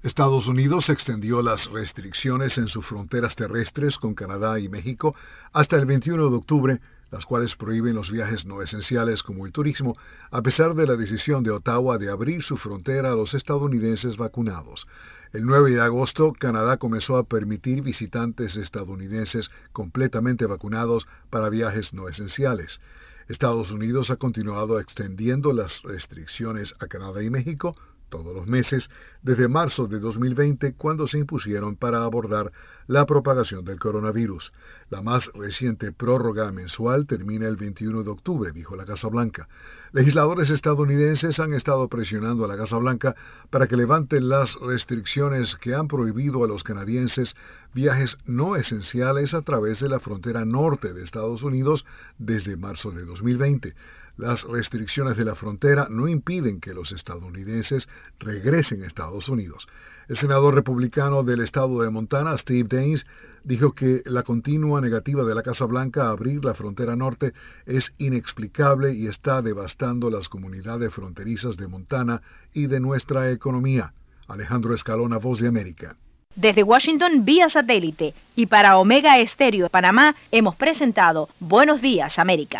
Estados 0.03 0.45
Unidos 0.45 0.89
extendió 0.89 1.41
las 1.41 1.65
restricciones 1.65 2.59
en 2.59 2.67
sus 2.67 2.85
fronteras 2.85 3.35
terrestres 3.35 3.97
con 3.97 4.13
Canadá 4.13 4.59
y 4.59 4.69
México 4.69 5.15
hasta 5.51 5.77
el 5.77 5.87
21 5.87 6.29
de 6.29 6.35
octubre 6.35 6.79
las 7.15 7.25
cuales 7.25 7.55
prohíben 7.55 7.95
los 7.95 8.11
viajes 8.11 8.45
no 8.45 8.61
esenciales 8.61 9.23
como 9.23 9.45
el 9.45 9.53
turismo, 9.53 9.95
a 10.31 10.41
pesar 10.41 10.75
de 10.75 10.85
la 10.85 10.97
decisión 10.97 11.43
de 11.43 11.51
Ottawa 11.51 11.97
de 11.97 12.09
abrir 12.09 12.43
su 12.43 12.57
frontera 12.57 13.13
a 13.13 13.15
los 13.15 13.33
estadounidenses 13.33 14.17
vacunados. 14.17 14.85
El 15.31 15.45
9 15.45 15.71
de 15.71 15.81
agosto, 15.81 16.33
Canadá 16.37 16.75
comenzó 16.75 17.15
a 17.15 17.23
permitir 17.23 17.81
visitantes 17.83 18.57
estadounidenses 18.57 19.49
completamente 19.71 20.45
vacunados 20.45 21.07
para 21.29 21.47
viajes 21.47 21.93
no 21.93 22.09
esenciales. 22.09 22.81
Estados 23.29 23.71
Unidos 23.71 24.09
ha 24.09 24.17
continuado 24.17 24.81
extendiendo 24.81 25.53
las 25.53 25.83
restricciones 25.83 26.75
a 26.81 26.87
Canadá 26.87 27.23
y 27.23 27.29
México 27.29 27.77
todos 28.09 28.35
los 28.35 28.47
meses 28.47 28.89
desde 29.21 29.47
marzo 29.47 29.87
de 29.87 29.99
2020 29.99 30.73
cuando 30.73 31.07
se 31.07 31.17
impusieron 31.17 31.75
para 31.75 32.03
abordar 32.03 32.51
la 32.87 33.05
propagación 33.05 33.65
del 33.65 33.79
coronavirus. 33.79 34.53
La 34.89 35.01
más 35.01 35.31
reciente 35.33 35.91
prórroga 35.91 36.51
mensual 36.51 37.07
termina 37.07 37.47
el 37.47 37.55
21 37.55 38.03
de 38.03 38.09
octubre, 38.11 38.51
dijo 38.51 38.75
la 38.75 38.85
Casa 38.85 39.07
Blanca. 39.07 39.47
Legisladores 39.91 40.49
estadounidenses 40.49 41.39
han 41.39 41.53
estado 41.53 41.87
presionando 41.87 42.45
a 42.45 42.47
la 42.47 42.57
Casa 42.57 42.77
Blanca 42.77 43.15
para 43.49 43.67
que 43.67 43.77
levanten 43.77 44.29
las 44.29 44.55
restricciones 44.59 45.55
que 45.55 45.73
han 45.73 45.87
prohibido 45.87 46.43
a 46.43 46.47
los 46.47 46.63
canadienses 46.63 47.35
viajes 47.73 48.17
no 48.25 48.55
esenciales 48.55 49.33
a 49.33 49.41
través 49.41 49.79
de 49.79 49.89
la 49.89 49.99
frontera 49.99 50.45
norte 50.45 50.93
de 50.93 51.03
Estados 51.03 51.43
Unidos 51.43 51.85
desde 52.17 52.57
marzo 52.57 52.91
de 52.91 53.05
2020. 53.05 53.75
Las 54.17 54.43
restricciones 54.43 55.17
de 55.17 55.25
la 55.25 55.35
frontera 55.35 55.87
no 55.89 56.07
impiden 56.07 56.61
que 56.61 56.73
los 56.73 56.93
estadounidenses 56.93 57.89
regresen 58.17 58.83
a 58.83 58.87
Estados 58.87 59.27
Unidos. 59.27 59.67
El 60.07 60.17
senador 60.17 60.55
republicano 60.55 61.23
del 61.23 61.41
estado 61.41 61.81
de 61.81 61.89
Montana, 61.89 62.37
Steve 62.37 62.67
Daines, 62.69 63.05
dijo 63.43 63.73
que 63.73 64.03
la 64.05 64.23
continua 64.23 64.79
negativa 64.79 65.23
de 65.23 65.35
la 65.35 65.43
Casa 65.43 65.65
Blanca 65.65 66.05
a 66.05 66.11
abrir 66.11 66.45
la 66.45 66.53
frontera 66.53 66.95
norte 66.95 67.33
es 67.65 67.93
inexplicable 67.97 68.93
y 68.93 69.07
está 69.07 69.41
devastando 69.41 70.09
las 70.09 70.29
comunidades 70.29 70.93
fronterizas 70.93 71.57
de 71.57 71.67
Montana 71.67 72.21
y 72.53 72.67
de 72.67 72.79
nuestra 72.79 73.31
economía. 73.31 73.93
Alejandro 74.27 74.73
Escalona, 74.73 75.17
Voz 75.17 75.39
de 75.39 75.47
América. 75.47 75.97
Desde 76.35 76.63
Washington 76.63 77.23
vía 77.23 77.49
satélite 77.49 78.13
y 78.35 78.47
para 78.47 78.77
Omega 78.77 79.19
Estéreo 79.19 79.65
de 79.65 79.69
Panamá 79.69 80.15
hemos 80.31 80.55
presentado 80.55 81.29
Buenos 81.39 81.81
Días 81.81 82.19
América. 82.19 82.59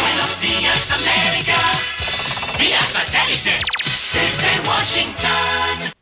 Buenos 0.00 0.40
días, 0.40 0.90
América. 0.90 1.56
Vía 2.58 2.80
satélite. 2.80 3.58
Desde 4.12 4.68
Washington. 4.68 5.92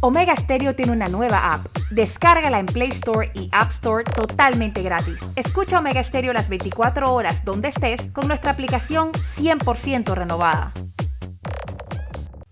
Omega 0.00 0.34
Stereo 0.36 0.74
tiene 0.74 0.92
una 0.92 1.08
nueva 1.08 1.54
app. 1.54 1.66
Descárgala 1.90 2.60
en 2.60 2.66
Play 2.66 2.90
Store 2.90 3.30
y 3.34 3.48
App 3.52 3.72
Store 3.72 4.04
totalmente 4.04 4.82
gratis. 4.82 5.18
Escucha 5.34 5.78
Omega 5.78 6.04
Stereo 6.04 6.32
las 6.32 6.48
24 6.48 7.12
horas 7.12 7.44
donde 7.44 7.68
estés 7.68 8.00
con 8.12 8.28
nuestra 8.28 8.52
aplicación 8.52 9.10
100% 9.38 10.14
renovada. 10.14 10.72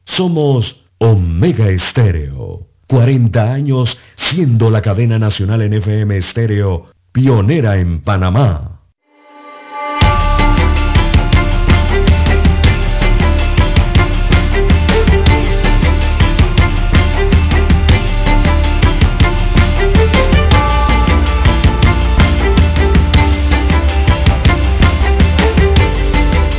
Somos 0.04 0.88
Omega 0.98 1.68
Estéreo. 1.68 2.75
40 2.86 3.52
años 3.52 3.98
siendo 4.16 4.70
la 4.70 4.80
cadena 4.80 5.18
nacional 5.18 5.62
en 5.62 5.74
FM 5.74 6.16
Estéreo, 6.16 6.86
pionera 7.12 7.76
en 7.78 8.00
Panamá. 8.00 8.80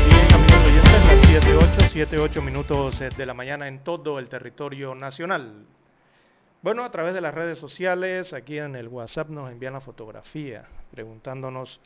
Bien, 0.05 0.33
amigos 0.33 0.61
oyentes, 0.65 1.07
las 1.07 1.21
7, 1.21 1.55
8, 1.55 1.87
7, 1.89 2.19
8 2.19 2.41
minutos 2.41 3.01
eh, 3.01 3.09
de 3.15 3.25
la 3.25 3.33
mañana 3.33 3.67
en 3.67 3.83
todo 3.83 4.19
el 4.19 4.27
territorio 4.27 4.93
nacional. 4.93 5.65
Bueno, 6.67 6.83
a 6.83 6.91
través 6.91 7.13
de 7.13 7.21
las 7.21 7.33
redes 7.33 7.57
sociales, 7.59 8.33
aquí 8.33 8.57
en 8.57 8.75
el 8.75 8.89
WhatsApp 8.89 9.29
nos 9.29 9.49
envían 9.49 9.71
la 9.71 9.79
fotografía 9.79 10.67
preguntándonos 10.91 11.79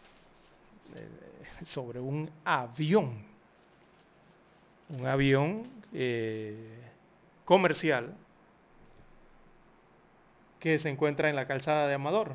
eh, 0.95 1.65
sobre 1.65 1.99
un 1.99 2.31
avión, 2.43 3.23
un 4.89 5.05
avión 5.05 5.69
eh, 5.93 6.79
comercial 7.45 8.15
que 10.59 10.79
se 10.79 10.89
encuentra 10.89 11.29
en 11.29 11.35
la 11.35 11.45
calzada 11.45 11.85
de 11.85 11.93
Amador. 11.93 12.33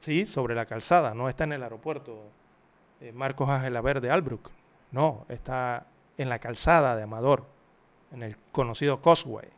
Sí, 0.00 0.26
sobre 0.26 0.54
la 0.54 0.66
calzada, 0.66 1.14
no 1.14 1.30
está 1.30 1.44
en 1.44 1.54
el 1.54 1.62
aeropuerto 1.62 2.22
eh, 3.00 3.12
Marcos 3.12 3.48
Ángela 3.48 3.80
Verde 3.80 4.10
Albrook, 4.10 4.50
no, 4.92 5.24
está 5.30 5.86
en 6.18 6.28
la 6.28 6.38
calzada 6.38 6.96
de 6.96 7.04
Amador, 7.04 7.46
en 8.12 8.24
el 8.24 8.36
conocido 8.52 9.00
Causeway 9.00 9.48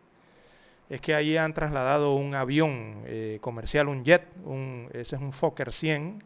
es 0.95 1.01
que 1.01 1.15
allí 1.15 1.37
han 1.37 1.55
trasladado 1.55 2.15
un 2.15 2.35
avión 2.35 3.03
eh, 3.07 3.39
comercial, 3.41 3.89
un 3.89 4.05
jet, 4.05 4.23
un, 4.45 4.89
ese 4.93 5.17
es 5.17 5.23
un 5.23 5.33
Fokker 5.33 5.73
100, 5.73 6.23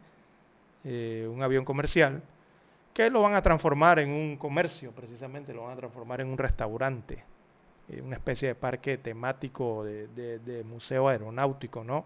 eh, 0.83 1.27
un 1.31 1.41
avión 1.41 1.65
comercial, 1.65 2.21
que 2.93 3.09
lo 3.09 3.21
van 3.21 3.35
a 3.35 3.41
transformar 3.41 3.99
en 3.99 4.09
un 4.09 4.37
comercio, 4.37 4.91
precisamente 4.91 5.53
lo 5.53 5.63
van 5.63 5.73
a 5.73 5.77
transformar 5.77 6.21
en 6.21 6.27
un 6.27 6.37
restaurante, 6.37 7.23
eh, 7.89 8.01
una 8.01 8.15
especie 8.17 8.49
de 8.49 8.55
parque 8.55 8.97
temático 8.97 9.83
de, 9.83 10.07
de- 10.07 10.39
de 10.39 10.63
museo 10.63 11.07
aeronáutico, 11.07 11.83
¿no? 11.83 12.05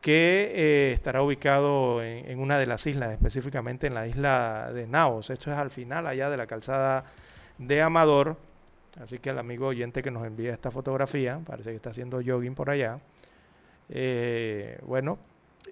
que 0.00 0.92
estará 0.92 1.22
ubicado 1.22 2.02
en, 2.02 2.30
en 2.30 2.38
una 2.38 2.58
de 2.58 2.66
las 2.66 2.86
islas, 2.86 3.12
específicamente 3.12 3.86
en 3.88 3.94
la 3.94 4.06
isla 4.06 4.70
de 4.72 4.86
Naos. 4.86 5.30
Esto 5.30 5.50
es 5.50 5.58
al 5.58 5.70
final 5.70 6.06
allá 6.06 6.30
de 6.30 6.36
la 6.36 6.46
calzada 6.46 7.04
de 7.58 7.82
Amador. 7.82 8.36
Así 9.00 9.18
que 9.18 9.30
el 9.30 9.38
amigo 9.38 9.66
oyente 9.68 10.02
que 10.02 10.10
nos 10.10 10.26
envía 10.26 10.54
esta 10.54 10.70
fotografía, 10.70 11.40
parece 11.46 11.70
que 11.70 11.76
está 11.76 11.90
haciendo 11.90 12.20
jogging 12.24 12.54
por 12.54 12.70
allá. 12.70 13.00
eh, 13.88 14.78
bueno, 14.84 15.18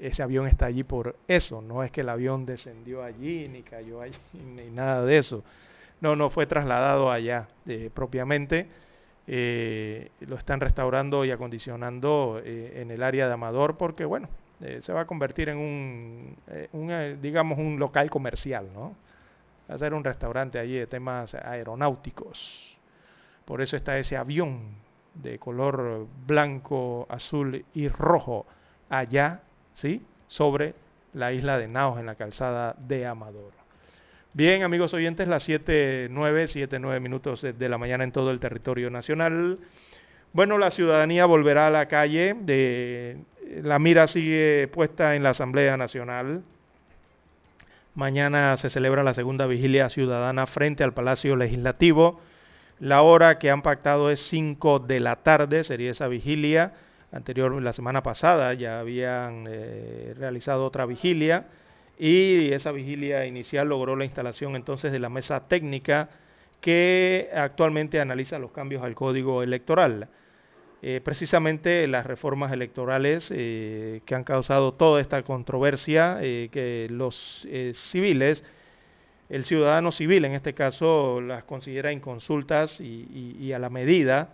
ese 0.00 0.22
avión 0.22 0.46
está 0.48 0.66
allí 0.66 0.84
por 0.84 1.16
eso. 1.28 1.62
No 1.62 1.82
es 1.84 1.92
que 1.92 2.02
el 2.02 2.08
avión 2.08 2.46
descendió 2.46 3.02
allí, 3.04 3.48
ni 3.48 3.62
cayó 3.62 4.00
allí, 4.02 4.18
ni 4.34 4.70
nada 4.70 5.04
de 5.04 5.18
eso. 5.18 5.44
No, 6.00 6.16
no 6.16 6.30
fue 6.30 6.46
trasladado 6.46 7.10
allá 7.12 7.48
eh, 7.66 7.90
propiamente. 7.94 8.70
eh, 9.26 10.10
lo 10.20 10.36
están 10.36 10.60
restaurando 10.60 11.24
y 11.24 11.30
acondicionando 11.32 12.40
eh, 12.44 12.82
en 12.82 12.90
el 12.90 13.02
área 13.02 13.26
de 13.28 13.34
Amador 13.34 13.76
porque, 13.78 14.04
bueno, 14.04 14.28
eh, 14.60 14.80
se 14.82 14.92
va 14.92 15.02
a 15.02 15.06
convertir 15.06 15.48
en 15.50 15.58
un, 15.58 16.36
un, 16.72 17.20
digamos, 17.22 17.58
un 17.58 17.78
local 17.78 18.10
comercial, 18.10 18.72
¿no? 18.72 18.96
Va 19.70 19.74
a 19.76 19.78
ser 19.78 19.94
un 19.94 20.04
restaurante 20.04 20.58
allí 20.58 20.76
de 20.78 20.86
temas 20.86 21.34
aeronáuticos. 21.34 22.73
Por 23.44 23.60
eso 23.60 23.76
está 23.76 23.98
ese 23.98 24.16
avión 24.16 24.60
de 25.14 25.38
color 25.38 26.06
blanco, 26.26 27.06
azul 27.08 27.64
y 27.74 27.88
rojo 27.88 28.46
allá, 28.88 29.42
¿sí? 29.74 30.02
Sobre 30.26 30.74
la 31.12 31.32
isla 31.32 31.58
de 31.58 31.68
Naos 31.68 31.98
en 32.00 32.06
la 32.06 32.14
calzada 32.16 32.74
de 32.78 33.06
Amador. 33.06 33.52
Bien, 34.32 34.64
amigos 34.64 34.92
oyentes, 34.94 35.28
las 35.28 35.44
7, 35.44 36.08
9, 36.10 36.48
7, 36.48 36.80
9 36.80 36.98
minutos 36.98 37.40
de- 37.42 37.68
la 37.68 37.78
mañana 37.78 38.02
en 38.02 38.10
todo 38.10 38.30
el 38.32 38.40
territorio 38.40 38.90
nacional. 38.90 39.58
Bueno, 40.32 40.58
la 40.58 40.72
ciudadanía 40.72 41.26
volverá 41.26 41.68
a 41.68 41.70
la 41.70 41.86
calle. 41.86 42.34
De, 42.40 43.18
la 43.62 43.78
mira 43.78 44.08
sigue 44.08 44.68
puesta 44.72 45.14
en 45.14 45.22
la 45.22 45.30
Asamblea 45.30 45.76
Nacional. 45.76 46.42
Mañana 47.94 48.56
se 48.56 48.70
celebra 48.70 49.04
la 49.04 49.14
segunda 49.14 49.46
vigilia 49.46 49.88
ciudadana 49.88 50.46
frente 50.46 50.82
al 50.82 50.94
Palacio 50.94 51.36
Legislativo. 51.36 52.20
La 52.80 53.02
hora 53.02 53.38
que 53.38 53.50
han 53.50 53.62
pactado 53.62 54.10
es 54.10 54.20
5 54.28 54.80
de 54.80 54.98
la 54.98 55.16
tarde, 55.16 55.62
sería 55.62 55.92
esa 55.92 56.08
vigilia. 56.08 56.72
Anterior, 57.12 57.62
la 57.62 57.72
semana 57.72 58.02
pasada 58.02 58.52
ya 58.54 58.80
habían 58.80 59.46
eh, 59.48 60.14
realizado 60.18 60.66
otra 60.66 60.84
vigilia 60.84 61.46
y 61.96 62.50
esa 62.50 62.72
vigilia 62.72 63.24
inicial 63.26 63.68
logró 63.68 63.94
la 63.94 64.04
instalación 64.04 64.56
entonces 64.56 64.90
de 64.90 64.98
la 64.98 65.08
mesa 65.08 65.46
técnica 65.46 66.08
que 66.60 67.30
actualmente 67.32 68.00
analiza 68.00 68.40
los 68.40 68.50
cambios 68.50 68.82
al 68.82 68.96
código 68.96 69.44
electoral. 69.44 70.08
Eh, 70.82 71.00
precisamente 71.02 71.86
las 71.86 72.04
reformas 72.04 72.50
electorales 72.52 73.30
eh, 73.30 74.00
que 74.04 74.16
han 74.16 74.24
causado 74.24 74.74
toda 74.74 75.00
esta 75.00 75.22
controversia, 75.22 76.18
que 76.20 76.88
los 76.90 77.46
civiles, 77.74 78.42
el 79.28 79.44
ciudadano 79.44 79.90
civil 79.92 80.24
en 80.24 80.32
este 80.32 80.54
caso, 80.54 81.20
las 81.20 81.44
considera 81.44 81.92
inconsultas 81.92 82.80
y, 82.80 83.36
y- 83.40 83.52
a 83.52 83.58
la 83.58 83.70
medida 83.70 84.30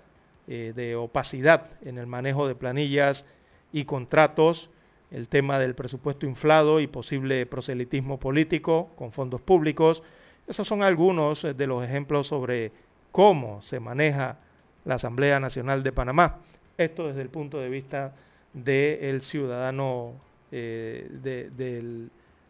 eh, 0.49 0.73
de 0.75 0.97
opacidad 0.97 1.69
en 1.83 1.99
el 1.99 2.07
manejo 2.07 2.49
de 2.49 2.55
planillas 2.55 3.25
y 3.73 3.85
contratos, 3.85 4.71
el 5.11 5.29
tema 5.29 5.59
del 5.59 5.75
presupuesto 5.75 6.27
inflado 6.27 6.81
y 6.81 6.87
posible 6.87 7.47
proselitismo 7.47 8.19
político 8.19 8.91
con 8.97 9.13
fondos 9.13 9.41
públicos. 9.41 10.03
Esos 10.49 10.67
son 10.67 10.83
algunos 10.83 11.45
eh, 11.45 11.55
de 11.55 11.67
los 11.67 11.85
ejemplos 11.85 12.27
sobre 12.27 12.73
cómo 13.13 13.63
se 13.63 13.81
maneja 13.81 14.39
la 14.85 14.97
Asamblea 14.97 15.39
Nacional 15.41 15.83
de 15.83 15.93
Panamá. 15.93 16.39
Esto 16.79 17.09
desde 17.09 17.23
el 17.23 17.29
punto 17.29 17.59
de 17.61 17.69
vista 17.69 18.15
del 18.53 19.21
ciudadano, 19.23 20.15
eh, 20.51 21.07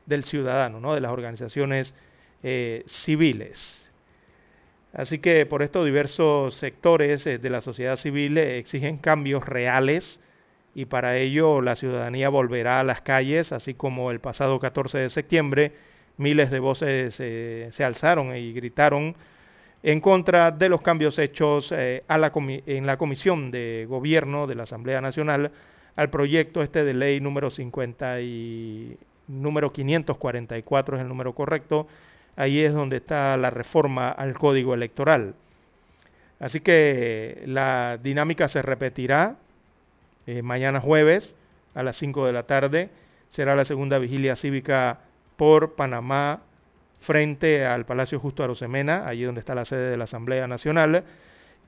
del, 0.06 0.24
ciudadano, 0.24 0.80
¿no? 0.80 0.94
de 0.94 1.00
las 1.00 1.12
organizaciones 1.12 1.94
eh, 2.42 2.84
civiles. 2.86 3.90
Así 4.92 5.18
que 5.18 5.46
por 5.46 5.62
esto 5.62 5.84
diversos 5.84 6.54
sectores 6.54 7.26
eh, 7.26 7.38
de 7.38 7.50
la 7.50 7.60
sociedad 7.60 7.96
civil 7.96 8.38
exigen 8.38 8.98
cambios 8.98 9.44
reales 9.46 10.20
y 10.74 10.86
para 10.86 11.16
ello 11.16 11.60
la 11.60 11.76
ciudadanía 11.76 12.28
volverá 12.28 12.80
a 12.80 12.84
las 12.84 13.00
calles, 13.00 13.52
así 13.52 13.74
como 13.74 14.10
el 14.10 14.20
pasado 14.20 14.58
14 14.58 14.98
de 14.98 15.08
septiembre 15.08 15.72
miles 16.16 16.50
de 16.50 16.60
voces 16.60 17.14
se 17.14 17.84
alzaron 17.84 18.36
y 18.36 18.52
gritaron 18.52 19.16
en 19.82 20.00
contra 20.00 20.50
de 20.50 20.68
los 20.68 20.82
cambios 20.82 21.18
hechos 21.18 21.72
en 21.72 22.86
la 22.86 22.98
Comisión 22.98 23.50
de 23.50 23.86
Gobierno 23.88 24.46
de 24.46 24.54
la 24.54 24.64
Asamblea 24.64 25.00
Nacional 25.00 25.50
al 25.96 26.10
proyecto 26.10 26.62
este 26.62 26.84
de 26.84 26.94
ley 26.94 27.20
número 27.20 27.50
50 27.50 28.20
y 28.20 28.96
número 29.28 29.72
544 29.72 30.96
es 30.96 31.02
el 31.02 31.08
número 31.08 31.34
correcto. 31.34 31.86
Ahí 32.36 32.60
es 32.60 32.72
donde 32.72 32.98
está 32.98 33.36
la 33.36 33.50
reforma 33.50 34.10
al 34.10 34.34
código 34.38 34.74
electoral. 34.74 35.34
Así 36.38 36.60
que 36.60 37.42
la 37.46 37.98
dinámica 38.02 38.48
se 38.48 38.62
repetirá 38.62 39.36
eh, 40.26 40.42
mañana 40.42 40.80
jueves 40.80 41.34
a 41.74 41.82
las 41.82 41.96
5 41.96 42.26
de 42.26 42.32
la 42.32 42.44
tarde. 42.44 42.88
Será 43.28 43.54
la 43.54 43.64
segunda 43.64 43.98
vigilia 43.98 44.36
cívica 44.36 45.00
por 45.36 45.74
Panamá 45.74 46.40
frente 47.00 47.64
al 47.64 47.86
Palacio 47.86 48.18
Justo 48.18 48.42
Arosemena, 48.42 49.06
allí 49.06 49.24
donde 49.24 49.40
está 49.40 49.54
la 49.54 49.64
sede 49.64 49.90
de 49.90 49.96
la 49.96 50.04
Asamblea 50.04 50.46
Nacional, 50.46 51.04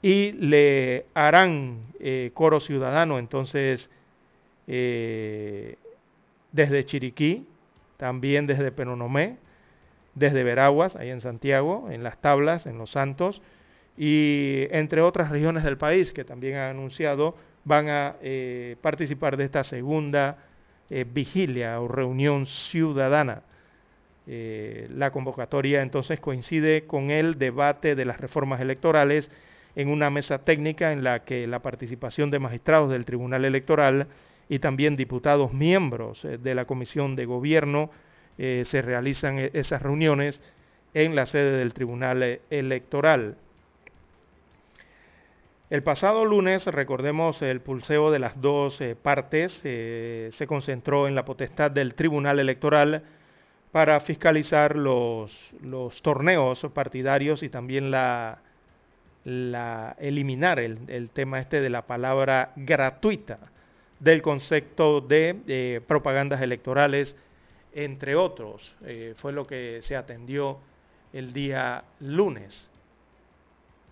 y 0.03 0.33
le 0.33 1.07
harán 1.15 1.79
eh, 2.01 2.33
coro 2.35 2.61
ciudadano 2.61 3.19
entonces 3.19 3.89
eh, 4.67 5.77
desde 6.51 6.85
Chiriquí, 6.85 7.47
también 7.97 8.47
desde 8.47 8.73
Penonomé, 8.73 9.37
desde 10.15 10.43
Veraguas, 10.43 10.97
ahí 10.97 11.11
en 11.11 11.21
Santiago, 11.21 11.89
en 11.91 12.03
Las 12.03 12.21
Tablas, 12.21 12.67
en 12.67 12.79
Los 12.79 12.91
Santos, 12.91 13.43
y 13.97 14.67
entre 14.71 15.03
otras 15.03 15.31
regiones 15.31 15.65
del 15.65 15.77
país 15.79 16.13
que 16.13 16.25
también 16.25 16.57
han 16.57 16.71
anunciado 16.71 17.37
van 17.65 17.89
a 17.89 18.17
eh, 18.23 18.77
participar 18.81 19.37
de 19.37 19.45
esta 19.45 19.65
segunda 19.65 20.39
eh, 20.91 21.05
vigilia 21.09 21.81
o 21.81 21.89
reunión 21.89 22.47
ciudadana. 22.47 23.43
la 24.27 25.11
convocatoria 25.11 25.83
entonces 25.83 26.21
coincide 26.21 26.87
con 26.87 27.11
el 27.11 27.39
debate 27.39 27.97
de 27.97 28.05
las 28.05 28.21
reformas 28.21 28.61
electorales 28.61 29.31
en 29.75 29.89
una 29.89 30.11
mesa 30.11 30.39
técnica 30.39 30.93
en 30.93 31.03
la 31.05 31.25
que 31.25 31.47
la 31.47 31.63
participación 31.63 32.31
de 32.31 32.39
magistrados 32.39 32.91
del 32.91 33.05
Tribunal 33.05 33.45
Electoral 33.45 34.09
y 34.49 34.59
también 34.59 34.97
diputados 34.97 35.53
miembros 35.53 36.25
eh, 36.25 36.39
de 36.39 36.55
la 36.55 36.67
Comisión 36.67 37.17
de 37.17 37.25
Gobierno. 37.25 37.91
Eh, 38.39 38.65
se 38.67 38.83
realizan 38.83 39.39
eh, 39.39 39.51
esas 39.53 39.83
reuniones 39.83 40.41
en 40.95 41.15
la 41.15 41.27
sede 41.27 41.59
del 41.59 41.73
Tribunal 41.75 42.41
Electoral. 42.51 43.37
El 45.71 45.83
pasado 45.83 46.25
lunes, 46.25 46.67
recordemos, 46.67 47.41
el 47.41 47.61
pulseo 47.61 48.11
de 48.11 48.19
las 48.19 48.39
dos 48.41 48.79
partes 49.01 49.53
se 49.63 50.47
concentró 50.47 51.09
en 51.09 51.15
la 51.15 51.25
potestad 51.25 51.71
del 51.71 51.95
Tribunal 51.95 52.39
Electoral 52.41 53.03
para 53.71 53.99
fiscalizar 54.01 54.77
los, 54.77 55.35
los 55.63 56.03
torneos 56.03 56.67
partidarios 56.75 57.43
y 57.43 57.49
también 57.49 57.91
la, 57.91 58.41
la 59.25 59.97
eliminar 59.99 60.59
el, 60.59 60.79
el, 60.89 61.09
tema 61.09 61.41
este 61.41 61.63
de 61.63 61.71
la 61.71 61.87
palabra 61.87 62.53
gratuita 62.55 63.39
del 63.99 64.21
concepto 64.21 65.01
de 65.01 65.83
propagandas 65.87 66.43
electorales, 66.43 67.17
entre 67.75 68.15
otros. 68.15 68.77
Eh, 68.85 69.15
fue 69.17 69.33
lo 69.33 69.47
que 69.47 69.81
se 69.83 69.97
atendió 69.97 70.59
el 71.13 71.33
día 71.33 71.85
lunes. 72.01 72.69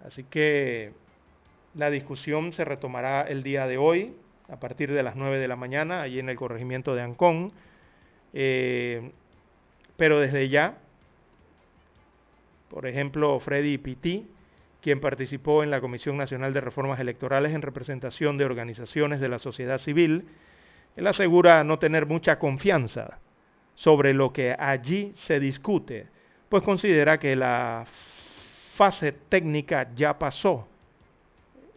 Así 0.05 0.25
que 0.25 0.93
la 1.75 1.91
discusión 1.91 2.53
se 2.53 2.65
retomará 2.65 3.23
el 3.23 3.43
día 3.43 3.67
de 3.67 3.79
hoy, 3.79 4.15
a 4.49 4.59
partir 4.59 4.93
de 4.93 5.03
las 5.03 5.17
9 5.17 5.39
de 5.39 5.49
la 5.49 5.57
mañana, 5.57 6.03
allí 6.03 6.19
en 6.19 6.29
el 6.29 6.37
corregimiento 6.37 6.95
de 6.95 7.03
Ancón. 7.03 7.53
Eh, 8.33 9.11
pero 9.97 10.19
desde 10.19 10.49
ya, 10.49 10.79
por 12.71 12.87
ejemplo, 12.87 13.39
Freddy 13.41 13.79
Piti, 13.79 14.27
quien 14.81 15.01
participó 15.01 15.63
en 15.63 15.71
la 15.71 15.81
Comisión 15.81 16.17
Nacional 16.17 16.55
de 16.55 16.61
Reformas 16.61 16.99
Electorales 17.01 17.55
en 17.55 17.63
representación 17.63 18.39
de 18.39 18.47
organizaciones 18.47 19.21
de 19.21 19.29
la 19.29 19.39
sociedad 19.39 19.79
civil, 19.79 20.27
él 20.97 21.07
asegura 21.07 21.63
no 21.65 21.79
tener 21.79 22.07
mucha 22.07 22.39
confianza 22.39 23.19
sobre 23.81 24.13
lo 24.13 24.31
que 24.31 24.55
allí 24.59 25.11
se 25.15 25.41
discute, 25.41 26.07
pues 26.51 26.63
considera 26.63 27.19
que 27.19 27.35
la 27.35 27.87
fase 28.75 29.11
técnica 29.11 29.89
ya 29.95 30.19
pasó, 30.19 30.69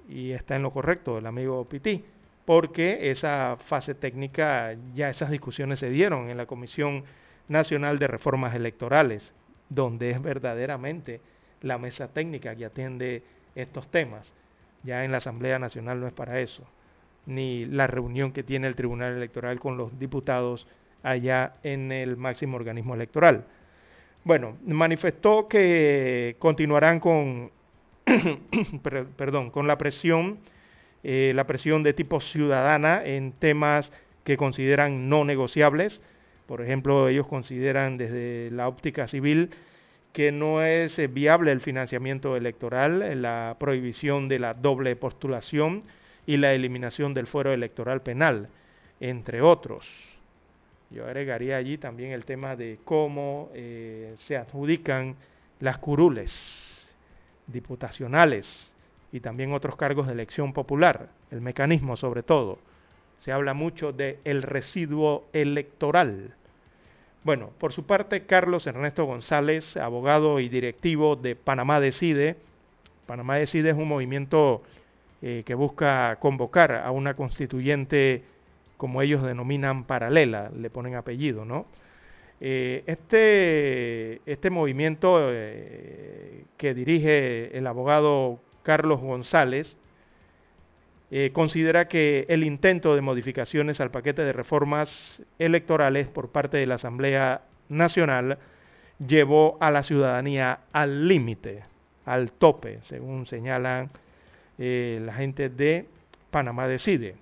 y 0.10 0.32
está 0.32 0.58
en 0.58 0.64
lo 0.64 0.72
correcto 0.72 1.18
el 1.18 1.26
amigo 1.26 1.64
Piti, 1.64 2.04
porque 2.44 3.10
esa 3.10 3.56
fase 3.56 3.96
técnica, 3.96 4.76
ya 4.94 5.10
esas 5.10 5.32
discusiones 5.32 5.80
se 5.80 5.90
dieron 5.90 6.30
en 6.30 6.36
la 6.36 6.46
Comisión 6.46 7.06
Nacional 7.48 8.00
de 8.00 8.08
Reformas 8.08 8.54
Electorales, 8.54 9.34
donde 9.70 10.10
es 10.10 10.22
verdaderamente 10.22 11.22
la 11.62 11.78
mesa 11.78 12.10
técnica 12.10 12.54
que 12.54 12.66
atiende 12.66 13.24
estos 13.56 13.90
temas. 13.90 14.34
Ya 14.84 15.06
en 15.06 15.14
la 15.14 15.20
Asamblea 15.20 15.58
Nacional 15.58 16.02
no 16.02 16.08
es 16.08 16.14
para 16.14 16.42
eso, 16.42 16.64
ni 17.26 17.64
la 17.64 17.88
reunión 17.88 18.34
que 18.34 18.44
tiene 18.44 18.68
el 18.68 18.76
Tribunal 18.76 19.16
Electoral 19.16 19.58
con 19.62 19.78
los 19.78 19.98
diputados 19.98 20.68
allá 21.04 21.56
en 21.64 21.92
el 21.92 22.18
máximo 22.18 22.58
organismo 22.58 22.96
electoral. 22.96 23.46
Bueno, 24.24 24.58
manifestó 24.66 25.48
que 25.48 26.38
continuarán 26.40 27.00
con, 27.00 27.52
perdón, 29.18 29.52
con 29.52 29.68
la 29.68 29.78
presión, 29.78 30.40
eh, 31.04 31.34
la 31.36 31.46
presión 31.46 31.84
de 31.84 31.94
tipo 31.94 32.22
ciudadana 32.22 33.04
en 33.04 33.34
temas 33.34 33.92
que 34.24 34.38
consideran 34.38 35.10
no 35.10 35.26
negociables. 35.26 36.02
Por 36.48 36.62
ejemplo, 36.62 37.10
ellos 37.10 37.28
consideran 37.28 37.98
desde 37.98 38.50
la 38.52 38.68
óptica 38.70 39.08
civil 39.08 39.52
que 40.14 40.32
no 40.32 40.64
es 40.64 40.98
eh, 41.00 41.08
viable 41.08 41.52
el 41.52 41.60
financiamiento 41.60 42.38
electoral, 42.38 43.02
eh, 43.02 43.16
la 43.16 43.58
prohibición 43.60 44.30
de 44.30 44.40
la 44.40 44.54
doble 44.54 44.96
postulación 44.96 45.84
y 46.26 46.38
la 46.38 46.54
eliminación 46.54 47.14
del 47.14 47.28
fuero 47.28 47.52
electoral 47.52 48.02
penal, 48.02 48.48
entre 49.00 49.42
otros. 49.42 50.20
Yo 50.94 51.06
agregaría 51.06 51.57
allí 51.57 51.78
también 51.78 52.11
el 52.11 52.26
tema 52.26 52.56
de 52.56 52.80
cómo 52.86 53.49
eh, 53.53 54.15
se 54.20 54.38
adjudican 54.38 55.15
las 55.60 55.78
curules 55.80 56.95
diputacionales 57.48 58.76
y 59.11 59.20
también 59.20 59.53
otros 59.53 59.76
cargos 59.76 60.07
de 60.07 60.14
elección 60.14 60.53
popular, 60.53 61.10
el 61.32 61.41
mecanismo 61.41 61.98
sobre 61.98 62.24
todo. 62.24 62.60
Se 63.22 63.32
habla 63.32 63.53
mucho 63.53 63.91
del 63.91 64.18
el 64.24 64.44
residuo 64.44 65.26
electoral 65.34 66.36
bueno, 67.24 67.52
por 67.57 67.72
su 67.72 67.86
parte, 67.86 68.26
Carlos 68.26 68.68
Ernesto 68.68 69.06
González, 69.06 69.78
abogado 69.78 70.41
y 70.41 70.49
directivo 70.49 71.15
de 71.15 71.38
Panamá 71.38 71.80
Decide. 71.80 72.36
Panamá 73.07 73.38
Decide 73.38 73.70
es 73.70 73.78
un 73.78 73.88
movimiento 73.88 74.61
eh, 75.22 75.44
que 75.45 75.56
busca 75.56 76.18
convocar 76.20 76.74
a 76.74 76.91
una 76.91 77.14
constituyente, 77.14 78.24
como 78.78 79.02
ellos 79.02 79.24
denominan, 79.24 79.86
paralela, 79.86 80.52
le 80.56 80.70
ponen 80.70 80.95
apellido, 80.95 81.45
¿no? 81.45 81.66
Eh, 82.45 82.84
este, 82.88 84.20
este 84.30 84.50
movimiento 84.50 85.30
eh, 85.32 86.44
que 86.58 86.74
dirige 86.74 87.58
el 87.58 87.66
abogado 87.68 88.41
Carlos 88.64 89.00
González 89.00 89.78
eh, 91.10 91.30
considera 91.32 91.88
que 91.88 92.26
el 92.28 92.44
intento 92.44 92.95
de 92.95 93.02
modificaciones 93.02 93.80
al 93.80 93.91
paquete 93.91 94.24
de 94.24 94.34
reformas 94.34 95.24
electorales 95.40 96.10
por 96.10 96.34
parte 96.34 96.58
de 96.58 96.66
la 96.66 96.76
Asamblea 96.76 97.44
Nacional 97.70 98.40
llevó 99.08 99.58
a 99.62 99.72
la 99.72 99.84
ciudadanía 99.84 100.60
al 100.74 101.08
límite, 101.08 101.64
al 102.06 102.34
tope, 102.34 102.80
según 102.82 103.26
señalan 103.26 103.90
la 104.58 105.14
gente 105.14 105.48
de 105.48 105.88
Panamá 106.30 106.68
Decide. 106.68 107.16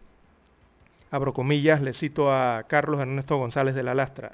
Abro 1.12 1.34
comillas, 1.34 1.82
le 1.82 1.94
cito 1.94 2.32
a 2.32 2.64
Carlos 2.68 3.02
Ernesto 3.02 3.36
González 3.36 3.76
de 3.76 3.84
la 3.84 3.94
Lastra. 3.94 4.32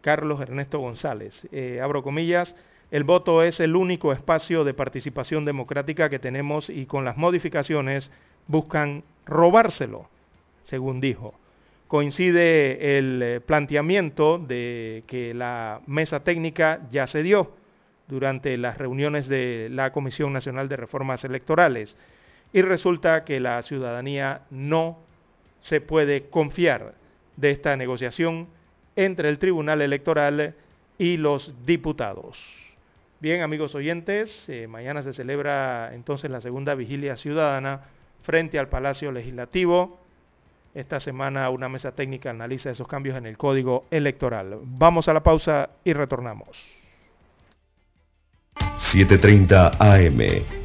Carlos 0.00 0.40
Ernesto 0.40 0.80
González, 0.80 1.46
eh, 1.52 1.80
abro 1.80 2.02
comillas, 2.02 2.56
el 2.90 3.04
voto 3.04 3.42
es 3.44 3.60
el 3.60 3.76
único 3.76 4.12
espacio 4.12 4.64
de 4.64 4.74
participación 4.74 5.44
democrática 5.44 6.10
que 6.10 6.18
tenemos 6.18 6.68
y 6.68 6.84
con 6.84 7.04
las 7.04 7.16
modificaciones 7.16 8.10
buscan 8.48 9.04
robárselo, 9.24 10.08
según 10.64 11.00
dijo. 11.00 11.34
Coincide 11.86 12.98
el 12.98 13.22
eh, 13.22 13.40
planteamiento 13.40 14.38
de 14.38 15.04
que 15.06 15.32
la 15.32 15.80
mesa 15.86 16.24
técnica 16.24 16.80
ya 16.90 17.06
se 17.06 17.22
dio 17.22 17.52
durante 18.08 18.56
las 18.56 18.78
reuniones 18.78 19.28
de 19.28 19.68
la 19.70 19.92
Comisión 19.92 20.32
Nacional 20.32 20.68
de 20.68 20.76
Reformas 20.76 21.24
Electorales 21.24 21.96
y 22.54 22.62
resulta 22.62 23.24
que 23.24 23.40
la 23.40 23.60
ciudadanía 23.64 24.42
no 24.48 24.98
se 25.60 25.80
puede 25.80 26.28
confiar 26.30 26.94
de 27.36 27.50
esta 27.50 27.76
negociación 27.76 28.46
entre 28.94 29.28
el 29.28 29.40
Tribunal 29.40 29.82
Electoral 29.82 30.54
y 30.96 31.16
los 31.16 31.52
diputados. 31.66 32.76
Bien, 33.18 33.42
amigos 33.42 33.74
oyentes, 33.74 34.48
eh, 34.48 34.68
mañana 34.68 35.02
se 35.02 35.12
celebra 35.12 35.92
entonces 35.94 36.30
la 36.30 36.40
segunda 36.40 36.76
vigilia 36.76 37.16
ciudadana 37.16 37.80
frente 38.22 38.60
al 38.60 38.68
Palacio 38.68 39.10
Legislativo. 39.10 39.98
Esta 40.76 41.00
semana 41.00 41.50
una 41.50 41.68
mesa 41.68 41.92
técnica 41.92 42.30
analiza 42.30 42.70
esos 42.70 42.86
cambios 42.86 43.16
en 43.16 43.26
el 43.26 43.36
código 43.36 43.86
electoral. 43.90 44.58
Vamos 44.62 45.08
a 45.08 45.12
la 45.12 45.24
pausa 45.24 45.70
y 45.82 45.92
retornamos. 45.92 46.64
7.30 48.92 49.76
AM 49.80 50.63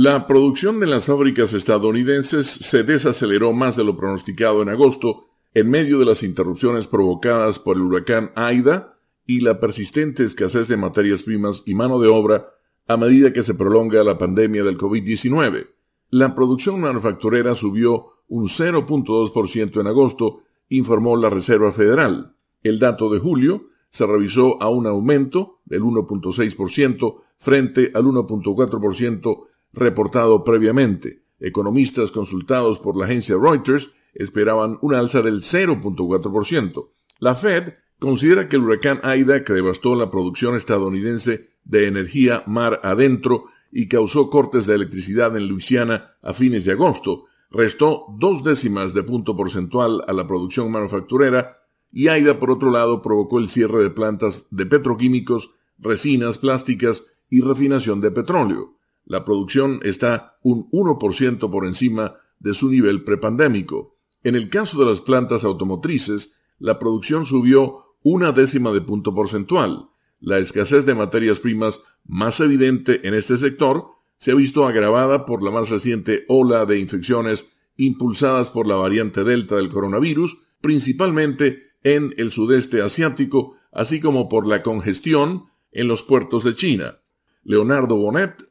La 0.00 0.28
producción 0.28 0.78
de 0.78 0.86
las 0.86 1.06
fábricas 1.06 1.52
estadounidenses 1.52 2.46
se 2.46 2.84
desaceleró 2.84 3.52
más 3.52 3.74
de 3.74 3.82
lo 3.82 3.96
pronosticado 3.96 4.62
en 4.62 4.68
agosto 4.68 5.24
en 5.54 5.68
medio 5.68 5.98
de 5.98 6.04
las 6.04 6.22
interrupciones 6.22 6.86
provocadas 6.86 7.58
por 7.58 7.76
el 7.76 7.82
huracán 7.82 8.30
Aida 8.36 8.94
y 9.26 9.40
la 9.40 9.58
persistente 9.58 10.22
escasez 10.22 10.68
de 10.68 10.76
materias 10.76 11.24
primas 11.24 11.64
y 11.66 11.74
mano 11.74 11.98
de 11.98 12.06
obra 12.06 12.46
a 12.86 12.96
medida 12.96 13.32
que 13.32 13.42
se 13.42 13.54
prolonga 13.54 14.04
la 14.04 14.16
pandemia 14.16 14.62
del 14.62 14.78
COVID-19. 14.78 15.66
La 16.10 16.32
producción 16.32 16.80
manufacturera 16.80 17.56
subió 17.56 18.06
un 18.28 18.44
0.2% 18.44 19.80
en 19.80 19.86
agosto, 19.88 20.42
informó 20.68 21.16
la 21.16 21.28
Reserva 21.28 21.72
Federal. 21.72 22.34
El 22.62 22.78
dato 22.78 23.10
de 23.10 23.18
julio 23.18 23.64
se 23.90 24.06
revisó 24.06 24.62
a 24.62 24.68
un 24.68 24.86
aumento 24.86 25.58
del 25.64 25.82
1.6% 25.82 27.16
frente 27.38 27.90
al 27.94 28.04
1.4% 28.04 29.47
reportado 29.72 30.44
previamente. 30.44 31.22
Economistas 31.40 32.10
consultados 32.10 32.78
por 32.78 32.96
la 32.96 33.04
agencia 33.04 33.36
Reuters 33.40 33.90
esperaban 34.14 34.78
un 34.82 34.94
alza 34.94 35.22
del 35.22 35.42
0.4%. 35.42 36.88
La 37.20 37.34
Fed 37.34 37.74
considera 37.98 38.48
que 38.48 38.56
el 38.56 38.62
huracán 38.62 39.00
Aida, 39.02 39.44
que 39.44 39.52
devastó 39.52 39.94
la 39.94 40.10
producción 40.10 40.56
estadounidense 40.56 41.50
de 41.64 41.86
energía 41.86 42.42
mar 42.46 42.80
adentro 42.82 43.44
y 43.70 43.88
causó 43.88 44.30
cortes 44.30 44.66
de 44.66 44.74
electricidad 44.74 45.36
en 45.36 45.48
Luisiana 45.48 46.12
a 46.22 46.32
fines 46.32 46.64
de 46.64 46.72
agosto, 46.72 47.24
restó 47.50 48.06
dos 48.18 48.42
décimas 48.42 48.94
de 48.94 49.02
punto 49.02 49.36
porcentual 49.36 50.02
a 50.06 50.12
la 50.12 50.26
producción 50.26 50.70
manufacturera 50.70 51.58
y 51.92 52.08
Aida, 52.08 52.38
por 52.38 52.50
otro 52.50 52.70
lado, 52.70 53.02
provocó 53.02 53.38
el 53.38 53.48
cierre 53.48 53.82
de 53.82 53.90
plantas 53.90 54.44
de 54.50 54.66
petroquímicos, 54.66 55.50
resinas 55.78 56.38
plásticas 56.38 57.04
y 57.30 57.40
refinación 57.40 58.00
de 58.00 58.10
petróleo. 58.10 58.77
La 59.08 59.24
producción 59.24 59.80
está 59.84 60.34
un 60.42 60.70
1% 60.70 61.50
por 61.50 61.64
encima 61.64 62.16
de 62.40 62.52
su 62.52 62.68
nivel 62.68 63.04
prepandémico. 63.04 63.96
En 64.22 64.34
el 64.34 64.50
caso 64.50 64.78
de 64.78 64.84
las 64.84 65.00
plantas 65.00 65.44
automotrices, 65.44 66.36
la 66.58 66.78
producción 66.78 67.24
subió 67.24 67.86
una 68.02 68.32
décima 68.32 68.70
de 68.70 68.82
punto 68.82 69.14
porcentual. 69.14 69.86
La 70.20 70.36
escasez 70.36 70.84
de 70.84 70.94
materias 70.94 71.40
primas 71.40 71.80
más 72.04 72.38
evidente 72.40 73.00
en 73.08 73.14
este 73.14 73.38
sector 73.38 73.86
se 74.18 74.32
ha 74.32 74.34
visto 74.34 74.66
agravada 74.66 75.24
por 75.24 75.42
la 75.42 75.52
más 75.52 75.70
reciente 75.70 76.24
ola 76.28 76.66
de 76.66 76.78
infecciones 76.78 77.50
impulsadas 77.78 78.50
por 78.50 78.66
la 78.66 78.76
variante 78.76 79.24
Delta 79.24 79.56
del 79.56 79.70
coronavirus, 79.70 80.36
principalmente 80.60 81.62
en 81.82 82.12
el 82.18 82.30
sudeste 82.30 82.82
asiático, 82.82 83.56
así 83.72 84.00
como 84.00 84.28
por 84.28 84.46
la 84.46 84.62
congestión 84.62 85.44
en 85.72 85.88
los 85.88 86.02
puertos 86.02 86.44
de 86.44 86.54
China. 86.54 86.98
Leonardo 87.42 87.96
Bonet, 87.96 88.47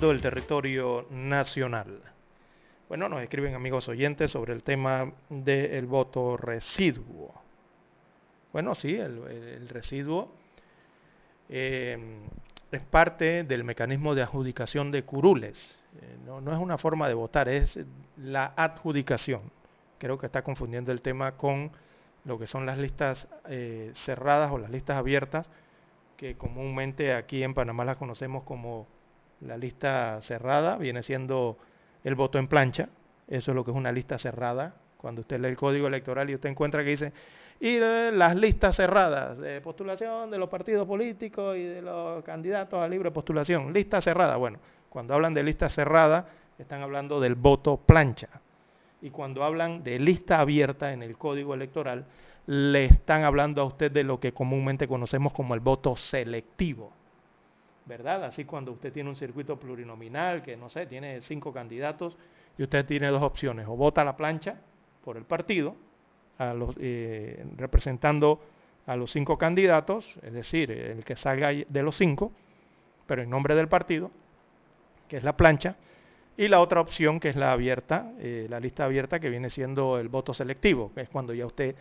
Todo 0.00 0.12
el 0.12 0.22
territorio 0.22 1.06
nacional. 1.10 2.00
Bueno, 2.88 3.08
nos 3.10 3.22
escriben 3.22 3.54
amigos 3.54 3.86
oyentes 3.86 4.30
sobre 4.30 4.54
el 4.54 4.62
tema 4.62 5.12
del 5.28 5.86
voto 5.86 6.38
residuo. 6.38 7.34
Bueno, 8.50 8.74
sí, 8.74 8.96
el, 8.96 9.68
residuo 9.68 10.32
eh, 11.50 11.98
es 12.72 12.80
parte 12.80 13.44
del 13.44 13.62
mecanismo 13.62 14.14
de 14.14 14.22
adjudicación 14.22 14.90
de 14.90 15.04
curules. 15.04 15.78
Eh, 16.00 16.16
no, 16.24 16.38
es 16.50 16.58
una 16.58 16.78
forma 16.78 17.06
de 17.06 17.14
votar, 17.14 17.50
es 17.50 17.78
la 18.16 18.54
adjudicación. 18.56 19.42
Creo 19.98 20.16
que 20.16 20.26
está 20.26 20.42
confundiendo 20.42 20.92
el 20.92 21.02
tema 21.02 21.32
con 21.32 21.70
lo 22.24 22.38
que 22.38 22.46
son 22.46 22.64
las 22.64 22.78
listas 22.78 23.28
eh, 23.48 23.92
cerradas 23.94 24.50
o 24.50 24.56
las 24.56 24.70
listas 24.70 24.96
abiertas, 24.96 25.50
que 26.16 26.36
comúnmente 26.36 27.12
aquí 27.12 27.42
en 27.42 27.52
Panamá 27.52 27.84
las 27.84 27.98
conocemos 27.98 28.44
como 28.44 28.86
la 29.40 29.56
lista 29.56 30.20
cerrada 30.22 30.76
viene 30.76 31.02
siendo 31.02 31.56
el 32.04 32.14
voto 32.14 32.38
en 32.38 32.48
plancha. 32.48 32.88
Eso 33.28 33.52
es 33.52 33.54
lo 33.54 33.64
que 33.64 33.70
es 33.70 33.76
una 33.76 33.92
lista 33.92 34.18
cerrada. 34.18 34.74
Cuando 34.96 35.22
usted 35.22 35.40
lee 35.40 35.48
el 35.48 35.56
código 35.56 35.86
electoral 35.86 36.28
y 36.28 36.34
usted 36.34 36.50
encuentra 36.50 36.84
que 36.84 36.90
dice, 36.90 37.12
y 37.60 37.78
las 37.78 38.36
listas 38.36 38.76
cerradas 38.76 39.38
de 39.38 39.60
postulación 39.60 40.30
de 40.30 40.38
los 40.38 40.48
partidos 40.48 40.86
políticos 40.86 41.56
y 41.56 41.64
de 41.64 41.82
los 41.82 42.24
candidatos 42.24 42.82
a 42.82 42.88
libre 42.88 43.10
postulación. 43.10 43.72
Lista 43.72 44.00
cerrada. 44.00 44.36
Bueno, 44.36 44.58
cuando 44.88 45.14
hablan 45.14 45.34
de 45.34 45.42
lista 45.42 45.68
cerrada, 45.68 46.26
están 46.58 46.82
hablando 46.82 47.20
del 47.20 47.34
voto 47.34 47.76
plancha. 47.76 48.28
Y 49.02 49.10
cuando 49.10 49.44
hablan 49.44 49.82
de 49.82 49.98
lista 49.98 50.40
abierta 50.40 50.92
en 50.92 51.02
el 51.02 51.16
código 51.16 51.54
electoral, 51.54 52.04
le 52.46 52.86
están 52.86 53.24
hablando 53.24 53.62
a 53.62 53.64
usted 53.64 53.90
de 53.90 54.04
lo 54.04 54.18
que 54.20 54.32
comúnmente 54.32 54.88
conocemos 54.88 55.32
como 55.32 55.54
el 55.54 55.60
voto 55.60 55.96
selectivo. 55.96 56.92
¿Verdad? 57.90 58.22
Así 58.22 58.44
cuando 58.44 58.70
usted 58.70 58.92
tiene 58.92 59.08
un 59.10 59.16
circuito 59.16 59.58
plurinominal 59.58 60.44
que, 60.44 60.56
no 60.56 60.68
sé, 60.68 60.86
tiene 60.86 61.22
cinco 61.22 61.52
candidatos 61.52 62.16
y 62.56 62.62
usted 62.62 62.86
tiene 62.86 63.08
dos 63.08 63.20
opciones, 63.20 63.66
o 63.66 63.74
vota 63.74 64.04
la 64.04 64.16
plancha 64.16 64.60
por 65.02 65.16
el 65.16 65.24
partido, 65.24 65.74
eh, 66.78 67.44
representando 67.56 68.40
a 68.86 68.94
los 68.94 69.10
cinco 69.10 69.36
candidatos, 69.36 70.14
es 70.22 70.32
decir, 70.32 70.70
el 70.70 71.04
que 71.04 71.16
salga 71.16 71.48
de 71.48 71.82
los 71.82 71.96
cinco, 71.96 72.30
pero 73.08 73.22
en 73.22 73.30
nombre 73.30 73.56
del 73.56 73.66
partido, 73.66 74.12
que 75.08 75.16
es 75.16 75.24
la 75.24 75.36
plancha, 75.36 75.74
y 76.36 76.46
la 76.46 76.60
otra 76.60 76.80
opción 76.80 77.18
que 77.18 77.30
es 77.30 77.34
la 77.34 77.50
abierta, 77.50 78.12
eh, 78.20 78.46
la 78.48 78.60
lista 78.60 78.84
abierta 78.84 79.18
que 79.18 79.30
viene 79.30 79.50
siendo 79.50 79.98
el 79.98 80.08
voto 80.08 80.32
selectivo, 80.32 80.92
que 80.94 81.00
es 81.00 81.08
cuando 81.08 81.34
ya 81.34 81.44
usted 81.44 81.74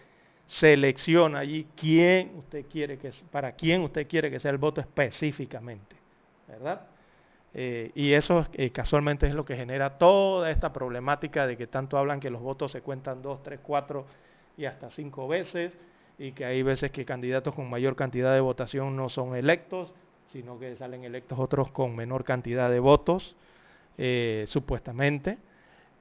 selecciona 0.49 1.38
allí 1.38 1.68
quién 1.76 2.31
usted 2.36 2.65
quiere 2.65 2.98
que 2.98 3.11
para 3.30 3.52
quién 3.52 3.81
usted 3.84 4.07
quiere 4.07 4.31
que 4.31 4.40
sea 4.40 4.49
el 4.49 4.57
voto 4.57 4.81
específicamente, 4.81 5.98
¿verdad? 6.49 6.81
Eh, 7.53 7.91
y 7.95 8.13
eso 8.13 8.45
eh, 8.53 8.69
casualmente 8.69 9.27
es 9.27 9.34
lo 9.34 9.43
que 9.43 9.55
genera 9.55 9.97
toda 9.97 10.51
esta 10.51 10.71
problemática 10.71 11.47
de 11.47 11.57
que 11.57 11.67
tanto 11.67 11.97
hablan 11.97 12.19
que 12.19 12.30
los 12.30 12.41
votos 12.41 12.71
se 12.71 12.81
cuentan 12.81 13.21
dos, 13.21 13.41
tres, 13.41 13.59
cuatro 13.61 14.05
y 14.57 14.65
hasta 14.65 14.89
cinco 14.89 15.27
veces, 15.27 15.77
y 16.17 16.34
que 16.34 16.45
hay 16.45 16.61
veces 16.63 16.91
que 16.91 17.05
candidatos 17.05 17.55
con 17.55 17.69
mayor 17.69 17.95
cantidad 17.95 18.34
de 18.34 18.41
votación 18.41 18.95
no 18.95 19.09
son 19.09 19.35
electos, 19.35 19.93
sino 20.31 20.59
que 20.59 20.76
salen 20.76 21.03
electos 21.05 21.39
otros 21.39 21.71
con 21.71 21.95
menor 21.95 22.23
cantidad 22.23 22.69
de 22.69 22.80
votos, 22.80 23.35
eh, 23.97 24.43
supuestamente. 24.47 25.38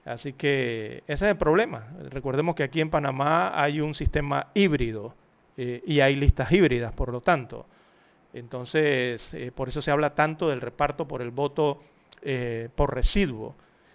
Así 0.04 0.32
que 0.32 1.02
ese 1.06 1.24
es 1.26 1.30
el 1.30 1.36
problema. 1.36 1.88
Recordemos 2.10 2.54
que 2.54 2.62
aquí 2.62 2.80
en 2.80 2.90
Panamá 2.90 3.52
hay 3.60 3.80
un 3.80 3.94
sistema 3.94 4.48
híbrido 4.54 5.14
y 5.56 6.00
hay 6.00 6.14
listas 6.14 6.52
híbridas, 6.52 6.92
por 6.92 7.12
lo 7.12 7.20
tanto. 7.20 7.66
Entonces, 8.38 9.32
eh, 9.34 9.52
por 9.54 9.68
eso 9.68 9.82
se 9.82 9.90
habla 9.90 10.14
tanto 10.14 10.48
del 10.48 10.60
reparto 10.60 11.06
por 11.06 11.22
el 11.22 11.30
voto 11.30 11.80
por 12.74 12.96
residuo 12.96 13.54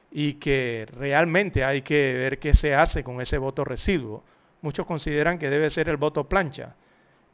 y 0.09 0.35
que 0.35 0.87
realmente 0.93 1.65
hay 1.65 1.81
que 1.81 2.13
ver 2.13 2.39
qué 2.39 2.53
se 2.53 2.73
hace 2.73 3.03
con 3.03 3.19
ese 3.19 3.37
voto 3.37 3.65
residuo 3.65 4.23
Muchos 4.63 4.85
consideran 4.85 5.37
que 5.37 5.49
debe 5.49 5.69
ser 5.69 5.89
el 5.89 5.97
voto 5.97 6.23
plancha, 6.23 6.73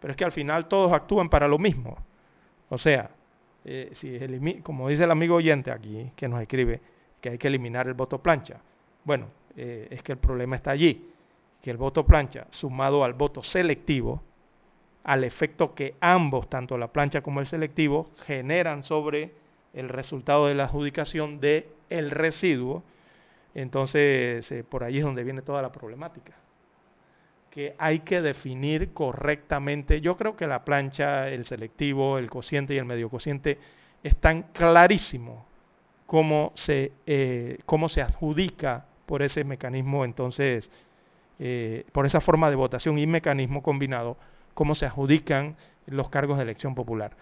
pero 0.02 0.12
es 0.12 0.18
que 0.18 0.26
al 0.26 0.32
final 0.32 0.68
todos 0.68 0.92
actúan 0.92 1.30
para 1.30 1.48
lo 1.48 1.60
mismo. 1.60 1.96
O 2.70 2.78
sea, 2.80 3.12
eh, 3.64 3.92
si 3.94 4.18
como 4.64 4.90
dice 4.90 5.04
el 5.04 5.12
amigo 5.12 5.36
oyente 5.36 5.70
aquí 5.70 6.12
que 6.16 6.28
nos 6.28 6.42
escribe, 6.42 6.82
que 7.22 7.30
hay 7.30 7.38
que 7.38 7.48
eliminar 7.48 7.88
el 7.88 7.94
voto 7.94 8.18
plancha. 8.18 8.60
Bueno, 9.04 9.28
eh, 9.56 9.88
es 9.92 10.02
que 10.02 10.14
el 10.14 10.18
problema 10.18 10.56
está 10.56 10.72
allí, 10.72 11.08
que 11.62 11.70
el 11.70 11.78
voto 11.78 12.04
plancha 12.04 12.48
sumado 12.50 13.04
al 13.04 13.14
voto 13.14 13.44
selectivo, 13.44 14.24
al 15.10 15.24
efecto 15.24 15.74
que 15.74 15.96
ambos, 16.02 16.52
tanto 16.52 16.78
la 16.78 16.90
plancha 16.94 17.22
como 17.22 17.40
el 17.40 17.48
selectivo, 17.48 18.12
generan 18.28 18.84
sobre 18.84 19.32
el 19.74 19.90
resultado 19.90 20.46
de 20.46 20.54
la 20.54 20.66
adjudicación 20.66 21.40
del 21.40 21.66
el 21.90 22.12
residuo, 22.12 22.84
entonces 23.56 24.52
eh, 24.52 24.64
por 24.64 24.84
ahí 24.84 25.00
es 25.00 25.04
donde 25.04 25.24
viene 25.24 25.42
toda 25.42 25.64
la 25.64 25.72
problemática 25.72 26.34
que 27.50 27.74
hay 27.80 28.02
que 28.02 28.22
definir 28.22 28.94
correctamente. 28.94 30.00
Yo 30.00 30.16
creo 30.16 30.36
que 30.36 30.46
la 30.46 30.64
plancha, 30.64 31.28
el 31.30 31.48
selectivo, 31.48 32.20
el 32.20 32.30
cociente 32.30 32.76
y 32.76 32.78
el 32.78 32.86
medio 32.86 33.10
cociente 33.10 33.58
están 34.04 34.44
clarísimos 34.54 35.40
cómo 36.06 36.52
se, 36.54 36.92
eh, 37.08 37.58
cómo 37.66 37.90
se 37.90 38.04
adjudica 38.04 38.86
por 39.08 39.24
ese 39.24 39.44
mecanismo, 39.44 40.06
entonces, 40.06 40.70
eh, 41.40 41.84
por 41.92 42.06
esa 42.06 42.22
forma 42.22 42.52
de 42.52 42.56
votación 42.56 43.00
y 43.00 43.08
mecanismo 43.08 43.64
combinado, 43.64 44.16
cómo 44.60 44.76
se 44.76 44.86
adjudican 44.86 45.56
los 45.88 46.10
cargos 46.10 46.36
de 46.36 46.44
elección 46.44 46.76
popular. 46.76 47.16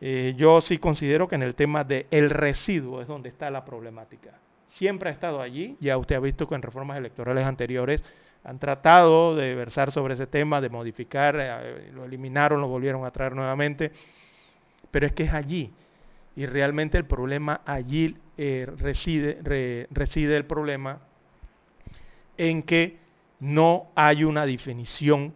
Eh, 0.00 0.32
yo 0.38 0.62
sí 0.62 0.78
considero 0.78 1.28
que 1.28 1.34
en 1.34 1.42
el 1.42 1.54
tema 1.54 1.84
del 1.84 2.06
el 2.10 2.30
residuo 2.30 3.02
es 3.02 3.06
donde 3.06 3.28
está 3.28 3.50
la 3.50 3.62
problemática. 3.62 4.30
Siempre 4.68 5.10
ha 5.10 5.12
estado 5.12 5.42
allí, 5.42 5.76
ya 5.80 5.98
usted 5.98 6.16
ha 6.16 6.20
visto 6.20 6.48
que 6.48 6.54
en 6.54 6.62
reformas 6.62 6.96
electorales 6.96 7.44
anteriores 7.44 8.02
han 8.42 8.58
tratado 8.58 9.36
de 9.36 9.54
versar 9.54 9.92
sobre 9.92 10.14
ese 10.14 10.26
tema, 10.26 10.62
de 10.62 10.70
modificar, 10.70 11.36
eh, 11.38 11.90
lo 11.92 12.06
eliminaron, 12.06 12.62
lo 12.62 12.68
volvieron 12.68 13.04
a 13.04 13.10
traer 13.10 13.34
nuevamente, 13.34 13.92
pero 14.90 15.04
es 15.04 15.12
que 15.12 15.24
es 15.24 15.34
allí. 15.34 15.74
Y 16.36 16.46
realmente 16.46 16.96
el 16.96 17.04
problema 17.04 17.60
allí 17.66 18.16
eh, 18.38 18.66
reside, 18.78 19.86
reside 19.90 20.38
el 20.38 20.46
problema 20.46 21.00
en 22.38 22.62
que 22.62 22.96
no 23.40 23.88
hay 23.94 24.24
una 24.24 24.46
definición 24.46 25.34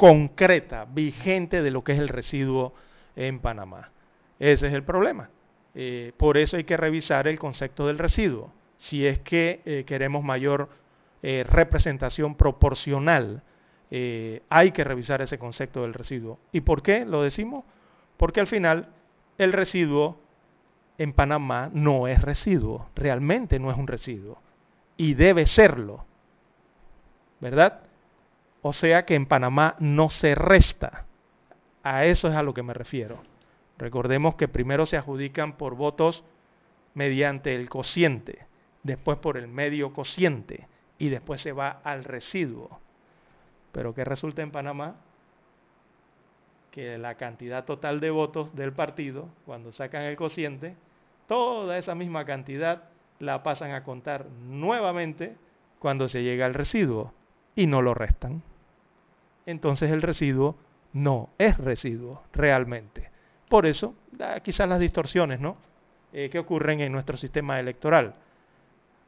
concreta, 0.00 0.86
vigente 0.86 1.60
de 1.60 1.70
lo 1.70 1.84
que 1.84 1.92
es 1.92 1.98
el 1.98 2.08
residuo 2.08 2.72
en 3.16 3.38
Panamá. 3.38 3.90
Ese 4.38 4.68
es 4.68 4.72
el 4.72 4.82
problema. 4.82 5.28
Eh, 5.74 6.12
por 6.16 6.38
eso 6.38 6.56
hay 6.56 6.64
que 6.64 6.78
revisar 6.78 7.28
el 7.28 7.38
concepto 7.38 7.86
del 7.86 7.98
residuo. 7.98 8.50
Si 8.78 9.06
es 9.06 9.18
que 9.18 9.84
queremos 9.86 10.24
mayor 10.24 10.70
eh, 11.22 11.44
representación 11.46 12.34
proporcional, 12.34 13.42
eh, 13.90 14.42
hay 14.48 14.72
que 14.72 14.84
revisar 14.84 15.20
ese 15.20 15.38
concepto 15.38 15.82
del 15.82 15.92
residuo. 15.92 16.38
¿Y 16.50 16.62
por 16.62 16.82
qué 16.82 17.04
lo 17.04 17.22
decimos? 17.22 17.62
Porque 18.16 18.40
al 18.40 18.46
final 18.46 18.88
el 19.36 19.52
residuo 19.52 20.18
en 20.96 21.12
Panamá 21.12 21.70
no 21.74 22.08
es 22.08 22.22
residuo, 22.22 22.88
realmente 22.94 23.58
no 23.58 23.70
es 23.70 23.76
un 23.76 23.86
residuo. 23.86 24.40
Y 24.96 25.12
debe 25.12 25.44
serlo. 25.44 26.06
¿Verdad? 27.38 27.82
O 28.62 28.72
sea 28.72 29.06
que 29.06 29.14
en 29.14 29.26
Panamá 29.26 29.76
no 29.78 30.10
se 30.10 30.34
resta. 30.34 31.06
A 31.82 32.04
eso 32.04 32.28
es 32.28 32.34
a 32.34 32.42
lo 32.42 32.52
que 32.52 32.62
me 32.62 32.74
refiero. 32.74 33.22
Recordemos 33.78 34.34
que 34.34 34.48
primero 34.48 34.84
se 34.84 34.98
adjudican 34.98 35.54
por 35.54 35.74
votos 35.74 36.24
mediante 36.92 37.54
el 37.54 37.70
cociente, 37.70 38.46
después 38.82 39.18
por 39.18 39.38
el 39.38 39.48
medio 39.48 39.92
cociente 39.92 40.68
y 40.98 41.08
después 41.08 41.40
se 41.40 41.52
va 41.52 41.80
al 41.82 42.04
residuo. 42.04 42.78
Pero 43.72 43.94
¿qué 43.94 44.04
resulta 44.04 44.42
en 44.42 44.50
Panamá? 44.50 44.96
Que 46.70 46.98
la 46.98 47.14
cantidad 47.14 47.64
total 47.64 48.00
de 48.00 48.10
votos 48.10 48.54
del 48.54 48.72
partido, 48.72 49.28
cuando 49.46 49.72
sacan 49.72 50.02
el 50.02 50.16
cociente, 50.16 50.76
toda 51.26 51.78
esa 51.78 51.94
misma 51.94 52.26
cantidad 52.26 52.84
la 53.18 53.42
pasan 53.42 53.72
a 53.72 53.84
contar 53.84 54.26
nuevamente 54.26 55.36
cuando 55.78 56.08
se 56.08 56.22
llega 56.22 56.44
al 56.44 56.54
residuo 56.54 57.14
y 57.56 57.66
no 57.66 57.80
lo 57.80 57.94
restan. 57.94 58.42
Entonces 59.46 59.90
el 59.90 60.02
residuo 60.02 60.56
no 60.92 61.30
es 61.38 61.56
residuo 61.58 62.22
realmente. 62.32 63.10
Por 63.48 63.66
eso, 63.66 63.94
quizás 64.42 64.68
las 64.68 64.80
distorsiones 64.80 65.40
¿no? 65.40 65.56
Eh, 66.12 66.28
que 66.30 66.38
ocurren 66.38 66.80
en 66.80 66.92
nuestro 66.92 67.16
sistema 67.16 67.60
electoral. 67.60 68.14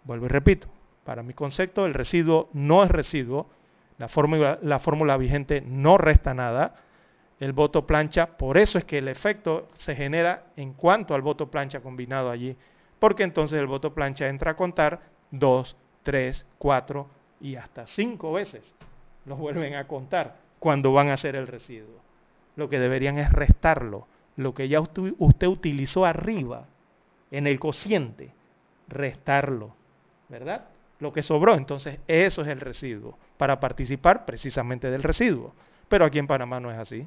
Vuelvo 0.05 0.27
y 0.27 0.29
repito, 0.29 0.69
para 1.05 1.23
mi 1.23 1.35
concepto, 1.35 1.87
el 1.87 1.95
residuo 1.95 2.49
no 2.53 2.85
es 2.85 2.91
residuo, 2.91 3.49
la 3.99 4.09
fórmula, 4.09 4.59
la 4.63 4.79
fórmula 4.79 5.17
vigente 5.17 5.63
no 5.67 5.99
resta 5.99 6.35
nada, 6.35 6.77
el 7.41 7.53
voto 7.53 7.87
plancha, 7.87 8.37
por 8.37 8.57
eso 8.57 8.79
es 8.79 8.85
que 8.85 8.99
el 8.99 9.09
efecto 9.09 9.69
se 9.75 9.97
genera 9.97 10.45
en 10.57 10.75
cuanto 10.75 11.15
al 11.15 11.23
voto 11.23 11.51
plancha 11.51 11.81
combinado 11.81 12.31
allí, 12.31 12.57
porque 13.01 13.25
entonces 13.25 13.59
el 13.59 13.67
voto 13.67 13.93
plancha 13.95 14.29
entra 14.29 14.53
a 14.53 14.57
contar 14.57 15.01
dos, 15.33 15.77
tres, 16.05 16.47
cuatro 16.59 17.09
y 17.41 17.57
hasta 17.57 17.87
cinco 17.89 18.33
veces. 18.33 18.73
Los 19.27 19.39
vuelven 19.39 19.75
a 19.75 19.87
contar 19.87 20.37
cuando 20.59 20.93
van 20.93 21.09
a 21.09 21.15
hacer 21.15 21.37
el 21.37 21.47
residuo. 21.47 22.01
Lo 22.57 22.69
que 22.69 22.79
deberían 22.79 23.19
es 23.19 23.33
restarlo, 23.33 24.07
lo 24.37 24.55
que 24.55 24.69
ya 24.69 24.81
usted, 24.81 25.47
utilizó 25.47 26.05
arriba 26.05 26.67
en 27.31 27.47
el 27.47 27.59
cociente, 27.59 28.31
restarlo, 28.89 29.75
¿verdad? 30.29 30.67
lo 31.03 31.13
que 31.13 31.23
sobró. 31.23 31.55
Entonces, 31.55 31.99
eso 32.07 32.43
es 32.43 32.49
el 32.49 32.61
residuo, 32.61 33.19
para 33.37 33.61
participar 33.61 34.25
precisamente 34.25 34.91
del 34.91 35.03
residuo. 35.03 35.55
Pero 35.89 36.07
aquí 36.07 36.19
en 36.19 36.27
Panamá 36.27 36.61
no 36.61 36.71
es 36.71 36.79
así. 36.79 37.07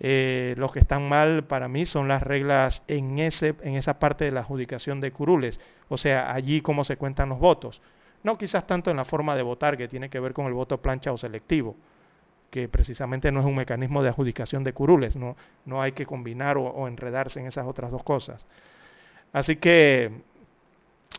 Eh, 0.00 0.54
los 0.58 0.72
que 0.72 0.80
están 0.80 1.08
mal 1.08 1.44
para 1.44 1.68
mí 1.68 1.84
son 1.84 2.08
las 2.08 2.22
reglas 2.22 2.82
en, 2.86 3.18
ese, 3.18 3.54
en 3.62 3.74
esa 3.76 3.98
parte 3.98 4.24
de 4.24 4.32
la 4.32 4.40
adjudicación 4.40 5.00
de 5.00 5.10
curules, 5.10 5.58
o 5.88 5.96
sea, 5.96 6.32
allí 6.32 6.60
cómo 6.60 6.84
se 6.84 6.96
cuentan 6.96 7.30
los 7.30 7.38
votos. 7.38 7.80
No 8.22 8.36
quizás 8.36 8.66
tanto 8.66 8.90
en 8.90 8.96
la 8.96 9.04
forma 9.04 9.36
de 9.36 9.42
votar, 9.42 9.76
que 9.76 9.88
tiene 9.88 10.10
que 10.10 10.20
ver 10.20 10.32
con 10.32 10.46
el 10.46 10.52
voto 10.52 10.80
plancha 10.80 11.12
o 11.12 11.18
selectivo, 11.18 11.76
que 12.50 12.68
precisamente 12.68 13.30
no 13.30 13.40
es 13.40 13.46
un 13.46 13.54
mecanismo 13.54 14.02
de 14.02 14.08
adjudicación 14.08 14.64
de 14.64 14.72
curules, 14.72 15.16
no, 15.16 15.36
no 15.64 15.82
hay 15.82 15.92
que 15.92 16.06
combinar 16.06 16.56
o, 16.56 16.88
enredarse 16.88 17.40
en 17.40 17.46
esas 17.46 17.66
otras 17.66 17.90
dos 17.90 18.02
cosas. 18.02 18.46
Así 19.32 19.56
que 19.56 20.10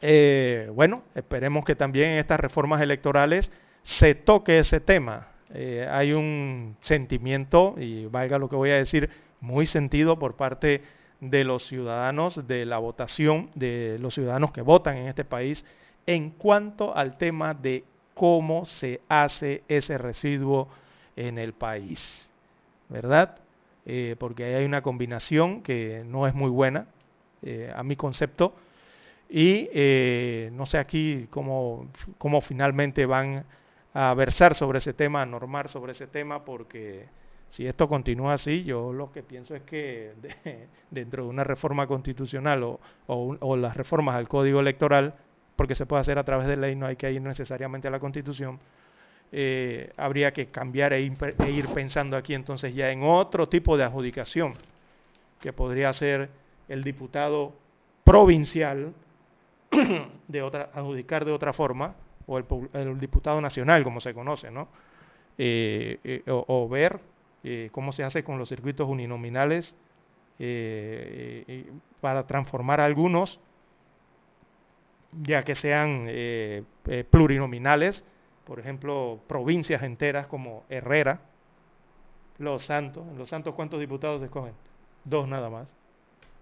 eh, 0.01 0.69
bueno, 0.73 1.03
esperemos 1.15 1.65
que 1.65 1.75
también 1.75 2.11
en 2.11 2.17
estas 2.19 2.39
reformas 2.39 2.81
electorales 2.81 3.51
se 3.83 4.15
toque 4.15 4.59
ese 4.59 4.79
tema. 4.79 5.29
Eh, 5.53 5.87
hay 5.89 6.13
un 6.13 6.77
sentimiento, 6.81 7.75
y 7.77 8.05
valga 8.05 8.37
lo 8.37 8.49
que 8.49 8.55
voy 8.55 8.71
a 8.71 8.77
decir, 8.77 9.09
muy 9.41 9.65
sentido 9.65 10.19
por 10.19 10.35
parte 10.35 10.83
de 11.21 11.43
los 11.43 11.67
ciudadanos, 11.67 12.47
de 12.47 12.65
la 12.65 12.77
votación, 12.77 13.49
de 13.55 13.97
los 13.99 14.13
ciudadanos 14.13 14.51
que 14.51 14.61
votan 14.61 14.97
en 14.97 15.07
este 15.07 15.25
país, 15.25 15.65
en 16.05 16.31
cuanto 16.31 16.95
al 16.95 17.17
tema 17.17 17.53
de 17.53 17.83
cómo 18.13 18.65
se 18.65 19.01
hace 19.07 19.63
ese 19.67 19.97
residuo 19.97 20.67
en 21.15 21.37
el 21.37 21.53
país, 21.53 22.29
¿verdad? 22.89 23.37
Eh, 23.85 24.15
porque 24.19 24.55
hay 24.55 24.65
una 24.65 24.81
combinación 24.81 25.61
que 25.61 26.03
no 26.05 26.27
es 26.27 26.33
muy 26.33 26.49
buena 26.49 26.87
eh, 27.41 27.71
a 27.75 27.83
mi 27.83 27.95
concepto 27.95 28.53
y 29.29 29.69
eh, 29.71 30.49
no 30.53 30.65
sé 30.65 30.77
aquí 30.79 31.27
cómo, 31.29 31.87
cómo 32.17 32.41
finalmente 32.41 33.05
van 33.05 33.45
a 33.93 34.13
versar 34.13 34.55
sobre 34.55 34.79
ese 34.79 34.93
tema, 34.93 35.21
a 35.21 35.25
normar 35.25 35.69
sobre 35.69 35.91
ese 35.93 36.07
tema, 36.07 36.43
porque 36.43 37.05
si 37.47 37.65
esto 37.67 37.87
continúa 37.87 38.33
así, 38.33 38.63
yo 38.63 38.91
lo 38.93 39.11
que 39.11 39.23
pienso 39.23 39.55
es 39.55 39.63
que 39.63 40.13
dentro 40.91 41.23
de 41.23 41.29
una 41.29 41.43
reforma 41.43 41.87
constitucional 41.87 42.63
o, 42.63 42.79
o, 43.07 43.55
las 43.55 43.75
reformas 43.77 44.15
al 44.15 44.27
código 44.27 44.59
electoral, 44.59 45.15
porque 45.59 45.75
se 45.75 45.85
puede 45.85 45.99
hacer 45.99 46.17
a 46.17 46.23
través 46.23 46.47
de 46.47 46.55
ley, 46.55 46.73
no 46.73 46.85
hay 46.85 46.95
que 46.95 47.11
ir 47.11 47.21
necesariamente 47.21 47.89
a 47.89 47.91
la 47.91 47.99
constitución, 47.99 48.61
eh, 49.29 49.91
habría 49.97 50.31
que 50.31 50.45
cambiar 50.45 50.93
e, 50.93 50.99
e, 51.05 51.51
ir 51.51 51.67
pensando 51.73 52.15
aquí 52.15 52.33
entonces 52.33 52.73
ya 52.73 52.89
en 52.91 53.03
otro 53.03 53.49
tipo 53.49 53.75
de 53.75 53.83
adjudicación, 53.83 54.53
que 55.41 55.51
podría 55.51 55.91
ser 55.91 56.29
el 56.69 56.81
diputado 56.85 57.51
provincial, 58.05 58.93
de 60.29 60.41
otra, 60.41 60.69
adjudicar 60.73 61.25
de 61.25 61.33
otra 61.33 61.51
forma, 61.51 61.93
o 62.25 62.37
el, 62.37 62.97
diputado 62.97 63.41
nacional, 63.41 63.83
como 63.83 63.99
se 63.99 64.13
conoce, 64.13 64.51
¿no? 64.51 64.69
Eh, 65.37 65.99
eh, 66.05 66.23
o, 66.27 66.69
ver 66.69 67.01
cómo 67.73 67.91
se 67.91 68.05
hace 68.05 68.23
con 68.23 68.37
los 68.37 68.47
circuitos 68.47 68.87
uninominales 68.87 69.75
para 71.99 72.25
transformar 72.27 72.79
algunos, 72.79 73.41
ya 75.11 75.43
que 75.43 75.55
sean 75.55 76.07
plurinominales, 77.09 78.03
por 78.45 78.59
ejemplo, 78.59 79.19
provincias 79.27 79.83
enteras 79.83 80.27
como 80.27 80.63
Herrera, 80.69 81.19
Los 82.37 82.65
Santos. 82.65 83.07
¿En 83.07 83.17
Los 83.17 83.29
Santos 83.29 83.53
cuántos 83.55 83.79
diputados 83.79 84.19
se 84.19 84.25
escogen? 84.25 84.53
Dos 85.03 85.27
nada 85.27 85.49
más. 85.49 85.67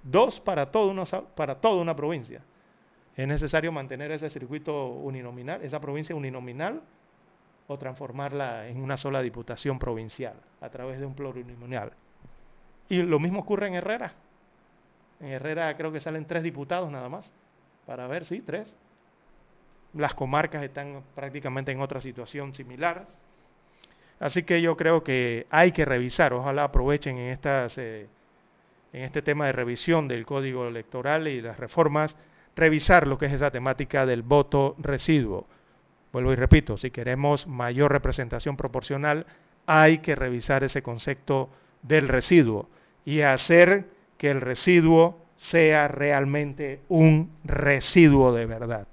Dos 0.03 0.39
para, 0.39 0.71
todo 0.71 0.89
una, 0.89 1.03
para 1.05 1.55
toda 1.55 1.81
una 1.81 1.95
provincia. 1.95 2.41
Es 3.15 3.27
necesario 3.27 3.71
mantener 3.71 4.11
ese 4.11 4.29
circuito 4.29 4.87
uninominal, 4.87 5.61
esa 5.63 5.79
provincia 5.79 6.15
uninominal, 6.15 6.81
o 7.67 7.77
transformarla 7.77 8.67
en 8.67 8.81
una 8.81 8.95
sola 8.95 9.21
diputación 9.21 9.77
provincial 9.77 10.35
a 10.61 10.69
través 10.69 10.99
de 10.99 11.05
un 11.05 11.13
plurinominal. 11.13 11.91
Y 12.87 13.01
lo 13.01 13.19
mismo 13.19 13.39
ocurre 13.39 13.67
en 13.67 13.73
Herrera. 13.73 14.13
En 15.19 15.27
Herrera 15.27 15.75
creo 15.75 15.91
que 15.91 15.99
salen 15.99 16.25
tres 16.25 16.43
diputados 16.43 16.89
nada 16.89 17.09
más. 17.09 17.29
Para 17.87 18.05
ver, 18.05 18.25
sí, 18.25 18.43
tres 18.45 18.75
las 19.93 20.13
comarcas 20.13 20.63
están 20.63 21.01
prácticamente 21.15 21.71
en 21.71 21.81
otra 21.81 21.99
situación 22.01 22.53
similar. 22.53 23.07
Así 24.19 24.43
que 24.43 24.61
yo 24.61 24.75
creo 24.75 25.03
que 25.03 25.45
hay 25.49 25.71
que 25.71 25.85
revisar, 25.85 26.33
ojalá 26.33 26.65
aprovechen 26.65 27.17
en, 27.17 27.31
estas, 27.31 27.77
eh, 27.77 28.07
en 28.93 29.03
este 29.03 29.21
tema 29.21 29.45
de 29.45 29.51
revisión 29.51 30.07
del 30.07 30.25
código 30.25 30.67
electoral 30.67 31.27
y 31.27 31.41
las 31.41 31.59
reformas, 31.59 32.17
revisar 32.55 33.05
lo 33.05 33.17
que 33.17 33.27
es 33.27 33.33
esa 33.33 33.51
temática 33.51 34.05
del 34.05 34.23
voto 34.23 34.75
residuo. 34.79 35.45
Vuelvo 36.11 36.33
y 36.33 36.35
repito, 36.35 36.77
si 36.77 36.89
queremos 36.89 37.45
mayor 37.45 37.91
representación 37.91 38.57
proporcional, 38.57 39.27
hay 39.67 39.99
que 39.99 40.15
revisar 40.15 40.63
ese 40.63 40.81
concepto 40.81 41.49
del 41.83 42.07
residuo 42.07 42.69
y 43.05 43.21
hacer 43.21 43.85
que 44.17 44.31
el 44.31 44.41
residuo 44.41 45.26
sea 45.37 45.87
realmente 45.87 46.81
un 46.89 47.31
residuo 47.43 48.33
de 48.33 48.45
verdad. 48.45 48.87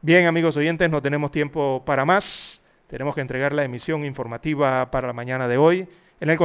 Bien, 0.00 0.26
amigos 0.26 0.56
oyentes, 0.56 0.90
no 0.90 1.02
tenemos 1.02 1.30
tiempo 1.30 1.82
para 1.84 2.04
más. 2.04 2.60
Tenemos 2.86 3.14
que 3.14 3.20
entregar 3.20 3.52
la 3.52 3.64
emisión 3.64 4.04
informativa 4.04 4.90
para 4.90 5.06
la 5.06 5.12
mañana 5.12 5.48
de 5.48 5.56
hoy. 5.56 5.88
En 6.20 6.30
el 6.30 6.36